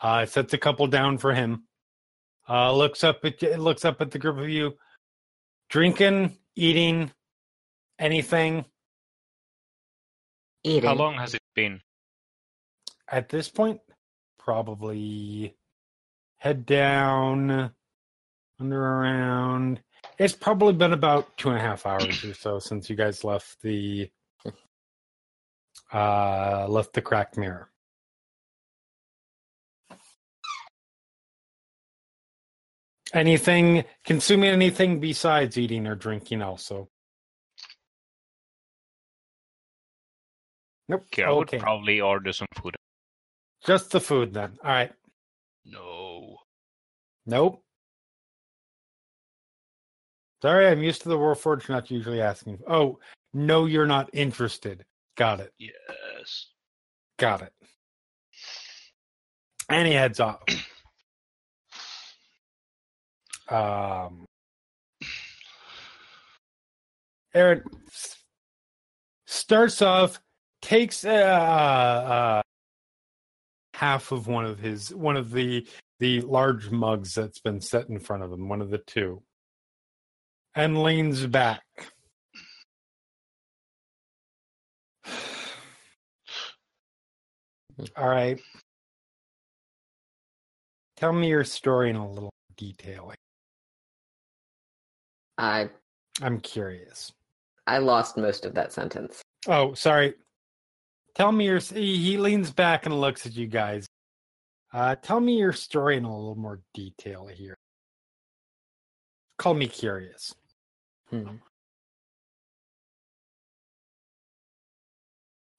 uh, 0.01 0.24
sets 0.24 0.55
a 0.55 0.59
couple 0.59 0.86
down 0.86 1.19
for 1.19 1.35
him. 1.35 1.65
Uh, 2.49 2.73
looks 2.74 3.05
up 3.05 3.23
at 3.24 3.61
looks 3.61 3.85
up 3.85 4.01
at 4.01 4.11
the 4.11 4.19
group 4.19 4.39
of 4.39 4.49
you, 4.49 4.77
drinking, 5.69 6.36
eating, 6.56 7.10
anything. 7.98 8.64
Eating. 10.62 10.89
How 10.89 10.94
long 10.94 11.14
has 11.14 11.35
it 11.35 11.43
been? 11.55 11.81
At 13.09 13.28
this 13.28 13.48
point, 13.48 13.81
probably 14.39 15.56
head 16.39 16.66
down, 16.66 17.72
under 18.60 18.82
around. 18.82 19.81
It's 20.18 20.35
probably 20.35 20.74
been 20.74 20.93
about 20.93 21.36
two 21.36 21.48
and 21.48 21.59
a 21.59 21.60
half 21.60 21.86
hours 21.86 22.24
or 22.24 22.35
so 22.35 22.59
since 22.59 22.89
you 22.89 22.97
guys 22.97 23.24
left 23.24 23.60
the 23.62 24.10
uh 25.93 26.66
left 26.68 26.93
the 26.93 27.02
cracked 27.02 27.36
mirror. 27.36 27.70
Anything 33.15 33.85
consuming 34.05 34.51
anything 34.51 34.99
besides 35.01 35.57
eating 35.57 35.86
or 35.86 35.95
drinking 35.95 36.43
also. 36.43 36.89
Nope. 40.89 41.05
Okay, 41.07 41.23
I 41.23 41.31
would 41.31 41.49
Okay. 41.49 41.59
probably 41.59 42.01
order 42.01 42.32
some 42.32 42.49
food. 42.61 42.74
Just 43.65 43.91
the 43.93 44.01
food 44.01 44.35
then. 44.35 44.59
All 44.62 44.70
right. 44.70 44.93
No. 45.65 46.39
Nope. 47.24 47.62
Sorry, 50.43 50.66
I'm 50.66 50.82
used 50.82 51.03
to 51.03 51.09
the 51.09 51.16
Warforged 51.16 51.70
not 51.70 51.91
usually 51.91 52.20
asking. 52.20 52.59
Oh, 52.69 52.99
no, 53.32 53.65
you're 53.65 53.86
not 53.86 54.11
interested. 54.12 54.85
Got 55.16 55.41
it. 55.41 55.53
Yes. 55.57 56.49
Got 57.19 57.43
it. 57.43 57.53
And 59.70 59.86
he 59.89 59.95
heads 59.95 60.20
off. 60.20 60.43
Um, 63.49 64.27
Aaren 67.35 67.62
starts 69.27 69.83
off, 69.83 70.21
takes 70.62 71.05
uh, 71.05 71.11
uh, 71.11 72.43
half 73.75 74.12
of 74.12 74.27
one 74.29 74.47
of 74.47 74.59
his 74.61 74.95
one 74.95 75.16
of 75.16 75.33
the 75.33 75.66
the 75.99 76.21
large 76.23 76.71
mugs 76.71 77.15
that's 77.15 77.41
been 77.41 77.61
set 77.61 77.89
in 77.89 77.99
front 77.99 78.23
of 78.23 78.33
him, 78.33 78.49
one 78.49 78.61
of 78.61 78.71
the 78.71 78.79
two, 78.79 79.23
and 80.55 80.83
leans 80.83 81.27
back. 81.27 81.62
All 87.97 88.09
right. 88.09 88.41
Tell 90.97 91.12
me 91.12 91.29
your 91.29 91.45
story 91.45 91.91
in 91.91 91.97
a 91.97 92.09
little 92.09 92.33
detail. 92.57 93.12
I 95.39 95.69
I'm 96.23 96.40
curious. 96.40 97.12
I 97.66 97.78
lost 97.78 98.16
most 98.16 98.44
of 98.44 98.55
that 98.55 98.73
sentence. 98.73 99.23
Oh, 99.48 99.74
sorry. 99.74 100.15
Tell 101.15 101.32
me 101.32 101.47
your. 101.47 101.59
He 101.59 101.97
he 101.97 102.16
leans 102.16 102.51
back 102.51 102.86
and 102.86 103.01
looks 103.01 103.27
at 103.27 103.35
you 103.35 103.47
guys. 103.47 103.86
Uh, 104.73 104.97
tell 104.97 105.20
me 105.20 105.39
your 105.39 105.52
story 105.52 105.97
in 105.97 106.05
a 106.05 106.16
little 106.16 106.35
more 106.35 106.61
detail 106.74 107.27
here. 107.27 107.55
Call 109.39 109.55
me 109.55 109.69
curious. 109.69 110.35
Hmm. 111.11 111.36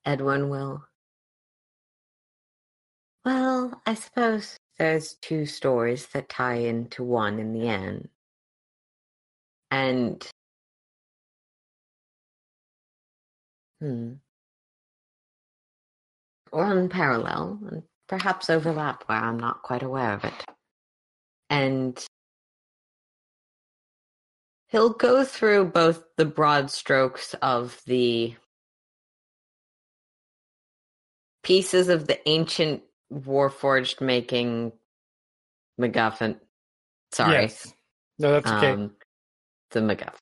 Edwin 0.06 0.49
will. 0.49 0.84
Well, 3.23 3.81
I 3.85 3.95
suppose 3.95 4.57
there's 4.77 5.15
two 5.15 5.45
stories 5.45 6.07
that 6.07 6.30
tie 6.30 6.56
into 6.56 7.03
one 7.03 7.39
in 7.39 7.53
the 7.53 7.68
end. 7.68 8.10
And. 9.72 10.26
Hmm. 13.82 14.14
Run 16.52 16.88
parallel 16.88 17.60
and 17.70 17.84
perhaps 18.08 18.50
overlap 18.50 19.04
where 19.08 19.18
I'm 19.18 19.38
not 19.38 19.62
quite 19.64 19.84
aware 19.84 20.14
of 20.14 20.24
it. 20.24 20.46
And 21.50 22.04
he'll 24.70 24.90
go 24.90 25.24
through 25.24 25.66
both 25.66 26.04
the 26.18 26.26
broad 26.26 26.72
strokes 26.72 27.34
of 27.42 27.82
the 27.86 28.36
pieces 31.44 31.90
of 31.90 32.08
the 32.08 32.28
ancient 32.28 32.84
warforged 33.14 34.02
making 34.02 34.72
MacGuffin. 35.80 36.40
Sorry, 37.12 37.44
Yes. 37.44 37.74
No, 38.18 38.32
that's 38.32 38.52
okay. 38.52 38.72
um, 38.72 38.92
the 39.76 39.81
MacGuffin, 39.81 40.15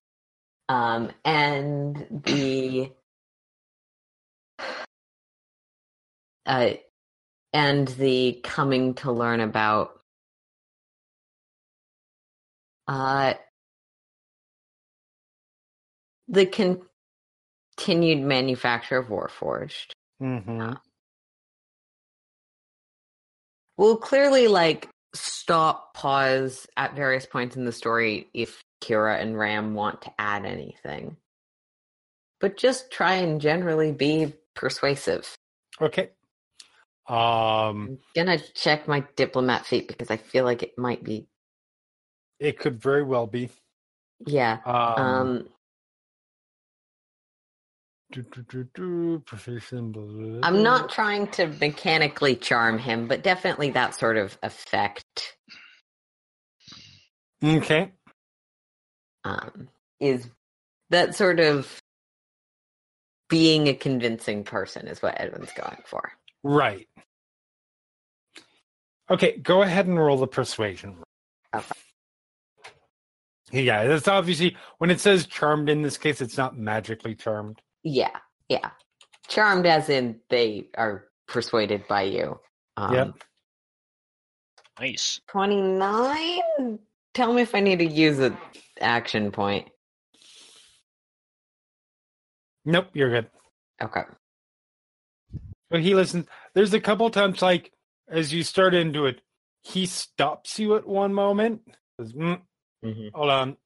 um, 0.67 1.11
and 1.23 2.23
the 2.25 2.91
uh, 6.45 6.69
and 7.53 7.87
the 7.87 8.39
coming 8.43 8.95
to 8.95 9.11
learn 9.11 9.39
about 9.39 9.91
uh 12.87 13.33
the 16.27 16.45
continued 16.45 16.87
manufacture 18.25 18.97
of 18.97 19.07
Warforged. 19.07 19.91
hmm 20.19 20.73
We'll 23.77 23.97
clearly 23.97 24.47
like 24.47 24.89
stop, 25.15 25.93
pause 25.93 26.67
at 26.77 26.95
various 26.95 27.25
points 27.25 27.55
in 27.55 27.65
the 27.65 27.71
story 27.71 28.27
if 28.33 28.63
Kira 28.83 29.21
and 29.21 29.37
Ram 29.37 29.73
want 29.73 30.01
to 30.03 30.11
add 30.19 30.45
anything. 30.45 31.17
But 32.39 32.57
just 32.57 32.91
try 32.91 33.15
and 33.15 33.39
generally 33.39 33.91
be 33.91 34.33
persuasive. 34.55 35.35
Okay. 35.81 36.09
Um, 37.07 37.17
I'm 37.89 37.99
gonna 38.15 38.39
check 38.39 38.87
my 38.87 39.05
diplomat 39.15 39.65
feat 39.65 39.87
because 39.87 40.11
I 40.11 40.17
feel 40.17 40.45
like 40.45 40.63
it 40.63 40.77
might 40.77 41.03
be 41.03 41.27
it 42.39 42.59
could 42.59 42.81
very 42.81 43.03
well 43.03 43.27
be. 43.27 43.49
yeah. 44.25 44.59
Um, 44.65 45.03
Um 45.03 45.49
do, 48.11 48.23
do, 48.23 48.43
do, 48.43 48.67
do, 48.75 49.19
proficient, 49.25 49.93
blah, 49.93 50.03
blah, 50.03 50.27
blah, 50.27 50.39
I'm 50.43 50.61
not 50.61 50.89
trying 50.91 51.27
to 51.31 51.47
mechanically 51.47 52.35
charm 52.35 52.77
him, 52.77 53.07
but 53.07 53.23
definitely 53.23 53.71
that 53.71 53.95
sort 53.95 54.17
of 54.17 54.37
effect 54.43 55.35
Okay. 57.43 57.91
Um, 59.23 59.69
is 59.99 60.29
that 60.89 61.15
sort 61.15 61.39
of 61.39 61.81
being 63.29 63.67
a 63.67 63.73
convincing 63.73 64.43
person 64.43 64.87
is 64.87 65.01
what 65.01 65.19
Edwin's 65.19 65.51
going 65.53 65.81
for. 65.85 66.11
Right. 66.43 66.87
Okay, 69.09 69.37
go 69.37 69.61
ahead 69.63 69.87
and 69.87 69.99
roll 69.99 70.17
the 70.17 70.27
persuasion. 70.27 70.97
Okay. 71.55 71.65
Yeah, 73.51 73.85
that's 73.85 74.07
obviously 74.07 74.55
when 74.79 74.89
it 74.89 74.99
says 74.99 75.25
charmed 75.27 75.69
in 75.69 75.81
this 75.81 75.97
case, 75.97 76.21
it's 76.21 76.37
not 76.37 76.57
magically 76.57 77.15
charmed. 77.15 77.61
Yeah, 77.83 78.17
yeah. 78.49 78.71
Charmed 79.27 79.65
as 79.65 79.89
in 79.89 80.19
they 80.29 80.67
are 80.77 81.05
persuaded 81.27 81.87
by 81.87 82.03
you. 82.03 82.39
Um, 82.77 82.93
Yep. 82.93 83.13
Nice. 84.79 85.21
29? 85.27 86.79
Tell 87.13 87.31
me 87.33 87.41
if 87.43 87.53
I 87.53 87.59
need 87.59 87.79
to 87.79 87.85
use 87.85 88.19
an 88.19 88.37
action 88.81 89.31
point. 89.31 89.69
Nope, 92.65 92.87
you're 92.93 93.09
good. 93.09 93.29
Okay. 93.81 94.01
But 95.69 95.81
he 95.81 95.95
listens. 95.95 96.27
There's 96.53 96.73
a 96.73 96.79
couple 96.79 97.09
times, 97.09 97.41
like 97.41 97.71
as 98.07 98.33
you 98.33 98.43
start 98.43 98.73
into 98.73 99.05
it, 99.05 99.21
he 99.61 99.85
stops 99.85 100.59
you 100.59 100.75
at 100.75 100.87
one 100.87 101.13
moment. 101.13 101.61
Says, 101.99 102.13
"Mm, 102.13 102.41
Mhm. 102.83 103.11
hold 103.13 103.29
on. 103.29 103.57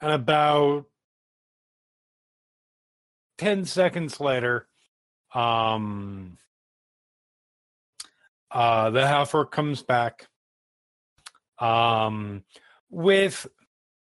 And 0.00 0.12
about 0.12 0.86
ten 3.36 3.64
seconds 3.64 4.20
later, 4.20 4.68
um, 5.34 6.38
uh, 8.50 8.90
the 8.90 9.06
heifer 9.06 9.44
comes 9.44 9.82
back. 9.82 10.27
Um, 11.60 12.44
with 12.90 13.46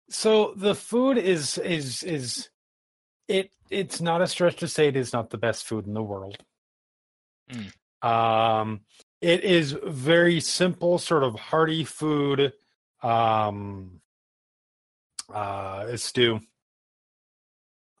so 0.08 0.52
the 0.56 0.74
food 0.74 1.18
is 1.18 1.58
is 1.58 2.02
is 2.02 2.48
it 3.28 3.50
it's 3.70 4.00
not 4.00 4.22
a 4.22 4.26
stretch 4.26 4.56
to 4.56 4.68
say 4.68 4.88
it 4.88 4.96
is 4.96 5.12
not 5.12 5.30
the 5.30 5.38
best 5.38 5.64
food 5.64 5.86
in 5.86 5.94
the 5.94 6.02
world. 6.02 6.38
Mm. 7.50 8.08
Um, 8.08 8.80
it 9.20 9.44
is 9.44 9.76
very 9.84 10.40
simple, 10.40 10.98
sort 10.98 11.24
of 11.24 11.34
hearty 11.34 11.84
food. 11.84 12.52
Um, 13.02 14.00
uh, 15.32 15.86
a 15.88 15.98
stew. 15.98 16.40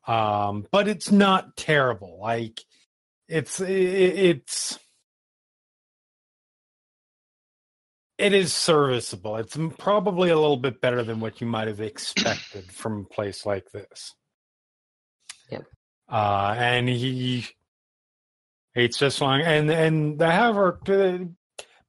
Um, 0.06 0.66
but 0.70 0.88
it's 0.88 1.10
not 1.10 1.56
terrible. 1.56 2.18
Like 2.20 2.60
it's 3.28 3.60
i 3.60 3.66
it's 3.66 4.78
it 8.18 8.32
is 8.32 8.52
serviceable. 8.52 9.36
It's 9.36 9.58
probably 9.78 10.30
a 10.30 10.38
little 10.38 10.56
bit 10.56 10.80
better 10.80 11.02
than 11.02 11.20
what 11.20 11.40
you 11.40 11.46
might 11.46 11.68
have 11.68 11.80
expected 11.80 12.70
from 12.72 13.00
a 13.00 13.14
place 13.14 13.44
like 13.44 13.70
this. 13.72 14.14
Yep. 15.50 15.64
Uh, 16.08 16.54
and 16.56 16.88
he 16.88 17.46
hates 18.74 18.98
this 18.98 19.20
long, 19.20 19.40
and 19.40 19.70
and 19.70 20.18
the 20.18 20.30
haver 20.30 20.78
uh, 20.88 21.24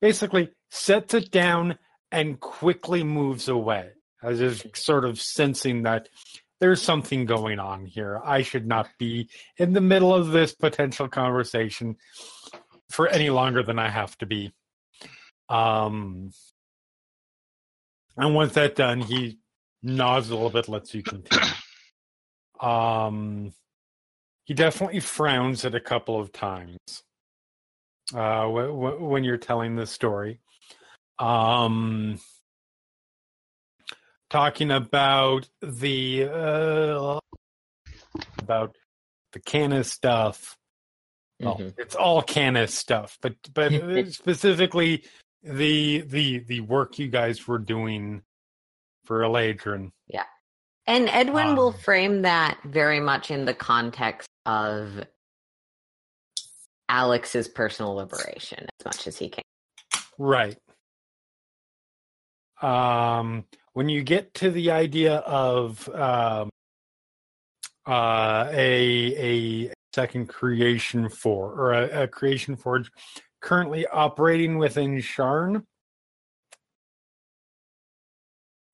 basically 0.02 0.50
sets 0.70 1.14
it 1.14 1.32
down 1.32 1.78
and 2.12 2.40
quickly 2.40 3.04
moves 3.04 3.48
away, 3.48 3.92
as 4.24 4.42
if 4.42 4.66
sort 4.76 5.06
of 5.06 5.22
sensing 5.22 5.84
that 5.84 6.10
there's 6.60 6.82
something 6.82 7.26
going 7.26 7.60
on 7.60 7.86
here. 7.86 8.20
I 8.24 8.42
should 8.42 8.68
not 8.68 8.90
be 8.98 9.30
in 9.58 9.74
the 9.74 9.82
middle 9.82 10.14
of 10.14 10.30
this 10.30 10.54
potential 10.54 11.08
conversation 11.08 11.98
for 12.90 13.08
any 13.08 13.30
longer 13.30 13.64
than 13.64 13.80
I 13.80 13.90
have 13.90 14.18
to 14.20 14.26
be. 14.26 14.54
Um, 15.50 16.32
and 18.18 18.34
once 18.36 18.54
that's 18.54 18.76
done, 18.76 19.02
he 19.02 19.40
nods 19.84 20.30
a 20.30 20.34
little 20.36 20.50
bit, 20.50 20.68
lets 20.68 20.94
you 20.94 21.04
continue. 21.04 21.50
Um, 22.60 23.54
he 24.46 24.54
definitely 24.54 25.00
frowns 25.00 25.64
at 25.66 25.76
a 25.76 25.80
couple 25.80 26.20
of 26.20 26.32
times 26.32 26.78
uh, 28.14 28.42
w- 28.42 28.68
w- 28.68 29.06
when 29.06 29.24
you're 29.24 29.38
telling 29.38 29.76
the 29.76 29.86
story. 29.86 30.40
Um, 31.20 32.20
talking 34.30 34.72
about 34.72 35.48
the 35.62 36.24
uh, 36.26 37.20
about 38.40 38.76
the 39.34 39.40
Cannith 39.40 39.86
stuff. 39.86 40.58
Well, 41.40 41.58
Mhm. 41.58 41.74
it's 41.78 41.96
all 41.96 42.24
Cannith 42.24 42.70
stuff, 42.72 43.18
but 43.22 43.36
but 43.54 43.72
specifically 44.12 45.04
the 45.44 46.02
the 46.02 46.40
the 46.40 46.62
work 46.62 47.00
you 47.00 47.08
guys 47.08 47.48
were 47.48 47.60
doing 47.60 48.22
for 49.06 49.22
Eladrin. 49.22 49.92
Yeah. 50.08 50.24
And 50.86 51.10
Edwin 51.10 51.56
will 51.56 51.68
Um, 51.68 51.80
frame 51.80 52.22
that 52.24 52.60
very 52.64 53.00
much 53.00 53.30
in 53.32 53.46
the 53.46 53.54
context 53.54 54.28
of 54.46 55.04
Alex's 56.90 57.48
personal 57.48 57.96
liberation 57.96 58.68
as 58.80 58.86
much 58.86 59.08
as 59.08 59.18
he 59.18 59.30
can. 59.30 59.44
Right. 60.18 60.58
Um, 62.62 63.46
when 63.74 63.90
you 63.90 64.02
get 64.02 64.34
to 64.36 64.50
the 64.50 64.72
idea 64.72 65.18
of 65.18 65.88
um, 65.90 66.50
uh, 67.86 68.48
a 68.52 69.68
a 69.68 69.74
second 69.94 70.28
creation 70.28 71.10
for 71.10 71.52
or 71.54 71.74
a, 71.74 72.04
a 72.04 72.08
creation 72.08 72.56
forge 72.56 72.90
currently 73.42 73.86
operating 73.88 74.58
within 74.58 74.98
Sharn, 74.98 75.64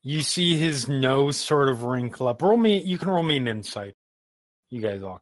you 0.02 0.22
see 0.22 0.58
his 0.58 0.88
nose 0.88 1.38
sort 1.38 1.70
of 1.70 1.84
wrinkle 1.84 2.28
up. 2.28 2.42
Roll 2.42 2.58
me. 2.58 2.82
You 2.82 2.98
can 2.98 3.10
roll 3.10 3.24
me 3.24 3.38
an 3.38 3.48
insight. 3.48 3.96
You 4.70 4.82
guys 4.82 5.02
all. 5.02 5.22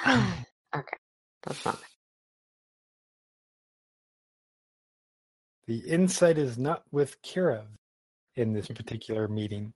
Can. 0.00 0.36
okay. 0.74 0.96
That's 1.44 1.64
not. 1.64 1.78
The 5.68 5.78
insight 5.78 6.36
is 6.38 6.58
not 6.58 6.82
with 6.90 7.22
Kira 7.22 7.62
in 8.34 8.52
this 8.52 8.66
hmm. 8.66 8.74
particular 8.74 9.28
meeting. 9.28 9.72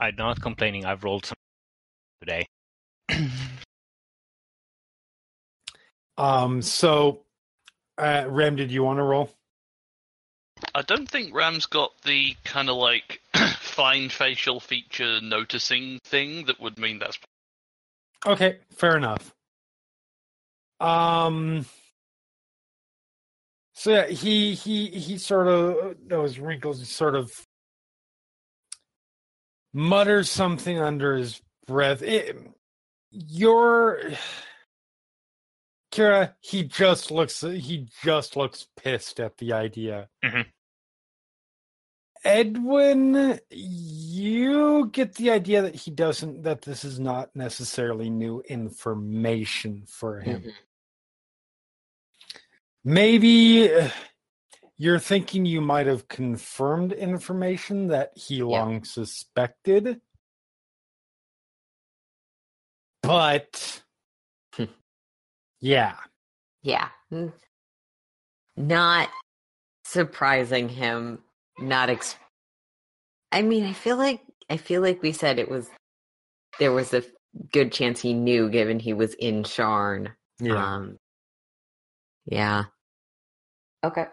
I'm 0.00 0.16
not 0.16 0.40
complaining. 0.40 0.84
I've 0.84 1.04
rolled 1.04 1.26
some 1.26 1.36
today. 2.20 2.46
Um, 6.16 6.62
so, 6.62 7.22
uh, 7.98 8.24
Rem, 8.28 8.54
did 8.56 8.70
you 8.70 8.84
want 8.84 8.98
to 8.98 9.02
roll? 9.02 9.30
I 10.74 10.82
don't 10.82 11.08
think 11.10 11.34
Ram's 11.34 11.66
got 11.66 11.90
the 12.02 12.36
kind 12.44 12.70
of 12.70 12.76
like 12.76 13.20
fine 13.58 14.08
facial 14.08 14.60
feature 14.60 15.20
noticing 15.20 15.98
thing 16.04 16.46
that 16.46 16.60
would 16.60 16.78
mean 16.78 17.00
that's 17.00 17.18
Okay, 18.26 18.58
fair 18.70 18.96
enough. 18.96 19.34
Um, 20.80 21.66
so 23.74 23.90
yeah, 23.90 24.06
he 24.06 24.54
he 24.54 24.86
he 24.86 25.18
sort 25.18 25.48
of 25.48 25.96
those 26.06 26.38
wrinkles 26.38 26.88
sort 26.88 27.16
of 27.16 27.30
mutters 29.74 30.30
something 30.30 30.78
under 30.80 31.16
his 31.16 31.42
breath. 31.66 32.02
It, 32.02 32.38
you're 33.10 34.00
Kira. 35.92 36.34
He 36.40 36.64
just 36.64 37.10
looks 37.10 37.40
he 37.42 37.88
just 38.02 38.36
looks 38.36 38.66
pissed 38.76 39.20
at 39.20 39.38
the 39.38 39.52
idea. 39.52 40.08
Mhm. 40.24 40.46
Edwin, 42.24 43.38
you 43.50 44.88
get 44.92 45.14
the 45.16 45.30
idea 45.30 45.62
that 45.62 45.74
he 45.74 45.90
doesn't 45.90 46.42
that 46.42 46.62
this 46.62 46.84
is 46.84 46.98
not 46.98 47.34
necessarily 47.36 48.10
new 48.10 48.40
information 48.48 49.84
for 49.86 50.20
him. 50.20 50.42
Mhm. 50.42 50.52
Maybe 52.84 53.72
uh, 53.74 53.90
you're 54.76 54.98
thinking 54.98 55.46
you 55.46 55.60
might 55.60 55.86
have 55.86 56.08
confirmed 56.08 56.92
information 56.92 57.88
that 57.88 58.12
he 58.16 58.42
long 58.42 58.84
suspected. 58.84 60.00
But 63.02 63.82
yeah. 65.60 65.96
Yeah. 66.62 66.88
Not 68.56 69.10
surprising 69.84 70.68
him. 70.68 71.20
Not 71.58 71.90
ex- 71.90 72.16
I 73.30 73.42
mean, 73.42 73.64
I 73.64 73.72
feel 73.72 73.96
like 73.96 74.20
I 74.48 74.56
feel 74.56 74.80
like 74.80 75.02
we 75.02 75.12
said 75.12 75.38
it 75.38 75.50
was 75.50 75.70
there 76.58 76.72
was 76.72 76.94
a 76.94 77.02
good 77.52 77.72
chance 77.72 78.00
he 78.00 78.14
knew 78.14 78.48
given 78.48 78.78
he 78.78 78.92
was 78.92 79.14
in 79.14 79.42
Sharn. 79.42 80.12
Yeah. 80.40 80.74
Um 80.74 80.96
Yeah. 82.26 82.64
Okay. 83.84 84.06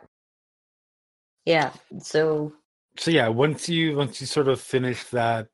Yeah. 1.46 1.72
So 2.00 2.54
so 2.98 3.12
yeah, 3.12 3.28
once 3.30 3.70
you 3.70 3.96
once 3.96 4.22
you 4.22 4.28
sort 4.28 4.48
of 4.48 4.60
finish 4.62 5.04
that 5.06 5.48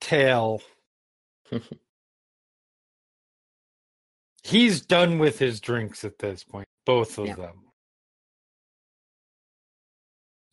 tale 0.00 0.62
he's 4.44 4.80
done 4.80 5.18
with 5.18 5.38
his 5.38 5.60
drinks 5.60 6.04
at 6.04 6.18
this 6.18 6.44
point, 6.44 6.68
both 6.84 7.18
of 7.18 7.26
Yeah. 7.26 7.34
them. 7.36 7.62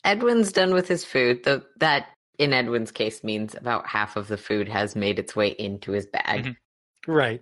Edwin's 0.04 0.52
done 0.52 0.74
with 0.74 0.88
his 0.88 1.06
food. 1.06 1.44
The, 1.44 1.66
that, 1.78 2.08
in 2.38 2.52
Edwin's 2.54 2.92
case, 2.92 3.24
means 3.24 3.56
about 3.56 3.88
half 3.88 4.18
of 4.18 4.28
the 4.28 4.38
food 4.38 4.68
has 4.68 4.96
made 4.96 5.18
its 5.18 5.36
way 5.36 5.50
into 5.50 5.92
his 5.94 6.06
bag. 6.08 6.44
Mhm. 6.46 6.58
Right. 7.08 7.42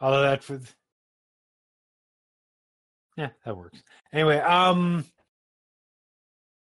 Although 0.00 0.38
with 0.48 0.74
Yeah, 3.16 3.30
that 3.44 3.56
works. 3.56 3.82
Anyway, 4.12 4.38
um 4.38 5.04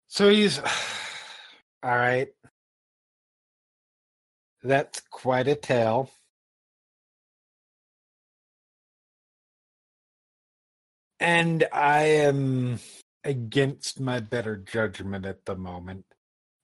so 0.07 0.29
he's 0.29 0.59
all 1.83 1.95
right. 1.95 2.29
That's 4.63 5.01
quite 5.09 5.47
a 5.47 5.55
tale. 5.55 6.11
And 11.19 11.65
I 11.71 12.03
am 12.03 12.79
against 13.23 13.99
my 13.99 14.19
better 14.19 14.57
judgment 14.57 15.25
at 15.25 15.45
the 15.45 15.55
moment. 15.55 16.05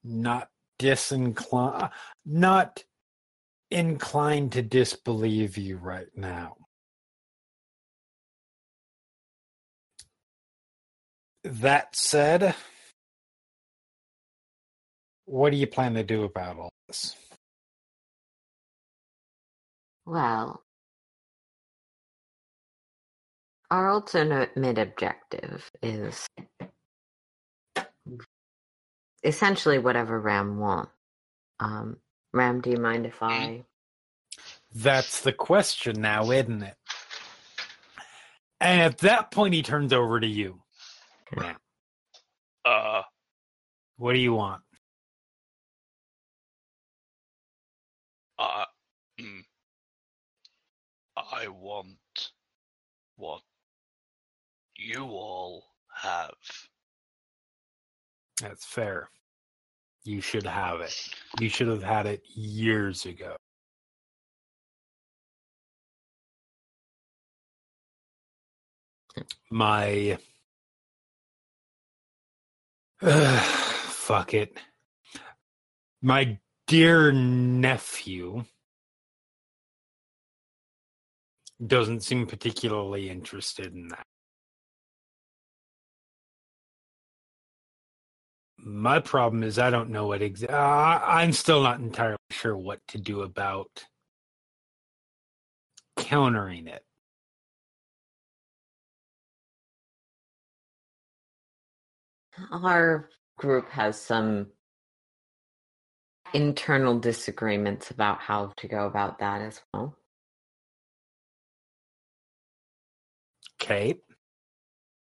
Not 0.03 0.49
disinclined 0.79 1.89
not 2.25 2.83
inclined 3.71 4.51
to 4.53 4.61
disbelieve 4.61 5.57
you 5.57 5.77
right 5.77 6.07
now. 6.15 6.55
That 11.49 11.95
said, 11.95 12.55
what 15.25 15.51
do 15.51 15.57
you 15.57 15.65
plan 15.65 15.93
to 15.93 16.03
do 16.03 16.23
about 16.23 16.57
all 16.57 16.73
this? 16.87 17.15
Well, 20.05 20.61
our 23.71 23.89
ultimate 23.89 24.51
objective 24.77 25.71
is 25.81 26.27
essentially 29.23 29.79
whatever 29.79 30.19
Ram 30.19 30.57
wants. 30.57 30.91
Um, 31.59 31.97
Ram, 32.33 32.61
do 32.61 32.71
you 32.71 32.77
mind 32.77 33.05
if 33.05 33.23
I? 33.23 33.63
That's 34.75 35.21
the 35.21 35.33
question 35.33 36.01
now, 36.01 36.31
isn't 36.31 36.63
it? 36.63 36.75
And 38.59 38.81
at 38.81 38.97
that 38.99 39.31
point, 39.31 39.53
he 39.53 39.63
turns 39.63 39.93
over 39.93 40.19
to 40.19 40.27
you. 40.27 40.61
Ram, 41.35 41.57
Uh, 42.65 43.01
what 43.97 44.13
do 44.13 44.19
you 44.19 44.33
want? 44.33 44.61
I, 48.39 48.65
mm, 49.19 49.41
I 51.17 51.47
want 51.47 51.97
what 53.15 53.41
you 54.75 55.03
all 55.03 55.65
have. 55.93 56.31
That's 58.41 58.65
fair. 58.65 59.09
You 60.03 60.21
should 60.21 60.45
have 60.45 60.81
it. 60.81 60.95
You 61.39 61.49
should 61.49 61.67
have 61.67 61.83
had 61.83 62.05
it 62.05 62.21
years 62.35 63.05
ago. 63.05 63.35
My. 69.51 70.17
fuck 73.01 74.33
it. 74.33 74.57
My 76.01 76.39
dear 76.65 77.11
nephew 77.11 78.45
doesn't 81.65 82.01
seem 82.01 82.25
particularly 82.25 83.09
interested 83.09 83.73
in 83.73 83.89
that. 83.89 84.05
My 88.57 88.99
problem 88.99 89.43
is 89.43 89.59
I 89.59 89.69
don't 89.69 89.91
know 89.91 90.07
what 90.07 90.21
exa- 90.21 90.49
uh, 90.51 90.99
I'm 91.05 91.33
still 91.33 91.61
not 91.61 91.79
entirely 91.79 92.17
sure 92.31 92.57
what 92.57 92.79
to 92.89 92.97
do 92.97 93.21
about 93.21 93.85
countering 95.97 96.67
it. 96.67 96.83
Our 102.51 103.09
group 103.37 103.69
has 103.69 103.99
some 103.99 104.47
internal 106.33 106.99
disagreements 106.99 107.91
about 107.91 108.19
how 108.19 108.53
to 108.57 108.67
go 108.67 108.85
about 108.85 109.19
that 109.19 109.41
as 109.41 109.61
well. 109.73 109.97
Kate, 113.59 114.01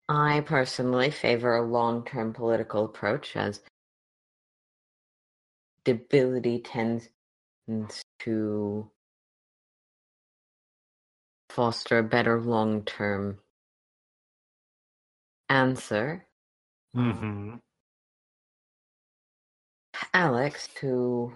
I 0.09 0.41
personally 0.41 1.11
favor 1.11 1.55
a 1.55 1.65
long 1.65 2.03
term 2.05 2.33
political 2.33 2.85
approach 2.85 3.35
as 3.35 3.61
debility 5.85 6.59
tends 6.59 7.09
to 8.19 8.91
foster 11.49 11.99
a 11.99 12.03
better 12.03 12.41
long 12.41 12.83
term 12.83 13.39
answer. 15.49 16.25
Hmm 16.95 17.55
Alex, 20.13 20.69
who 20.81 21.33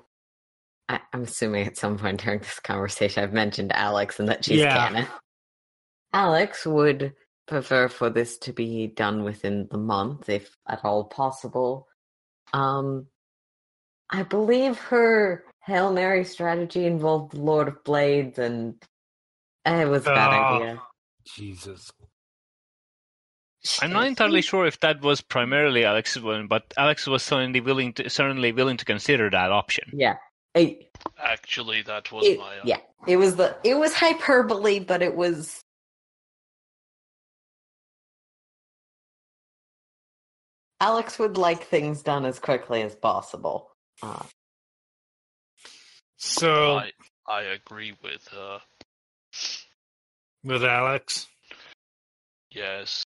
I, 0.90 1.00
I'm 1.14 1.24
assuming 1.24 1.68
at 1.68 1.78
some 1.78 1.98
point 1.98 2.22
during 2.24 2.40
this 2.40 2.60
conversation 2.60 3.24
I've 3.24 3.34
mentioned 3.34 3.72
Alex 3.74 4.20
and 4.20 4.30
that 4.30 4.46
she's 4.46 4.62
Yeah. 4.62 4.90
canon. 4.90 5.08
Alex 6.14 6.66
would 6.66 7.14
prefer 7.48 7.88
for 7.90 8.10
this 8.10 8.38
to 8.40 8.54
be 8.54 8.88
done 8.88 9.24
within 9.24 9.68
the 9.72 9.78
month, 9.78 10.30
if 10.30 10.56
at 10.68 10.84
all 10.86 11.06
possible. 11.06 11.88
Um, 12.54 13.08
I 14.10 14.24
believe 14.24 14.78
her 14.80 15.46
Hail 15.66 15.94
Mary 15.94 16.26
strategy 16.26 16.86
involved 16.86 17.34
the 17.34 17.42
Lord 17.42 17.68
of 17.70 17.84
Blades, 17.84 18.40
and 18.40 18.76
it 19.66 19.88
was 19.90 20.08
a 20.08 20.12
bad 20.12 20.32
Oh. 20.32 20.34
idea. 20.34 20.82
Jesus. 21.26 21.92
I'm 23.82 23.92
not 23.94 24.08
entirely 24.08 24.42
sure 24.42 24.66
if 24.66 24.80
that 24.82 25.02
was 25.02 25.22
primarily 25.22 25.86
Alex's 25.86 26.22
one, 26.24 26.48
but 26.48 26.74
Alex 26.78 27.08
was 27.08 27.24
certainly 27.24 27.60
willing 27.62 27.94
to 27.94 28.10
certainly 28.10 28.52
willing 28.52 28.78
to 28.78 28.86
consider 28.86 29.30
that 29.30 29.52
option. 29.52 29.90
Yeah. 29.94 30.16
It, 30.54 30.92
Actually, 31.22 31.84
that 31.84 32.12
was 32.12 32.26
it- 32.26 32.40
my. 32.40 32.58
Uh, 32.58 32.62
yeah. 32.66 32.78
It 33.08 33.18
was 33.18 33.36
the 33.36 33.56
it 33.64 33.76
was 33.78 33.94
hyperbole, 33.94 34.80
but 34.80 35.02
it 35.02 35.16
was 35.16 35.62
Alex 40.80 41.18
would 41.20 41.38
like 41.38 41.64
things 41.64 42.04
done 42.04 42.26
as 42.26 42.40
quickly 42.40 42.82
as 42.82 42.96
possible. 42.96 43.72
Uh, 44.02 44.24
So, 46.18 46.78
I, 46.78 46.92
I 47.28 47.42
agree 47.44 47.94
with 48.04 48.28
her. 48.30 48.60
with 50.44 50.64
Alex, 50.64 51.28
Yes. 52.52 53.04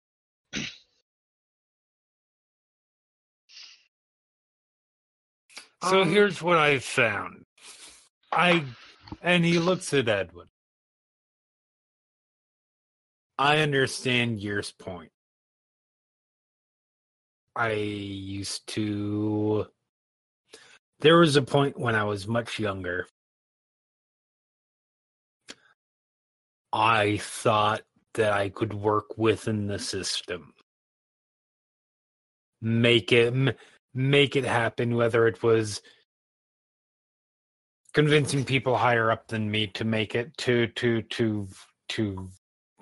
So 5.84 6.02
Um, 6.02 6.10
here's 6.10 6.42
what 6.42 6.58
I 6.58 6.80
found. 6.80 7.46
I 8.32 8.64
and 9.22 9.46
he 9.46 9.60
looks 9.60 9.94
at 9.94 10.08
Edwin. 10.08 10.48
I 13.38 13.60
understand 13.60 14.40
yours 14.42 14.72
point. 14.72 15.12
I 17.56 17.72
used 17.74 18.68
to 18.70 19.68
there 21.00 21.18
was 21.18 21.36
a 21.36 21.42
point 21.42 21.80
when 21.80 21.96
I 21.96 22.06
was 22.06 22.28
much 22.28 22.58
younger. 22.60 23.08
I 26.74 27.18
thought 27.18 27.82
that 28.16 28.34
I 28.34 28.50
could 28.50 28.74
work 28.74 29.18
within 29.18 29.68
the 29.68 29.80
system. 29.80 30.54
Make 32.62 33.12
it 33.12 33.58
make 33.94 34.36
it 34.36 34.44
happen 34.44 34.96
whether 34.96 35.28
it 35.28 35.42
was 35.42 35.82
convincing 37.94 38.44
people 38.44 38.76
higher 38.76 39.10
up 39.10 39.28
than 39.30 39.50
me 39.50 39.68
to 39.68 39.86
make 39.86 40.16
it 40.16 40.36
to 40.38 40.68
to 40.68 41.02
to 41.04 41.48
to 41.90 42.30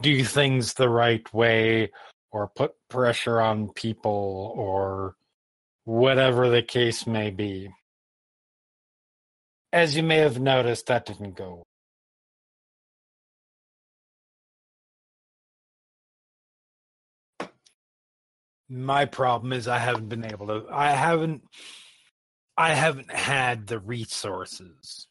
do 0.02 0.24
things 0.24 0.74
the 0.74 0.90
right 0.90 1.32
way 1.34 1.92
or 2.32 2.48
put 2.48 2.72
pressure 2.90 3.40
on 3.40 3.70
people 3.70 4.54
or 4.56 5.16
whatever 5.86 6.50
the 6.50 6.64
case 6.64 7.06
may 7.06 7.30
be 7.30 7.70
as 9.72 9.96
you 9.96 10.02
may 10.02 10.18
have 10.18 10.40
noticed 10.40 10.88
that 10.88 11.06
didn't 11.06 11.36
go 11.36 11.64
my 18.70 19.06
problem 19.06 19.54
is 19.54 19.68
i 19.68 19.78
haven't 19.78 20.10
been 20.10 20.26
able 20.26 20.48
to 20.48 20.66
i 20.72 20.92
haven't 20.92 21.44
i 22.58 22.74
haven't 22.74 23.12
had 23.12 23.68
the 23.68 23.80
resources 23.80 25.08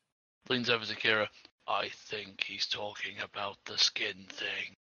Leans 0.48 0.68
over 0.68 0.84
to 0.84 0.96
Kira. 0.96 1.28
I 1.68 1.88
think 1.88 2.42
he's 2.44 2.66
talking 2.66 3.14
about 3.22 3.56
the 3.64 3.78
skin 3.78 4.26
thing. 4.28 4.76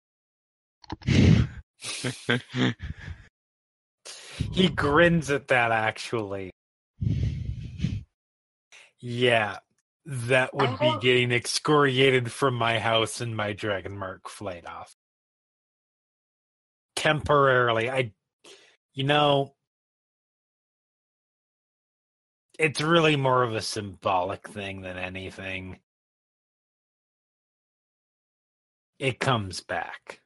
He 4.52 4.68
grins 4.68 5.30
at 5.30 5.48
that 5.48 5.70
actually. 5.70 6.50
Yeah. 8.98 9.58
that 10.06 10.54
would 10.54 10.78
be 10.78 10.86
oh. 10.86 10.98
getting 10.98 11.30
excoriated 11.30 12.32
from 12.32 12.54
my 12.54 12.78
house 12.78 13.20
and 13.20 13.36
my 13.36 13.52
dragon 13.52 13.98
mark 13.98 14.28
flayed 14.28 14.66
off. 14.66 14.94
Temporarily. 16.96 17.90
I 17.90 18.12
you 19.00 19.06
know 19.06 19.54
it's 22.58 22.82
really 22.82 23.16
more 23.16 23.42
of 23.42 23.54
a 23.54 23.62
symbolic 23.62 24.46
thing 24.46 24.82
than 24.82 24.98
anything. 24.98 25.78
It 28.98 29.18
comes 29.18 29.62
back. 29.62 30.20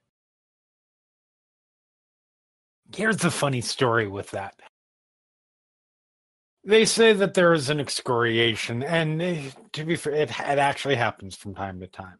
Here's 2.97 3.19
the 3.19 3.31
funny 3.31 3.61
story 3.61 4.09
with 4.09 4.33
that. 4.33 4.57
They 6.65 6.85
say 6.85 7.13
that 7.13 7.35
there 7.35 7.53
is 7.53 7.71
an 7.71 7.79
excoriation, 7.79 8.83
and 8.83 9.23
eh, 9.23 9.51
to 9.75 9.85
be 9.85 9.95
fair, 9.95 10.15
it, 10.15 10.31
it 10.31 10.59
actually 10.59 10.97
happens 10.97 11.37
from 11.37 11.55
time 11.55 11.79
to 11.79 11.87
time. 11.87 12.19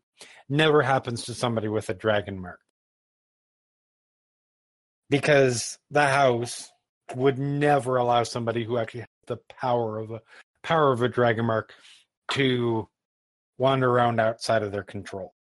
Never 0.49 0.83
happens 0.83 1.25
to 1.25 1.35
somebody 1.35 1.67
with 1.67 1.89
a 1.89 1.95
dragon 1.95 2.41
mark. 2.41 2.61
Because 5.11 5.79
the 5.91 6.07
house 6.07 6.71
would 7.15 7.39
never 7.39 7.97
allow 7.97 8.23
somebody 8.23 8.65
who 8.65 8.79
actually 8.79 9.01
has 9.01 9.09
the 9.27 9.39
power 9.61 9.99
of 9.99 10.11
a 10.11 10.21
power 10.63 10.93
of 10.93 11.03
a 11.03 11.09
dragon 11.09 11.45
mark 11.45 11.73
to 12.33 12.89
wander 13.59 13.91
around 13.91 14.19
outside 14.19 14.63
of 14.63 14.73
their 14.73 14.83
control. 14.83 15.35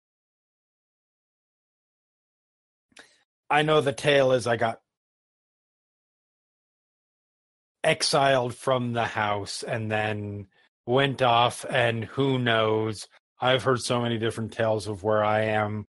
I 3.48 3.62
know 3.62 3.80
the 3.80 3.92
tale 3.92 4.32
is 4.32 4.46
I 4.46 4.56
got 4.56 4.80
exiled 7.84 8.54
from 8.54 8.94
the 8.94 9.04
house 9.04 9.62
and 9.62 9.90
then 9.90 10.46
went 10.86 11.20
off 11.22 11.64
and 11.68 12.04
who 12.04 12.38
knows 12.38 13.06
i've 13.40 13.62
heard 13.62 13.80
so 13.80 14.00
many 14.00 14.18
different 14.18 14.52
tales 14.52 14.88
of 14.88 15.02
where 15.02 15.22
i 15.22 15.42
am 15.42 15.86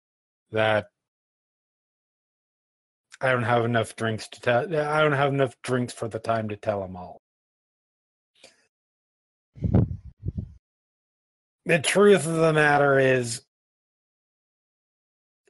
that 0.51 0.87
i 3.21 3.31
don't 3.31 3.43
have 3.45 3.65
enough 3.65 3.97
drinks 3.97 4.29
to 4.29 4.41
tell 4.41 4.63
i 4.77 5.01
don't 5.01 5.13
have 5.13 5.33
enough 5.33 5.55
drinks 5.63 5.93
for 5.93 6.09
the 6.09 6.19
time 6.19 6.49
to 6.49 6.57
tell 6.57 6.81
them 6.81 6.97
all. 6.97 7.21
The 11.67 11.79
truth 11.79 12.27
of 12.27 12.35
the 12.35 12.53
matter 12.53 12.99
is 12.99 13.43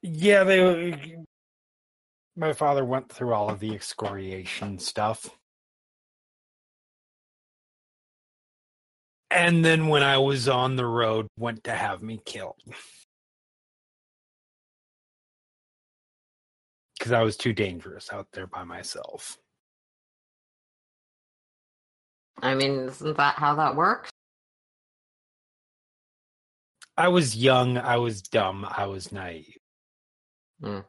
yeah 0.02 0.44
they 0.44 1.16
my 2.36 2.52
father 2.52 2.84
went 2.84 3.10
through 3.10 3.32
all 3.32 3.48
of 3.48 3.60
the 3.60 3.74
excoriation 3.74 4.78
stuff. 4.78 5.30
And 9.30 9.64
then 9.64 9.88
when 9.88 10.02
I 10.02 10.18
was 10.18 10.48
on 10.48 10.76
the 10.76 10.86
road, 10.86 11.26
went 11.36 11.64
to 11.64 11.72
have 11.72 12.02
me 12.02 12.20
killed 12.24 12.60
because 16.98 17.12
I 17.12 17.22
was 17.22 17.36
too 17.36 17.52
dangerous 17.52 18.12
out 18.12 18.28
there 18.32 18.46
by 18.46 18.64
myself. 18.64 19.38
I 22.42 22.54
mean, 22.54 22.88
isn't 22.88 23.16
that 23.16 23.36
how 23.36 23.54
that 23.54 23.76
works? 23.76 24.10
I 26.96 27.08
was 27.08 27.36
young, 27.36 27.76
I 27.76 27.96
was 27.96 28.22
dumb, 28.22 28.66
I 28.68 28.86
was 28.86 29.10
naive. 29.10 29.56
Hmm. 30.62 30.80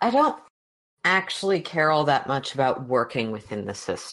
I 0.00 0.10
don't 0.10 0.38
actually 1.04 1.60
care 1.60 1.90
all 1.90 2.04
that 2.04 2.26
much 2.26 2.54
about 2.54 2.88
working 2.88 3.30
within 3.32 3.66
the 3.66 3.74
system. 3.74 4.12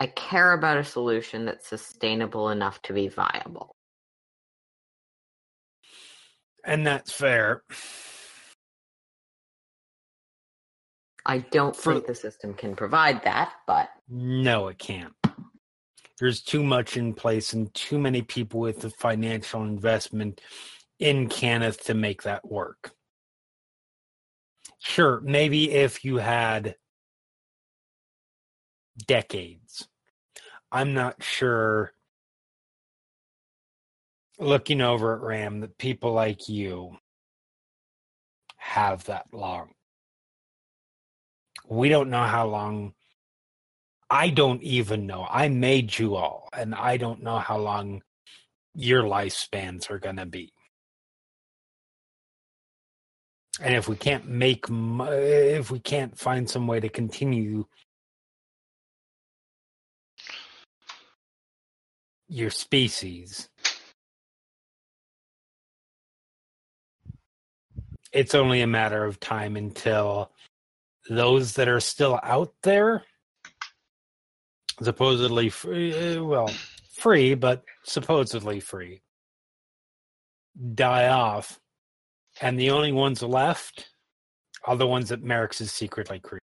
I 0.00 0.06
care 0.06 0.52
about 0.52 0.78
a 0.78 0.84
solution 0.84 1.44
that's 1.44 1.68
sustainable 1.68 2.50
enough 2.50 2.82
to 2.82 2.92
be 2.92 3.08
viable. 3.08 3.72
And 6.64 6.86
that's 6.86 7.12
fair. 7.12 7.62
I 11.24 11.38
don't 11.38 11.74
For- 11.76 11.94
think 11.94 12.06
the 12.06 12.14
system 12.14 12.54
can 12.54 12.74
provide 12.76 13.22
that, 13.24 13.52
but 13.66 13.90
No, 14.08 14.68
it 14.68 14.78
can't. 14.78 15.14
There's 16.18 16.42
too 16.42 16.62
much 16.62 16.96
in 16.96 17.14
place 17.14 17.52
and 17.52 17.72
too 17.74 17.98
many 17.98 18.22
people 18.22 18.60
with 18.60 18.80
the 18.80 18.90
financial 18.90 19.62
investment 19.62 20.40
in 20.98 21.28
Cannith 21.28 21.84
to 21.84 21.94
make 21.94 22.22
that 22.22 22.48
work. 22.48 22.92
Sure, 24.78 25.20
maybe 25.20 25.70
if 25.72 26.04
you 26.04 26.18
had 26.18 26.76
decades. 29.06 29.88
I'm 30.70 30.94
not 30.94 31.22
sure 31.22 31.92
looking 34.42 34.80
over 34.80 35.14
at 35.14 35.22
Ram 35.22 35.60
that 35.60 35.78
people 35.78 36.12
like 36.12 36.48
you 36.48 36.96
have 38.56 39.04
that 39.04 39.26
long. 39.32 39.72
We 41.68 41.88
don't 41.88 42.10
know 42.10 42.24
how 42.24 42.46
long 42.46 42.94
I 44.10 44.28
don't 44.28 44.62
even 44.62 45.06
know. 45.06 45.26
I 45.30 45.48
made 45.48 45.98
you 45.98 46.16
all, 46.16 46.48
and 46.52 46.74
I 46.74 46.98
don't 46.98 47.22
know 47.22 47.38
how 47.38 47.56
long 47.56 48.02
your 48.74 49.04
lifespans 49.04 49.90
are 49.90 49.98
going 49.98 50.16
to 50.16 50.26
be. 50.26 50.52
And 53.60 53.74
if 53.74 53.88
we 53.88 53.96
can't 53.96 54.28
make, 54.28 54.66
if 54.68 55.70
we 55.70 55.78
can't 55.78 56.18
find 56.18 56.48
some 56.48 56.66
way 56.66 56.80
to 56.80 56.88
continue 56.88 57.66
your 62.28 62.50
species, 62.50 63.48
it's 68.12 68.34
only 68.34 68.60
a 68.60 68.66
matter 68.66 69.04
of 69.04 69.20
time 69.20 69.56
until 69.56 70.30
those 71.08 71.54
that 71.54 71.68
are 71.68 71.80
still 71.80 72.20
out 72.22 72.52
there 72.62 73.02
supposedly 74.82 75.48
free, 75.48 76.16
uh, 76.16 76.22
well, 76.24 76.50
free, 76.94 77.34
but 77.34 77.64
supposedly 77.84 78.60
free, 78.60 79.02
die 80.74 81.08
off, 81.08 81.60
and 82.40 82.58
the 82.58 82.70
only 82.70 82.92
ones 82.92 83.22
left 83.22 83.88
are 84.64 84.76
the 84.76 84.86
ones 84.86 85.08
that 85.08 85.24
Merrix 85.24 85.60
is 85.60 85.72
secretly 85.72 86.20
created. 86.20 86.40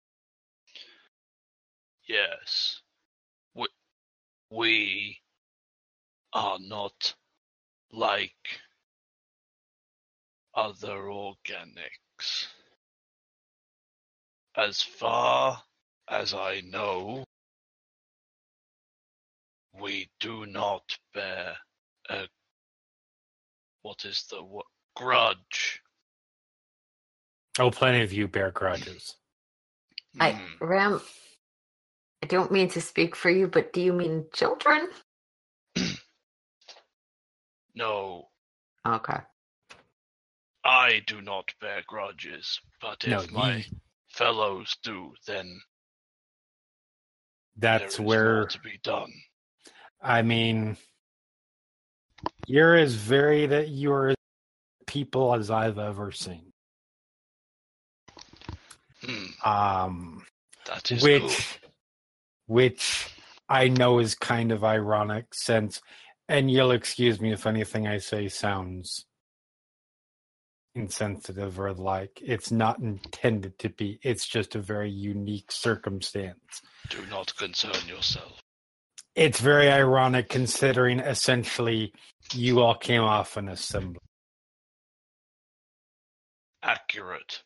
Yes. 2.09 2.81
We, 3.55 3.67
we 4.51 5.19
are 6.33 6.59
not 6.61 7.15
like 7.93 8.33
other 10.57 10.99
organics. 11.09 12.47
As 14.57 14.83
far 14.83 15.63
as 16.11 16.35
I 16.35 16.63
know, 16.67 17.25
we 19.81 20.11
do 20.21 20.47
not 20.47 20.99
bear 21.15 21.57
a 22.11 22.29
what 23.83 24.05
is 24.05 24.25
the 24.31 24.43
wo- 24.45 24.63
grudge. 24.97 25.83
Oh, 27.59 27.71
plenty 27.71 28.03
of 28.03 28.13
you 28.13 28.29
bear 28.29 28.51
grudges. 28.53 29.17
I 30.21 30.37
Hmm. 30.37 30.57
Ram 30.61 31.03
I 32.23 32.27
don't 32.27 32.53
mean 32.53 32.69
to 32.71 32.81
speak 32.81 33.17
for 33.17 33.31
you, 33.31 33.49
but 33.49 33.73
do 33.73 33.81
you 33.83 33.93
mean 33.93 34.27
children? 34.35 34.89
No, 37.77 38.29
Okay. 38.87 39.21
I 40.65 41.03
do 41.07 41.21
not 41.21 41.53
bear 41.61 41.83
grudges, 41.87 42.61
but 42.81 43.05
if 43.05 43.33
No, 43.33 43.39
my 43.39 43.65
fellows 44.09 44.77
do, 44.83 45.13
then 45.27 45.61
That's 47.57 47.99
where 47.99 48.47
to 48.47 48.61
be 48.61 48.79
done. 48.83 49.13
I 50.01 50.23
mean, 50.23 50.77
you're 52.47 52.77
as 52.77 52.95
very 52.95 53.47
that 53.47 53.69
you're 53.69 54.11
as 54.11 54.17
people 54.87 55.35
as 55.35 55.51
I've 55.51 55.79
ever 55.79 56.13
seen. 56.13 56.53
Hmm, 59.05 59.27
Um, 59.45 60.27
that 60.67 60.91
is 60.93 61.03
which, 61.03 61.23
good. 61.23 61.71
which 62.47 63.09
I 63.49 63.69
know 63.69 63.99
is 63.99 64.15
kind 64.15 64.53
of 64.53 64.63
ironic, 64.63 65.35
since, 65.35 65.81
and 66.29 66.51
you'll 66.51 66.71
excuse 66.71 67.21
me 67.21 67.33
if 67.33 67.47
anything 67.47 67.87
I 67.89 67.99
say 67.99 68.29
sounds 68.29 69.07
insensitive 70.75 71.59
or 71.59 71.73
like 71.73 72.21
it's 72.23 72.51
not 72.51 72.79
intended 72.79 73.59
to 73.61 73.69
be. 73.69 73.99
It's 74.03 74.27
just 74.27 74.55
a 74.55 74.61
very 74.61 74.91
unique 74.91 75.53
circumstance. 75.53 76.63
Do 76.89 77.05
not 77.11 77.35
concern 77.37 77.87
yourself. 77.87 78.41
It's 79.15 79.41
very 79.41 79.71
ironic 79.71 80.29
considering 80.29 81.01
essentially 81.01 81.93
you 82.33 82.61
all 82.61 82.75
came 82.75 83.03
off 83.03 83.37
an 83.37 83.49
assembly. 83.49 84.01
Accurate. 86.63 87.43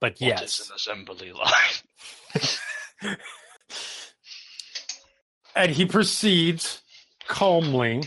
But 0.00 0.16
What 0.18 0.42
is 0.42 0.58
yes, 0.58 0.68
an 0.68 0.76
assembly 0.76 1.32
line? 1.32 3.16
and 5.56 5.70
he 5.70 5.86
proceeds 5.86 6.82
calmly 7.26 8.02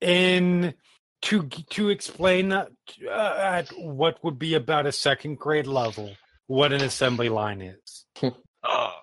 in 0.00 0.74
to 1.22 1.48
to 1.70 1.88
explain 1.88 2.52
uh, 2.52 2.66
at 3.08 3.68
what 3.78 4.22
would 4.22 4.38
be 4.38 4.54
about 4.54 4.86
a 4.86 4.92
second 4.92 5.38
grade 5.38 5.66
level 5.66 6.10
what 6.46 6.72
an 6.72 6.82
assembly 6.82 7.28
line 7.28 7.62
is. 7.62 8.06
Ah. 8.64 8.94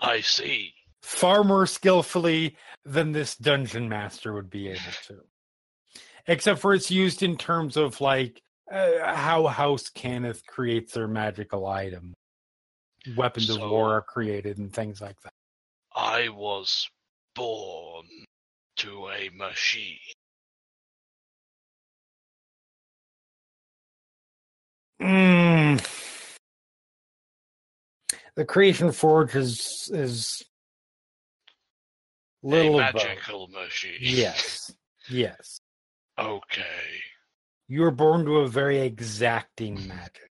I 0.00 0.22
see. 0.22 0.72
Far 1.02 1.44
more 1.44 1.66
skillfully 1.66 2.56
than 2.86 3.12
this 3.12 3.36
dungeon 3.36 3.86
master 3.86 4.32
would 4.32 4.48
be 4.48 4.68
able 4.68 4.80
to. 5.08 5.18
Except 6.26 6.58
for 6.58 6.72
it's 6.72 6.90
used 6.90 7.22
in 7.22 7.36
terms 7.36 7.76
of 7.76 8.00
like 8.00 8.40
uh, 8.72 9.14
how 9.14 9.46
House 9.48 9.90
Cannith 9.90 10.46
creates 10.46 10.94
their 10.94 11.06
magical 11.06 11.66
item. 11.66 12.14
Weapons 13.14 13.50
of 13.50 13.60
war 13.60 13.92
are 13.98 14.02
created 14.02 14.56
and 14.56 14.72
things 14.72 15.02
like 15.02 15.20
that. 15.20 15.32
I 15.94 16.30
was 16.30 16.88
born 17.34 18.06
to 18.78 19.08
a 19.08 19.30
machine. 19.34 19.98
Mm. 25.00 25.84
The 28.34 28.44
creation 28.44 28.92
forge 28.92 29.34
is 29.34 29.90
is 29.92 30.42
little 32.42 32.80
a 32.80 32.88
above. 32.88 32.94
magical 33.04 33.48
machine. 33.48 33.98
Yes, 34.00 34.72
yes. 35.08 35.60
Okay. 36.18 37.00
You 37.68 37.82
were 37.82 37.92
born 37.92 38.24
to 38.24 38.38
a 38.38 38.48
very 38.48 38.80
exacting 38.80 39.86
magic 39.86 40.28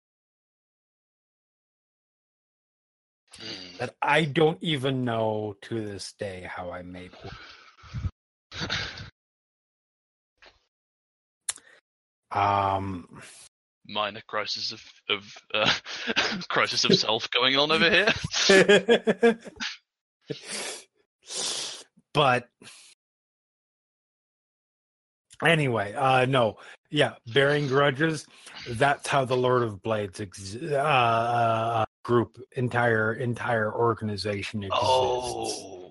Hmm. 3.34 3.78
that 3.78 3.96
I 4.00 4.24
don't 4.26 4.62
even 4.62 5.04
know 5.04 5.56
to 5.62 5.84
this 5.84 6.12
day 6.12 6.46
how 6.48 6.70
I 6.70 6.82
made. 6.82 7.10
Um, 12.34 13.06
Minor 13.86 14.22
crisis 14.26 14.72
of 14.72 14.82
of 15.10 15.36
uh, 15.52 15.72
crisis 16.48 16.84
of 16.84 16.94
self 16.94 17.28
going 17.30 17.56
on 17.56 17.70
over 17.70 17.90
here. 17.90 18.14
but 22.14 22.48
anyway, 25.44 25.92
uh 25.94 26.24
no. 26.26 26.56
Yeah, 26.90 27.14
bearing 27.32 27.68
grudges, 27.68 28.26
that's 28.68 29.08
how 29.08 29.24
the 29.24 29.36
Lord 29.36 29.62
of 29.62 29.82
Blades 29.82 30.20
ex- 30.20 30.56
uh, 30.56 30.76
uh 30.76 31.84
group 32.04 32.38
entire 32.56 33.14
entire 33.14 33.74
organization 33.74 34.62
exists. 34.62 34.84
Oh, 34.84 35.81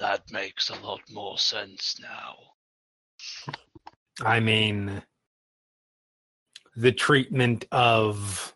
that 0.00 0.22
makes 0.32 0.70
a 0.70 0.80
lot 0.80 1.00
more 1.10 1.38
sense 1.38 2.00
now. 2.00 2.36
I 4.24 4.40
mean 4.40 5.02
the 6.76 6.92
treatment 6.92 7.66
of 7.70 8.54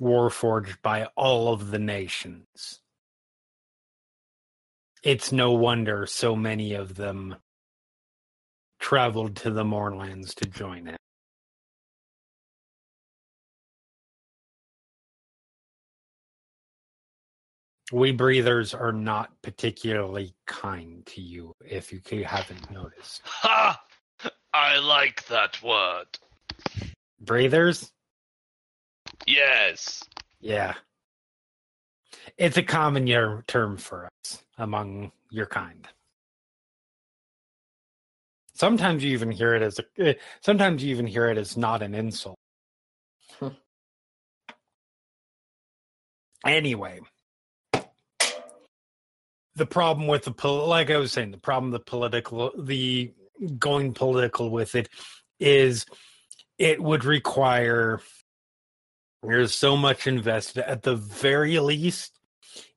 Warforged 0.00 0.82
by 0.82 1.08
all 1.16 1.52
of 1.52 1.70
the 1.70 1.78
nations. 1.78 2.80
It's 5.02 5.32
no 5.32 5.52
wonder 5.52 6.06
so 6.06 6.34
many 6.34 6.74
of 6.74 6.96
them 6.96 7.36
traveled 8.80 9.36
to 9.36 9.50
the 9.50 9.64
Mournlands 9.64 10.34
to 10.34 10.46
join 10.46 10.88
it. 10.88 10.98
We 17.92 18.12
breathers 18.12 18.72
are 18.74 18.92
not 18.92 19.30
particularly 19.42 20.34
kind 20.46 21.04
to 21.06 21.20
you 21.20 21.52
if 21.64 21.92
you 21.92 22.24
haven't 22.24 22.70
noticed. 22.70 23.20
Ha! 23.24 23.80
I 24.54 24.78
like 24.78 25.26
that 25.26 25.62
word. 25.62 26.06
Breathers? 27.20 27.90
Yes. 29.26 30.02
Yeah. 30.40 30.74
It's 32.38 32.56
a 32.56 32.62
common 32.62 33.06
year 33.06 33.44
term 33.46 33.76
for 33.76 34.08
us 34.24 34.42
among 34.56 35.12
your 35.30 35.46
kind. 35.46 35.86
Sometimes 38.54 39.02
you 39.02 39.10
even 39.12 39.30
hear 39.30 39.54
it 39.54 39.62
as 39.62 39.80
a 39.80 39.84
eh, 39.98 40.14
sometimes 40.40 40.82
you 40.82 40.90
even 40.90 41.06
hear 41.06 41.28
it 41.28 41.36
as 41.38 41.56
not 41.56 41.82
an 41.82 41.94
insult. 41.94 42.38
Anyway, 46.46 47.00
the 49.56 49.66
problem 49.66 50.06
with 50.06 50.24
the 50.24 50.32
pol- 50.32 50.66
like 50.66 50.90
I 50.90 50.96
was 50.96 51.12
saying, 51.12 51.30
the 51.30 51.38
problem 51.38 51.70
the 51.70 51.80
political 51.80 52.52
the 52.58 53.12
going 53.58 53.92
political 53.92 54.50
with 54.50 54.74
it 54.74 54.88
is 55.38 55.86
it 56.58 56.80
would 56.80 57.04
require 57.04 58.00
there's 59.22 59.54
so 59.54 59.76
much 59.76 60.06
invested 60.06 60.68
at 60.68 60.82
the 60.82 60.96
very 60.96 61.58
least 61.58 62.20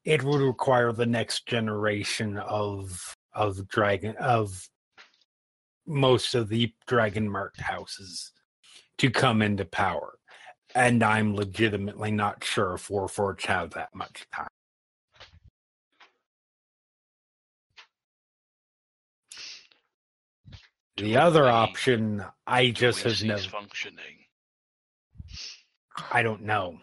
it 0.03 0.23
would 0.23 0.41
require 0.41 0.91
the 0.91 1.05
next 1.05 1.45
generation 1.45 2.37
of 2.37 3.15
of 3.33 3.67
dragon 3.67 4.15
of 4.17 4.67
most 5.85 6.35
of 6.35 6.49
the 6.49 6.73
dragon 6.87 7.29
marked 7.29 7.61
houses 7.61 8.31
to 8.97 9.09
come 9.09 9.41
into 9.41 9.65
power. 9.65 10.15
And 10.75 11.03
i'm 11.03 11.35
legitimately 11.35 12.11
not 12.11 12.43
sure 12.43 12.73
if 12.75 12.87
warforged 12.87 13.45
have 13.45 13.71
that 13.71 13.93
much 13.93 14.25
time 14.33 14.47
the 20.98 21.18
other 21.18 21.44
we- 21.44 21.49
option 21.49 22.24
i 22.45 22.69
just 22.69 23.02
have 23.03 23.24
never 23.24 23.41
functioning. 23.41 24.26
i 26.11 26.22
don't 26.24 26.41
know 26.44 26.80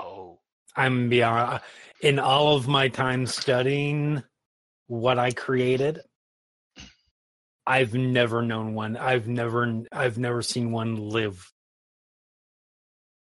Oh, 0.00 0.38
I'm 0.76 1.08
beyond 1.08 1.60
in 2.02 2.20
all 2.20 2.54
of 2.54 2.68
my 2.68 2.86
time 2.86 3.26
studying 3.26 4.22
what 4.86 5.18
I 5.18 5.32
created. 5.32 5.98
I've 7.66 7.94
never 7.94 8.42
known 8.42 8.74
one. 8.74 8.96
I've 8.96 9.26
never 9.26 9.82
I've 9.90 10.18
never 10.18 10.40
seen 10.40 10.70
one 10.70 10.94
live 11.10 11.52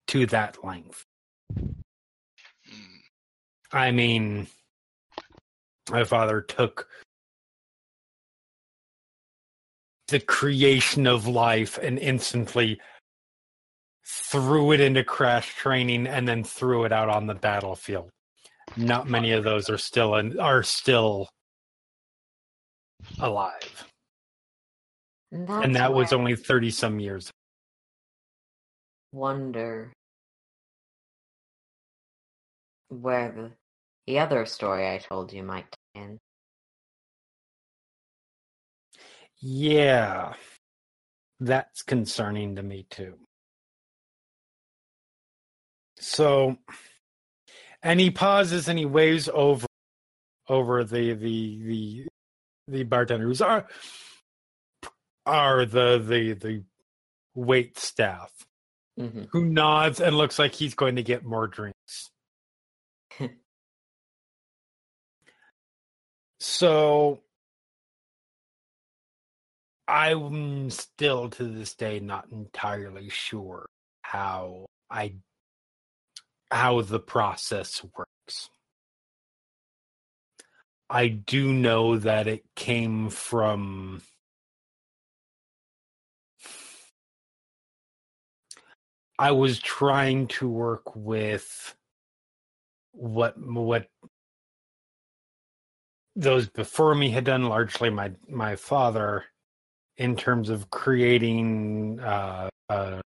to 0.07 0.25
that 0.25 0.65
length. 0.65 1.05
hmm. 1.55 1.69
I 3.71 3.91
mean, 3.91 4.47
my 5.91 6.05
father 6.05 6.41
took 6.41 6.87
the 10.07 10.19
creation 10.19 11.07
of 11.07 11.27
life 11.27 11.77
and 11.77 11.97
instantly 11.99 12.79
threw 14.05 14.71
it 14.73 14.79
into 14.79 15.03
crash 15.03 15.55
training 15.55 16.07
and 16.07 16.27
then 16.27 16.43
threw 16.43 16.83
it 16.83 16.91
out 16.91 17.09
on 17.09 17.25
the 17.27 17.35
battlefield. 17.35 18.09
Not 18.75 19.07
many 19.07 19.31
of 19.31 19.43
those 19.43 19.69
are 19.69 19.77
still 19.77 20.15
in, 20.15 20.39
are 20.39 20.63
still 20.63 21.29
alive, 23.19 23.85
And, 25.31 25.49
and 25.49 25.75
that 25.75 25.93
was 25.93 26.13
only 26.13 26.35
thirty 26.35 26.71
some 26.71 26.99
years. 26.99 27.31
wonder 29.11 29.93
where 32.89 33.31
the 33.31 33.51
the 34.07 34.19
other 34.19 34.45
story 34.45 34.89
I 34.89 34.97
told 34.97 35.31
you 35.31 35.43
might 35.43 35.65
tie 35.95 36.01
Yeah, 39.45 40.35
that's 41.41 41.81
concerning 41.81 42.55
to 42.55 42.63
me 42.63 42.87
too. 42.89 43.15
So, 45.99 46.57
and 47.81 47.99
he 47.99 48.09
pauses 48.09 48.69
and 48.69 48.79
he 48.79 48.85
waves 48.85 49.29
over 49.33 49.67
over 50.47 50.85
the 50.85 51.13
the 51.13 51.61
the 51.63 52.07
the 52.69 52.83
bartenders 52.83 53.41
are 53.41 53.67
are 55.25 55.65
the 55.65 55.97
the 55.99 56.33
the 56.33 56.63
wait 57.35 57.77
staff 57.77 58.31
hmm 58.97 59.23
who 59.31 59.45
nods 59.45 59.99
and 59.99 60.17
looks 60.17 60.39
like 60.39 60.53
he's 60.53 60.75
going 60.75 60.95
to 60.95 61.03
get 61.03 61.25
more 61.25 61.47
drinks. 61.47 62.11
so 66.39 67.19
I'm 69.87 70.69
still 70.69 71.29
to 71.31 71.45
this 71.45 71.75
day 71.75 71.99
not 71.99 72.27
entirely 72.31 73.09
sure 73.09 73.67
how 74.01 74.65
I 74.89 75.15
how 76.51 76.81
the 76.81 76.99
process 76.99 77.83
works. 77.97 78.49
I 80.89 81.07
do 81.07 81.51
know 81.51 81.97
that 81.97 82.27
it 82.27 82.43
came 82.55 83.09
from 83.09 84.01
I 89.19 89.31
was 89.31 89.59
trying 89.59 90.27
to 90.27 90.49
work 90.49 90.95
with 90.95 91.75
what 92.93 93.35
what 93.39 93.87
those 96.15 96.49
before 96.49 96.95
me 96.95 97.09
had 97.09 97.25
done, 97.25 97.49
largely 97.49 97.89
my 97.89 98.11
my 98.27 98.55
father, 98.55 99.25
in 99.97 100.15
terms 100.15 100.49
of 100.49 100.69
creating 100.69 101.99
uh, 101.99 102.49
uh, 102.69 103.01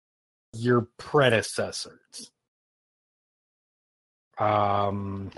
your 0.53 0.87
predecessors. 0.97 2.31
Um, 4.37 5.31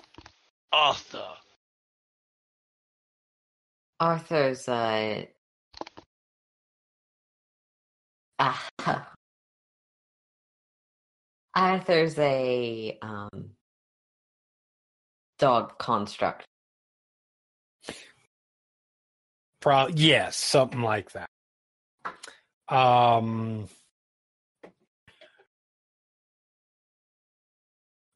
Arthur. 0.72 1.24
Arthur's 4.00 4.68
uh 4.70 5.26
ah, 8.38 8.68
Arthur's 11.56 12.18
a 12.20 12.98
um 13.02 13.52
dog 15.40 15.78
construct. 15.80 16.46
Pro- 19.62 19.88
yes, 19.88 20.38
something 20.38 20.82
like 20.82 21.12
that. 21.14 21.30
Um, 22.70 23.70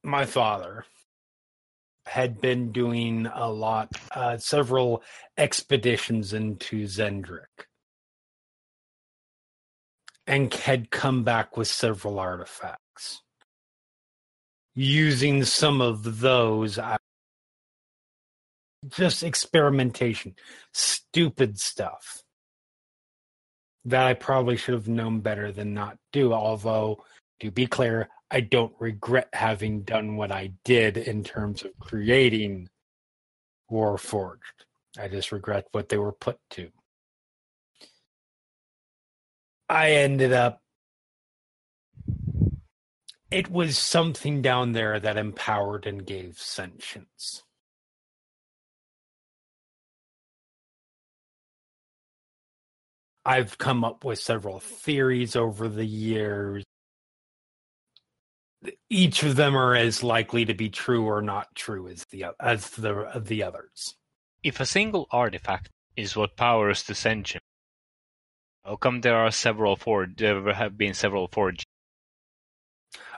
my 0.04 0.26
father 0.26 0.86
had 2.06 2.42
been 2.42 2.72
doing 2.72 3.28
a 3.28 3.50
lot, 3.50 3.90
uh, 4.14 4.38
several 4.38 5.04
expeditions 5.38 6.34
into 6.34 6.84
Xen'drik, 6.84 7.68
and 10.28 10.54
had 10.54 10.92
come 10.92 11.24
back 11.24 11.56
with 11.56 11.68
several 11.68 12.20
artifacts. 12.20 13.22
Using 14.74 15.44
some 15.44 15.82
of 15.82 16.20
those, 16.20 16.78
I 16.80 16.98
just 18.90 19.24
experimentation, 19.24 20.36
stupid 20.74 21.60
stuff 21.60 22.21
that 23.86 24.06
I 24.06 24.14
probably 24.14 24.58
should 24.58 24.74
have 24.74 24.88
known 24.88 25.22
better 25.22 25.52
than 25.52 25.74
not 25.74 25.98
do. 26.12 26.34
Although, 26.34 27.04
to 27.40 27.52
be 27.52 27.68
clear, 27.68 28.10
I 28.30 28.42
don't 28.42 28.74
regret 28.80 29.30
having 29.34 29.82
done 29.82 30.16
what 30.16 30.32
I 30.32 30.54
did 30.64 30.98
in 30.98 31.24
terms 31.24 31.64
of 31.64 31.72
creating 31.80 32.70
Warforged. 33.72 34.66
I 35.00 35.08
just 35.08 35.32
regret 35.32 35.68
what 35.72 35.90
they 35.90 35.98
were 35.98 36.12
put 36.12 36.38
to. 36.52 36.70
I 39.70 39.92
ended 39.92 40.34
up. 40.34 40.62
It 43.32 43.50
was 43.50 43.78
something 43.78 44.42
down 44.42 44.74
there 44.74 45.00
that 45.00 45.18
empowered 45.18 45.88
and 45.88 46.06
gave 46.06 46.38
sentience. 46.38 47.44
I've 53.26 53.58
come 53.58 53.84
up 53.84 54.04
with 54.04 54.20
several 54.20 54.60
theories 54.60 55.36
over 55.36 55.68
the 55.68 55.86
years. 55.86 56.64
Each 58.90 59.24
of 59.24 59.36
them 59.36 59.56
are 59.56 59.76
as 59.76 60.04
likely 60.04 60.46
to 60.46 60.54
be 60.54 60.70
true 60.70 61.06
or 61.06 61.22
not 61.22 61.54
true 61.56 61.88
as 61.88 62.06
the 62.06 62.26
as 62.40 62.70
the 62.72 63.22
the 63.24 63.44
others. 63.44 63.96
If 64.44 64.60
a 64.60 64.66
single 64.66 65.08
artifact 65.12 65.70
is 65.96 66.16
what 66.16 66.36
powers 66.36 66.84
the 66.84 66.96
sentient, 66.96 67.44
how 68.66 68.76
come 68.76 69.02
there 69.02 69.18
are 69.18 69.32
several 69.32 69.76
forged? 69.76 70.20
There 70.20 70.54
have 70.54 70.78
been 70.78 70.94
several 70.94 71.28
forged. 71.28 71.66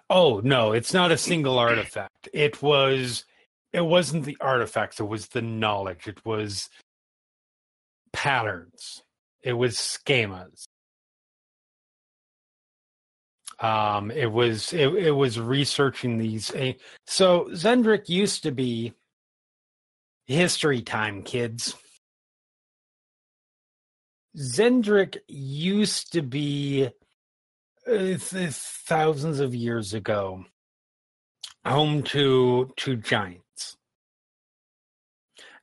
Oh 0.09 0.41
no, 0.43 0.71
it's 0.71 0.93
not 0.93 1.11
a 1.11 1.17
single 1.17 1.57
artifact. 1.69 2.29
It 2.33 2.61
was 2.61 3.25
it 3.73 3.81
wasn't 3.85 4.25
the 4.25 4.37
artifacts, 4.39 4.99
it 4.99 5.07
was 5.07 5.29
the 5.29 5.41
knowledge. 5.41 6.07
It 6.07 6.25
was 6.25 6.69
patterns. 8.13 9.02
It 9.43 9.53
was 9.53 9.75
schemas. 9.75 10.65
Um, 13.59 14.11
it 14.11 14.31
was 14.31 14.73
it, 14.73 14.93
it 14.95 15.11
was 15.11 15.39
researching 15.39 16.17
these. 16.17 16.51
So 17.07 17.45
Xen'drik 17.51 18.09
used 18.09 18.43
to 18.43 18.51
be 18.51 18.93
history 20.25 20.81
time, 20.81 21.23
kids. 21.23 21.75
Xen'drik 24.37 25.17
used 25.27 26.13
to 26.13 26.21
be 26.21 26.89
uh, 27.87 27.91
th- 27.91 28.19
thousands 28.51 29.39
of 29.39 29.53
years 29.55 29.93
ago 29.93 30.45
home 31.65 32.03
to 32.03 32.71
to 32.77 32.95
giants 32.97 33.52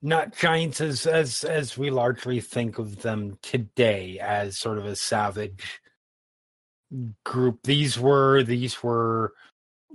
not 0.03 0.37
giants 0.37 0.81
as 0.81 1.07
as 1.07 1.45
as 1.45 1.77
we 1.77 1.91
largely 1.91 2.41
think 2.41 2.79
of 2.79 3.03
them 3.03 3.39
today 3.43 4.19
as 4.21 4.59
sort 4.59 4.79
of 4.79 4.87
a 4.87 4.97
savage 4.97 5.81
group. 7.25 7.61
These 7.65 7.99
were 7.99 8.43
these 8.43 8.83
were 8.83 9.35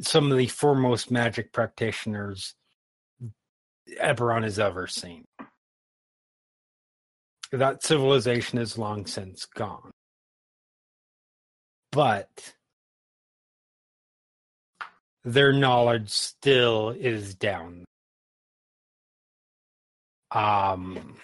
some 0.02 0.32
of 0.32 0.38
the 0.38 0.48
foremost 0.48 1.10
magic 1.10 1.54
practitioners 1.54 2.54
Eberron 4.02 4.44
has 4.44 4.60
ever 4.60 4.88
seen. 4.88 5.26
That 7.52 7.84
civilization 7.84 8.60
is 8.60 8.78
long 8.78 9.06
since 9.06 9.46
gone. 9.46 9.92
But 11.92 12.54
their 15.24 15.54
knowledge 15.54 16.10
still 16.10 16.90
is 16.90 17.36
down 17.36 17.86
um 20.36 21.18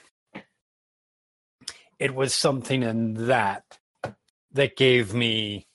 it 2.00 2.16
was 2.16 2.34
something 2.34 2.82
in 2.82 3.28
that 3.28 3.78
that 4.54 4.76
gave 4.76 5.14
me 5.14 5.68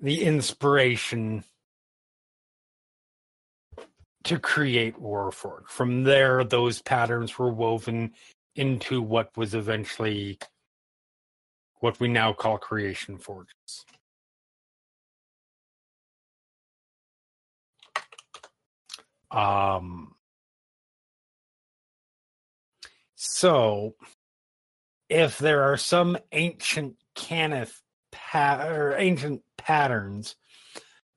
the 0.00 0.22
inspiration 0.22 1.44
to 4.24 4.38
create 4.38 4.96
Warforged. 5.00 5.68
From 5.68 6.04
there, 6.04 6.44
those 6.44 6.82
patterns 6.82 7.38
were 7.38 7.52
woven 7.52 8.12
into 8.54 9.02
what 9.02 9.36
was 9.36 9.54
eventually 9.54 10.38
what 11.80 11.98
we 11.98 12.08
now 12.08 12.32
call 12.32 12.58
Creation 12.58 13.18
Forges. 13.18 13.84
Um, 19.30 20.14
so, 23.40 23.94
if 25.08 25.38
there 25.38 25.62
are 25.62 25.78
some 25.78 26.18
ancient 26.30 26.96
Cannith 27.16 27.72
pa- 28.12 28.66
or 28.66 28.94
ancient 28.98 29.40
patterns 29.56 30.36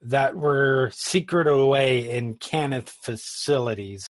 that 0.03 0.33
were 0.33 0.89
secreted 0.93 1.51
away 1.51 2.09
in 2.09 2.35
Cannith 2.35 2.87
facilities, 3.03 4.07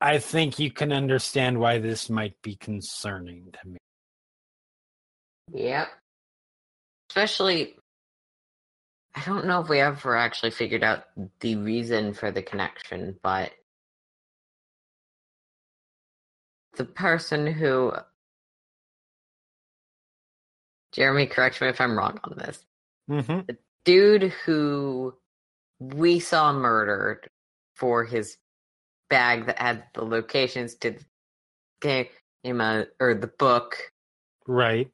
I 0.00 0.16
think 0.20 0.58
you 0.58 0.70
can 0.70 0.90
understand 0.90 1.60
why 1.60 1.80
this 1.80 2.08
might 2.08 2.40
be 2.42 2.56
concerning 2.56 3.52
to 3.52 3.68
me. 3.68 3.78
Yep. 5.52 5.88
Especially, 7.10 7.76
I 9.14 9.22
don't 9.26 9.44
know 9.44 9.60
if 9.60 9.68
we 9.68 9.80
ever 9.80 10.16
actually 10.16 10.52
figured 10.52 10.82
out 10.82 11.04
the 11.40 11.56
reason 11.56 12.14
for 12.14 12.30
the 12.30 12.42
connection, 12.42 13.18
but 13.22 13.52
the 16.76 16.84
person 16.84 17.46
who. 17.46 17.92
Jeremy, 20.92 21.26
correct 21.26 21.60
me 21.60 21.68
if 21.68 21.80
I'm 21.80 21.96
wrong 21.96 22.18
on 22.24 22.38
this. 22.38 22.64
Mm-hmm. 23.10 23.50
Dude 23.84 24.32
who 24.44 25.14
we 25.78 26.20
saw 26.20 26.52
murdered 26.52 27.28
for 27.74 28.04
his 28.04 28.38
bag 29.10 29.46
that 29.46 29.58
had 29.58 29.84
the 29.94 30.04
locations 30.04 30.74
to 30.76 30.92
the 30.92 32.08
game 32.42 32.60
or 32.98 33.14
the 33.14 33.30
book 33.38 33.76
Right. 34.46 34.90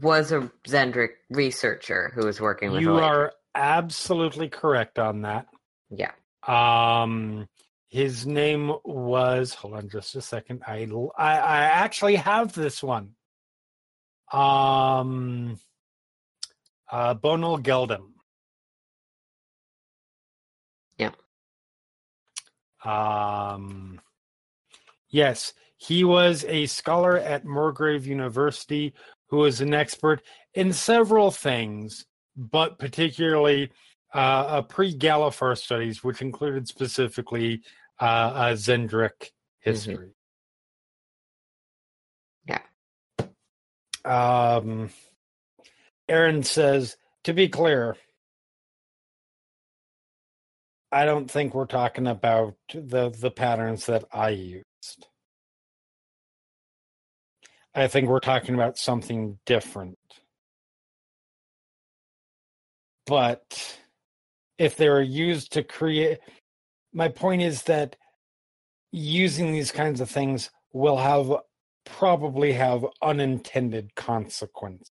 was 0.00 0.32
a 0.32 0.50
Xen'drik 0.66 1.10
researcher 1.30 2.10
who 2.14 2.24
was 2.24 2.40
working 2.40 2.70
with 2.72 2.80
You 2.82 2.94
are 2.96 3.32
absolutely 3.54 4.48
correct 4.48 4.98
on 4.98 5.22
that. 5.22 5.46
Yeah. 5.90 6.12
Um, 6.46 7.46
his 7.94 8.26
name 8.26 8.72
was. 8.82 9.54
Hold 9.54 9.74
on, 9.74 9.88
just 9.88 10.16
a 10.16 10.20
second. 10.20 10.62
I 10.66 10.88
I, 11.16 11.36
I 11.36 11.58
actually 11.58 12.16
have 12.16 12.52
this 12.52 12.82
one. 12.82 13.10
Um, 14.32 15.60
uh, 16.90 17.14
Bonal 17.14 17.62
Geldem. 17.62 18.10
Yeah. 20.98 21.12
Um, 22.84 24.00
yes, 25.08 25.52
he 25.76 26.02
was 26.02 26.44
a 26.48 26.66
scholar 26.66 27.16
at 27.16 27.44
Morgrave 27.44 28.06
University 28.06 28.92
who 29.28 29.36
was 29.36 29.60
an 29.60 29.72
expert 29.72 30.20
in 30.54 30.72
several 30.72 31.30
things, 31.30 32.06
but 32.36 32.76
particularly 32.76 33.70
uh, 34.14 34.46
a 34.48 34.62
pre-Galifar 34.64 35.56
studies, 35.58 36.02
which 36.02 36.22
included 36.22 36.68
specifically 36.68 37.62
uh, 38.00 38.04
uh, 38.04 38.52
Xen'drik 38.52 39.30
history. 39.60 40.14
Yeah. 42.46 42.60
Um, 44.04 44.90
Aaren 46.10 46.44
says, 46.44 46.96
to 47.24 47.32
be 47.32 47.48
clear, 47.48 47.96
I 50.92 51.06
don't 51.06 51.30
think 51.30 51.54
we're 51.54 51.66
talking 51.66 52.06
about 52.06 52.54
the 52.72 53.10
the 53.10 53.30
patterns 53.30 53.86
that 53.86 54.04
I 54.12 54.28
used. 54.28 55.08
I 57.74 57.88
think 57.88 58.08
we're 58.08 58.20
talking 58.20 58.54
about 58.54 58.78
something 58.78 59.38
different. 59.44 59.98
But 63.06 63.76
if 64.56 64.76
they're 64.76 65.02
used 65.02 65.54
to 65.54 65.64
create 65.64 66.20
my 66.94 67.08
point 67.08 67.42
is 67.42 67.64
that 67.64 67.96
using 68.92 69.52
these 69.52 69.72
kinds 69.72 70.00
of 70.00 70.10
things 70.10 70.50
will 70.72 70.98
have 70.98 71.32
probably 71.84 72.54
have 72.54 72.86
unintended 73.02 73.94
consequences 73.94 74.90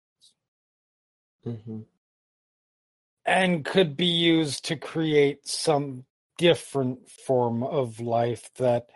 Mm-hmm. 1.46 1.80
and 3.26 3.64
could 3.64 3.96
be 3.96 4.06
used 4.06 4.64
to 4.66 4.76
create 4.76 5.46
some 5.48 6.04
different 6.38 7.10
form 7.10 7.64
of 7.64 8.00
life 8.00 8.48
that 8.58 8.86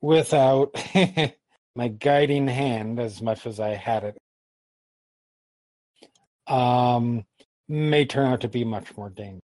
without 0.00 0.74
my 1.76 1.88
guiding 1.88 2.48
hand 2.48 2.98
as 3.00 3.22
much 3.22 3.46
as 3.46 3.60
I 3.60 3.70
had 3.76 4.04
it 4.04 4.18
um 6.52 7.24
may 7.68 8.04
turn 8.04 8.32
out 8.32 8.40
to 8.42 8.48
be 8.48 8.64
much 8.64 8.96
more 8.96 9.10
dangerous. 9.10 9.40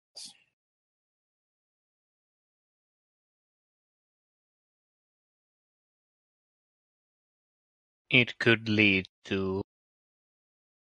It 8.09 8.37
could 8.39 8.69
lead 8.69 9.05
to 9.25 9.61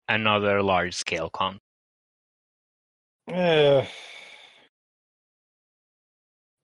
another 0.08 0.62
large 0.62 0.94
scale 0.94 1.30
con. 1.30 1.58
Uh, 3.32 3.84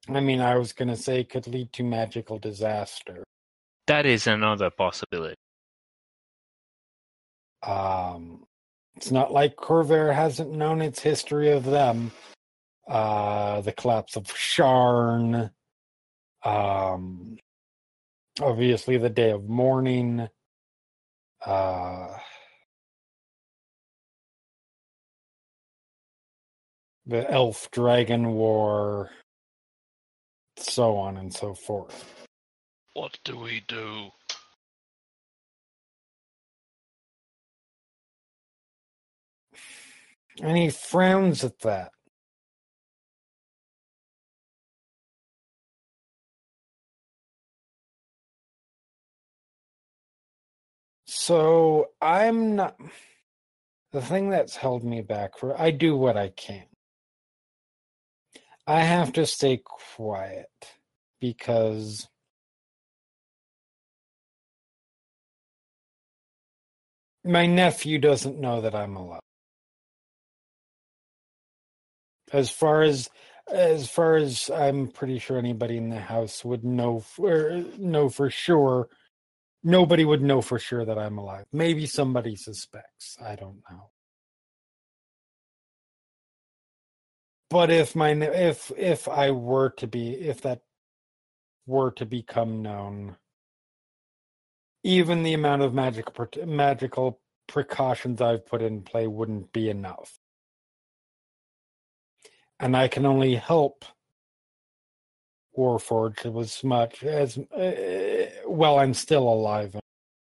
I 0.09 0.21
mean, 0.21 0.41
I 0.41 0.57
was 0.57 0.73
going 0.73 0.89
to 0.89 0.97
say 0.97 1.21
it 1.21 1.31
could 1.31 1.47
lead 1.47 1.73
to 1.75 1.83
magical 1.83 2.39
disaster. 2.39 3.23
That 3.87 4.07
is 4.07 4.27
another 4.27 4.71
possibility. 4.71 5.37
Um, 7.63 8.45
it's 8.97 9.11
not 9.11 9.33
like 9.33 9.57
Khorvaire 9.57 10.15
hasn't 10.15 10.53
known 10.53 10.83
its 10.83 11.01
history 11.01 11.51
of 11.51 11.65
them. 11.65 12.13
Uh, 12.87 13.63
the 13.63 13.73
collapse 13.73 14.17
of 14.17 14.25
Sharn. 14.27 15.51
Um, 16.45 17.39
obviously, 18.41 18.99
the 18.99 19.11
Day 19.11 19.31
of 19.31 19.49
Mourning. 19.49 20.29
Uh, 21.45 22.09
the 27.07 27.31
Elf 27.31 27.71
Dragon 27.73 28.33
War. 28.33 29.11
So 30.59 30.97
on 30.97 31.17
and 31.17 31.35
so 31.35 31.55
forth. 31.55 32.27
What 32.95 33.19
do 33.25 33.39
we 33.39 33.63
do? 33.69 34.11
And 40.43 40.57
he 40.57 40.71
frowns 40.71 41.45
at 41.45 41.61
that. 41.61 41.91
So 51.27 51.89
I'm 52.03 52.55
not. 52.55 52.77
The 53.93 54.03
thing 54.03 54.29
that's 54.29 54.57
held 54.57 54.85
me 54.85 55.01
back 55.01 55.39
for 55.39 55.59
I 55.59 55.71
do 55.71 55.97
what 55.97 56.19
I 56.19 56.29
can. 56.29 56.67
I 58.67 58.81
have 58.81 59.15
to 59.15 59.25
stay 59.25 59.63
quiet 59.97 60.51
because 61.23 62.07
my 67.25 67.47
nephew 67.47 67.99
doesn't 67.99 68.39
know 68.39 68.61
that 68.61 68.75
I'm 68.75 68.95
alive. 68.95 69.21
As 72.35 72.51
far 72.51 72.83
as 72.83 73.09
as 73.51 73.89
far 73.89 74.17
as 74.17 74.51
I'm 74.51 74.89
pretty 74.89 75.19
sure 75.19 75.39
anybody 75.39 75.79
in 75.79 75.89
the 75.89 76.01
house 76.01 76.45
would 76.45 76.65
know 76.65 77.01
for 77.01 77.65
know 77.79 78.11
for 78.11 78.29
sure. 78.29 78.91
Nobody 79.67 80.05
would 80.05 80.23
know 80.23 80.43
for 80.43 80.59
sure 80.59 80.85
that 80.85 80.99
I'm 80.99 81.17
alive. 81.17 81.47
Maybe 81.51 81.87
somebody 81.87 82.37
suspects. 82.37 83.17
I 83.21 83.35
don't 83.35 83.63
know. 83.71 83.91
But 87.49 87.71
if 87.71 87.97
my 87.97 88.11
if 88.11 88.71
if 88.77 89.09
I 89.09 89.31
were 89.31 89.71
to 89.79 89.87
be 89.87 90.13
if 90.13 90.43
that 90.43 90.61
were 91.67 91.93
to 91.93 92.05
become 92.05 92.63
known, 92.63 93.17
even 94.83 95.23
the 95.23 95.33
amount 95.33 95.63
of 95.63 95.73
magic 95.73 96.07
magical 96.47 97.21
precautions 97.47 98.21
I've 98.21 98.47
put 98.47 98.61
in 98.61 98.83
play 98.83 99.07
wouldn't 99.07 99.53
be 99.53 99.71
enough. 99.71 100.19
And 102.61 102.77
I 102.77 102.89
can 102.89 103.07
only 103.07 103.35
help 103.35 103.85
Warforged 105.57 106.41
as 106.41 106.65
much 106.65 107.05
as 107.05 107.39
uh, 107.39 108.27
well. 108.47 108.79
I'm 108.79 108.95
still 108.95 109.29
alive. 109.29 109.75
I'm 109.75 109.81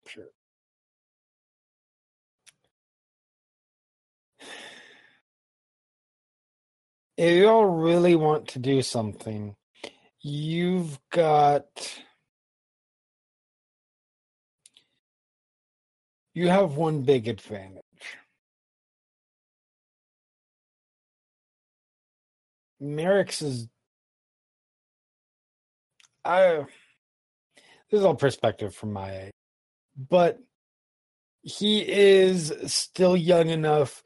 sure. 0.08 0.26
If 7.18 7.36
you 7.38 7.48
all 7.48 7.66
really 7.66 8.16
want 8.16 8.48
to 8.50 8.60
do 8.60 8.82
something, 8.82 9.56
you've 10.22 11.00
got. 11.12 12.00
You 16.34 16.48
have 16.50 16.76
one 16.78 17.02
big 17.02 17.28
advantage. 17.28 17.84
Merrix 22.82 23.42
is 23.44 23.68
I 26.26 26.66
this 27.90 28.00
is 28.00 28.06
all 28.06 28.16
perspective 28.16 28.76
from 28.76 28.94
my. 28.94 29.32
But 29.98 30.40
he 31.42 31.82
is 31.82 32.54
still 32.68 33.18
young 33.18 33.50
enough 33.50 34.04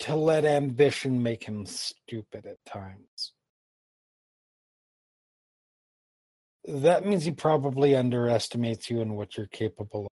to 0.00 0.14
let 0.14 0.44
ambition 0.44 1.22
make 1.22 1.44
him 1.44 1.66
stupid 1.66 2.46
at 2.46 2.64
times. 2.64 3.32
That 6.66 7.06
means 7.06 7.24
he 7.24 7.30
probably 7.32 7.96
underestimates 7.96 8.90
you 8.90 9.00
and 9.00 9.16
what 9.16 9.36
you're 9.36 9.46
capable 9.46 10.02
of 10.02 10.10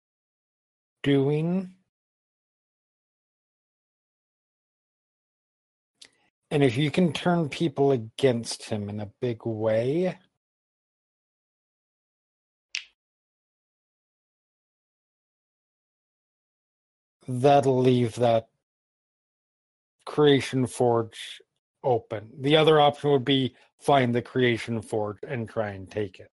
doing. 1.03 1.73
And 6.49 6.63
if 6.63 6.77
you 6.77 6.89
can 6.89 7.11
turn 7.11 7.49
people 7.49 7.91
against 7.91 8.63
him 8.69 8.89
in 8.89 9.01
a 9.01 9.11
big 9.21 9.45
way, 9.45 10.17
that'll 17.27 17.79
leave 17.79 18.15
that 18.15 18.47
creation 20.05 20.67
forge 20.67 21.41
open. 21.83 22.29
The 22.39 22.57
other 22.57 22.79
option 22.79 23.11
would 23.11 23.25
be 23.25 23.55
find 23.79 24.13
the 24.13 24.21
creation 24.21 24.81
forge 24.81 25.17
and 25.27 25.49
try 25.49 25.69
and 25.69 25.89
take 25.89 26.19
it. 26.19 26.31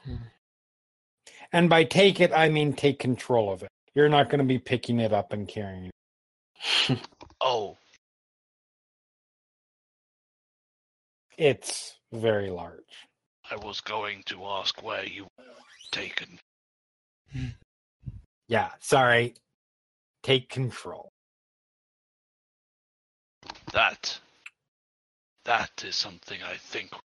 Hmm. 0.00 0.16
And 1.52 1.70
by 1.70 1.84
take 1.84 2.20
it, 2.20 2.32
I 2.32 2.48
mean 2.48 2.72
take 2.72 2.98
control 2.98 3.52
of 3.52 3.62
it. 3.62 3.68
You're 3.94 4.08
not 4.08 4.28
going 4.28 4.40
to 4.40 4.44
be 4.44 4.58
picking 4.58 5.00
it 5.00 5.12
up 5.12 5.32
and 5.32 5.46
carrying 5.46 5.86
it. 5.86 6.98
Oh, 7.42 7.76
It's 11.38 11.98
very 12.12 12.48
large. 12.50 13.08
I 13.50 13.56
was 13.56 13.80
going 13.82 14.22
to 14.26 14.44
ask 14.46 14.82
where 14.82 15.04
you 15.04 15.24
were 15.38 15.44
taken. 15.92 16.38
Yeah, 18.48 18.70
sorry. 18.80 19.34
Take 20.22 20.48
control. 20.50 21.12
That. 23.72 24.18
That 25.44 25.84
is 25.86 25.96
something 25.96 26.40
I 26.42 26.56
think 26.56 26.92
we 26.92 26.98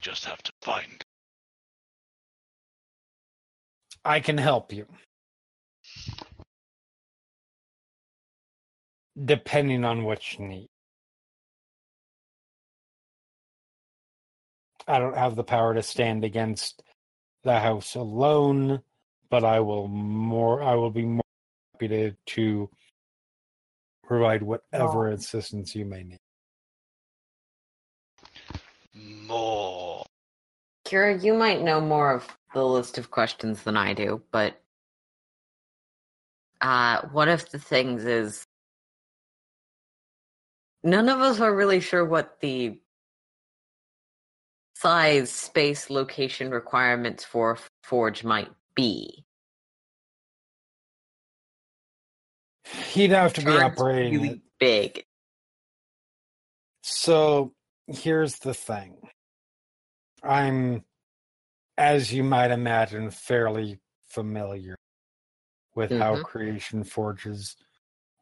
just 0.00 0.24
have 0.26 0.42
to 0.42 0.52
find. 0.62 1.02
I 4.04 4.20
can 4.20 4.38
help 4.38 4.72
you. 4.72 4.86
depending 9.24 9.84
on 9.84 10.04
what 10.04 10.34
you 10.34 10.46
need. 10.46 10.68
I 14.86 14.98
don't 14.98 15.16
have 15.16 15.36
the 15.36 15.44
power 15.44 15.74
to 15.74 15.82
stand 15.82 16.24
against 16.24 16.82
the 17.44 17.60
house 17.60 17.94
alone, 17.94 18.82
but 19.30 19.44
I 19.44 19.60
will 19.60 19.88
more 19.88 20.62
I 20.62 20.74
will 20.74 20.90
be 20.90 21.04
more 21.04 21.22
happy 21.74 21.88
to, 21.88 22.12
to 22.34 22.70
provide 24.04 24.42
whatever 24.42 25.10
assistance 25.10 25.74
you 25.74 25.84
may 25.84 26.04
need. 26.04 26.18
More. 28.94 30.04
Kira, 30.86 31.22
you 31.22 31.34
might 31.34 31.62
know 31.62 31.80
more 31.80 32.14
of 32.14 32.36
the 32.54 32.64
list 32.64 32.98
of 32.98 33.10
questions 33.10 33.62
than 33.64 33.76
I 33.76 33.92
do, 33.92 34.22
but 34.30 34.60
uh, 36.60 37.02
one 37.12 37.28
of 37.28 37.50
the 37.50 37.58
things 37.58 38.04
is 38.04 38.44
none 40.82 41.08
of 41.08 41.20
us 41.20 41.40
are 41.40 41.54
really 41.54 41.80
sure 41.80 42.04
what 42.04 42.40
the 42.40 42.78
size, 44.76 45.30
space, 45.30 45.90
location 45.90 46.50
requirements 46.50 47.24
for 47.24 47.58
Forge 47.82 48.24
might 48.24 48.50
be. 48.76 49.24
He'd 52.92 53.10
have 53.10 53.32
to 53.34 53.42
be 53.42 53.58
operating 53.58 54.14
it. 54.14 54.18
really 54.18 54.42
big. 54.60 55.04
So 56.82 57.54
here's 57.88 58.38
the 58.38 58.54
thing. 58.54 58.96
I'm, 60.22 60.84
as 61.78 62.12
you 62.12 62.24
might 62.24 62.50
imagine, 62.50 63.10
fairly 63.10 63.80
familiar 64.08 64.76
with 65.74 65.90
how 65.92 66.16
Mhm. 66.16 66.24
creation 66.24 66.84
forges 66.84 67.56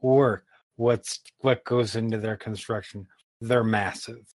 work. 0.01 0.47
What's 0.77 1.21
what 1.39 1.65
goes 1.65 1.97
into 1.97 2.19
their 2.19 2.37
construction? 2.37 3.09
They're 3.41 3.65
massive. 3.65 4.35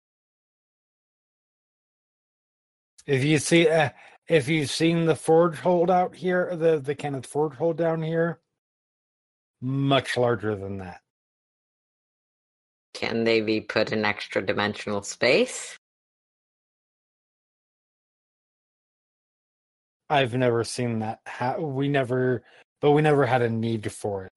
If 3.05 3.23
you 3.23 3.39
see, 3.39 3.69
uh, 3.69 3.91
if 4.27 4.49
you've 4.49 4.69
seen 4.69 5.05
the 5.05 5.15
forge 5.15 5.59
hold 5.59 5.89
out 5.89 6.15
here, 6.15 6.55
the 6.55 6.79
the 6.79 6.95
Cannith 6.95 7.27
forgehold 7.29 7.77
down 7.77 8.01
here, 8.01 8.39
much 9.61 10.17
larger 10.17 10.55
than 10.55 10.79
that. 10.79 11.01
Can 12.93 13.23
they 13.23 13.41
be 13.41 13.61
put 13.61 13.91
in 13.91 14.05
extra 14.05 14.45
dimensional 14.45 15.03
space? 15.03 15.77
I've 20.09 20.33
never 20.33 20.63
seen 20.63 20.99
that. 20.99 21.19
Ha- 21.27 21.57
we 21.57 21.89
never, 21.89 22.43
but 22.81 22.91
we 22.91 23.01
never 23.01 23.25
had 23.25 23.41
a 23.41 23.49
need 23.49 23.91
for 23.91 24.25
it. 24.25 24.31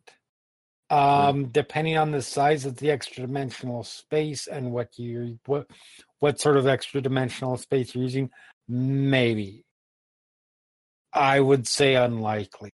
Um, 0.92 1.48
depending 1.48 1.96
on 1.96 2.10
the 2.10 2.20
size 2.20 2.66
of 2.66 2.76
the 2.76 2.90
extra 2.90 3.24
dimensional 3.26 3.84
space 3.84 4.48
and 4.48 4.72
what 4.72 4.98
you 4.98 5.38
what 5.46 5.70
what 6.18 6.40
sort 6.40 6.56
of 6.56 6.66
extra 6.66 7.00
dimensional 7.00 7.56
space 7.56 7.94
you're 7.94 8.02
using, 8.02 8.30
maybe. 8.68 9.64
I 11.12 11.40
would 11.40 11.66
say 11.66 11.94
unlikely. 11.94 12.70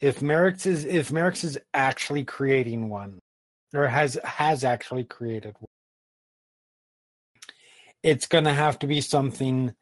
If 0.00 0.20
Merrix 0.20 0.66
is 0.66 0.84
if 0.84 1.10
Merrix 1.10 1.44
is 1.44 1.58
actually 1.72 2.24
creating 2.24 2.88
one, 2.88 3.20
or 3.74 3.88
has 3.88 4.18
has 4.24 4.64
actually 4.64 5.04
created 5.04 5.54
one, 5.58 5.68
it's 8.02 8.26
going 8.26 8.44
to 8.44 8.52
have 8.52 8.78
to 8.80 8.86
be 8.86 9.00
something 9.00 9.74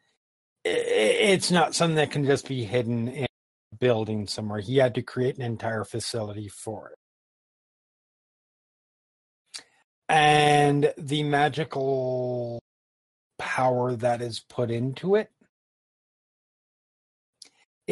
it's 0.65 1.51
not 1.51 1.75
something 1.75 1.95
that 1.97 2.11
can 2.11 2.25
just 2.25 2.47
be 2.47 2.63
hidden 2.63 3.07
in 3.09 3.25
a 3.25 3.75
building 3.75 4.27
somewhere. 4.27 4.59
He 4.59 4.77
had 4.77 4.95
to 4.95 5.01
create 5.01 5.35
an 5.37 5.43
entire 5.43 5.83
facility 5.83 6.47
for 6.47 6.91
it. 6.91 6.97
And 10.07 10.93
the 10.97 11.23
magical 11.23 12.61
power 13.37 13.95
that 13.95 14.21
is 14.21 14.39
put 14.39 14.71
into 14.71 15.15
it 15.15 15.31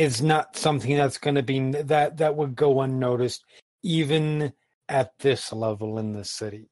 is 0.01 0.19
not 0.19 0.57
something 0.57 0.95
that's 0.97 1.19
going 1.19 1.35
to 1.35 1.43
be 1.43 1.59
that 1.83 2.17
that 2.17 2.35
would 2.35 2.55
go 2.55 2.81
unnoticed 2.81 3.45
even 3.83 4.51
at 4.89 5.11
this 5.19 5.53
level 5.53 5.99
in 5.99 6.13
the 6.13 6.25
city. 6.25 6.71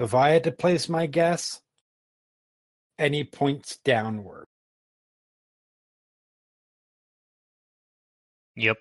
If 0.00 0.12
I 0.12 0.30
had 0.30 0.42
to 0.44 0.52
place 0.52 0.88
my 0.88 1.06
guess, 1.06 1.60
any 2.98 3.22
points 3.22 3.78
downward. 3.84 4.46
Yep. 8.56 8.78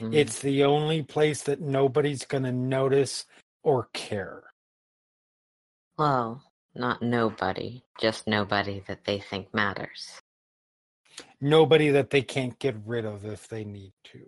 Hmm. 0.00 0.12
It's 0.12 0.40
the 0.40 0.64
only 0.64 1.04
place 1.04 1.42
that 1.44 1.60
nobody's 1.60 2.24
going 2.24 2.42
to 2.42 2.52
notice 2.52 3.24
or 3.62 3.88
care. 3.94 4.42
well, 5.96 6.42
not 6.74 7.02
nobody, 7.02 7.84
just 8.00 8.26
nobody 8.26 8.82
that 8.88 9.04
they 9.04 9.20
think 9.20 9.54
matters. 9.54 10.20
Nobody 11.44 11.90
that 11.90 12.08
they 12.08 12.22
can't 12.22 12.58
get 12.58 12.74
rid 12.86 13.04
of 13.04 13.26
if 13.26 13.48
they 13.48 13.64
need 13.64 13.92
to. 14.04 14.20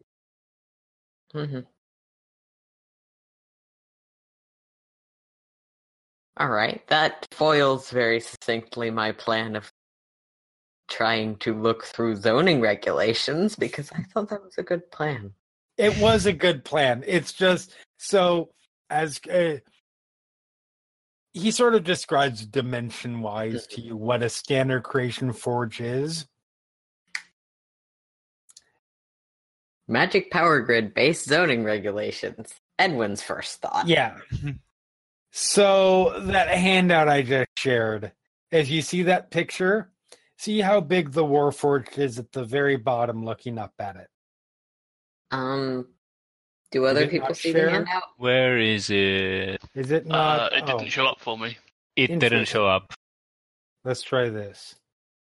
hmm 1.32 1.60
All 6.36 6.50
right, 6.50 6.86
that 6.88 7.26
foils 7.30 7.88
very 7.88 8.20
succinctly 8.20 8.90
my 8.90 9.12
plan 9.12 9.56
of 9.56 9.72
trying 10.90 11.36
to 11.36 11.54
look 11.54 11.84
through 11.84 12.16
zoning 12.16 12.60
regulations 12.60 13.56
because 13.56 13.90
I 13.92 14.02
thought 14.02 14.28
that 14.28 14.44
was 14.44 14.58
a 14.58 14.62
good 14.62 14.90
plan. 14.90 15.32
It 15.78 15.96
was 15.96 16.26
a 16.26 16.34
good 16.34 16.66
plan. 16.66 17.02
It's 17.06 17.32
just 17.32 17.74
so 17.96 18.50
as 18.90 19.22
uh, 19.32 19.56
he 21.32 21.50
sort 21.50 21.74
of 21.74 21.82
describes 21.82 22.44
dimension 22.44 23.22
wise 23.22 23.66
to 23.68 23.80
you 23.80 23.96
what 23.96 24.22
a 24.22 24.28
standard 24.28 24.82
creation 24.82 25.32
forge 25.32 25.80
is. 25.80 26.26
Magic 29.88 30.30
power 30.30 30.60
grid 30.60 30.94
based 30.94 31.26
zoning 31.26 31.64
regulations. 31.64 32.54
Edwin's 32.78 33.22
first 33.22 33.60
thought. 33.60 33.86
Yeah. 33.88 34.16
So 35.30 36.18
that 36.20 36.48
handout 36.48 37.08
I 37.08 37.22
just 37.22 37.50
shared, 37.56 38.12
if 38.50 38.68
you 38.70 38.82
see 38.82 39.02
that 39.04 39.30
picture, 39.30 39.90
see 40.36 40.60
how 40.60 40.80
big 40.80 41.12
the 41.12 41.24
Warforged 41.24 41.98
is 41.98 42.18
at 42.18 42.32
the 42.32 42.44
very 42.44 42.76
bottom 42.76 43.24
looking 43.24 43.58
up 43.58 43.74
at 43.78 43.96
it. 43.96 44.08
Um, 45.30 45.88
do 46.70 46.86
other 46.86 47.06
people 47.06 47.34
see 47.34 47.52
share? 47.52 47.66
the 47.66 47.70
handout? 47.70 48.02
Where 48.16 48.58
is 48.58 48.90
it? 48.90 49.60
Is 49.74 49.90
it 49.90 50.10
Uh, 50.10 50.48
it 50.52 50.66
didn't 50.66 50.82
oh, 50.82 50.88
show 50.88 51.06
up 51.06 51.20
for 51.20 51.36
me. 51.36 51.56
It 51.96 52.18
didn't 52.18 52.46
show 52.46 52.66
up 52.66 52.92
let's 53.86 54.02
try 54.02 54.28
this. 54.28 54.74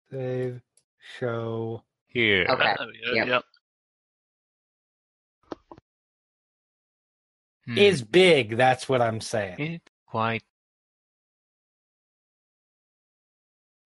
Save, 0.09 0.61
show. 1.19 1.83
here. 2.07 2.47
Okay. 2.49 2.71
Uh, 2.71 2.75
there 2.77 2.87
we 2.87 3.05
go, 3.05 3.13
Yep. 3.13 3.27
Yep. 3.27 3.43
Hmm. 7.67 7.77
Is 7.77 8.01
big, 8.01 8.55
that's 8.55 8.87
what 8.87 9.01
I'm 9.01 9.19
saying. 9.19 9.59
it 9.59 9.89
quite? 10.07 10.43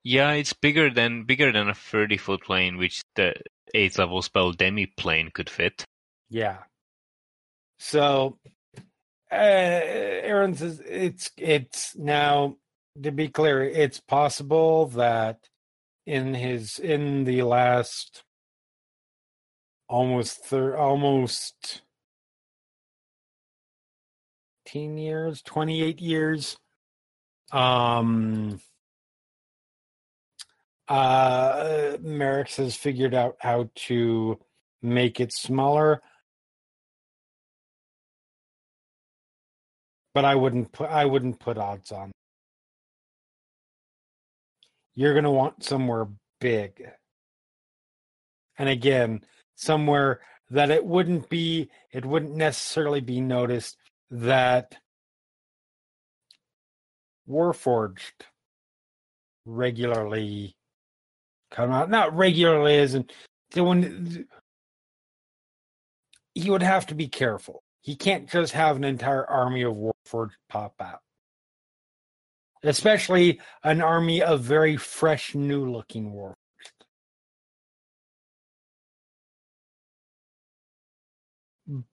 Yeah, 0.03 0.31
it's 0.33 0.53
bigger 0.53 0.89
than 0.89 1.23
bigger 1.23 1.51
than 1.51 1.69
a 1.69 1.73
thirty 1.73 2.17
foot 2.17 2.43
plane, 2.43 2.77
which 2.77 3.01
the 3.15 3.33
eighth 3.73 3.97
level 3.97 4.21
spell 4.21 4.51
demi 4.51 4.85
plane 4.85 5.29
could 5.33 5.49
fit. 5.49 5.83
Yeah. 6.29 6.57
So, 7.79 8.37
uh, 9.31 9.35
Aaren 9.35 10.55
says 10.55 10.81
it's 10.87 11.31
it's 11.37 11.95
now 11.95 12.57
to 13.01 13.11
be 13.11 13.29
clear, 13.29 13.63
it's 13.63 13.99
possible 13.99 14.87
that 14.87 15.37
in 16.05 16.33
his 16.33 16.77
in 16.77 17.23
the 17.23 17.43
last 17.43 18.23
almost 19.87 20.45
thir- 20.45 20.77
almost 20.77 21.81
10 24.71 24.97
years 24.97 25.41
28 25.43 26.01
years 26.01 26.57
um 27.51 28.59
uh 30.87 31.97
Merrix 32.01 32.55
has 32.57 32.75
figured 32.75 33.13
out 33.13 33.35
how 33.39 33.69
to 33.75 34.39
make 34.81 35.19
it 35.19 35.33
smaller 35.33 36.01
but 40.13 40.25
I 40.25 40.35
wouldn't 40.35 40.71
put 40.71 40.89
I 40.89 41.05
wouldn't 41.05 41.39
put 41.39 41.57
odds 41.57 41.91
on. 41.91 42.11
You're 44.93 45.13
to 45.21 45.31
want 45.31 45.63
somewhere 45.63 46.07
big. 46.39 46.89
And 48.57 48.67
again, 48.67 49.21
somewhere 49.55 50.19
that 50.49 50.69
it 50.69 50.85
wouldn't 50.85 51.29
be 51.29 51.69
it 51.91 52.05
wouldn't 52.05 52.35
necessarily 52.35 53.01
be 53.01 53.21
noticed 53.21 53.77
that 54.11 54.75
Warforged 57.27 58.25
regularly 59.45 60.55
come 61.49 61.71
out. 61.71 61.89
Not 61.89 62.15
regularly 62.15 62.75
isn't 62.75 63.11
the 63.51 63.63
one 63.63 64.27
you 66.35 66.51
would 66.51 66.63
have 66.63 66.85
to 66.87 66.95
be 66.95 67.07
careful 67.07 67.63
he 67.81 67.95
can't 67.95 68.29
just 68.29 68.53
have 68.53 68.77
an 68.77 68.83
entire 68.83 69.25
army 69.25 69.63
of 69.63 69.73
Warforged 69.73 70.35
pop 70.49 70.75
out. 70.79 71.01
Especially 72.63 73.41
an 73.63 73.81
army 73.81 74.21
of 74.21 74.41
very 74.41 74.77
fresh, 74.77 75.33
new 75.33 75.69
looking 75.71 76.13
Warforged. 76.13 76.35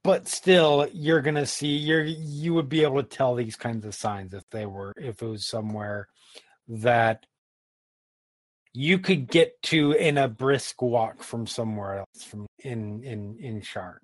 But 0.02 0.28
still, 0.28 0.88
you're 0.92 1.20
gonna 1.20 1.46
see 1.46 1.76
you're 1.76 2.04
you 2.04 2.54
would 2.54 2.68
be 2.68 2.82
able 2.82 3.02
to 3.02 3.08
tell 3.08 3.34
these 3.34 3.56
kinds 3.56 3.84
of 3.84 3.94
signs 3.94 4.34
if 4.34 4.44
they 4.50 4.66
were 4.66 4.92
if 4.96 5.22
it 5.22 5.26
was 5.26 5.46
somewhere 5.46 6.08
that 6.68 7.26
you 8.72 8.98
could 8.98 9.28
get 9.28 9.60
to 9.62 9.92
in 9.92 10.18
a 10.18 10.28
brisk 10.28 10.80
walk 10.82 11.22
from 11.22 11.46
somewhere 11.46 11.98
else 11.98 12.24
from 12.24 12.46
in 12.60 13.02
in 13.04 13.36
in 13.40 13.60
Sharn. 13.60 13.98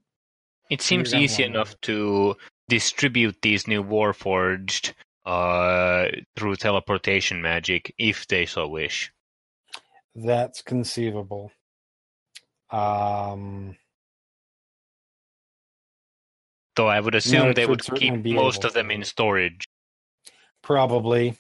It 0.71 0.83
seems 0.83 1.15
easy 1.15 1.45
enough 1.45 1.79
to 1.83 2.37
distribute 2.69 3.37
these 3.43 3.69
new 3.69 3.85
Warforged 3.85 4.93
uh, 5.27 6.09
through 6.37 6.57
teleportation 6.57 7.43
magic 7.43 7.95
if 7.99 8.27
they 8.27 8.47
so 8.47 8.67
wish. 8.67 9.13
That's 10.15 10.63
conceivable. 10.63 11.53
Um, 12.71 13.77
Though 16.77 16.89
I 16.89 16.99
would 17.01 17.15
assume 17.15 17.49
it 17.51 17.55
they 17.55 17.63
should 17.63 17.71
would 17.71 18.01
keep 18.01 18.25
most 18.25 18.65
of 18.65 18.73
them 18.73 18.91
in 18.91 19.05
storage. 19.05 19.65
probably. 20.63 21.37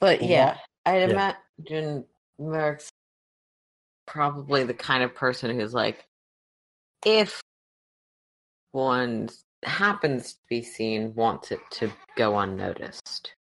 But 0.00 0.22
yeah, 0.22 0.56
I'd 0.86 1.10
yeah. 1.10 1.32
imagine 1.58 2.04
Merrix 2.40 2.88
probably 4.06 4.64
the 4.64 4.74
kind 4.74 5.02
of 5.02 5.14
person 5.14 5.58
who's 5.58 5.74
like, 5.74 6.06
if 7.04 7.40
one 8.72 9.28
happens 9.62 10.34
to 10.34 10.38
be 10.48 10.62
seen, 10.62 11.14
wants 11.14 11.50
it 11.50 11.60
to 11.72 11.90
go 12.16 12.38
unnoticed. 12.38 13.34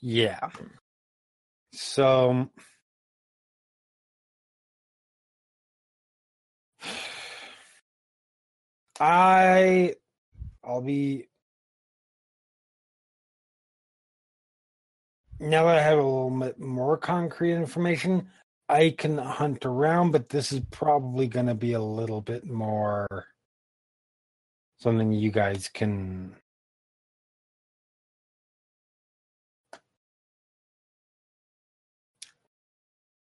Yeah. 0.00 0.48
So 1.72 2.48
I 9.00 9.94
I'll 10.64 10.80
be 10.82 11.28
now 15.40 15.64
that 15.66 15.78
I 15.78 15.82
have 15.82 15.98
a 15.98 16.02
little 16.02 16.30
bit 16.30 16.60
more 16.60 16.96
concrete 16.96 17.54
information, 17.54 18.28
I 18.68 18.94
can 18.96 19.18
hunt 19.18 19.66
around, 19.66 20.12
but 20.12 20.28
this 20.28 20.52
is 20.52 20.60
probably 20.70 21.26
going 21.26 21.46
to 21.46 21.54
be 21.54 21.72
a 21.72 21.82
little 21.82 22.20
bit 22.20 22.46
more 22.46 23.26
something 24.78 25.12
you 25.12 25.30
guys 25.30 25.68
can 25.68 26.36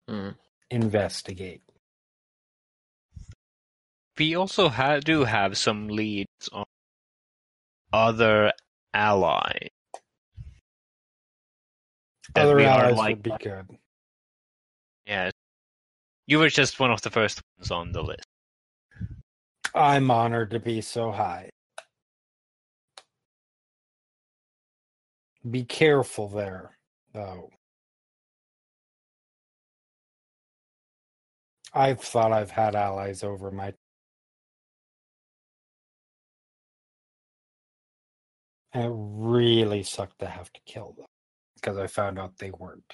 Hmm. 0.07 0.31
investigate. 0.69 1.63
We 4.17 4.35
also 4.35 4.69
ha- 4.69 4.99
do 4.99 5.25
have 5.25 5.57
some 5.57 5.89
leads 5.89 6.49
on 6.51 6.65
other 7.91 8.51
allies. 8.93 9.69
Other 12.35 12.59
allies 12.61 12.97
like, 12.97 13.15
would 13.15 13.23
be 13.23 13.33
good. 13.41 13.77
yes. 15.05 15.31
You 16.27 16.39
were 16.39 16.49
just 16.49 16.79
one 16.79 16.91
of 16.91 17.01
the 17.01 17.11
first 17.11 17.41
ones 17.57 17.71
on 17.71 17.91
the 17.91 18.01
list. 18.01 18.25
I'm 19.73 20.09
honored 20.09 20.51
to 20.51 20.59
be 20.59 20.81
so 20.81 21.11
high. 21.11 21.49
Be 25.49 25.63
careful 25.63 26.27
there, 26.29 26.77
though. 27.13 27.49
I've 31.73 31.99
thought 31.99 32.31
I've 32.31 32.51
had 32.51 32.73
allies 32.73 33.23
over 33.23 33.51
my. 33.51 33.73
It 38.75 38.91
really 38.93 39.83
sucked 39.83 40.19
to 40.19 40.27
have 40.27 40.51
to 40.53 40.59
kill 40.65 40.93
them 40.97 41.05
because 41.55 41.77
I 41.77 41.87
found 41.87 42.19
out 42.19 42.37
they 42.37 42.51
weren't. 42.51 42.93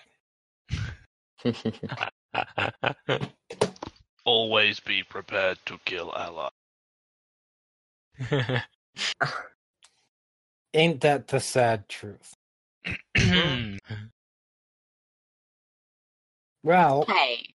Always 4.25 4.79
be 4.79 5.03
prepared 5.03 5.57
to 5.65 5.79
kill 5.85 6.13
ally. 6.15 6.49
Ain't 10.73 11.01
that 11.01 11.27
the 11.27 11.39
sad 11.39 11.89
truth? 11.89 12.33
Well, 16.63 17.05
hey. 17.07 17.55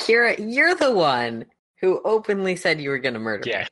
Kira, 0.00 0.36
you're 0.38 0.74
the 0.74 0.92
one 0.92 1.46
who 1.80 2.00
openly 2.04 2.56
said 2.56 2.80
you 2.80 2.90
were 2.90 2.98
going 2.98 3.14
to 3.14 3.20
murder 3.20 3.48
yeah. 3.48 3.66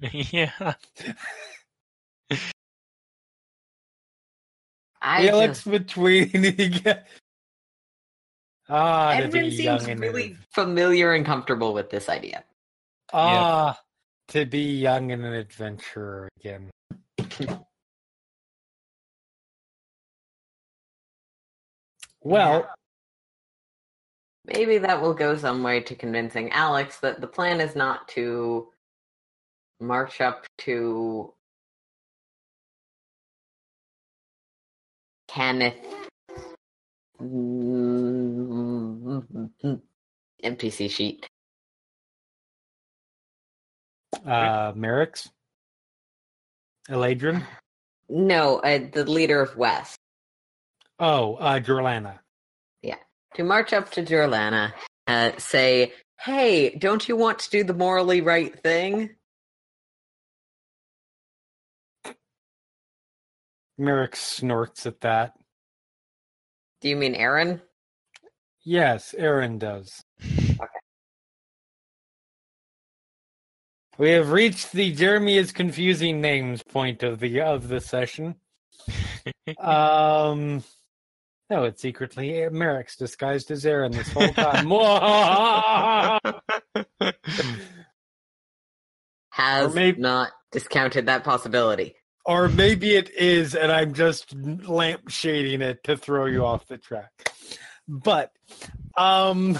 me. 0.00 0.28
yeah. 0.30 0.74
I 5.06 5.22
Felix 5.22 5.58
just, 5.58 5.70
between 5.70 6.30
ah, 8.68 9.12
to 9.12 9.24
Edwin 9.24 9.50
be 9.50 9.62
young 9.62 9.78
seems 9.78 9.88
and 9.88 10.00
really 10.00 10.36
familiar 10.52 11.12
and 11.12 11.24
comfortable 11.24 11.72
with 11.72 11.90
this 11.90 12.08
idea. 12.08 12.42
ah, 13.12 13.78
to 14.28 14.44
be 14.44 14.78
young 14.78 15.12
and 15.12 15.24
an 15.24 15.32
adventurer 15.32 16.28
again. 16.40 16.70
well, 22.22 22.68
Maybe 24.46 24.78
that 24.78 25.00
will 25.00 25.14
go 25.14 25.36
some 25.36 25.62
way 25.62 25.80
to 25.82 25.94
convincing 25.94 26.50
Alex 26.50 26.98
that 26.98 27.20
the 27.20 27.26
plan 27.28 27.60
is 27.60 27.76
not 27.76 28.08
to 28.08 28.68
march 29.80 30.20
up 30.20 30.46
to 30.58 31.32
Cannith. 35.36 35.76
NPC 40.42 40.90
sheet. 40.90 41.26
uh, 44.24 44.72
Merrix, 44.72 45.28
Eladrin. 46.88 47.44
No, 48.08 48.60
uh, 48.60 48.78
the 48.90 49.04
leader 49.04 49.42
of 49.42 49.56
West. 49.56 49.98
Oh, 50.98 51.34
uh, 51.34 51.60
Jorlanna. 51.60 52.18
To 53.36 53.44
march 53.44 53.74
up 53.74 53.90
to 53.90 54.02
Jorlanna, 54.02 54.72
uh, 55.06 55.32
say, 55.36 55.92
"Hey, 56.18 56.70
don't 56.70 57.06
you 57.06 57.16
want 57.16 57.40
to 57.40 57.50
do 57.50 57.64
the 57.64 57.74
morally 57.74 58.22
right 58.22 58.58
thing?" 58.62 59.14
Merrick 63.78 64.16
snorts 64.16 64.86
at 64.86 65.00
that. 65.02 65.34
Do 66.80 66.88
you 66.88 66.96
mean 66.96 67.14
Aaren? 67.14 67.60
Yes, 68.64 69.14
Aaren 69.18 69.58
does. 69.58 70.02
We 73.98 74.10
have 74.10 74.30
reached 74.30 74.72
the 74.72 74.92
Jeremy 74.92 75.36
is 75.36 75.52
confusing 75.52 76.20
names 76.20 76.62
point 76.62 77.02
of 77.02 77.18
the 77.18 77.40
of 77.40 77.68
the 77.68 77.80
session. 77.80 78.36
Um, 79.58 80.62
no, 81.50 81.64
it's 81.64 81.82
secretly 81.82 82.28
Merrix 82.30 82.96
disguised 82.96 83.50
as 83.50 83.64
Aaren 83.64 83.92
this 83.92 84.12
whole 84.12 84.32
time. 84.32 84.68
Has 89.30 89.74
maybe- 89.74 90.00
not 90.00 90.30
discounted 90.52 91.06
that 91.06 91.24
possibility. 91.24 91.96
Or 92.26 92.48
maybe 92.48 92.96
it 92.96 93.10
is, 93.14 93.54
and 93.54 93.70
I'm 93.70 93.94
just 93.94 94.34
lamp 94.34 95.08
shading 95.08 95.62
it 95.62 95.84
to 95.84 95.96
throw 95.96 96.26
you 96.26 96.44
off 96.44 96.66
the 96.66 96.76
track. 96.76 97.10
But, 97.86 98.32
um, 98.96 99.58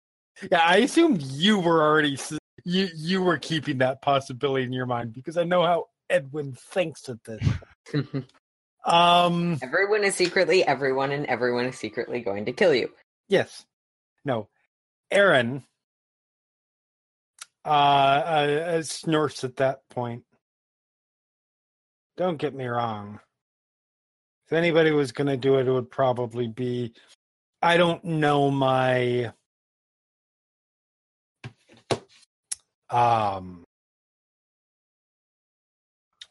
yeah, 0.50 0.60
I 0.60 0.78
assumed 0.78 1.22
you 1.22 1.60
were 1.60 1.80
already 1.80 2.18
you 2.64 2.88
you 2.94 3.22
were 3.22 3.38
keeping 3.38 3.78
that 3.78 4.02
possibility 4.02 4.64
in 4.64 4.72
your 4.72 4.86
mind 4.86 5.12
because 5.12 5.36
I 5.36 5.44
know 5.44 5.62
how 5.62 5.86
Edwin 6.10 6.54
thinks 6.54 7.08
of 7.08 7.20
this. 7.24 7.46
Um, 8.84 9.58
everyone 9.60 10.02
is 10.04 10.14
secretly 10.14 10.64
everyone, 10.64 11.12
and 11.12 11.26
everyone 11.26 11.66
is 11.66 11.76
secretly 11.76 12.20
going 12.20 12.46
to 12.46 12.52
kill 12.52 12.74
you. 12.74 12.90
yes, 13.28 13.66
no, 14.24 14.48
Aaren. 15.12 15.62
Uh, 17.64 17.68
uh, 17.68 18.64
uh, 18.78 18.82
snorts 18.82 19.44
at 19.44 19.56
that 19.56 19.86
point. 19.90 20.24
Don't 22.18 22.36
get 22.36 22.52
me 22.52 22.66
wrong. 22.66 23.20
If 24.46 24.52
anybody 24.52 24.90
was 24.90 25.12
going 25.12 25.28
to 25.28 25.36
do 25.36 25.58
it, 25.58 25.68
it 25.68 25.72
would 25.72 25.90
probably 25.90 26.48
be 26.48 26.92
I 27.62 27.76
don't 27.76 28.04
know 28.04 28.50
my 28.50 29.32
um 32.90 33.64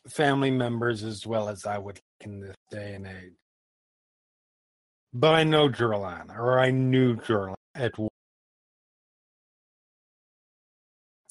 family 0.09 0.51
members 0.51 1.03
as 1.03 1.25
well 1.25 1.47
as 1.47 1.65
I 1.65 1.77
would 1.77 1.99
in 2.21 2.41
this 2.41 2.55
day 2.69 2.95
and 2.95 3.07
age. 3.07 3.33
But 5.13 5.35
I 5.35 5.43
know 5.45 5.69
Jorlanna, 5.69 6.37
or 6.37 6.59
I 6.59 6.71
knew 6.71 7.15
Jorlanna 7.15 7.55
at 7.75 7.97
one. 7.97 8.09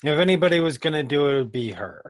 If 0.02 0.18
anybody 0.18 0.60
was 0.60 0.78
going 0.78 0.94
to 0.94 1.02
do 1.02 1.28
it, 1.28 1.34
it 1.34 1.38
would 1.38 1.52
be 1.52 1.72
her. 1.72 2.02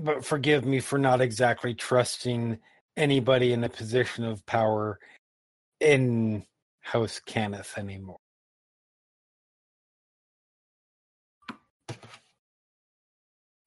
But 0.00 0.24
forgive 0.24 0.64
me 0.64 0.78
for 0.78 0.96
not 0.96 1.20
exactly 1.20 1.74
trusting 1.74 2.58
anybody 2.96 3.52
in 3.52 3.64
a 3.64 3.68
position 3.68 4.24
of 4.24 4.46
power 4.46 5.00
in 5.80 6.44
House 6.80 7.20
Cannith 7.26 7.76
anymore. 7.76 8.20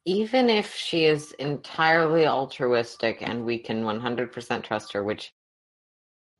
Even 0.06 0.49
if 0.49 0.74
she 0.74 1.03
is 1.06 1.34
entirely 1.34 2.26
altruistic 2.26 3.22
and 3.22 3.45
we 3.45 3.60
can 3.60 3.84
100% 3.84 4.64
trust 4.64 4.94
her, 4.94 5.03
which, 5.03 5.34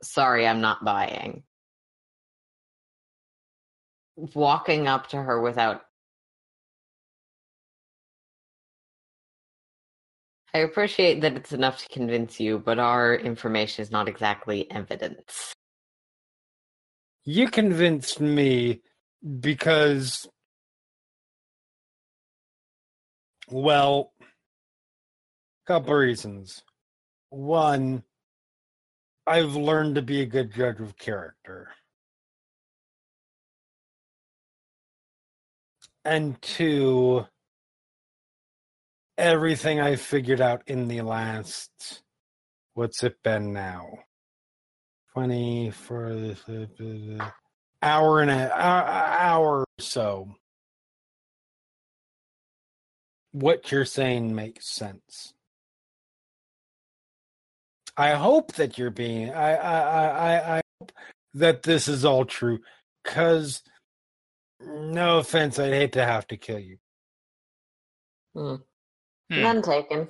sorry, 0.02 0.48
I'm 0.48 0.62
not 0.62 0.86
buying. 0.86 1.44
Walking 4.16 4.88
up 4.88 5.08
to 5.08 5.18
her 5.18 5.42
without. 5.42 5.82
I 10.54 10.60
appreciate 10.60 11.22
that 11.22 11.36
it's 11.38 11.54
enough 11.54 11.80
to 11.80 11.88
convince 11.88 12.40
you, 12.40 12.60
but 12.60 12.78
our 12.78 13.16
information 13.16 13.84
is 13.84 13.92
not 13.92 14.10
exactly 14.10 14.70
evidence. 14.70 15.54
You 17.24 17.48
convinced 17.50 18.20
me 18.20 18.82
because, 19.40 20.28
well, 23.50 24.12
a 24.22 24.26
couple 25.68 25.94
reasons. 25.94 26.64
One, 27.30 28.04
I've 29.26 29.56
learned 29.56 29.96
to 29.96 30.02
be 30.02 30.22
a 30.22 30.26
good 30.26 30.54
judge 30.54 30.82
of 30.82 30.98
character. 30.98 31.70
And 36.04 36.42
two, 36.42 37.26
everything 39.22 39.80
I 39.80 39.96
figured 39.96 40.42
out 40.42 40.64
in 40.66 40.88
the 40.88 41.02
last, 41.02 42.02
what's 42.74 43.04
it 43.04 43.22
been 43.24 43.54
now? 43.54 44.00
20 45.14 45.72
for 45.72 46.14
the 46.14 47.32
hour 47.82 48.22
and 48.22 48.32
a 48.32 48.52
hour 48.54 49.60
or 49.60 49.66
so. 49.80 50.36
What 53.32 53.72
you're 53.72 53.86
saying 53.86 54.34
makes 54.36 54.68
sense. 54.68 55.34
I 57.98 58.12
hope 58.12 58.54
that 58.54 58.78
you're 58.78 58.90
being. 58.90 59.32
I 59.32 59.56
I 59.56 60.08
I 60.08 60.56
I 60.58 60.62
hope 60.80 60.92
that 61.34 61.64
this 61.64 61.88
is 61.88 62.06
all 62.06 62.26
true. 62.26 62.60
Cause, 63.04 63.62
no 64.62 65.18
offense, 65.20 65.60
I'd 65.60 65.74
hate 65.74 65.94
to 65.94 66.06
have 66.06 66.28
to 66.28 66.38
kill 66.38 66.60
you. 66.60 66.78
Hmm. 68.34 68.56
Hmm. 69.32 69.42
None 69.42 69.62
taken. 69.62 70.10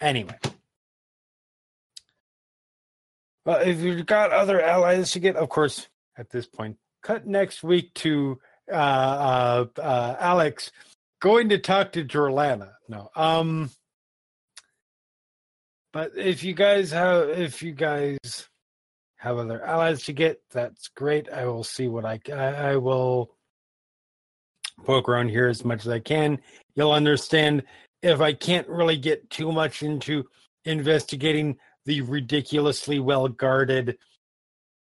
Anyway. 0.00 0.36
Well, 3.46 3.60
if 3.60 3.78
you've 3.78 4.06
got 4.06 4.32
other 4.32 4.60
allies 4.60 5.12
to 5.12 5.20
get, 5.20 5.36
of 5.36 5.48
course, 5.48 5.86
at 6.16 6.30
this 6.30 6.46
point, 6.46 6.78
cut 7.02 7.28
next 7.28 7.62
week 7.62 7.94
to 7.94 8.40
uh, 8.70 8.74
uh, 8.74 9.66
uh, 9.80 10.16
Alex 10.18 10.72
going 11.20 11.50
to 11.50 11.58
talk 11.58 11.92
to 11.92 12.04
Jorlanna. 12.04 12.72
No, 12.88 13.08
um, 13.14 13.70
but 15.92 16.12
if 16.16 16.42
you 16.42 16.54
guys 16.54 16.90
have, 16.90 17.28
if 17.30 17.62
you 17.62 17.72
guys 17.72 18.18
have 19.16 19.38
other 19.38 19.64
allies 19.64 20.04
to 20.04 20.12
get, 20.12 20.40
that's 20.50 20.88
great. 20.88 21.28
I 21.30 21.46
will 21.46 21.64
see 21.64 21.86
what 21.86 22.04
I, 22.04 22.20
I, 22.32 22.72
I 22.72 22.76
will 22.76 23.32
poke 24.84 25.08
around 25.08 25.28
here 25.28 25.48
as 25.48 25.64
much 25.64 25.86
as 25.86 25.88
I 25.88 25.98
can. 25.98 26.38
You'll 26.74 26.92
understand 26.92 27.62
if 28.02 28.20
I 28.20 28.32
can't 28.32 28.68
really 28.68 28.96
get 28.96 29.30
too 29.30 29.52
much 29.52 29.82
into 29.82 30.24
investigating 30.64 31.56
the 31.84 32.00
ridiculously 32.02 32.98
well 32.98 33.28
guarded 33.28 33.98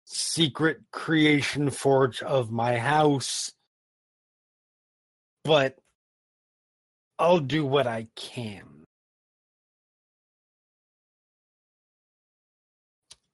secret 0.05 0.79
creation 0.91 1.69
forge 1.69 2.21
of 2.21 2.51
my 2.51 2.77
house, 2.77 3.51
but 5.43 5.77
I'll 7.19 7.39
do 7.39 7.65
what 7.65 7.87
I 7.87 8.07
can. 8.15 8.85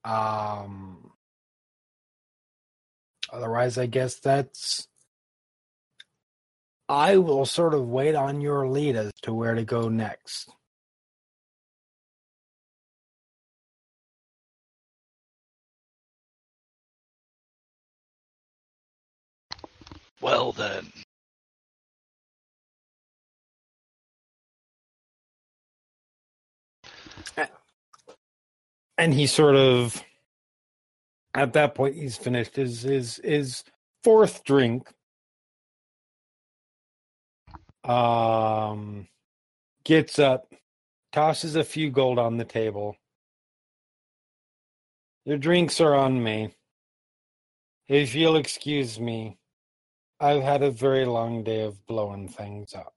Um, 0.04 1.12
otherwise, 3.32 3.78
I 3.78 3.86
guess 3.86 4.20
that's. 4.20 4.89
I 6.90 7.18
will 7.18 7.46
sort 7.48 7.76
of 7.76 7.88
wait 7.88 8.16
on 8.16 8.42
your 8.42 8.68
lead 8.70 8.98
as 8.98 9.14
to 9.24 9.34
where 9.34 9.56
to 9.56 9.66
go 9.66 9.90
next. 9.90 10.50
Well 20.22 20.52
then. 20.54 20.92
and 28.98 29.14
he 29.14 29.28
sort 29.28 29.56
of 29.58 30.04
at 31.36 31.54
that 31.54 31.76
point 31.76 31.96
he's 31.96 32.18
finished 32.18 32.58
his 32.58 32.84
his 32.84 33.22
his 33.24 33.64
fourth 34.04 34.44
drink 34.46 34.90
um 37.90 39.08
gets 39.84 40.20
up 40.20 40.54
tosses 41.12 41.56
a 41.56 41.64
few 41.64 41.90
gold 41.90 42.20
on 42.20 42.38
the 42.38 42.46
table 42.46 42.96
your 45.26 45.38
drinks 45.38 45.82
are 45.82 45.96
on 45.96 46.22
me 46.22 46.54
if 47.88 48.14
you'll 48.14 48.36
excuse 48.36 49.00
me 49.00 49.38
i've 50.20 50.44
had 50.44 50.62
a 50.62 50.72
very 50.72 51.06
long 51.06 51.44
day 51.44 51.62
of 51.62 51.86
blowing 51.88 52.28
things 52.28 52.74
up 52.76 52.94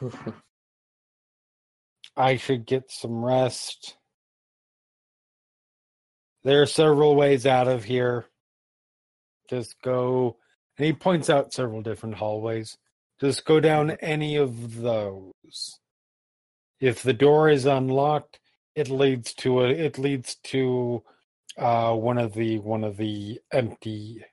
i 2.16 2.36
should 2.36 2.66
get 2.66 2.90
some 2.90 3.24
rest 3.24 3.96
there 6.44 6.60
are 6.62 6.66
several 6.66 7.14
ways 7.14 7.46
out 7.46 7.68
of 7.68 7.84
here. 7.84 8.26
Just 9.48 9.80
go, 9.82 10.38
and 10.76 10.86
he 10.86 10.92
points 10.92 11.30
out 11.30 11.52
several 11.52 11.82
different 11.82 12.16
hallways. 12.16 12.78
Just 13.22 13.44
go 13.44 13.60
down 13.60 13.92
any 14.00 14.34
of 14.34 14.78
those. 14.78 15.78
If 16.80 17.04
the 17.04 17.12
door 17.12 17.48
is 17.48 17.66
unlocked, 17.66 18.40
it 18.74 18.90
leads 18.90 19.32
to 19.34 19.60
a. 19.60 19.68
It 19.68 19.96
leads 19.96 20.34
to 20.46 21.04
uh, 21.56 21.94
one 21.94 22.18
of 22.18 22.34
the 22.34 22.58
one 22.58 22.82
of 22.82 22.96
the 22.96 23.40
empty 23.52 24.24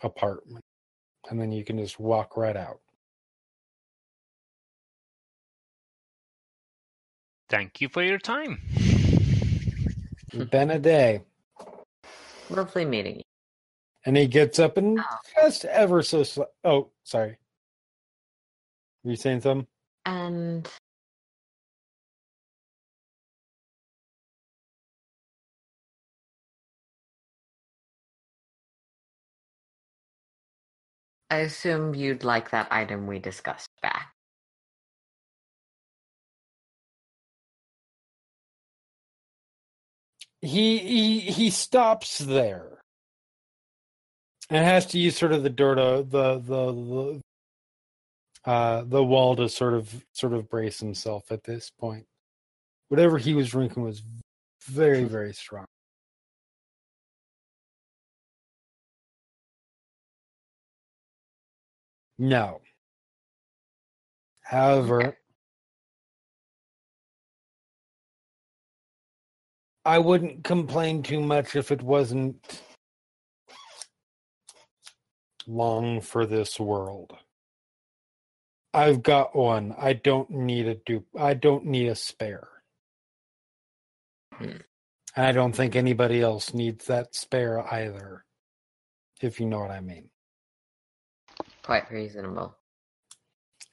apartment, 0.00 0.64
and 1.28 1.40
then 1.40 1.50
you 1.50 1.64
can 1.64 1.76
just 1.76 1.98
walk 1.98 2.36
right 2.36 2.56
out. 2.56 2.78
Thank 7.48 7.80
you 7.80 7.88
for 7.88 8.04
your 8.04 8.18
time. 8.18 8.60
Been 10.52 10.70
a 10.70 10.78
day. 10.78 11.22
Lovely 12.48 12.84
meeting 12.84 13.16
you. 13.16 13.33
And 14.04 14.16
he 14.16 14.26
gets 14.26 14.58
up 14.58 14.76
and 14.76 15.00
Oh. 15.00 15.18
just 15.42 15.64
ever 15.66 16.02
so 16.02 16.22
sli- 16.22 16.46
Oh, 16.64 16.90
sorry. 17.04 17.38
Were 19.04 19.12
you 19.12 19.16
saying 19.16 19.42
something? 19.42 19.68
And 20.06 20.68
I 31.30 31.38
assume 31.38 31.94
you'd 31.94 32.24
like 32.24 32.50
that 32.50 32.68
item 32.72 33.06
we 33.06 33.18
discussed 33.18 33.70
back. 33.82 34.14
He 40.42 40.78
he 40.78 41.20
he 41.20 41.50
stops 41.50 42.18
there. 42.18 42.73
And 44.54 44.64
has 44.64 44.86
to 44.86 45.00
use 45.00 45.16
sort 45.16 45.32
of 45.32 45.42
the 45.42 45.50
door 45.50 45.74
to 45.74 46.06
the 46.08 46.38
the, 46.38 46.72
the 48.44 48.48
uh, 48.48 48.84
the 48.86 49.02
wall 49.02 49.34
to 49.34 49.48
sort 49.48 49.74
of 49.74 50.04
sort 50.12 50.32
of 50.32 50.48
brace 50.48 50.78
himself 50.78 51.32
at 51.32 51.42
this 51.42 51.72
point. 51.76 52.06
Whatever 52.86 53.18
he 53.18 53.34
was 53.34 53.50
drinking 53.50 53.82
was 53.82 54.04
very 54.62 55.02
very 55.02 55.32
strong. 55.32 55.66
No. 62.16 62.60
However, 64.42 65.18
I 69.84 69.98
wouldn't 69.98 70.44
complain 70.44 71.02
too 71.02 71.20
much 71.20 71.56
if 71.56 71.72
it 71.72 71.82
wasn't 71.82 72.62
long 75.46 76.00
for 76.00 76.26
this 76.26 76.58
world. 76.58 77.12
I've 78.72 79.02
got 79.02 79.36
one. 79.36 79.74
I 79.78 79.92
don't 79.92 80.30
need 80.30 80.66
a 80.66 80.74
dupe. 80.74 81.06
I 81.16 81.34
don't 81.34 81.66
need 81.66 81.88
a 81.88 81.94
spare. 81.94 82.48
Hmm. 84.34 84.56
I 85.16 85.30
don't 85.30 85.54
think 85.54 85.76
anybody 85.76 86.20
else 86.20 86.52
needs 86.52 86.86
that 86.86 87.14
spare 87.14 87.60
either. 87.72 88.24
If 89.20 89.38
you 89.38 89.46
know 89.46 89.60
what 89.60 89.70
I 89.70 89.80
mean. 89.80 90.10
Quite 91.62 91.90
reasonable. 91.90 92.56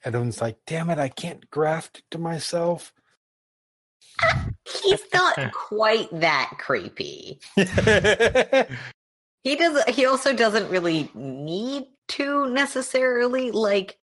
Everyone's 0.04 0.40
like, 0.40 0.58
damn 0.66 0.90
it, 0.90 0.98
I 0.98 1.08
can't 1.08 1.50
graft 1.50 1.98
it 1.98 2.04
to 2.12 2.18
myself. 2.18 2.92
He's 4.82 5.02
not 5.12 5.52
quite 5.52 6.08
that 6.12 6.52
creepy. 6.58 7.40
He 9.44 9.56
does 9.56 9.82
he 9.84 10.06
also 10.06 10.34
doesn't 10.34 10.70
really 10.70 11.10
need 11.14 11.84
to 12.08 12.48
necessarily 12.50 13.50
like 13.50 13.98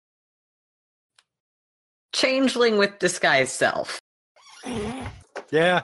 changeling 2.13 2.77
with 2.77 2.99
disguise 2.99 3.51
self. 3.51 3.99
yeah. 5.51 5.83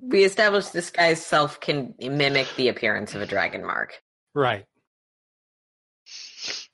We 0.00 0.24
established 0.24 0.72
disguised 0.72 1.22
self 1.22 1.60
can 1.60 1.94
mimic 1.98 2.48
the 2.56 2.68
appearance 2.68 3.14
of 3.14 3.22
a 3.22 3.26
dragon 3.26 3.64
mark. 3.64 4.02
Right. 4.34 4.66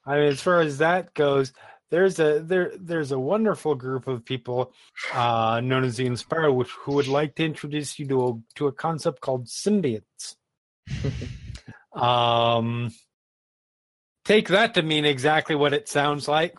I 0.05 0.16
mean, 0.16 0.28
as 0.28 0.40
far 0.40 0.60
as 0.60 0.78
that 0.78 1.15
goes, 1.15 1.52
there's 1.90 2.18
a 2.18 2.40
there 2.40 2.73
there's 2.78 3.12
a 3.12 3.18
wonderful 3.18 3.74
group 3.74 4.08
of 4.08 4.24
people 4.24 4.73
uh, 5.12 5.60
known 5.62 5.84
as 5.84 5.97
the 5.97 6.07
Inspired, 6.07 6.52
which 6.52 6.70
who 6.70 6.92
would 6.92 7.08
like 7.08 7.36
to 7.36 7.44
introduce 7.44 7.99
you 7.99 8.07
to 8.08 8.26
a 8.26 8.32
to 8.57 8.66
a 8.66 8.73
concept 8.73 9.20
called 9.20 9.47
symbiotes. 9.47 10.36
um, 11.93 12.91
take 14.25 14.49
that 14.49 14.75
to 14.75 14.83
mean 14.83 15.05
exactly 15.05 15.55
what 15.55 15.73
it 15.73 15.89
sounds 15.89 16.28
like. 16.28 16.55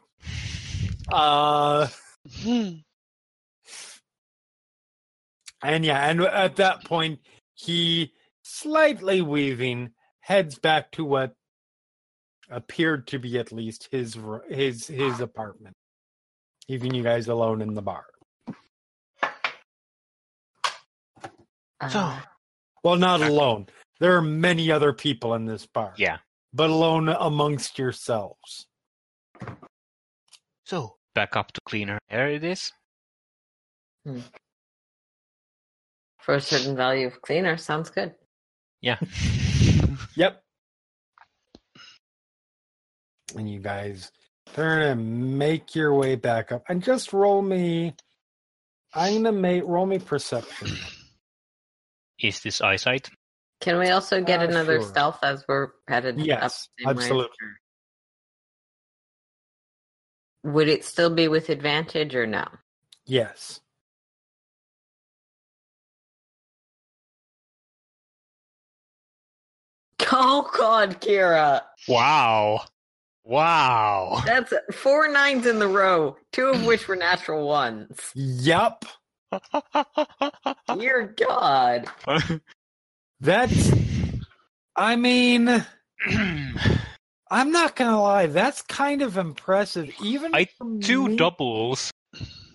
Uh, 1.11 1.87
and 2.43 2.83
yeah, 5.85 6.09
and 6.09 6.21
at 6.21 6.57
that 6.57 6.83
point, 6.85 7.19
he 7.53 8.13
slightly 8.43 9.21
weaving 9.21 9.91
heads 10.19 10.57
back 10.57 10.91
to 10.91 11.03
what 11.05 11.33
appeared 12.49 13.07
to 13.07 13.19
be 13.19 13.39
at 13.39 13.51
least 13.51 13.87
his 13.91 14.17
his 14.49 14.87
his 14.87 15.19
apartment, 15.19 15.75
leaving 16.69 16.93
you 16.93 17.03
guys 17.03 17.27
alone 17.27 17.61
in 17.61 17.73
the 17.73 17.81
bar. 17.81 18.05
So, 21.89 22.13
Well, 22.83 22.97
not 22.97 23.21
alone. 23.21 23.67
There 24.01 24.17
are 24.17 24.21
many 24.21 24.71
other 24.71 24.91
people 24.93 25.35
in 25.35 25.45
this 25.45 25.65
bar. 25.67 25.93
Yeah. 25.95 26.17
but 26.53 26.69
alone 26.69 27.07
amongst 27.07 27.77
yourselves. 27.79 28.65
So 30.65 30.95
back 31.15 31.35
up 31.37 31.51
to 31.53 31.61
cleaner 31.65 31.99
air 32.09 32.27
it 32.29 32.43
is. 32.43 32.73
Hmm. 34.05 34.21
for 36.19 36.33
a 36.35 36.41
certain 36.41 36.75
value 36.75 37.05
of 37.07 37.21
cleaner, 37.21 37.55
sounds 37.57 37.89
good. 37.89 38.13
Yeah. 38.81 38.97
Yep. 40.15 40.41
And 43.35 43.49
you 43.49 43.59
guys 43.59 44.11
turn 44.53 44.81
and 44.81 45.37
make 45.37 45.75
your 45.75 45.93
way 45.93 46.15
back 46.15 46.51
up, 46.51 46.63
and 46.67 46.81
just 46.83 47.13
roll 47.13 47.41
me. 47.41 47.93
I'm 48.93 49.23
gonna 49.23 49.31
make 49.31 49.63
roll 49.63 49.85
me 49.85 49.99
perception. 49.99 50.69
Is 52.19 52.41
this 52.41 52.61
eyesight? 52.61 53.09
Can 53.61 53.77
we 53.77 53.89
also 53.89 54.21
get 54.21 54.41
Uh, 54.41 54.47
another 54.47 54.79
sure. 54.79 54.89
stealth 54.89 55.19
as 55.23 55.45
we're 55.47 55.69
headed 55.87 56.19
up? 56.19 56.25
Yes, 56.25 56.67
the 56.77 56.83
same 56.83 56.87
way? 56.87 57.03
absolutely. 57.03 57.47
Would 60.43 60.67
it 60.67 60.83
still 60.83 61.11
be 61.13 61.27
with 61.27 61.49
advantage 61.49 62.15
or 62.15 62.25
no? 62.27 62.45
Yes. 63.05 63.61
Oh 70.13 70.49
God, 70.57 70.99
Kira. 70.99 71.61
Wow. 71.87 72.65
Wow. 73.23 74.21
That's 74.25 74.51
four 74.73 75.07
nines 75.07 75.45
in 75.45 75.57
the 75.59 75.67
row, 75.69 76.17
two 76.33 76.47
of 76.47 76.65
which 76.65 76.87
were 76.89 76.97
natural 76.97 77.47
ones. 77.47 78.11
Yep. 78.13 78.83
Dear 80.77 81.15
God. 81.15 81.87
That's. 83.21 83.71
I 84.75 84.95
mean, 84.95 85.47
I'm 87.29 87.51
not 87.51 87.75
gonna 87.75 88.01
lie. 88.01 88.25
That's 88.27 88.61
kind 88.63 89.01
of 89.01 89.17
impressive, 89.17 89.91
even 90.03 90.33
I- 90.35 90.47
Two 90.81 91.07
me. 91.09 91.15
doubles 91.17 91.91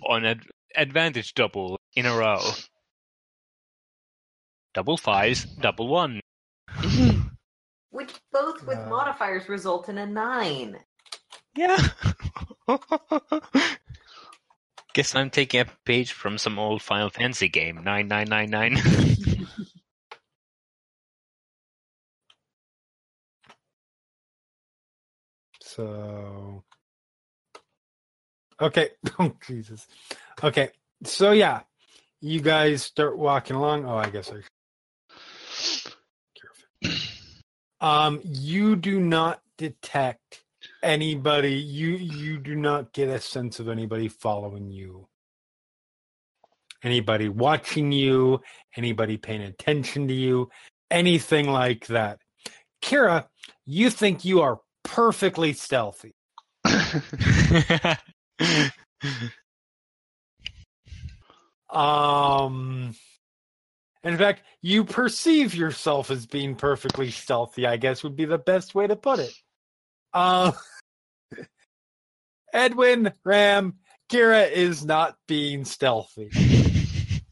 on 0.08 0.24
ad- 0.24 0.46
advantage 0.76 1.34
double 1.34 1.78
in 1.94 2.04
a 2.06 2.16
row. 2.16 2.40
Double 4.74 4.96
fives, 4.96 5.44
double 5.44 5.88
one. 5.88 6.20
Which 7.90 8.12
both 8.32 8.66
with 8.66 8.78
Uh. 8.78 8.88
modifiers 8.88 9.48
result 9.48 9.88
in 9.88 9.96
a 9.98 10.06
nine. 10.06 10.78
Yeah. 11.56 11.78
Guess 14.94 15.14
I'm 15.14 15.30
taking 15.30 15.60
a 15.60 15.66
page 15.84 16.12
from 16.12 16.36
some 16.38 16.58
old 16.58 16.82
Final 16.82 17.08
Fantasy 17.10 17.48
game. 17.48 17.82
Nine 17.84 18.08
nine 18.08 18.28
nine 18.28 18.50
nine. 18.50 18.76
So. 25.60 26.64
Okay. 28.60 28.90
Oh, 29.18 29.34
Jesus. 29.46 29.86
Okay. 30.42 30.70
So, 31.04 31.32
yeah. 31.32 31.60
You 32.20 32.40
guys 32.40 32.82
start 32.82 33.18
walking 33.18 33.56
along. 33.56 33.84
Oh, 33.84 33.96
I 33.96 34.08
guess 34.10 34.32
I 34.32 34.42
Um, 37.80 38.20
you 38.24 38.74
do 38.76 39.00
not 39.00 39.42
detect 39.58 40.42
anybody. 40.82 41.54
You 41.54 41.90
you 41.90 42.38
do 42.38 42.54
not 42.54 42.92
get 42.92 43.08
a 43.08 43.20
sense 43.20 43.60
of 43.60 43.68
anybody 43.68 44.08
following 44.08 44.70
you. 44.70 45.08
Anybody 46.82 47.28
watching 47.28 47.92
you, 47.92 48.40
anybody 48.76 49.16
paying 49.16 49.42
attention 49.42 50.08
to 50.08 50.14
you, 50.14 50.48
anything 50.90 51.50
like 51.50 51.86
that. 51.88 52.20
Kira, 52.82 53.26
you 53.64 53.90
think 53.90 54.24
you 54.24 54.40
are 54.40 54.60
perfectly 54.86 55.52
stealthy. 55.52 56.14
Um, 61.68 62.94
in 64.02 64.16
fact, 64.16 64.42
you 64.62 64.84
perceive 64.84 65.54
yourself 65.54 66.10
as 66.10 66.26
being 66.26 66.54
perfectly 66.54 67.10
stealthy. 67.10 67.66
I 67.66 67.76
guess 67.76 68.02
would 68.02 68.16
be 68.16 68.24
the 68.24 68.38
best 68.38 68.74
way 68.74 68.86
to 68.86 68.96
put 68.96 69.18
it. 69.18 69.34
Uh, 70.14 70.52
Edwin 72.52 73.12
Ram 73.24 73.74
Kira 74.08 74.50
is 74.50 74.84
not 74.84 75.16
being 75.26 75.64
stealthy. 75.64 76.30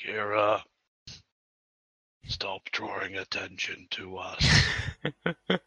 Kira, 0.00 0.62
stop 2.38 2.70
drawing 2.70 3.16
attention 3.16 3.88
to 3.90 4.16
us. 4.18 4.64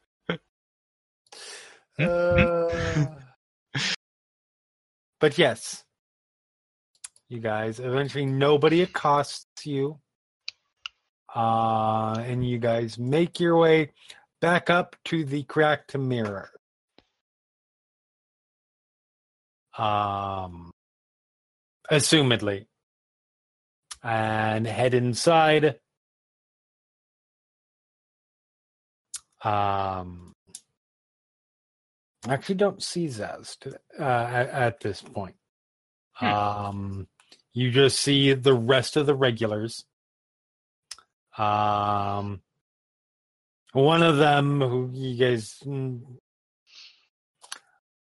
Uh, 2.00 3.06
but 5.20 5.38
yes, 5.38 5.84
you 7.30 7.40
guys 7.40 7.80
eventually 7.80 8.26
nobody 8.26 8.82
accosts 8.82 9.66
you, 9.66 10.00
uh, 11.36 12.16
and 12.26 12.48
you 12.48 12.58
guys 12.58 12.98
make 12.98 13.40
your 13.40 13.58
way 13.58 13.92
back 14.40 14.72
up 14.72 14.96
to 15.06 15.24
the 15.26 15.44
cracked 15.44 15.96
mirror. 15.96 16.50
Um, 19.78 20.72
assumedly, 21.92 22.66
and 24.02 24.66
head 24.66 24.96
inside. 24.96 25.76
Um, 29.44 30.36
actually 32.28 32.56
don't 32.56 32.82
see 32.84 33.08
Zaz 33.08 33.58
to, 33.60 33.80
uh, 34.00 34.04
at, 34.04 34.50
at 34.50 34.80
this 34.82 35.02
point. 35.02 35.36
Hmm. 36.14 36.26
Um, 36.26 37.08
you 37.54 37.72
just 37.72 38.00
see 38.00 38.34
the 38.34 38.54
rest 38.54 38.96
of 38.96 39.06
the 39.06 39.16
regulars. 39.16 39.86
Um, 41.38 42.42
one 43.74 44.04
of 44.04 44.18
them 44.18 44.60
who 44.62 44.90
you 44.94 45.18
guys 45.18 45.62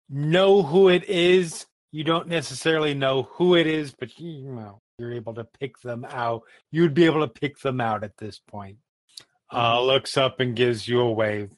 know 0.10 0.62
who 0.64 0.90
it 0.90 1.04
is. 1.10 1.66
You 1.92 2.04
don't 2.04 2.28
necessarily 2.28 2.94
know 2.94 3.24
who 3.24 3.56
it 3.56 3.66
is, 3.66 3.94
but 3.94 4.18
you 4.20 4.52
know 4.52 4.82
you're 4.98 5.14
able 5.14 5.34
to 5.36 5.44
pick 5.44 5.80
them 5.80 6.06
out. 6.06 6.44
You'd 6.72 6.94
be 6.94 7.06
able 7.06 7.22
to 7.22 7.28
pick 7.28 7.60
them 7.60 7.82
out 7.82 8.04
at 8.04 8.18
this 8.18 8.40
point. 8.40 8.78
Uh, 9.52 9.82
looks 9.82 10.18
up 10.18 10.40
and 10.40 10.56
gives 10.56 10.88
you 10.88 11.00
a 11.00 11.12
wave. 11.12 11.52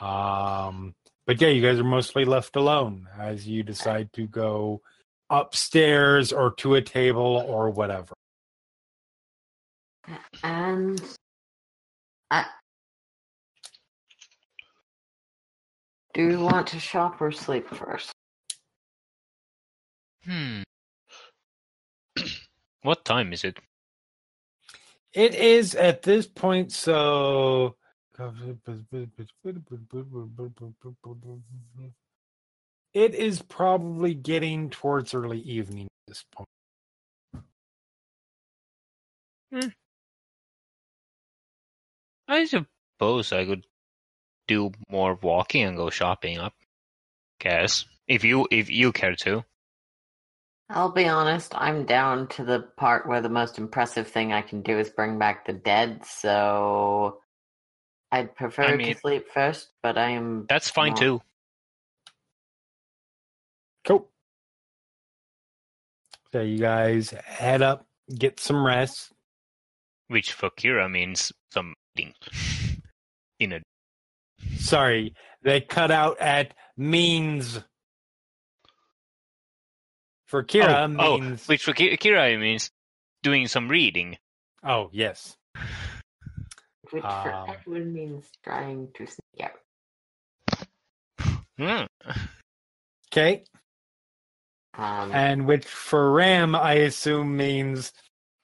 Um, 0.00 0.94
but 1.26 1.40
yeah, 1.40 1.48
you 1.48 1.62
guys 1.62 1.78
are 1.78 1.84
mostly 1.84 2.24
left 2.24 2.56
alone 2.56 3.08
as 3.18 3.46
you 3.46 3.62
decide 3.62 4.12
to 4.14 4.26
go 4.26 4.80
upstairs 5.28 6.32
or 6.32 6.52
to 6.54 6.74
a 6.74 6.82
table 6.82 7.44
or 7.46 7.70
whatever. 7.70 8.14
And 10.42 11.00
I 12.30 12.46
do 16.14 16.30
you 16.30 16.40
want 16.40 16.66
to 16.68 16.80
shop 16.80 17.20
or 17.20 17.30
sleep 17.30 17.68
first? 17.68 18.12
Hmm. 20.24 20.62
what 22.82 23.04
time 23.04 23.32
is 23.32 23.44
it? 23.44 23.58
It 25.12 25.34
is 25.34 25.74
at 25.74 26.02
this 26.02 26.26
point 26.26 26.72
so. 26.72 27.76
It 32.92 33.14
is 33.14 33.42
probably 33.42 34.14
getting 34.14 34.70
towards 34.70 35.14
early 35.14 35.40
evening 35.40 35.86
at 35.86 36.08
this 36.08 36.24
point. 36.32 36.48
Hmm. 39.52 39.68
I 42.28 42.44
suppose 42.44 43.32
I 43.32 43.44
could 43.44 43.66
do 44.46 44.70
more 44.88 45.14
walking 45.14 45.64
and 45.64 45.76
go 45.76 45.90
shopping 45.90 46.38
up. 46.38 46.54
Guess 47.40 47.84
if 48.06 48.22
you 48.24 48.46
if 48.50 48.70
you 48.70 48.92
care 48.92 49.16
to. 49.16 49.44
I'll 50.72 50.92
be 50.92 51.08
honest, 51.08 51.52
I'm 51.56 51.84
down 51.84 52.28
to 52.28 52.44
the 52.44 52.60
part 52.76 53.06
where 53.06 53.20
the 53.20 53.28
most 53.28 53.58
impressive 53.58 54.06
thing 54.06 54.32
I 54.32 54.40
can 54.40 54.62
do 54.62 54.78
is 54.78 54.88
bring 54.88 55.18
back 55.18 55.44
the 55.44 55.52
dead, 55.52 56.04
so 56.06 57.20
I'd 58.12 58.34
prefer 58.36 58.62
I 58.64 58.76
mean- 58.76 58.94
to 58.94 59.00
sleep 59.00 59.26
first, 59.34 59.70
but 59.82 59.98
I 59.98 60.10
am 60.10 60.46
That's 60.48 60.70
fine 60.70 60.92
No. 60.92 60.96
too. 60.96 61.22
Cool. 63.84 64.08
So 66.32 66.40
you 66.42 66.58
guys 66.58 67.10
head 67.10 67.62
up, 67.62 67.86
get 68.16 68.38
some 68.38 68.64
rest. 68.64 69.12
Which 70.06 70.32
for 70.32 70.50
Kira 70.50 70.90
means 70.90 71.32
something. 71.52 72.14
In 73.40 73.52
a 73.54 73.60
Sorry, 74.58 75.14
they 75.42 75.60
cut 75.60 75.90
out 75.90 76.20
at 76.20 76.54
means. 76.76 77.60
For 80.30 80.44
Kira 80.44 80.84
oh, 80.96 81.18
means. 81.18 81.42
oh, 81.42 81.44
which 81.46 81.64
for 81.64 81.72
Kira 81.72 82.38
means 82.38 82.70
doing 83.24 83.48
some 83.48 83.68
reading. 83.68 84.16
Oh, 84.62 84.88
yes. 84.92 85.36
which 86.92 87.02
for 87.02 87.32
Um, 87.32 87.50
Edwin 87.50 87.92
means 87.92 88.30
trying 88.44 88.92
to 88.94 89.06
sneak 89.06 89.42
out. 89.42 89.58
Hmm. 91.58 91.86
Okay. 93.12 93.42
Um, 94.74 95.10
And 95.12 95.48
which 95.48 95.66
for 95.66 96.12
Ram, 96.12 96.54
I 96.54 96.74
assume 96.74 97.36
means 97.36 97.92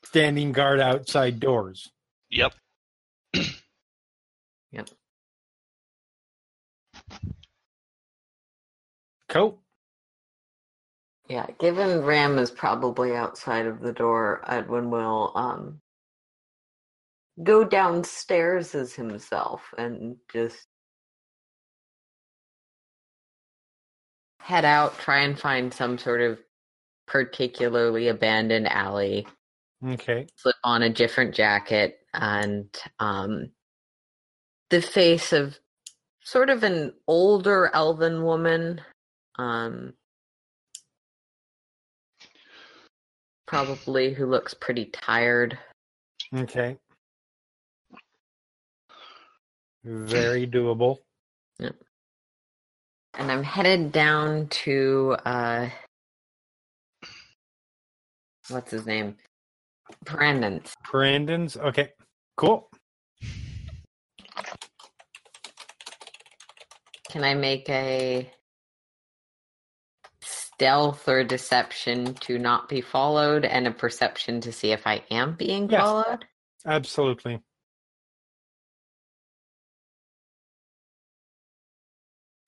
standing 0.05 0.51
guard 0.51 0.81
outside 0.81 1.39
doors. 1.39 1.93
Yep. 2.31 2.53
yep. 4.73 4.89
Cool. 9.29 9.63
Yeah, 11.29 11.47
given 11.61 12.03
Ram 12.03 12.39
is 12.39 12.51
probably 12.51 13.17
outside 13.17 13.67
of 13.67 13.81
the 13.81 13.93
door, 13.93 14.43
Edwin 14.49 14.91
will 14.91 15.33
um 15.37 15.81
go 17.43 17.65
downstairs 17.65 18.75
as 18.75 18.95
himself 18.95 19.63
and 19.79 20.17
just 20.33 20.67
head 24.41 24.65
out, 24.65 24.99
try 24.99 25.21
and 25.21 25.39
find 25.39 25.75
some 25.75 25.99
sort 25.99 26.23
of 26.23 26.39
particularly 27.09 28.09
abandoned 28.09 28.69
alley, 28.69 29.27
Okay. 29.87 30.29
slip 30.37 30.57
on 30.65 30.83
a 30.83 30.91
different 30.91 31.35
jacket, 31.35 31.99
and 32.15 32.69
um 33.01 33.51
the 34.71 34.83
face 34.83 35.33
of 35.33 35.59
sort 36.25 36.51
of 36.51 36.65
an 36.65 36.95
older 37.09 37.71
elven 37.75 38.25
woman. 38.25 38.81
Um 39.39 39.95
probably 43.47 44.13
who 44.13 44.27
looks 44.27 44.55
pretty 44.55 44.87
tired. 44.87 45.59
Okay. 46.35 46.77
Very 49.85 50.47
doable. 50.47 50.99
Yep. 51.59 51.77
and 53.15 53.31
I'm 53.33 53.43
headed 53.43 53.93
down 53.93 54.49
to 54.49 55.17
uh 55.25 55.69
what's 58.49 58.71
his 58.71 58.87
name? 58.87 59.17
Brandon's. 60.05 60.75
Brandon's. 60.91 61.57
Okay. 61.57 61.93
Cool. 62.37 62.69
Can 67.09 67.25
I 67.25 67.35
make 67.35 67.69
a 67.71 68.31
stealth 70.57 71.07
or 71.07 71.23
deception 71.23 72.15
to 72.15 72.39
not 72.39 72.67
be 72.69 72.81
followed 72.81 73.45
and 73.45 73.67
a 73.67 73.71
perception 73.71 74.41
to 74.41 74.51
see 74.53 74.73
if 74.73 74.87
I 74.87 75.05
am 75.11 75.35
being 75.37 75.69
Yes. 75.69 75.83
followed? 75.83 76.25
Absolutely. 76.65 77.43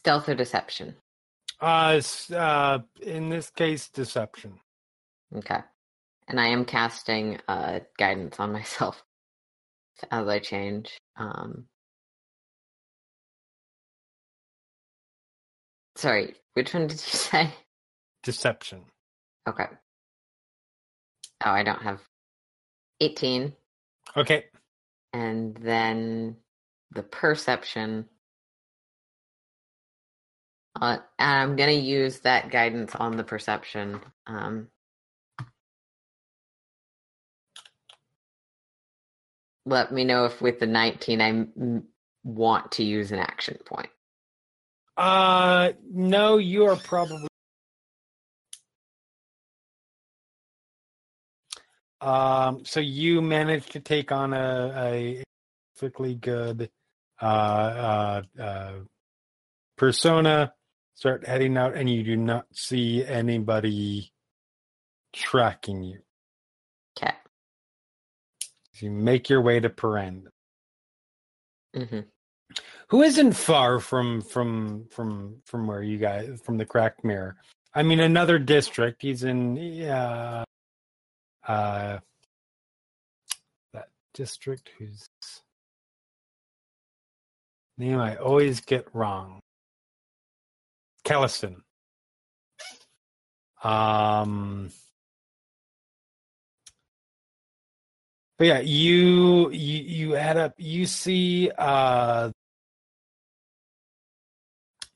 Stealth 0.00 0.28
or 0.28 0.34
deception. 0.34 0.96
Uh, 1.60 2.00
uh, 2.34 2.78
in 3.02 3.28
this 3.28 3.50
case, 3.50 3.90
deception. 3.90 4.58
Okay. 5.36 5.58
And 6.28 6.40
I 6.40 6.46
am 6.48 6.64
casting 6.64 7.38
uh 7.46 7.80
guidance 7.98 8.40
on 8.40 8.52
myself 8.58 9.02
as 10.10 10.26
I 10.26 10.38
change. 10.38 10.98
Um 11.16 11.66
Sorry, 15.96 16.36
which 16.54 16.72
one 16.72 16.86
did 16.86 16.92
you 16.92 16.98
say? 17.18 17.52
Deception. 18.28 18.84
Okay. 19.48 19.64
Oh, 21.42 21.50
I 21.50 21.62
don't 21.62 21.80
have 21.80 22.02
18. 23.00 23.54
Okay. 24.14 24.44
And 25.14 25.56
then 25.56 26.36
the 26.90 27.02
perception. 27.02 28.04
Uh, 30.78 30.98
I'm 31.18 31.56
going 31.56 31.70
to 31.70 31.82
use 31.82 32.18
that 32.18 32.50
guidance 32.50 32.94
on 32.94 33.16
the 33.16 33.24
perception. 33.24 33.98
Um, 34.26 34.68
let 39.64 39.90
me 39.90 40.04
know 40.04 40.26
if 40.26 40.42
with 40.42 40.60
the 40.60 40.66
19 40.66 41.22
I 41.22 41.28
m- 41.28 41.84
want 42.24 42.72
to 42.72 42.84
use 42.84 43.10
an 43.10 43.20
action 43.20 43.56
point. 43.64 43.88
Uh, 44.98 45.72
no, 45.90 46.36
you 46.36 46.66
are 46.66 46.76
probably. 46.76 47.27
Um, 52.00 52.64
so 52.64 52.80
you 52.80 53.20
managed 53.20 53.72
to 53.72 53.80
take 53.80 54.12
on 54.12 54.32
a, 54.32 54.72
a 54.76 55.24
perfectly 55.74 56.14
good 56.14 56.70
uh, 57.20 57.24
uh, 57.24 58.22
uh, 58.40 58.72
persona, 59.76 60.52
start 60.94 61.26
heading 61.26 61.56
out, 61.56 61.74
and 61.74 61.90
you 61.90 62.02
do 62.04 62.16
not 62.16 62.46
see 62.52 63.04
anybody 63.04 64.12
tracking 65.12 65.82
you. 65.82 65.98
Okay. 66.96 67.14
You 68.80 68.90
make 68.90 69.28
your 69.28 69.40
way 69.40 69.58
to 69.60 69.68
Parend. 69.68 70.28
hmm 71.74 72.00
who 72.88 73.02
isn't 73.02 73.32
far 73.32 73.78
from 73.78 74.22
from 74.22 74.86
from 74.90 75.36
from 75.44 75.66
where 75.66 75.82
you 75.82 75.98
guys 75.98 76.40
from 76.42 76.56
the 76.56 76.64
cracked 76.64 77.04
mirror 77.04 77.36
i 77.74 77.82
mean 77.82 78.00
another 78.00 78.38
district 78.38 79.02
he's 79.02 79.24
in 79.24 79.82
uh 79.84 80.44
uh 81.48 81.98
that 83.72 83.88
district 84.14 84.70
whose 84.78 85.08
name 87.78 87.98
i 87.98 88.16
always 88.16 88.60
get 88.60 88.86
wrong 88.92 89.40
Callestan. 91.08 91.62
Um, 93.64 94.70
but 98.36 98.46
yeah, 98.46 98.60
you 98.60 99.50
you 99.50 99.82
you 99.82 100.16
add 100.16 100.36
up. 100.36 100.54
You 100.58 100.84
see 100.84 101.50
uh, 101.56 102.30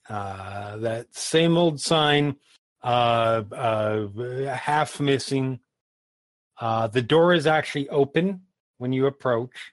uh, 0.09 0.77
that 0.77 1.07
same 1.15 1.57
old 1.57 1.81
sign, 1.81 2.37
uh, 2.83 3.43
uh, 3.51 4.09
half 4.55 5.01
missing. 5.01 5.61
Uh, 6.63 6.87
the 6.87 7.03
door 7.03 7.35
is 7.35 7.45
actually 7.45 7.89
open 7.89 8.43
when 8.79 8.93
you 8.93 9.07
approach. 9.07 9.73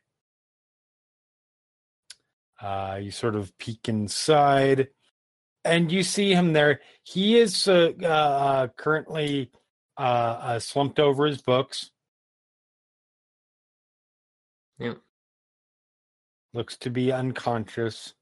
Uh, 2.59 2.97
you 2.99 3.11
sort 3.11 3.35
of 3.35 3.55
peek 3.59 3.87
inside, 3.87 4.87
and 5.63 5.91
you 5.91 6.01
see 6.01 6.33
him 6.33 6.53
there. 6.53 6.81
He 7.03 7.37
is 7.37 7.67
uh, 7.67 7.91
uh, 8.03 8.67
currently 8.75 9.51
uh, 9.99 10.01
uh, 10.01 10.59
slumped 10.59 10.99
over 10.99 11.27
his 11.27 11.43
books. 11.43 11.91
Yep. 14.79 14.97
Looks 16.55 16.75
to 16.77 16.89
be 16.89 17.11
unconscious. 17.11 18.15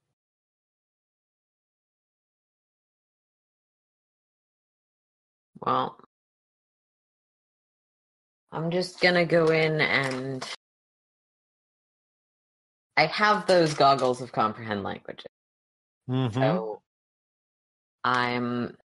Well, 5.62 5.98
I'm 8.58 8.72
just 8.72 9.02
gonna 9.02 9.26
go 9.26 9.50
in 9.50 9.82
and 9.82 10.44
I 12.98 13.06
have 13.06 13.46
those 13.48 13.76
goggles 13.76 14.22
of 14.22 14.32
comprehend 14.32 14.84
languages. 14.84 15.28
Mhm. 16.10 16.34
So 16.34 16.82
I'm 18.04 18.78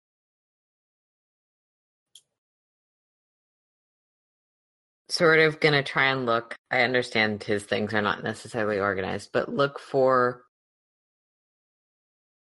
sort 5.08 5.40
of 5.40 5.60
going 5.60 5.74
to 5.74 5.82
try 5.82 6.06
and 6.06 6.26
look. 6.26 6.56
I 6.70 6.82
understand 6.82 7.44
his 7.44 7.64
things 7.64 7.94
are 7.94 8.02
not 8.02 8.22
necessarily 8.24 8.80
organized, 8.80 9.30
but 9.32 9.48
look 9.54 9.78
for 9.78 10.44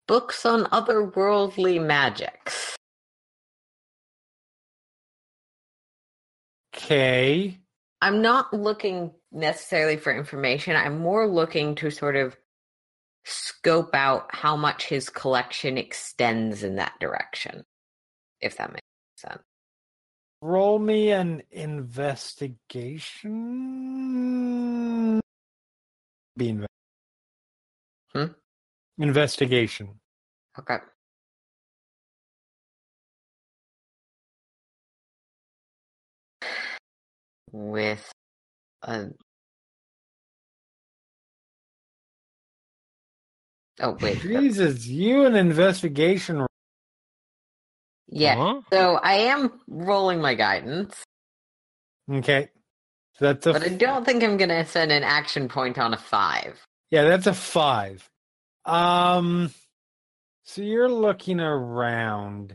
books 0.09 0.47
on 0.47 0.65
otherworldly 0.67 1.85
magics. 1.85 2.77
Okay. 6.77 7.59
I'm 8.01 8.21
not 8.21 8.53
looking 8.53 9.13
necessarily 9.33 9.97
for 9.97 10.13
information. 10.13 10.77
I'm 10.77 10.99
more 11.01 11.27
looking 11.27 11.75
to 11.77 11.91
sort 11.91 12.17
of 12.17 12.37
scope 13.25 13.95
out 13.95 14.27
how 14.35 14.57
much 14.57 14.85
his 14.85 15.09
collection 15.09 15.79
extends 15.79 16.63
in 16.63 16.77
that 16.77 16.93
direction, 17.01 17.65
if 18.41 18.59
that 18.59 18.73
makes 18.73 18.85
sense. 19.17 19.43
Roll 20.43 20.79
me 20.79 21.11
an 21.11 21.43
investigation. 21.51 23.33
Be 26.37 26.59
Hmm? 28.13 28.27
Investigation. 28.99 30.01
Okay. 30.59 30.79
With 37.57 38.11
a. 38.83 39.11
Oh, 43.81 43.97
wait. 44.01 44.21
Jesus, 44.21 44.89
you 44.89 45.25
an 45.25 45.37
investigation. 45.37 46.45
Yeah. 48.09 48.35
Huh? 48.35 48.61
So 48.73 48.97
I 48.97 49.15
am 49.15 49.61
rolling 49.69 50.21
my 50.21 50.35
guidance, 50.35 50.97
Okay. 52.13 52.51
So 53.15 53.27
that's 53.27 53.47
a 53.47 53.53
but 53.53 53.63
I 53.63 53.69
don't 53.69 54.05
think 54.05 54.25
I'm 54.25 54.37
going 54.37 54.49
to 54.49 54.65
send 54.67 54.91
an 54.91 55.05
action 55.05 55.47
point 55.49 55.79
on 55.79 55.95
a 55.95 55.97
five. 55.97 56.61
Yeah, 56.91 57.05
that's 57.05 57.29
a 57.29 57.35
five. 57.35 58.09
Um, 58.65 59.53
so 60.43 60.61
you're 60.63 60.91
looking 60.91 61.39
around, 61.39 62.53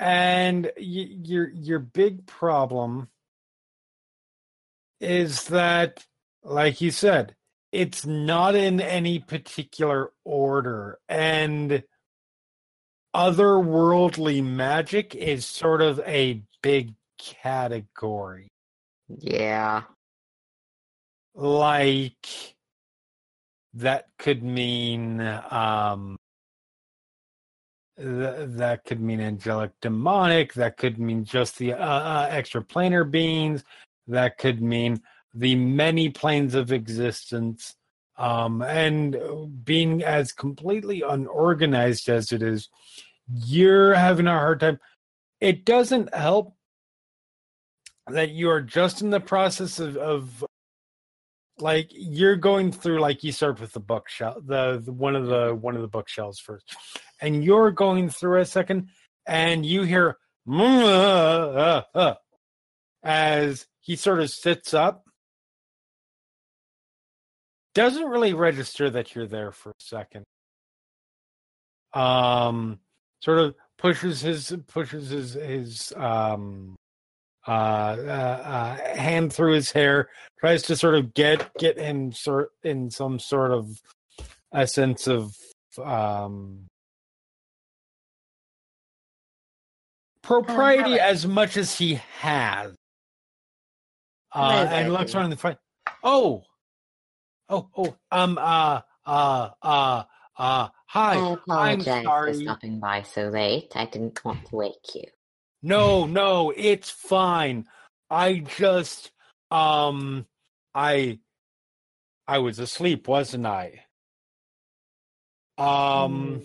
and 0.00 0.64
y- 0.76 1.08
your 1.22 1.48
your 1.48 1.78
big 1.78 2.26
problem 2.26 3.08
is 5.00 5.44
that, 5.44 6.04
like 6.42 6.80
you 6.80 6.90
said, 6.90 7.34
it's 7.72 8.06
not 8.06 8.54
in 8.54 8.80
any 8.80 9.18
particular 9.20 10.12
order, 10.24 10.98
and 11.08 11.82
otherworldly 13.14 14.44
magic 14.44 15.14
is 15.14 15.46
sort 15.46 15.82
of 15.82 16.00
a 16.00 16.42
big 16.62 16.94
category. 17.18 18.48
Yeah. 19.08 19.82
like 21.34 22.56
that 23.74 24.06
could 24.18 24.42
mean 24.42 25.20
um 25.50 26.16
th- 27.98 28.48
that 28.50 28.84
could 28.84 29.00
mean 29.00 29.20
angelic 29.20 29.72
demonic 29.82 30.54
that 30.54 30.76
could 30.78 30.98
mean 30.98 31.24
just 31.24 31.58
the 31.58 31.72
uh, 31.74 31.76
uh, 31.78 32.28
extra 32.30 32.62
planar 32.62 33.08
beings 33.10 33.64
that 34.06 34.38
could 34.38 34.62
mean 34.62 35.00
the 35.34 35.54
many 35.54 36.08
planes 36.08 36.54
of 36.54 36.72
existence 36.72 37.74
um 38.16 38.62
and 38.62 39.16
being 39.64 40.02
as 40.02 40.32
completely 40.32 41.02
unorganized 41.02 42.08
as 42.08 42.32
it 42.32 42.42
is 42.42 42.68
you're 43.32 43.94
having 43.94 44.26
a 44.26 44.32
hard 44.32 44.60
time. 44.60 44.78
It 45.40 45.64
doesn't 45.64 46.14
help 46.14 46.54
that 48.08 48.30
you 48.30 48.50
are 48.50 48.62
just 48.62 49.02
in 49.02 49.10
the 49.10 49.20
process 49.20 49.80
of, 49.80 49.96
of 49.96 50.44
like 51.58 51.88
you're 51.90 52.36
going 52.36 52.70
through 52.70 53.00
like 53.00 53.24
you 53.24 53.32
start 53.32 53.60
with 53.60 53.72
the 53.72 53.80
bookshelf 53.80 54.36
the, 54.46 54.80
the 54.84 54.92
one 54.92 55.16
of 55.16 55.26
the 55.26 55.54
one 55.54 55.74
of 55.74 55.80
the 55.80 55.88
bookshelves 55.88 56.38
first 56.38 56.76
and 57.20 57.42
you're 57.42 57.70
going 57.70 58.10
through 58.10 58.40
a 58.40 58.44
second 58.44 58.88
and 59.26 59.64
you 59.64 59.82
hear 59.82 60.18
"Mm, 60.46 60.82
uh, 60.82 61.58
uh, 61.58 61.82
uh," 61.94 62.14
as 63.02 63.66
he 63.86 63.96
sort 63.96 64.20
of 64.20 64.30
sits 64.30 64.74
up. 64.74 65.04
Doesn't 67.74 68.04
really 68.04 68.34
register 68.34 68.90
that 68.90 69.14
you're 69.14 69.26
there 69.26 69.52
for 69.52 69.70
a 69.70 69.74
second. 69.80 70.24
Um 71.94 72.80
sort 73.22 73.38
of 73.38 73.54
pushes 73.78 74.20
his 74.20 74.54
pushes 74.66 75.10
his 75.10 75.34
his 75.34 75.92
um 75.96 76.76
uh, 77.48 77.50
uh, 77.50 78.42
uh, 78.82 78.96
hand 78.96 79.32
through 79.32 79.52
his 79.52 79.70
hair, 79.70 80.08
tries 80.40 80.62
to 80.64 80.74
sort 80.74 80.96
of 80.96 81.14
get 81.14 81.48
get 81.58 81.78
him 81.78 82.10
sort 82.10 82.50
in 82.64 82.90
some 82.90 83.20
sort 83.20 83.52
of 83.52 83.80
a 84.50 84.66
sense 84.66 85.06
of 85.06 85.32
um, 85.84 86.66
propriety 90.22 90.98
as 90.98 91.24
much 91.24 91.56
as 91.56 91.78
he 91.78 92.00
has, 92.18 92.74
uh, 94.36 94.68
and 94.70 94.88
it? 94.88 94.90
looks 94.90 95.14
around 95.14 95.30
the 95.30 95.36
front. 95.36 95.58
Oh, 96.02 96.44
oh, 97.48 97.68
oh, 97.76 97.96
um, 98.10 98.38
uh, 98.38 98.80
uh, 99.06 99.50
uh, 99.62 100.02
uh, 100.36 100.68
hi. 100.86 101.14
I 101.14 101.32
apologize 101.32 102.04
for 102.04 102.10
sorry. 102.10 102.32
for 102.32 102.40
stopping 102.40 102.80
by 102.80 103.02
so 103.02 103.28
late. 103.28 103.72
I 103.74 103.86
didn't 103.86 104.24
want 104.24 104.44
to 104.46 104.56
wake 104.56 104.94
you. 104.94 105.04
No, 105.62 106.06
no, 106.06 106.52
it's 106.54 106.90
fine. 106.90 107.66
I 108.10 108.38
just 108.38 109.10
um 109.50 110.26
I 110.74 111.18
I 112.28 112.38
was 112.38 112.58
asleep, 112.58 113.08
wasn't 113.08 113.46
I? 113.46 113.84
Um 115.58 116.42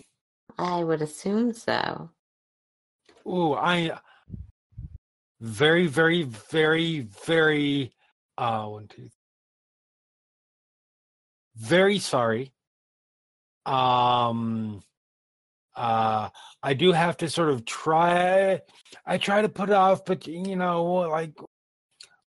I 0.58 0.84
would 0.84 1.02
assume 1.02 1.54
so. 1.54 2.10
ooh, 3.28 3.54
I 3.54 4.00
very, 5.42 5.88
very, 5.88 6.24
very, 6.24 7.02
very 7.26 7.92
uh 8.38 8.66
one, 8.68 8.88
two 8.88 9.10
very 11.58 12.00
sorry. 12.00 12.54
Um 13.66 14.84
uh 15.76 16.30
I 16.64 16.74
do 16.76 16.92
have 16.92 17.18
to 17.18 17.30
sort 17.30 17.50
of 17.50 17.66
try 17.66 18.62
I 19.06 19.18
try 19.18 19.42
to 19.42 19.50
put 19.50 19.70
it 19.70 19.76
off, 19.76 20.06
but 20.06 20.28
you 20.28 20.56
know, 20.56 20.84
like 20.86 21.34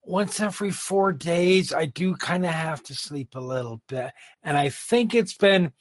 once 0.05 0.41
every 0.41 0.71
four 0.71 1.13
days 1.13 1.73
I 1.73 1.85
do 1.87 2.17
kind 2.17 2.45
of 2.47 2.53
have 2.53 2.83
to 2.85 2.95
sleep 2.95 3.35
a 3.35 3.41
little 3.41 3.83
bit. 3.89 4.13
And 4.43 4.57
I 4.57 4.71
think 4.71 5.15
it's 5.15 5.37
been 5.37 5.73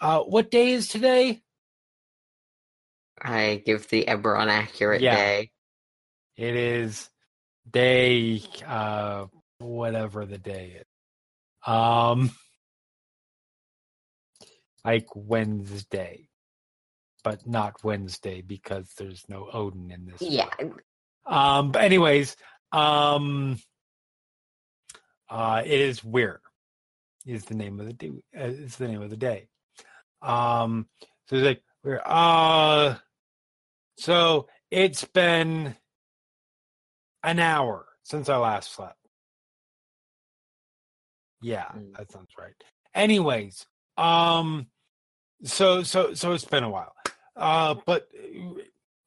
uh 0.00 0.20
what 0.20 0.50
day 0.50 0.72
is 0.72 0.88
today? 0.88 1.42
I 3.20 3.62
give 3.64 3.88
the 3.88 4.04
Eberron 4.06 4.48
accurate 4.48 5.00
Yeah. 5.02 5.16
day. 5.16 5.50
It 6.36 6.56
is 6.56 7.08
day 7.70 8.42
uh 8.66 9.26
whatever 9.58 10.26
the 10.26 10.38
day 10.38 10.80
is. 10.80 10.86
Um 11.72 12.30
like 14.84 15.06
Wednesday. 15.14 16.28
but 17.22 17.46
not 17.46 17.82
Wednesday 17.82 18.42
because 18.42 18.92
there's 18.98 19.24
no 19.28 19.48
Odin 19.52 19.90
in 19.90 20.04
this. 20.06 20.20
Yeah. 20.20 20.48
one. 20.58 20.74
Um. 21.26 21.72
But 21.72 21.84
anyways, 21.84 22.36
um. 22.72 23.58
Uh, 25.30 25.62
it 25.64 25.80
is 25.80 26.04
Wir. 26.04 26.40
Is 27.24 27.46
the 27.46 27.54
name 27.54 27.80
of 27.80 27.86
the 27.86 27.94
day. 27.94 28.10
Uh, 28.38 28.44
is 28.44 28.76
the 28.76 28.88
name 28.88 29.00
of 29.02 29.08
the 29.10 29.16
day. 29.16 29.48
Um. 30.20 30.86
So 31.28 31.36
it's 31.36 31.46
like 31.46 31.62
we're 31.82 32.02
uh. 32.04 32.96
So 33.96 34.48
it's 34.70 35.04
been 35.04 35.74
an 37.24 37.40
hour 37.40 37.86
since 38.04 38.28
I 38.28 38.36
last 38.36 38.72
slept. 38.72 38.98
Yeah, 41.42 41.66
Mm. 41.74 41.96
that 41.96 42.10
sounds 42.12 42.30
right. 42.38 42.54
Anyways, 42.94 43.66
um, 43.96 44.68
so 45.42 45.82
so 45.82 46.14
so 46.14 46.32
it's 46.32 46.44
been 46.44 46.64
a 46.64 46.70
while. 46.70 46.94
Uh, 47.36 47.74
but 47.86 48.08
uh, 48.16 48.60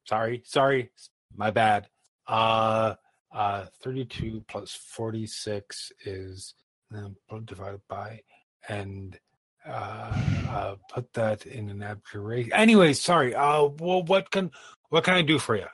sorry, 0.05 0.41
sorry, 0.45 0.91
my 1.35 1.51
bad. 1.51 1.87
Uh, 2.27 2.95
uh, 3.31 3.65
thirty-two 3.81 4.43
plus 4.47 4.71
forty-six 4.73 5.91
is 6.05 6.53
um, 6.93 7.15
divided 7.45 7.81
by 7.87 8.21
and 8.67 9.17
uh, 9.65 10.13
uh, 10.49 10.75
put 10.93 11.11
that 11.13 11.45
in 11.45 11.69
an 11.69 11.81
abjuration. 11.81 12.53
Anyways, 12.53 13.01
sorry. 13.01 13.33
Uh, 13.35 13.65
well, 13.79 14.03
what 14.03 14.29
can 14.31 14.51
what 14.89 15.03
can 15.05 15.13
I 15.15 15.21
do 15.21 15.39
for 15.39 15.55
you? 15.55 15.67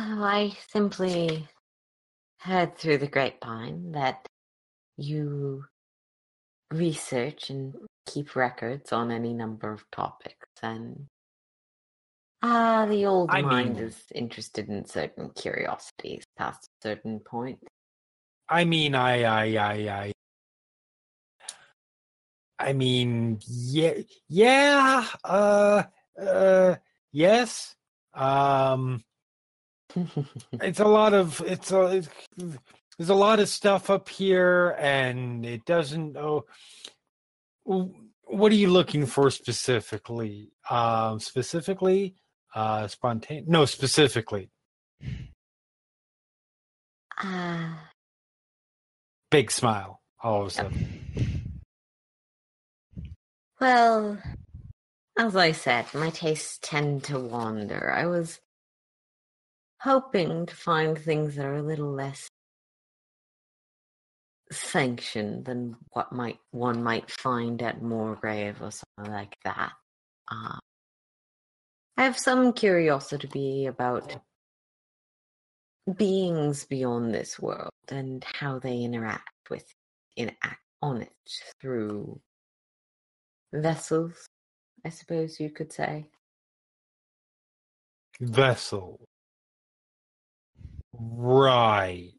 Oh, 0.00 0.22
I 0.22 0.56
simply 0.68 1.48
heard 2.38 2.78
through 2.78 2.98
the 2.98 3.08
grapevine 3.08 3.90
that 3.92 4.28
you 4.96 5.64
research 6.70 7.50
and 7.50 7.74
keep 8.06 8.36
records 8.36 8.92
on 8.92 9.10
any 9.10 9.34
number 9.34 9.72
of 9.72 9.82
topics, 9.90 10.46
and 10.62 11.08
ah, 12.42 12.86
the 12.88 13.06
old 13.06 13.28
I 13.30 13.42
mind 13.42 13.74
mean- 13.74 13.86
is 13.86 14.04
interested 14.14 14.68
in 14.68 14.84
certain 14.84 15.30
curiosities 15.30 16.22
past 16.36 16.68
a 16.84 16.88
certain 16.88 17.18
point. 17.18 17.58
I 18.48 18.64
mean, 18.64 18.94
I, 18.94 19.24
I, 19.24 19.44
I, 19.56 19.72
I, 20.00 20.12
I 22.60 22.72
mean, 22.72 23.40
yeah, 23.48 23.94
yeah, 24.28 25.08
uh, 25.24 25.82
uh, 26.22 26.76
yes. 27.10 27.74
Um, 28.14 29.02
it's 30.52 30.80
a 30.80 30.84
lot 30.84 31.14
of, 31.14 31.40
it's 31.46 31.70
a, 31.72 31.82
it's, 31.96 32.08
there's 32.98 33.10
a 33.10 33.14
lot 33.14 33.40
of 33.40 33.48
stuff 33.48 33.90
up 33.90 34.08
here, 34.08 34.76
and 34.78 35.44
it 35.46 35.64
doesn't. 35.64 36.16
Oh, 36.16 36.44
what 37.64 38.52
are 38.52 38.56
you 38.56 38.68
looking 38.70 39.06
for 39.06 39.30
specifically? 39.30 40.50
Um, 40.68 41.20
specifically, 41.20 42.16
uh, 42.54 42.88
spontaneous? 42.88 43.48
No, 43.48 43.64
specifically, 43.64 44.50
Ah, 47.20 47.90
big 49.30 49.50
smile. 49.50 50.00
All 50.22 50.42
of 50.42 50.48
a 50.48 50.50
sudden. 50.50 51.60
well, 53.60 54.18
as 55.18 55.36
I 55.36 55.52
said, 55.52 55.86
my 55.94 56.10
tastes 56.10 56.58
tend 56.60 57.04
to 57.04 57.18
wander. 57.20 57.92
I 57.92 58.06
was 58.06 58.40
hoping 59.80 60.46
to 60.46 60.54
find 60.56 60.98
things 60.98 61.36
that 61.36 61.44
are 61.44 61.54
a 61.54 61.62
little 61.62 61.92
less 61.92 62.28
sanctioned 64.50 65.44
than 65.44 65.76
what 65.90 66.12
might 66.12 66.38
one 66.50 66.82
might 66.82 67.10
find 67.10 67.62
at 67.62 67.82
Morgrave 67.82 68.60
or 68.60 68.70
something 68.70 69.12
like 69.12 69.36
that. 69.44 69.72
Uh, 70.30 70.58
I 71.96 72.04
have 72.04 72.18
some 72.18 72.52
curiosity 72.52 73.66
about 73.66 74.16
beings 75.96 76.64
beyond 76.64 77.14
this 77.14 77.38
world 77.38 77.70
and 77.88 78.24
how 78.34 78.58
they 78.58 78.78
interact 78.78 79.50
with 79.50 79.64
interact 80.16 80.60
on 80.82 81.02
it 81.02 81.12
through 81.60 82.20
vessels, 83.52 84.26
I 84.84 84.90
suppose 84.90 85.40
you 85.40 85.50
could 85.50 85.72
say. 85.72 86.06
Vessel. 88.20 89.00
Right. 90.92 92.12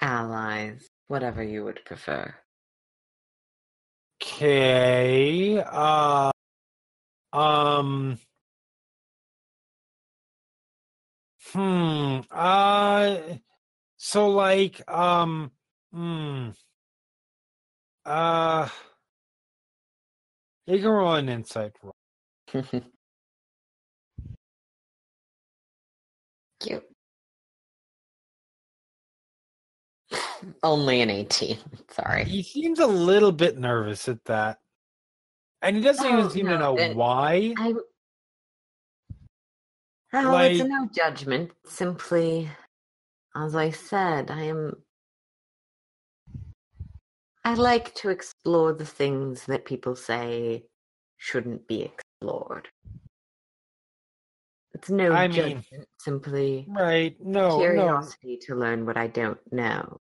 Allies, 0.00 0.88
whatever 1.08 1.42
you 1.42 1.64
would 1.64 1.84
prefer. 1.84 2.34
Okay. 4.22 5.58
Uh 5.60 6.30
um 7.32 8.18
Hmm. 11.52 12.20
Uh 12.30 13.16
so 13.96 14.28
like 14.28 14.80
um 14.90 15.50
hmm. 15.92 16.50
Uh 18.04 18.68
you 20.66 20.78
can 20.78 20.88
roll 20.88 21.14
an 21.14 21.28
insight 21.28 21.72
roll. 21.82 21.94
Cute. 26.60 26.91
Only 30.62 31.00
an 31.00 31.10
18. 31.10 31.58
Sorry. 31.90 32.24
He 32.24 32.42
seems 32.42 32.78
a 32.78 32.86
little 32.86 33.32
bit 33.32 33.58
nervous 33.58 34.08
at 34.08 34.24
that. 34.24 34.58
And 35.62 35.76
he 35.76 35.82
doesn't 35.82 36.04
even 36.04 36.20
Oh, 36.26 36.28
seem 36.28 36.46
to 36.46 36.58
know 36.58 36.76
it- 36.76 36.96
why. 36.96 37.54
I. 37.56 37.74
Oh, 40.14 40.36
it's 40.38 40.62
no 40.68 40.88
judgment. 40.94 41.52
Simply, 41.64 42.50
as 43.34 43.54
I 43.56 43.70
said, 43.70 44.30
I 44.30 44.42
am. 44.42 44.82
I 47.44 47.54
like 47.54 47.94
to 47.96 48.10
explore 48.10 48.72
the 48.72 48.84
things 48.86 49.46
that 49.46 49.64
people 49.64 49.96
say 49.96 50.66
shouldn't 51.16 51.66
be 51.66 51.82
explored. 51.82 52.68
It's 54.74 54.90
no 54.90 55.12
I 55.12 55.28
mean- 55.28 55.36
judgment, 55.62 55.88
simply 55.98 56.66
Right. 56.68 57.16
No, 57.20 57.50
no. 57.50 57.58
curiosity 57.58 58.36
to 58.42 58.54
learn 58.54 58.84
what 58.84 58.96
I 58.96 59.06
don't 59.06 59.40
know. 59.52 60.00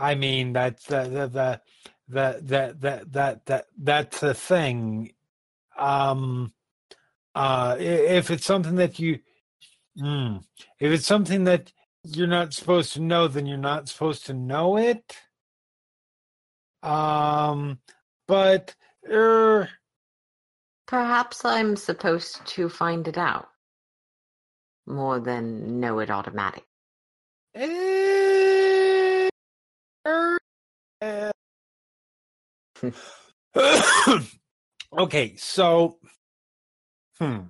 I 0.00 0.16
mean, 0.16 0.54
that's 0.54 0.86
the 0.86 1.04
the 1.04 1.28
the 1.28 1.62
the 2.08 2.40
that 2.44 2.82
that 2.82 3.12
that 3.12 3.46
that 3.46 3.66
that's 3.78 4.20
the 4.20 4.34
thing. 4.34 5.12
Um, 5.78 6.54
uh, 7.34 7.76
if 7.80 8.30
it's 8.30 8.46
something 8.46 8.76
that 8.76 8.98
you, 8.98 9.20
mm, 9.98 10.44
if 10.80 10.92
it's 10.92 11.06
something 11.06 11.44
that 11.44 11.72
you're 12.04 12.26
not 12.28 12.54
supposed 12.54 12.94
to 12.94 13.00
know, 13.02 13.28
then 13.28 13.46
you're 13.46 13.58
not 13.58 13.88
supposed 13.88 14.26
to 14.26 14.34
know 14.34 14.78
it. 14.78 15.16
Um, 16.82 17.80
but 18.28 18.74
er, 19.10 19.70
Perhaps 20.88 21.44
I'm 21.44 21.76
supposed 21.76 22.46
to 22.46 22.68
find 22.68 23.08
it 23.08 23.18
out 23.18 23.48
more 24.86 25.20
than 25.20 25.80
know 25.80 26.00
it 26.00 26.10
automatically. 26.10 26.64
eh. 27.54 28.59
okay, 34.98 35.36
so, 35.36 35.98
hmm. 37.18 37.40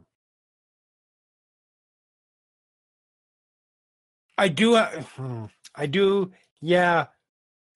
I 4.36 4.48
do. 4.48 4.76
hmm, 4.76 5.44
I 5.74 5.86
do. 5.86 6.32
Yeah, 6.60 7.06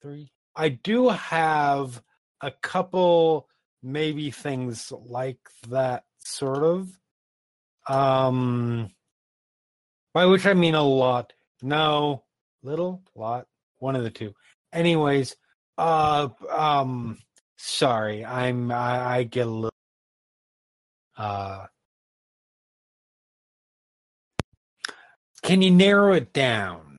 three. 0.00 0.32
I 0.56 0.70
do 0.70 1.10
have 1.10 2.02
a 2.40 2.50
couple, 2.50 3.48
maybe 3.82 4.30
things 4.30 4.92
like 4.92 5.38
that, 5.68 6.04
sort 6.18 6.62
of. 6.62 6.98
Um, 7.86 8.90
by 10.14 10.26
which 10.26 10.46
I 10.46 10.54
mean 10.54 10.74
a 10.74 10.82
lot. 10.82 11.32
No, 11.60 12.24
little, 12.62 13.02
lot, 13.14 13.46
one 13.78 13.96
of 13.96 14.04
the 14.04 14.10
two. 14.10 14.34
Anyways, 14.74 15.36
uh, 15.78 16.28
um, 16.50 17.16
sorry, 17.56 18.24
I'm 18.24 18.72
I, 18.72 19.18
I 19.18 19.22
get 19.22 19.46
a 19.46 19.50
little. 19.50 19.70
Uh, 21.16 21.66
can 25.42 25.62
you 25.62 25.70
narrow 25.70 26.12
it 26.14 26.32
down? 26.32 26.96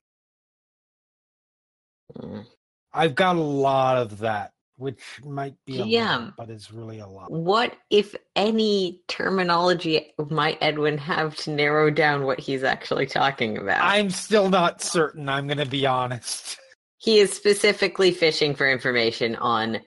Mm. 2.16 2.46
I've 2.94 3.14
got 3.14 3.36
a 3.36 3.40
lot 3.40 3.98
of 3.98 4.20
that, 4.20 4.52
which 4.78 5.02
might 5.22 5.54
be 5.66 5.78
a 5.78 5.84
Yeah. 5.84 6.16
lot, 6.16 6.36
but 6.38 6.48
it's 6.50 6.72
really 6.72 7.00
a 7.00 7.06
lot. 7.06 7.30
What, 7.30 7.76
if 7.90 8.14
any, 8.36 9.02
terminology 9.06 10.14
might 10.30 10.56
Edwin 10.62 10.96
have 10.96 11.36
to 11.36 11.50
narrow 11.50 11.90
down 11.90 12.24
what 12.24 12.40
he's 12.40 12.64
actually 12.64 13.04
talking 13.04 13.58
about? 13.58 13.84
I'm 13.84 14.08
still 14.08 14.48
not 14.48 14.80
certain. 14.80 15.28
I'm 15.28 15.46
going 15.46 15.58
to 15.58 15.66
be 15.66 15.84
honest. 15.86 16.58
He 17.06 17.20
is 17.20 17.32
specifically 17.32 18.10
fishing 18.10 18.56
for 18.56 18.68
information 18.68 19.36
on 19.36 19.78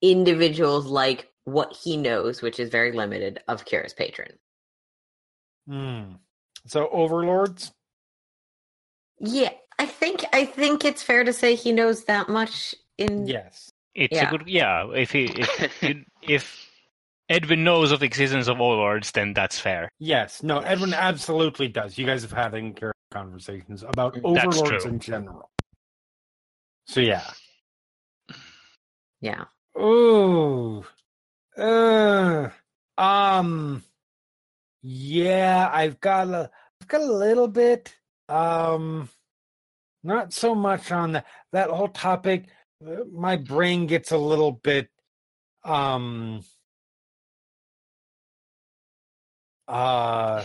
individuals 0.00 0.86
like 0.86 1.28
what 1.42 1.72
he 1.72 1.96
knows, 1.96 2.40
which 2.40 2.60
is 2.60 2.70
very 2.70 2.92
limited, 2.92 3.40
of 3.48 3.64
Kira's 3.64 3.92
patron. 3.92 4.30
Hmm. 5.68 6.02
So 6.66 6.88
overlords. 6.92 7.72
Yeah, 9.18 9.50
I 9.80 9.86
think 9.86 10.24
I 10.32 10.44
think 10.44 10.84
it's 10.84 11.02
fair 11.02 11.24
to 11.24 11.32
say 11.32 11.56
he 11.56 11.72
knows 11.72 12.04
that 12.04 12.28
much. 12.28 12.76
In 12.96 13.26
Yes. 13.26 13.72
It's 13.96 14.14
Yeah. 14.14 14.28
a 14.28 14.30
good 14.30 14.46
yeah. 14.46 14.88
If 14.94 15.10
he 15.10 15.24
if 15.24 15.82
if 16.22 16.70
Edwin 17.28 17.64
knows 17.64 17.90
of 17.90 17.98
the 17.98 18.06
existence 18.06 18.46
of 18.46 18.60
overlords, 18.60 19.10
then 19.10 19.34
that's 19.34 19.58
fair. 19.58 19.88
Yes. 19.98 20.44
No. 20.44 20.60
Edwin 20.60 20.94
absolutely 20.94 21.66
does. 21.66 21.98
You 21.98 22.06
guys 22.06 22.22
have 22.22 22.30
had 22.30 22.54
in 22.54 22.72
conversations 23.10 23.82
about 23.82 24.16
overlords 24.22 24.84
in 24.84 25.00
general. 25.00 25.50
So 26.86 27.00
yeah. 27.00 27.24
yeah, 29.20 29.44
Ooh. 29.78 30.84
Uh, 31.56 32.48
um. 32.98 33.82
Yeah, 34.82 35.68
I've 35.72 35.98
got 36.00 36.28
a, 36.28 36.50
I've 36.80 36.88
got 36.88 37.00
a 37.00 37.12
little 37.12 37.48
bit. 37.48 37.96
Um, 38.28 39.08
not 40.04 40.32
so 40.32 40.54
much 40.54 40.92
on 40.92 41.12
the, 41.12 41.24
that 41.52 41.70
whole 41.70 41.88
topic. 41.88 42.46
Uh, 42.86 43.04
My 43.12 43.36
brain 43.36 43.86
gets 43.86 44.12
a 44.12 44.18
little 44.18 44.52
bit. 44.52 44.88
Um. 45.64 46.42
Uh, 49.66 50.44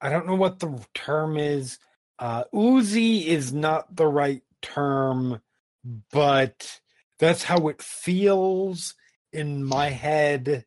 I 0.00 0.10
don't 0.10 0.26
know 0.26 0.34
what 0.34 0.58
the 0.58 0.84
term 0.94 1.36
is. 1.36 1.78
Uh, 2.18 2.44
oozy 2.54 3.28
is 3.28 3.52
not 3.52 3.94
the 3.94 4.06
right 4.06 4.42
term, 4.62 5.40
but 6.12 6.80
that's 7.18 7.44
how 7.44 7.68
it 7.68 7.82
feels 7.82 8.94
in 9.32 9.64
my 9.64 9.90
head. 9.90 10.64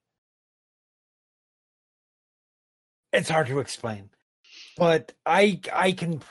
It's 3.13 3.30
hard 3.30 3.47
to 3.47 3.59
explain, 3.59 4.09
but 4.77 5.13
I 5.25 5.61
I 5.73 5.91
can. 5.93 6.22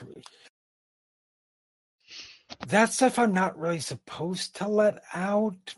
That 2.67 2.93
stuff 2.93 3.19
I'm 3.19 3.33
not 3.33 3.57
really 3.59 3.79
supposed 3.79 4.55
to 4.57 4.67
let 4.67 5.01
out, 5.13 5.75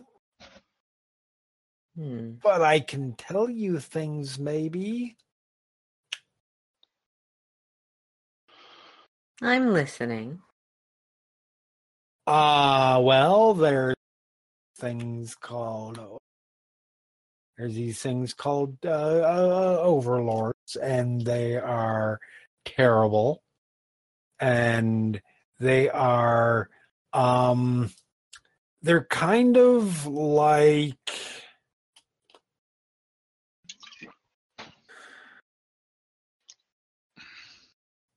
Hmm. 1.95 2.33
but 2.43 2.61
I 2.61 2.80
can 2.80 3.14
tell 3.15 3.49
you 3.49 3.80
things 3.80 4.39
maybe. 4.39 5.17
I'm 9.41 9.73
listening. 9.73 10.41
Uh 12.27 12.99
well, 13.03 13.53
there's 13.53 13.95
things 14.77 15.35
called 15.35 15.99
there's 17.57 17.75
these 17.75 18.01
things 18.01 18.33
called 18.33 18.77
uh, 18.85 18.89
uh, 18.89 19.77
overlords, 19.81 20.75
and 20.75 21.21
they 21.21 21.55
are 21.55 22.19
terrible, 22.65 23.43
and 24.39 25.21
they 25.59 25.89
are 25.89 26.69
um 27.13 27.91
they're 28.81 29.05
kind 29.05 29.55
of 29.57 30.05
like 30.07 30.97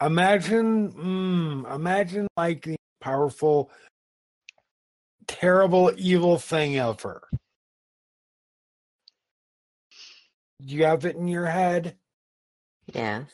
imagine 0.02 0.92
mm, 0.92 1.74
imagine 1.74 2.26
like 2.36 2.62
the 2.64 2.76
powerful 3.00 3.70
terrible 5.28 5.92
evil 5.97 6.39
thing 6.39 6.76
ever 6.76 7.28
do 10.60 10.74
you 10.74 10.84
have 10.84 11.05
it 11.05 11.15
in 11.16 11.28
your 11.28 11.47
head 11.47 11.97
Yes. 12.92 13.31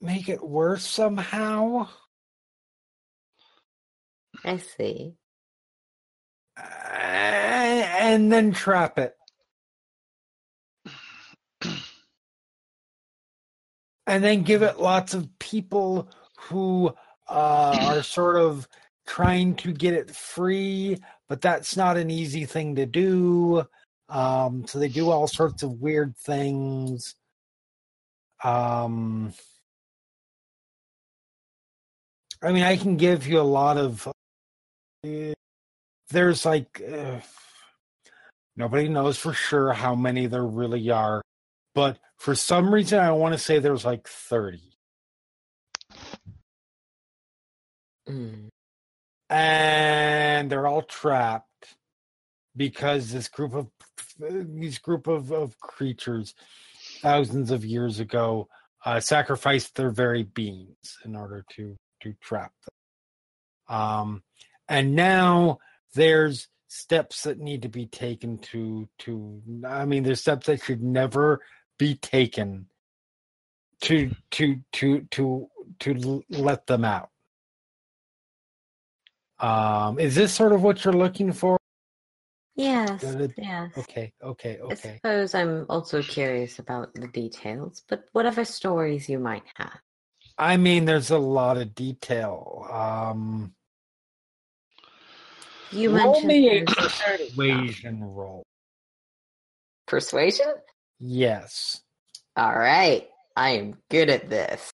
make 0.00 0.28
it 0.28 0.42
worse 0.46 0.84
somehow 0.86 1.88
I 4.44 4.56
see. 4.56 5.16
Uh, 6.56 6.62
and 6.62 8.32
then 8.32 8.52
trap 8.52 8.98
it 8.98 9.14
and 14.06 14.24
then 14.24 14.42
give 14.42 14.62
it 14.62 14.80
lots 14.80 15.14
of 15.14 15.38
people 15.38 16.08
who 16.38 16.88
uh, 17.28 17.76
are 17.82 18.02
sort 18.02 18.36
of 18.36 18.66
trying 19.10 19.56
to 19.56 19.72
get 19.72 19.92
it 19.92 20.08
free, 20.08 20.96
but 21.28 21.40
that's 21.40 21.76
not 21.76 21.96
an 21.96 22.10
easy 22.10 22.44
thing 22.44 22.76
to 22.76 22.86
do. 22.86 23.64
Um, 24.08 24.64
so 24.68 24.78
they 24.78 24.88
do 24.88 25.10
all 25.10 25.26
sorts 25.26 25.64
of 25.64 25.80
weird 25.80 26.16
things. 26.16 27.16
Um, 28.44 29.34
I 32.40 32.52
mean, 32.52 32.62
I 32.62 32.76
can 32.76 32.96
give 32.96 33.26
you 33.26 33.40
a 33.40 33.42
lot 33.42 33.78
of. 33.78 34.06
uh, 34.06 35.32
there's 36.10 36.46
like. 36.46 36.80
Uh, 36.80 37.18
nobody 38.56 38.88
knows 38.88 39.18
for 39.18 39.32
sure 39.32 39.72
how 39.72 39.96
many 39.96 40.26
there 40.26 40.46
really 40.46 40.88
are, 40.90 41.20
but 41.74 41.98
for 42.16 42.36
some 42.36 42.72
reason, 42.72 43.00
I 43.00 43.10
want 43.10 43.34
to 43.34 43.38
say 43.38 43.58
there's 43.58 43.84
like 43.84 44.06
30. 44.06 44.60
Mm. 48.08 48.50
And 49.30 50.50
they're 50.50 50.66
all 50.66 50.82
trapped 50.82 51.76
because 52.56 53.12
this 53.12 53.28
group 53.28 53.54
of 53.54 53.68
these 54.18 54.78
group 54.78 55.06
of, 55.06 55.32
of 55.32 55.58
creatures 55.60 56.34
thousands 57.00 57.50
of 57.50 57.64
years 57.64 58.00
ago 58.00 58.48
uh, 58.84 59.00
sacrificed 59.00 59.76
their 59.76 59.90
very 59.90 60.24
beings 60.24 60.98
in 61.04 61.16
order 61.16 61.44
to 61.50 61.76
to 62.02 62.12
trap 62.20 62.52
them. 63.68 63.76
Um 63.78 64.22
and 64.68 64.94
now 64.94 65.58
there's 65.94 66.48
steps 66.68 67.24
that 67.24 67.38
need 67.38 67.62
to 67.62 67.68
be 67.68 67.86
taken 67.86 68.38
to 68.38 68.88
to 68.96 69.42
i 69.66 69.84
mean 69.84 70.04
there's 70.04 70.20
steps 70.20 70.46
that 70.46 70.62
should 70.62 70.82
never 70.82 71.40
be 71.78 71.96
taken 71.96 72.66
to 73.80 74.12
to 74.30 74.56
to 74.70 75.00
to 75.10 75.48
to 75.80 76.22
let 76.30 76.66
them 76.68 76.84
out 76.84 77.10
um, 79.40 79.98
is 79.98 80.14
this 80.14 80.32
sort 80.32 80.52
of 80.52 80.62
what 80.62 80.84
you're 80.84 80.94
looking 80.94 81.32
for? 81.32 81.56
Yes. 82.56 83.02
Yes. 83.38 83.72
Okay, 83.78 84.12
okay, 84.22 84.58
I 84.58 84.64
okay. 84.72 84.94
suppose 85.02 85.34
I'm 85.34 85.64
also 85.70 86.02
curious 86.02 86.58
about 86.58 86.92
the 86.94 87.06
details, 87.08 87.82
but 87.88 88.04
whatever 88.12 88.44
stories 88.44 89.08
you 89.08 89.18
might 89.18 89.44
have. 89.56 89.78
I 90.36 90.56
mean, 90.56 90.84
there's 90.84 91.10
a 91.10 91.18
lot 91.18 91.56
of 91.56 91.74
detail. 91.74 92.66
Um, 92.70 93.54
You 95.70 95.90
roll 95.96 96.12
mentioned 96.12 96.26
me 96.28 96.48
a 96.48 96.64
there's- 96.64 97.00
persuasion 97.30 98.02
roll. 98.04 98.42
persuasion. 99.86 100.52
Yes. 100.98 101.80
All 102.36 102.56
right, 102.58 103.08
I 103.36 103.50
am 103.50 103.78
good 103.90 104.10
at 104.10 104.28
this. 104.28 104.69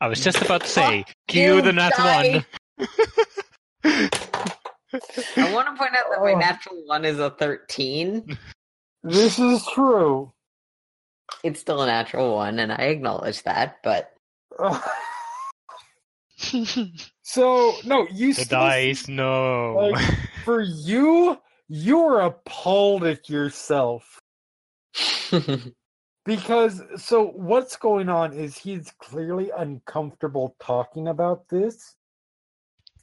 I 0.00 0.08
was 0.08 0.20
just 0.20 0.40
about 0.42 0.62
to 0.62 0.66
say, 0.68 1.02
Fuck 1.06 1.14
cue 1.28 1.56
you, 1.56 1.62
the 1.62 1.72
nat 1.72 1.92
die. 1.96 2.44
one. 2.78 2.88
I 5.36 5.52
want 5.52 5.68
to 5.68 5.74
point 5.76 5.92
out 5.96 6.04
that 6.10 6.20
my 6.20 6.32
Oh. 6.32 6.38
natural 6.38 6.82
one 6.86 7.04
is 7.04 7.18
a 7.18 7.30
thirteen. 7.30 8.36
This 9.02 9.38
is 9.38 9.64
true. 9.72 10.32
It's 11.44 11.60
still 11.60 11.82
a 11.82 11.86
natural 11.86 12.34
one, 12.34 12.58
and 12.58 12.72
I 12.72 12.84
acknowledge 12.86 13.42
that. 13.44 13.76
But 13.82 14.12
so 17.22 17.74
no, 17.84 18.06
you 18.12 18.34
The 18.34 18.44
still- 18.44 18.58
dice, 18.60 19.08
no. 19.08 19.90
Like- 19.92 20.14
for 20.44 20.60
you. 20.62 21.38
You're 21.68 22.20
appalled 22.20 23.02
at 23.02 23.28
yourself 23.28 24.20
because 26.26 26.82
so 26.96 27.28
what's 27.28 27.76
going 27.76 28.08
on 28.08 28.32
is 28.32 28.58
he's 28.58 28.92
clearly 28.98 29.50
uncomfortable 29.56 30.54
talking 30.60 31.08
about 31.08 31.48
this, 31.48 31.94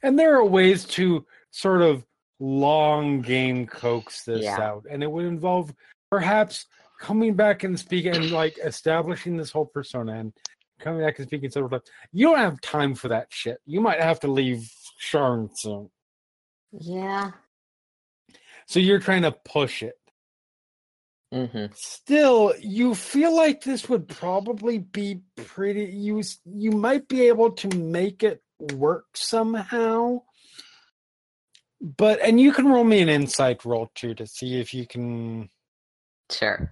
and 0.03 0.19
there 0.19 0.35
are 0.35 0.45
ways 0.45 0.85
to 0.85 1.25
sort 1.51 1.81
of 1.81 2.05
long 2.39 3.21
game 3.21 3.65
coax 3.65 4.23
this 4.25 4.43
Yeah. 4.43 4.59
out, 4.61 4.85
and 4.89 5.01
it 5.01 5.09
would 5.11 5.25
involve 5.25 5.73
perhaps 6.11 6.65
coming 6.99 7.33
back 7.33 7.63
and 7.63 7.79
speaking 7.79 8.15
and 8.15 8.31
like 8.31 8.57
establishing 8.63 9.37
this 9.37 9.51
whole 9.51 9.65
persona 9.65 10.13
and 10.19 10.33
coming 10.79 11.01
back 11.01 11.17
and 11.19 11.27
speaking 11.27 11.49
several 11.49 11.69
times. 11.69 11.83
You 12.11 12.27
don't 12.27 12.37
have 12.37 12.61
time 12.61 12.93
for 12.95 13.07
that 13.09 13.27
shit. 13.29 13.59
You 13.65 13.81
might 13.81 13.99
have 14.01 14.19
to 14.21 14.27
leave 14.27 14.69
Sharn 15.01 15.49
soon. 15.57 15.89
yeah. 16.71 17.31
So 18.67 18.79
you're 18.79 18.99
trying 18.99 19.23
to 19.23 19.31
push 19.31 19.83
it. 19.83 19.95
Hmm 21.33 21.65
Still, 21.73 22.53
you 22.59 22.93
feel 22.93 23.35
like 23.35 23.63
this 23.63 23.89
would 23.89 24.07
probably 24.07 24.77
be 24.77 25.21
pretty 25.35 25.85
you 25.85 26.21
you 26.45 26.71
might 26.71 27.07
be 27.07 27.27
able 27.27 27.51
to 27.53 27.67
make 27.69 28.21
it 28.23 28.43
work 28.59 29.05
somehow. 29.15 30.21
But 31.81 32.21
and 32.21 32.39
you 32.39 32.53
can 32.53 32.67
roll 32.67 32.83
me 32.83 33.01
an 33.01 33.09
insight 33.09 33.65
roll 33.65 33.89
too 33.95 34.13
to 34.15 34.27
see 34.27 34.59
if 34.59 34.73
you 34.73 34.85
can. 34.85 35.49
Sure. 36.29 36.71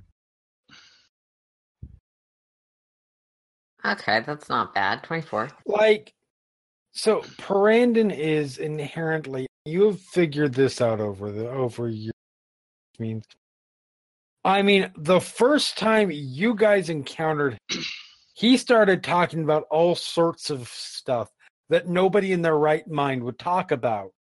Okay, 3.84 4.22
that's 4.26 4.48
not 4.48 4.76
bad. 4.76 5.04
24. 5.04 5.50
like 5.66 6.14
so 6.92 7.22
Parandon 7.40 8.16
is 8.16 8.60
inherently 8.60 9.48
you 9.66 9.86
have 9.86 10.00
figured 10.00 10.54
this 10.54 10.82
out 10.82 11.00
over 11.00 11.32
the 11.32 11.50
over 11.50 11.90
years 11.90 12.14
means 13.00 13.26
I 14.44 14.62
mean 14.62 14.92
the 14.98 15.22
first 15.22 15.78
time 15.78 16.10
you 16.12 16.56
guys 16.56 16.90
encountered 16.90 17.58
he 18.34 18.58
started 18.58 19.04
talking 19.04 19.44
about 19.44 19.68
all 19.70 19.96
sorts 19.96 20.50
of 20.50 20.68
stuff 20.68 21.30
that 21.70 21.88
nobody 21.88 22.32
in 22.32 22.42
their 22.42 22.58
right 22.58 22.88
mind 22.88 23.24
would 23.24 23.40
talk 23.40 23.72
about 23.72 24.12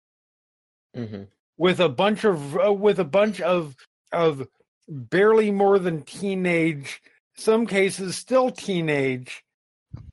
Mm-hmm. 0.96 1.22
with 1.56 1.78
a 1.78 1.88
bunch 1.88 2.24
of 2.24 2.58
uh, 2.58 2.72
with 2.72 2.98
a 2.98 3.04
bunch 3.04 3.40
of 3.40 3.76
of 4.10 4.48
barely 4.88 5.52
more 5.52 5.78
than 5.78 6.02
teenage 6.02 7.00
some 7.36 7.64
cases 7.64 8.16
still 8.16 8.50
teenage 8.50 9.44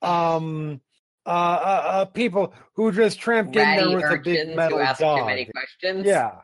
um 0.04 0.80
uh, 1.26 1.30
uh, 1.30 1.82
uh 1.88 2.06
people 2.06 2.54
who 2.76 2.92
just 2.92 3.20
tramped 3.20 3.56
in 3.56 3.76
there 3.76 3.90
with 3.90 4.06
a 4.06 4.22
big 4.24 4.56
metal 4.56 4.80
ask 4.80 5.00
dog 5.00 5.22
too 5.22 5.26
many 5.26 5.46
questions. 5.46 6.06
yeah 6.06 6.36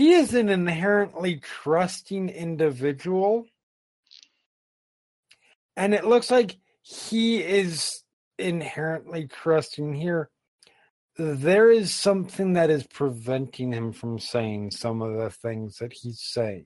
he 0.00 0.14
is 0.14 0.32
an 0.32 0.48
inherently 0.48 1.36
trusting 1.36 2.30
individual. 2.30 3.44
And 5.76 5.92
it 5.92 6.06
looks 6.06 6.30
like 6.30 6.56
he 6.80 7.42
is 7.42 8.02
inherently 8.38 9.26
trusting 9.26 9.92
here. 9.92 10.30
There 11.18 11.70
is 11.70 11.92
something 11.92 12.54
that 12.54 12.70
is 12.70 12.86
preventing 12.86 13.72
him 13.72 13.92
from 13.92 14.18
saying 14.18 14.70
some 14.70 15.02
of 15.02 15.18
the 15.18 15.28
things 15.28 15.76
that 15.80 15.92
he's 15.92 16.22
saying 16.22 16.64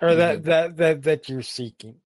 or 0.00 0.16
that 0.16 0.38
mm-hmm. 0.38 0.48
that 0.48 0.76
that 0.78 1.02
that 1.04 1.28
you're 1.28 1.42
seeking. 1.42 2.00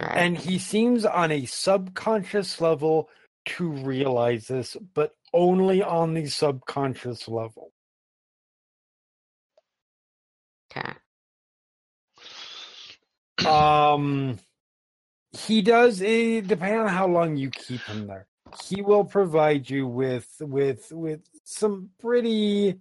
Right. 0.00 0.16
and 0.16 0.38
he 0.38 0.58
seems 0.58 1.04
on 1.04 1.30
a 1.30 1.44
subconscious 1.44 2.62
level 2.62 3.10
to 3.44 3.68
realize 3.68 4.48
this 4.48 4.74
but 4.94 5.12
only 5.34 5.82
on 5.82 6.14
the 6.14 6.28
subconscious 6.28 7.28
level 7.28 7.72
okay. 10.76 10.92
um 13.48 14.38
he 15.32 15.60
does 15.62 16.00
eh, 16.02 16.40
depending 16.40 16.80
on 16.80 16.88
how 16.88 17.06
long 17.06 17.36
you 17.36 17.50
keep 17.50 17.80
him 17.82 18.06
there 18.06 18.26
he 18.64 18.80
will 18.82 19.04
provide 19.04 19.68
you 19.68 19.86
with 19.86 20.28
with 20.40 20.90
with 20.92 21.20
some 21.44 21.90
pretty 22.00 22.76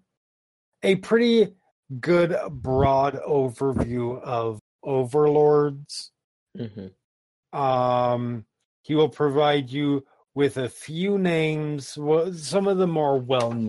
a 0.84 0.96
pretty 0.98 1.54
good 2.00 2.36
broad 2.50 3.16
overview 3.28 4.22
of 4.22 4.60
overlords 4.84 6.12
Mm-hmm. 6.58 7.60
um 7.60 8.46
he 8.84 8.96
will 8.96 9.10
provide 9.10 9.70
you 9.70 10.06
with 10.36 10.56
a 10.58 10.70
few 10.70 11.18
names 11.18 11.88
some 12.34 12.68
of 12.68 12.78
the 12.78 12.88
more 12.88 13.18
well 13.18 13.52
known 13.52 13.68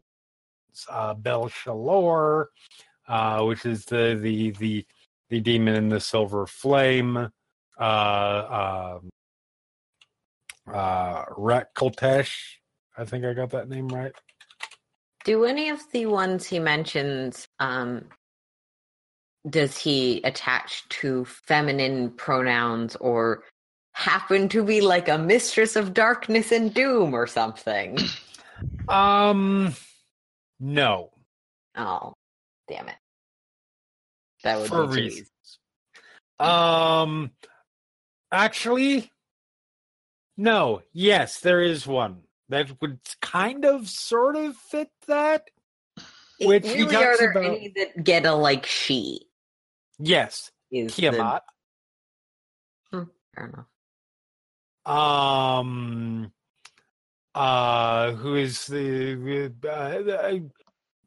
uh 0.90 1.14
bel 1.14 1.48
Shalor, 1.48 2.46
uh 3.08 3.42
which 3.44 3.64
is 3.66 3.84
the 3.86 4.18
the 4.20 4.50
the 4.52 4.86
the 5.30 5.40
demon 5.40 5.74
in 5.74 5.88
the 5.88 6.00
silver 6.00 6.46
flame 6.46 7.16
uh 7.78 8.92
um 8.98 9.10
uh 10.72 11.24
Rak 11.36 11.74
Tulkhesh. 11.74 12.34
I 12.96 13.04
think 13.04 13.24
I 13.24 13.32
got 13.34 13.50
that 13.50 13.68
name 13.68 13.88
right. 13.88 14.12
Do 15.24 15.44
any 15.44 15.70
of 15.70 15.80
the 15.92 16.06
ones 16.06 16.46
he 16.46 16.58
mentions, 16.58 17.48
um, 17.58 18.04
does 19.48 19.76
he 19.76 20.20
attach 20.22 20.88
to 20.88 21.24
feminine 21.24 22.10
pronouns 22.10 22.96
or 22.96 23.42
happen 23.92 24.48
to 24.50 24.62
be 24.64 24.80
like 24.80 25.08
a 25.08 25.18
mistress 25.18 25.76
of 25.76 25.94
darkness 25.94 26.52
and 26.52 26.72
doom 26.72 27.14
or 27.14 27.26
something? 27.26 27.98
Um 28.88 29.74
no. 30.60 31.10
Oh, 31.76 32.14
damn 32.68 32.88
it. 32.88 32.96
That 34.44 34.58
would 34.60 34.68
For 34.68 34.86
be 34.86 34.94
too 34.94 35.00
reasons. 35.02 35.30
Um 36.38 37.30
actually 38.30 39.10
no. 40.36 40.82
Yes, 40.92 41.40
there 41.40 41.62
is 41.62 41.86
one 41.86 42.22
that 42.48 42.80
would 42.80 42.98
kind 43.22 43.64
of 43.64 43.88
sort 43.88 44.36
of 44.36 44.56
fit 44.56 44.90
that. 45.06 45.48
Which 46.40 46.66
he 46.68 46.82
really, 46.82 46.96
are 46.96 47.16
there 47.16 47.30
about- 47.30 47.44
any 47.44 47.68
that 47.76 48.04
get 48.04 48.26
a 48.26 48.34
like 48.34 48.66
she? 48.66 49.26
Yes, 49.98 50.50
Is 50.70 50.94
the- 50.94 51.02
Tiamat. 51.02 51.42
Fair 52.90 53.06
enough. 53.38 53.66
um 54.86 56.32
uh 57.34 58.12
who 58.12 58.34
is 58.36 58.66
the 58.66 59.52
uh, 59.64 59.68
uh, 59.68 60.38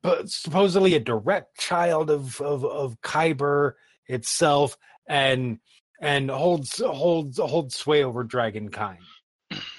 but 0.01 0.29
supposedly 0.29 0.95
a 0.95 0.99
direct 0.99 1.57
child 1.59 2.09
of 2.09 2.39
of 2.41 2.65
of 2.65 3.01
Khyber 3.01 3.73
itself 4.07 4.77
and 5.07 5.59
and 6.01 6.29
holds 6.29 6.79
holds 6.79 7.37
holds 7.37 7.75
sway 7.75 8.03
over 8.03 8.23
dragonkind 8.23 8.99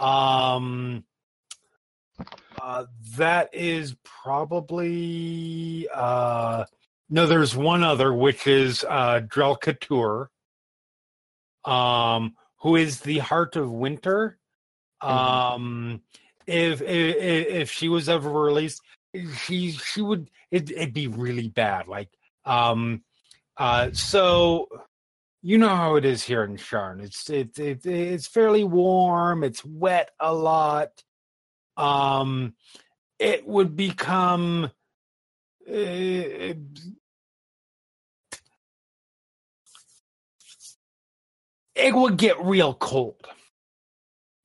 um 0.01 1.05
uh 2.61 2.85
that 3.17 3.55
is 3.55 3.97
probably 4.05 5.89
uh 5.95 6.65
no 7.09 7.27
there's 7.27 7.57
one 7.57 7.83
other 7.83 8.13
which 8.13 8.47
is 8.47 8.85
uh 8.89 9.21
Dral 9.21 9.59
Khatuur 9.61 10.29
um 11.71 12.35
who 12.61 12.77
is 12.77 13.01
the 13.01 13.19
heart 13.19 13.57
of 13.57 13.71
winter. 13.71 14.39
Um 15.01 16.03
if, 16.47 16.83
if 16.83 17.17
if 17.17 17.71
she 17.71 17.89
was 17.89 18.09
ever 18.09 18.31
released 18.31 18.83
she 19.37 19.73
she 19.73 20.03
would 20.03 20.31
it, 20.51 20.71
it'd 20.71 20.95
be 20.95 21.09
really 21.09 21.49
bad 21.49 21.89
like 21.89 22.11
um 22.45 23.03
uh 23.57 23.91
so 23.93 24.69
you 25.43 25.59
know 25.59 25.75
how 25.75 25.97
it 25.97 26.05
is 26.05 26.23
here 26.23 26.45
in 26.45 26.57
Sharn. 26.57 27.03
It's 27.03 27.31
it's 27.31 27.59
it, 27.59 27.87
it's 27.87 28.27
fairly 28.27 28.65
warm. 28.65 29.43
It's 29.43 29.65
wet 29.65 30.11
a 30.21 30.33
lot. 30.33 31.03
Um, 31.77 32.55
it 33.19 33.47
would 33.47 33.75
become. 33.77 34.71
Uh, 35.69 36.55
it 41.75 41.95
would 41.95 42.17
get 42.19 42.45
real 42.45 42.75
cold. 42.75 43.27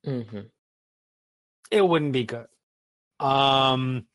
Mm-hmm. 0.06 0.42
It 1.72 1.82
wouldn't 1.82 2.14
be 2.14 2.24
good. 2.24 2.48
Um, 3.20 4.06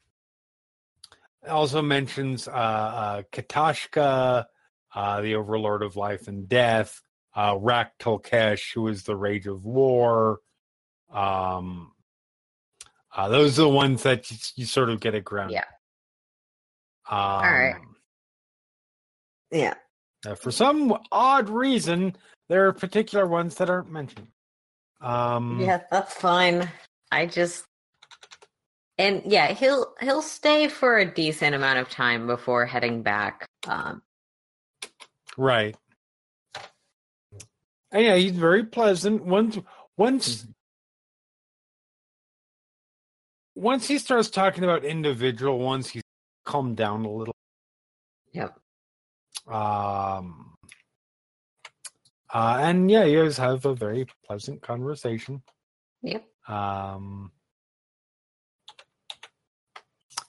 also 1.48 1.82
mentions 1.82 2.48
uh, 2.48 2.50
uh, 2.50 3.22
Katashka, 3.32 4.44
uh, 4.94 5.20
the 5.20 5.34
Overlord 5.34 5.82
of 5.82 5.96
Life 5.96 6.28
and 6.28 6.48
Death, 6.48 7.00
uh, 7.34 7.56
Rak 7.58 7.98
Tulkhesh, 7.98 8.74
who 8.74 8.88
is 8.88 9.04
the 9.04 9.16
Rage 9.16 9.46
of 9.46 9.64
War. 9.64 10.40
Um, 11.12 11.92
uh, 13.14 13.28
those 13.28 13.58
are 13.58 13.62
the 13.62 13.68
ones 13.68 14.02
that 14.04 14.30
you, 14.30 14.36
you 14.56 14.64
sort 14.66 14.90
of 14.90 15.00
get 15.00 15.14
a 15.14 15.20
ground. 15.20 15.52
Yeah. 15.52 15.64
Um, 17.10 17.42
right. 17.42 17.74
Yeah. 19.50 19.74
uh, 20.26 20.34
for 20.36 20.52
some 20.52 20.96
odd 21.10 21.48
reason, 21.48 22.16
there 22.48 22.68
are 22.68 22.72
particular 22.72 23.26
ones 23.26 23.56
that 23.56 23.68
aren't 23.70 23.90
mentioned. 23.90 24.28
Um, 25.00 25.60
Yeah, 25.60 25.80
that's 25.90 26.14
fine. 26.14 26.68
I 27.10 27.26
just 27.26 27.64
and 29.00 29.22
yeah, 29.24 29.52
he'll 29.52 29.94
he'll 30.00 30.20
stay 30.20 30.68
for 30.68 30.98
a 30.98 31.10
decent 31.10 31.54
amount 31.54 31.78
of 31.78 31.88
time 31.88 32.26
before 32.26 32.66
heading 32.66 33.02
back. 33.02 33.48
Um 33.66 34.02
Right. 35.38 35.74
And 37.90 38.04
yeah, 38.04 38.16
he's 38.16 38.32
very 38.32 38.64
pleasant. 38.64 39.24
Once 39.24 39.58
once 39.96 40.46
once 43.54 43.88
he 43.88 43.98
starts 43.98 44.28
talking 44.28 44.64
about 44.64 44.84
individual 44.84 45.58
ones, 45.58 45.88
he's 45.88 46.02
calmed 46.44 46.76
down 46.76 47.06
a 47.06 47.10
little. 47.10 47.34
Yep. 48.32 48.54
Um 49.48 50.46
uh, 52.32 52.58
and 52.60 52.88
yeah, 52.88 53.04
you 53.04 53.24
guys 53.24 53.38
have 53.38 53.64
a 53.64 53.74
very 53.74 54.06
pleasant 54.26 54.60
conversation. 54.60 55.42
Yep. 56.02 56.22
Um 56.46 57.32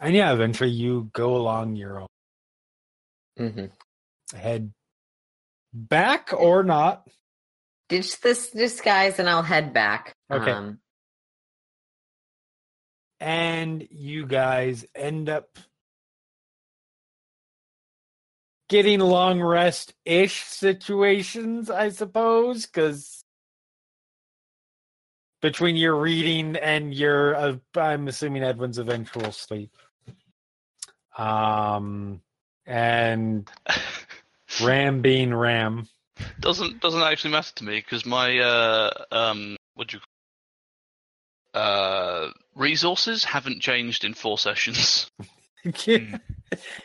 and 0.01 0.15
yeah, 0.15 0.33
eventually 0.33 0.71
you 0.71 1.09
go 1.13 1.35
along 1.35 1.77
your 1.77 2.01
own 2.01 2.07
hmm 3.37 3.65
head 4.35 4.71
back 5.73 6.31
or 6.37 6.63
not. 6.63 7.07
ditch 7.89 8.19
this 8.21 8.49
disguise 8.51 9.19
and 9.19 9.29
I'll 9.29 9.43
head 9.43 9.73
back. 9.73 10.13
Okay. 10.31 10.51
Um, 10.51 10.79
and 13.19 13.87
you 13.91 14.25
guys 14.25 14.85
end 14.95 15.29
up 15.29 15.57
getting 18.69 18.99
long 18.99 19.41
rest 19.41 19.93
ish 20.05 20.43
situations, 20.43 21.69
I 21.69 21.89
suppose, 21.89 22.65
because 22.65 23.23
between 25.41 25.75
your 25.75 25.95
reading 25.95 26.55
and 26.55 26.93
your, 26.93 27.35
uh, 27.35 27.57
I'm 27.75 28.07
assuming 28.07 28.43
Edwin's 28.43 28.77
eventual 28.77 29.31
sleep. 29.31 29.75
Um, 31.17 32.21
and 32.65 33.49
Ram 34.63 35.01
being 35.01 35.33
Ram. 35.33 35.87
doesn't 36.39 36.81
doesn't 36.81 37.01
actually 37.01 37.31
matter 37.31 37.53
to 37.55 37.63
me 37.63 37.77
because 37.79 38.05
my 38.05 38.37
uh 38.39 38.91
um 39.11 39.57
what 39.73 39.87
do 39.87 39.97
you 39.97 40.01
call 41.53 41.61
uh 41.61 42.29
resources 42.55 43.23
haven't 43.23 43.61
changed 43.61 44.03
in 44.03 44.13
four 44.13 44.37
sessions. 44.37 45.09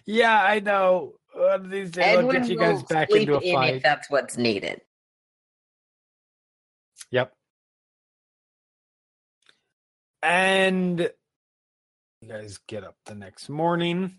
yeah, 0.07 0.43
I 0.43 0.61
know. 0.61 1.15
One 1.33 1.53
of 1.53 1.71
these 1.71 1.91
days, 1.91 2.05
I'll 2.05 2.19
Edwin 2.21 2.43
get 2.43 2.51
you 2.51 2.59
guys 2.59 2.77
will 2.77 2.83
back 2.89 3.11
sleep 3.11 3.29
into 3.29 3.37
a 3.37 3.41
in 3.41 3.55
fight. 3.55 3.75
if 3.77 3.83
that's 3.83 4.09
what's 4.09 4.37
needed. 4.39 4.81
Yep. 7.11 7.33
And 10.23 11.11
you 12.21 12.29
guys 12.29 12.59
get 12.67 12.85
up 12.85 12.97
the 13.05 13.15
next 13.15 13.49
morning. 13.49 14.17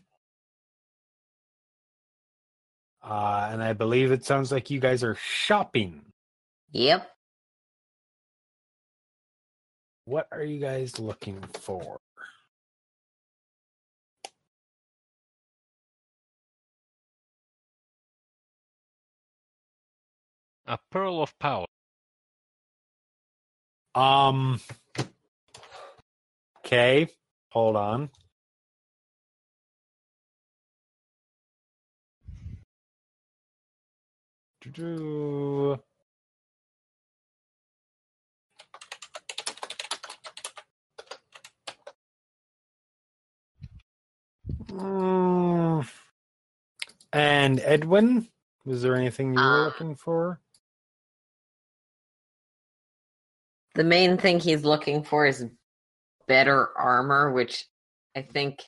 Uh, 3.03 3.49
and 3.51 3.63
I 3.63 3.73
believe 3.73 4.11
it 4.11 4.25
sounds 4.25 4.51
like 4.51 4.69
you 4.69 4.79
guys 4.79 5.03
are 5.03 5.15
shopping. 5.15 6.01
Yep. 6.71 7.09
What 10.05 10.27
are 10.31 10.43
you 10.43 10.59
guys 10.59 10.99
looking 10.99 11.41
for? 11.53 11.99
A 20.65 20.77
pearl 20.91 21.21
of 21.21 21.37
power. 21.39 21.65
Um. 23.95 24.59
Okay, 26.65 27.07
hold 27.49 27.75
on. 27.75 28.09
Mm. 44.71 45.89
And 47.13 47.59
Edwin, 47.61 48.27
was 48.65 48.81
there 48.81 48.95
anything 48.95 49.33
you 49.33 49.39
were 49.39 49.61
Uh, 49.61 49.65
looking 49.65 49.95
for? 49.95 50.41
The 53.75 53.83
main 53.83 54.17
thing 54.17 54.39
he's 54.39 54.65
looking 54.65 55.03
for 55.03 55.25
is 55.25 55.45
better 56.27 56.69
armor, 56.77 57.31
which 57.31 57.65
I 58.15 58.21
think. 58.21 58.61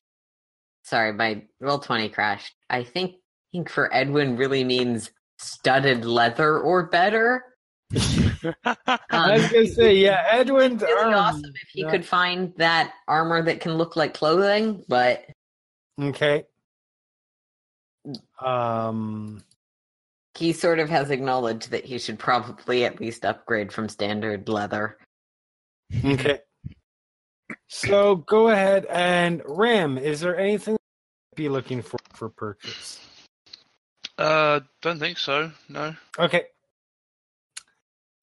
Sorry, 0.84 1.14
my 1.14 1.44
roll 1.60 1.80
twenty 1.80 2.10
crashed. 2.10 2.54
I 2.70 2.84
think 2.84 3.16
think 3.52 3.70
for 3.70 3.94
Edwin 3.94 4.38
really 4.38 4.64
means 4.64 5.12
studded 5.38 6.06
leather 6.06 6.60
or 6.60 6.84
better. 6.88 7.44
I 7.96 9.34
was 9.34 9.52
gonna 9.52 9.68
say, 9.68 9.96
yeah, 9.96 10.24
Edwin's 10.30 10.82
Really 10.82 11.04
arm. 11.06 11.14
awesome 11.16 11.52
if 11.62 11.70
he 11.72 11.82
yeah. 11.82 11.92
could 11.92 12.06
find 12.06 12.54
that 12.58 12.94
armor 13.08 13.42
that 13.44 13.60
can 13.60 13.74
look 13.76 13.96
like 13.96 14.14
clothing, 14.14 14.84
but 14.88 15.26
Okay. 16.02 16.46
Um. 18.42 19.44
he 20.38 20.54
sort 20.54 20.80
of 20.80 20.90
has 20.90 21.10
acknowledged 21.12 21.72
that 21.72 21.84
he 21.86 22.00
should 22.00 22.18
probably 22.18 22.86
at 22.86 23.00
least 23.02 23.26
upgrade 23.26 23.72
from 23.72 23.90
standard 23.90 24.48
leather. 24.48 24.98
Okay. 26.06 26.40
So 27.70 28.16
go 28.16 28.50
ahead 28.50 28.88
and 28.88 29.44
Ram. 29.46 30.00
Is 30.00 30.22
there 30.22 30.38
anything 30.38 30.74
you'd 30.74 31.36
be 31.36 31.50
looking 31.50 31.84
for 31.84 32.00
for 32.14 32.30
purchase? 32.30 33.00
Uh, 34.18 34.62
don't 34.82 35.00
think 35.00 35.20
so. 35.20 35.52
No. 35.70 35.96
Okay. 36.18 36.46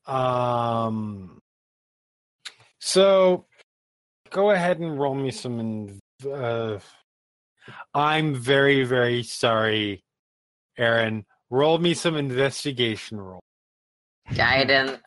Um. 0.05 1.39
So 2.81 3.47
go 4.31 4.51
ahead 4.51 4.81
and 4.81 4.99
roll 4.99 5.15
me 5.15 5.31
some. 5.31 5.61
In, 5.61 6.01
uh, 6.29 6.81
I'm 7.95 8.35
very 8.35 8.83
very 8.83 9.23
sorry, 9.23 10.03
Erin. 10.77 11.25
Roll 11.51 11.79
me 11.79 11.95
some 11.95 12.17
investigation 12.17 13.21
roll. 13.21 13.41
Guidance. 14.35 14.99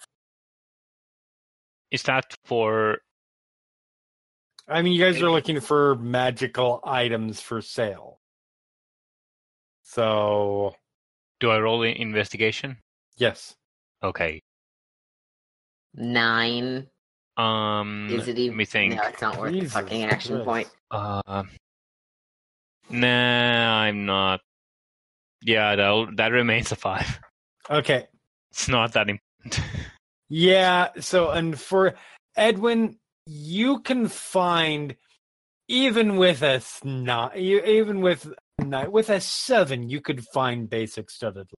Is 1.91 2.03
that 2.03 2.33
for 2.45 2.99
I 4.69 4.81
mean, 4.81 4.93
you 4.93 5.03
guys 5.03 5.21
are 5.21 5.31
looking 5.31 5.59
for 5.59 5.95
magical 5.95 6.79
items 6.85 7.41
for 7.41 7.61
sale. 7.61 8.19
So, 9.83 10.75
do 11.39 11.49
I 11.49 11.59
roll 11.59 11.83
in 11.83 11.95
investigation? 11.97 12.77
yes. 13.17 13.55
Okay. 14.03 14.39
Nine. 15.95 16.87
Um 17.35 18.07
Is 18.11 18.27
it 18.27 18.37
even? 18.37 18.51
let 18.55 18.57
me 18.57 18.65
think. 18.65 18.95
No, 18.95 19.03
it's 19.03 19.21
not 19.21 19.37
worth 19.37 19.53
Jesus 19.53 19.73
the 19.73 19.79
fucking 19.81 20.03
action 20.05 20.35
Christ. 20.35 20.45
point. 20.45 20.67
Uh, 20.91 21.43
nah, 22.89 23.79
I'm 23.81 24.05
not. 24.05 24.41
Yeah, 25.41 25.75
that 25.75 26.15
that 26.17 26.31
remains 26.31 26.71
a 26.71 26.75
five. 26.75 27.19
Okay. 27.69 28.07
It's 28.51 28.67
not 28.67 28.93
that 28.93 29.09
important. 29.09 29.61
Yeah. 30.31 30.89
So, 30.99 31.31
and 31.31 31.59
for 31.59 31.95
Edwin, 32.37 32.98
you 33.29 33.79
can 33.81 34.07
find 34.07 34.95
even 35.67 36.17
with 36.17 36.41
a 36.41 36.61
not 36.83 37.37
even 37.37 38.01
with 38.01 38.33
not 38.59 38.91
with 38.91 39.09
a 39.09 39.21
seven, 39.21 39.87
you 39.87 40.01
could 40.01 40.25
find 40.25 40.67
basic 40.69 41.11
studded. 41.11 41.51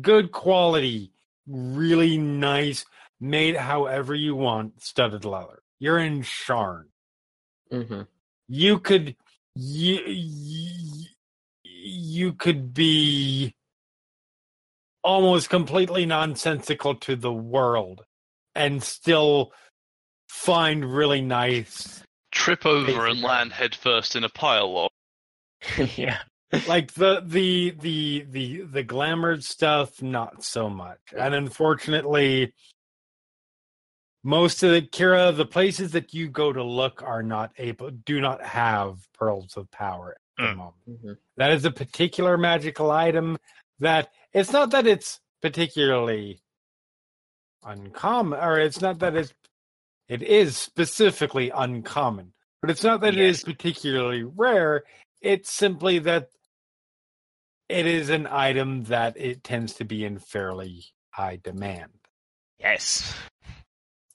Good 0.00 0.32
quality, 0.32 1.12
really 1.46 2.18
nice, 2.18 2.84
made 3.20 3.56
however 3.56 4.14
you 4.14 4.36
want 4.36 4.82
studded 4.82 5.24
leather. 5.24 5.62
You're 5.78 5.98
in 5.98 6.20
Sharn. 6.22 6.84
hmm 7.70 8.02
you 8.48 8.78
could 8.78 9.16
you, 9.54 10.02
you 10.06 11.06
you 11.64 12.32
could 12.34 12.74
be 12.74 13.54
almost 15.02 15.48
completely 15.48 16.04
nonsensical 16.04 16.94
to 16.96 17.16
the 17.16 17.32
world 17.32 18.04
and 18.54 18.82
still 18.82 19.52
find 20.28 20.84
really 20.84 21.20
nice 21.20 22.02
Trip 22.30 22.64
over 22.64 23.06
and 23.06 23.20
land 23.20 23.52
headfirst 23.52 24.16
in 24.16 24.24
a 24.24 24.28
pile 24.30 24.88
of. 25.78 25.88
yeah. 25.98 26.18
like 26.66 26.92
the 26.94 27.22
the 27.26 27.74
the 27.80 28.26
the 28.30 28.62
the 28.62 28.82
glamour 28.82 29.40
stuff 29.40 30.02
not 30.02 30.42
so 30.44 30.68
much 30.68 30.98
and 31.16 31.34
unfortunately 31.34 32.52
most 34.24 34.62
of 34.62 34.70
the 34.70 34.82
kira 34.82 35.34
the 35.36 35.46
places 35.46 35.92
that 35.92 36.12
you 36.14 36.28
go 36.28 36.52
to 36.52 36.62
look 36.62 37.02
are 37.02 37.22
not 37.22 37.52
able 37.58 37.90
do 37.90 38.20
not 38.20 38.42
have 38.42 38.98
pearls 39.14 39.56
of 39.56 39.70
power 39.70 40.16
at 40.38 40.44
the 40.44 40.52
Mm. 40.52 40.56
moment 40.56 41.04
Mhm. 41.04 41.18
that 41.36 41.50
is 41.52 41.64
a 41.64 41.70
particular 41.70 42.36
magical 42.38 42.90
item 42.90 43.38
that 43.78 44.10
it's 44.32 44.52
not 44.52 44.70
that 44.70 44.86
it's 44.86 45.20
particularly 45.42 46.42
uncommon 47.64 48.38
or 48.40 48.58
it's 48.58 48.80
not 48.80 48.98
that 49.00 49.14
it's 49.16 49.32
it 50.08 50.22
is 50.22 50.56
specifically 50.56 51.50
uncommon 51.50 52.32
but 52.60 52.70
it's 52.70 52.82
not 52.84 53.00
that 53.00 53.14
it 53.14 53.20
is 53.20 53.42
particularly 53.44 54.24
rare 54.24 54.82
it's 55.20 55.50
simply 55.50 55.98
that 56.00 56.28
it 57.68 57.86
is 57.86 58.10
an 58.10 58.26
item 58.26 58.84
that 58.84 59.16
it 59.16 59.42
tends 59.44 59.74
to 59.74 59.84
be 59.84 60.04
in 60.04 60.18
fairly 60.18 60.84
high 61.10 61.38
demand 61.42 61.90
Yes. 62.58 63.14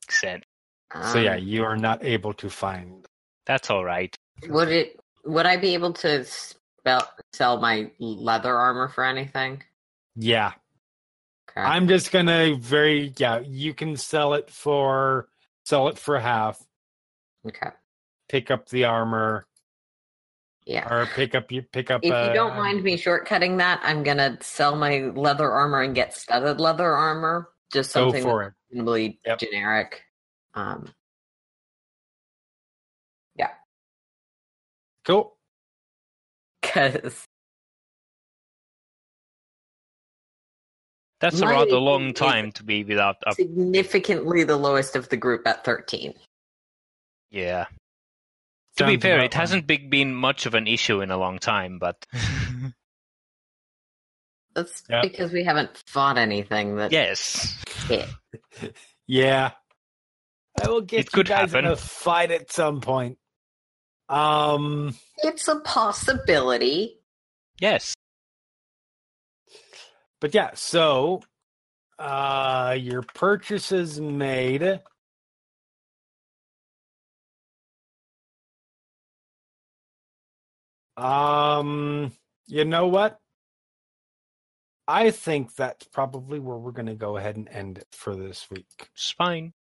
Makes 0.06 0.22
sense. 0.22 0.44
so 1.12 1.20
yeah 1.20 1.36
Um, 1.36 1.44
you 1.44 1.64
are 1.66 1.76
not 1.78 2.04
able 2.06 2.34
to 2.36 2.50
find 2.50 3.06
That's 3.46 3.70
all 3.70 3.84
right. 3.84 4.16
Would 4.48 4.70
it? 4.70 5.00
Would 5.26 5.46
I 5.46 5.58
be 5.58 5.74
able 5.74 5.92
to 5.94 6.24
spell, 6.26 7.10
sell 7.34 7.60
my 7.60 7.92
leather 8.00 8.56
armor 8.56 8.88
for 8.90 9.04
anything? 9.04 9.64
yeah 10.16 10.54
I'm 11.66 11.88
just 11.88 12.12
gonna 12.12 12.56
very 12.56 13.14
yeah 13.18 13.40
you 13.40 13.74
can 13.74 13.96
sell 13.98 14.34
it 14.34 14.50
for 14.50 15.28
sell 15.66 15.88
it 15.90 15.98
for 15.98 16.20
half 16.20 16.62
okay. 17.48 17.70
pick 18.30 18.52
up 18.52 18.70
the 18.70 18.86
armor 18.86 19.48
Yeah. 20.66 20.88
or 20.88 21.06
pick 21.08 21.36
up 21.36 21.52
you 21.52 21.62
pick 21.62 21.92
up. 21.92 22.04
If 22.04 22.12
you 22.12 22.34
don't 22.34 22.56
mind 22.58 22.84
me 22.84 22.98
shortcutting 22.98 23.58
that, 23.60 23.80
I'm 23.84 24.04
gonna 24.04 24.38
sell 24.42 24.76
my 24.76 25.12
leather 25.16 25.50
armor 25.52 25.82
and 25.82 25.96
get 25.96 26.14
studded 26.14 26.60
leather 26.60 26.92
armor. 26.92 27.50
Just 27.74 27.94
go 27.94 28.06
something 28.12 28.24
for 28.24 28.44
it. 28.44 28.54
reasonably 28.72 29.20
Yep. 29.26 29.40
generic. 29.40 30.04
Um, 30.54 30.94
Yeah. 33.36 33.52
Cool. 35.06 35.36
because 36.62 37.26
That's 41.20 41.40
a 41.42 41.48
rather 41.48 41.78
long 41.78 42.14
time 42.14 42.52
to 42.54 42.64
be 42.64 42.84
without 42.84 43.16
a 43.26 43.34
significantly 43.34 44.44
the 44.44 44.58
lowest 44.58 44.96
of 44.96 45.10
the 45.10 45.18
group 45.18 45.48
at 45.48 45.64
13. 45.66 46.14
yeah. 47.32 47.66
To 48.78 48.86
be 48.86 48.98
fair, 48.98 49.20
it 49.24 49.34
hasn't 49.34 49.66
big, 49.66 49.90
been 49.90 50.14
much 50.14 50.46
of 50.46 50.54
an 50.54 50.68
issue 50.68 51.02
in 51.02 51.10
a 51.10 51.18
long 51.18 51.40
time, 51.40 51.80
but 51.80 52.06
That's 54.54 54.84
Yep. 54.90 55.02
because 55.04 55.32
we 55.32 55.44
haven't 55.44 55.84
fought 55.88 56.18
anything 56.18 56.76
that 56.78 56.92
yes. 56.92 57.58
hit. 57.88 58.08
Yeah. 59.08 59.52
I 60.62 60.68
will 60.68 60.82
get 60.82 61.00
It 61.02 61.06
you 61.06 61.12
could 61.12 61.28
guys 61.28 61.54
in 61.54 61.66
a 61.66 61.76
fight 61.76 62.32
at 62.32 62.52
some 62.52 62.82
point. 62.82 63.18
Um 64.10 64.96
It's 65.24 65.48
a 65.48 65.60
possibility. 65.60 67.00
Yes. 67.60 67.94
But 70.20 70.34
yeah, 70.34 70.52
so 70.54 71.22
uh 72.00 72.76
your 72.80 73.02
purchases 73.02 74.00
made. 74.00 74.82
Um 80.96 82.12
you 82.48 82.66
know 82.66 82.88
what? 82.88 83.20
I 84.88 85.12
think 85.12 85.54
that's 85.54 85.86
probably 85.88 86.40
where 86.40 86.58
we're 86.58 86.72
going 86.72 86.86
to 86.86 86.96
go 86.96 87.18
ahead 87.18 87.36
and 87.36 87.50
end 87.50 87.78
it 87.78 87.88
for 87.92 88.16
this 88.16 88.48
week. 88.50 88.90
It's 88.94 89.12
fine. 89.12 89.52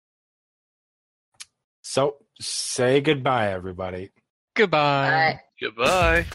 So, 1.81 2.15
say 2.39 3.01
goodbye 3.01 3.51
everybody. 3.51 4.11
Goodbye. 4.55 5.33
Uh, 5.33 5.37
Goodbye. 5.59 6.25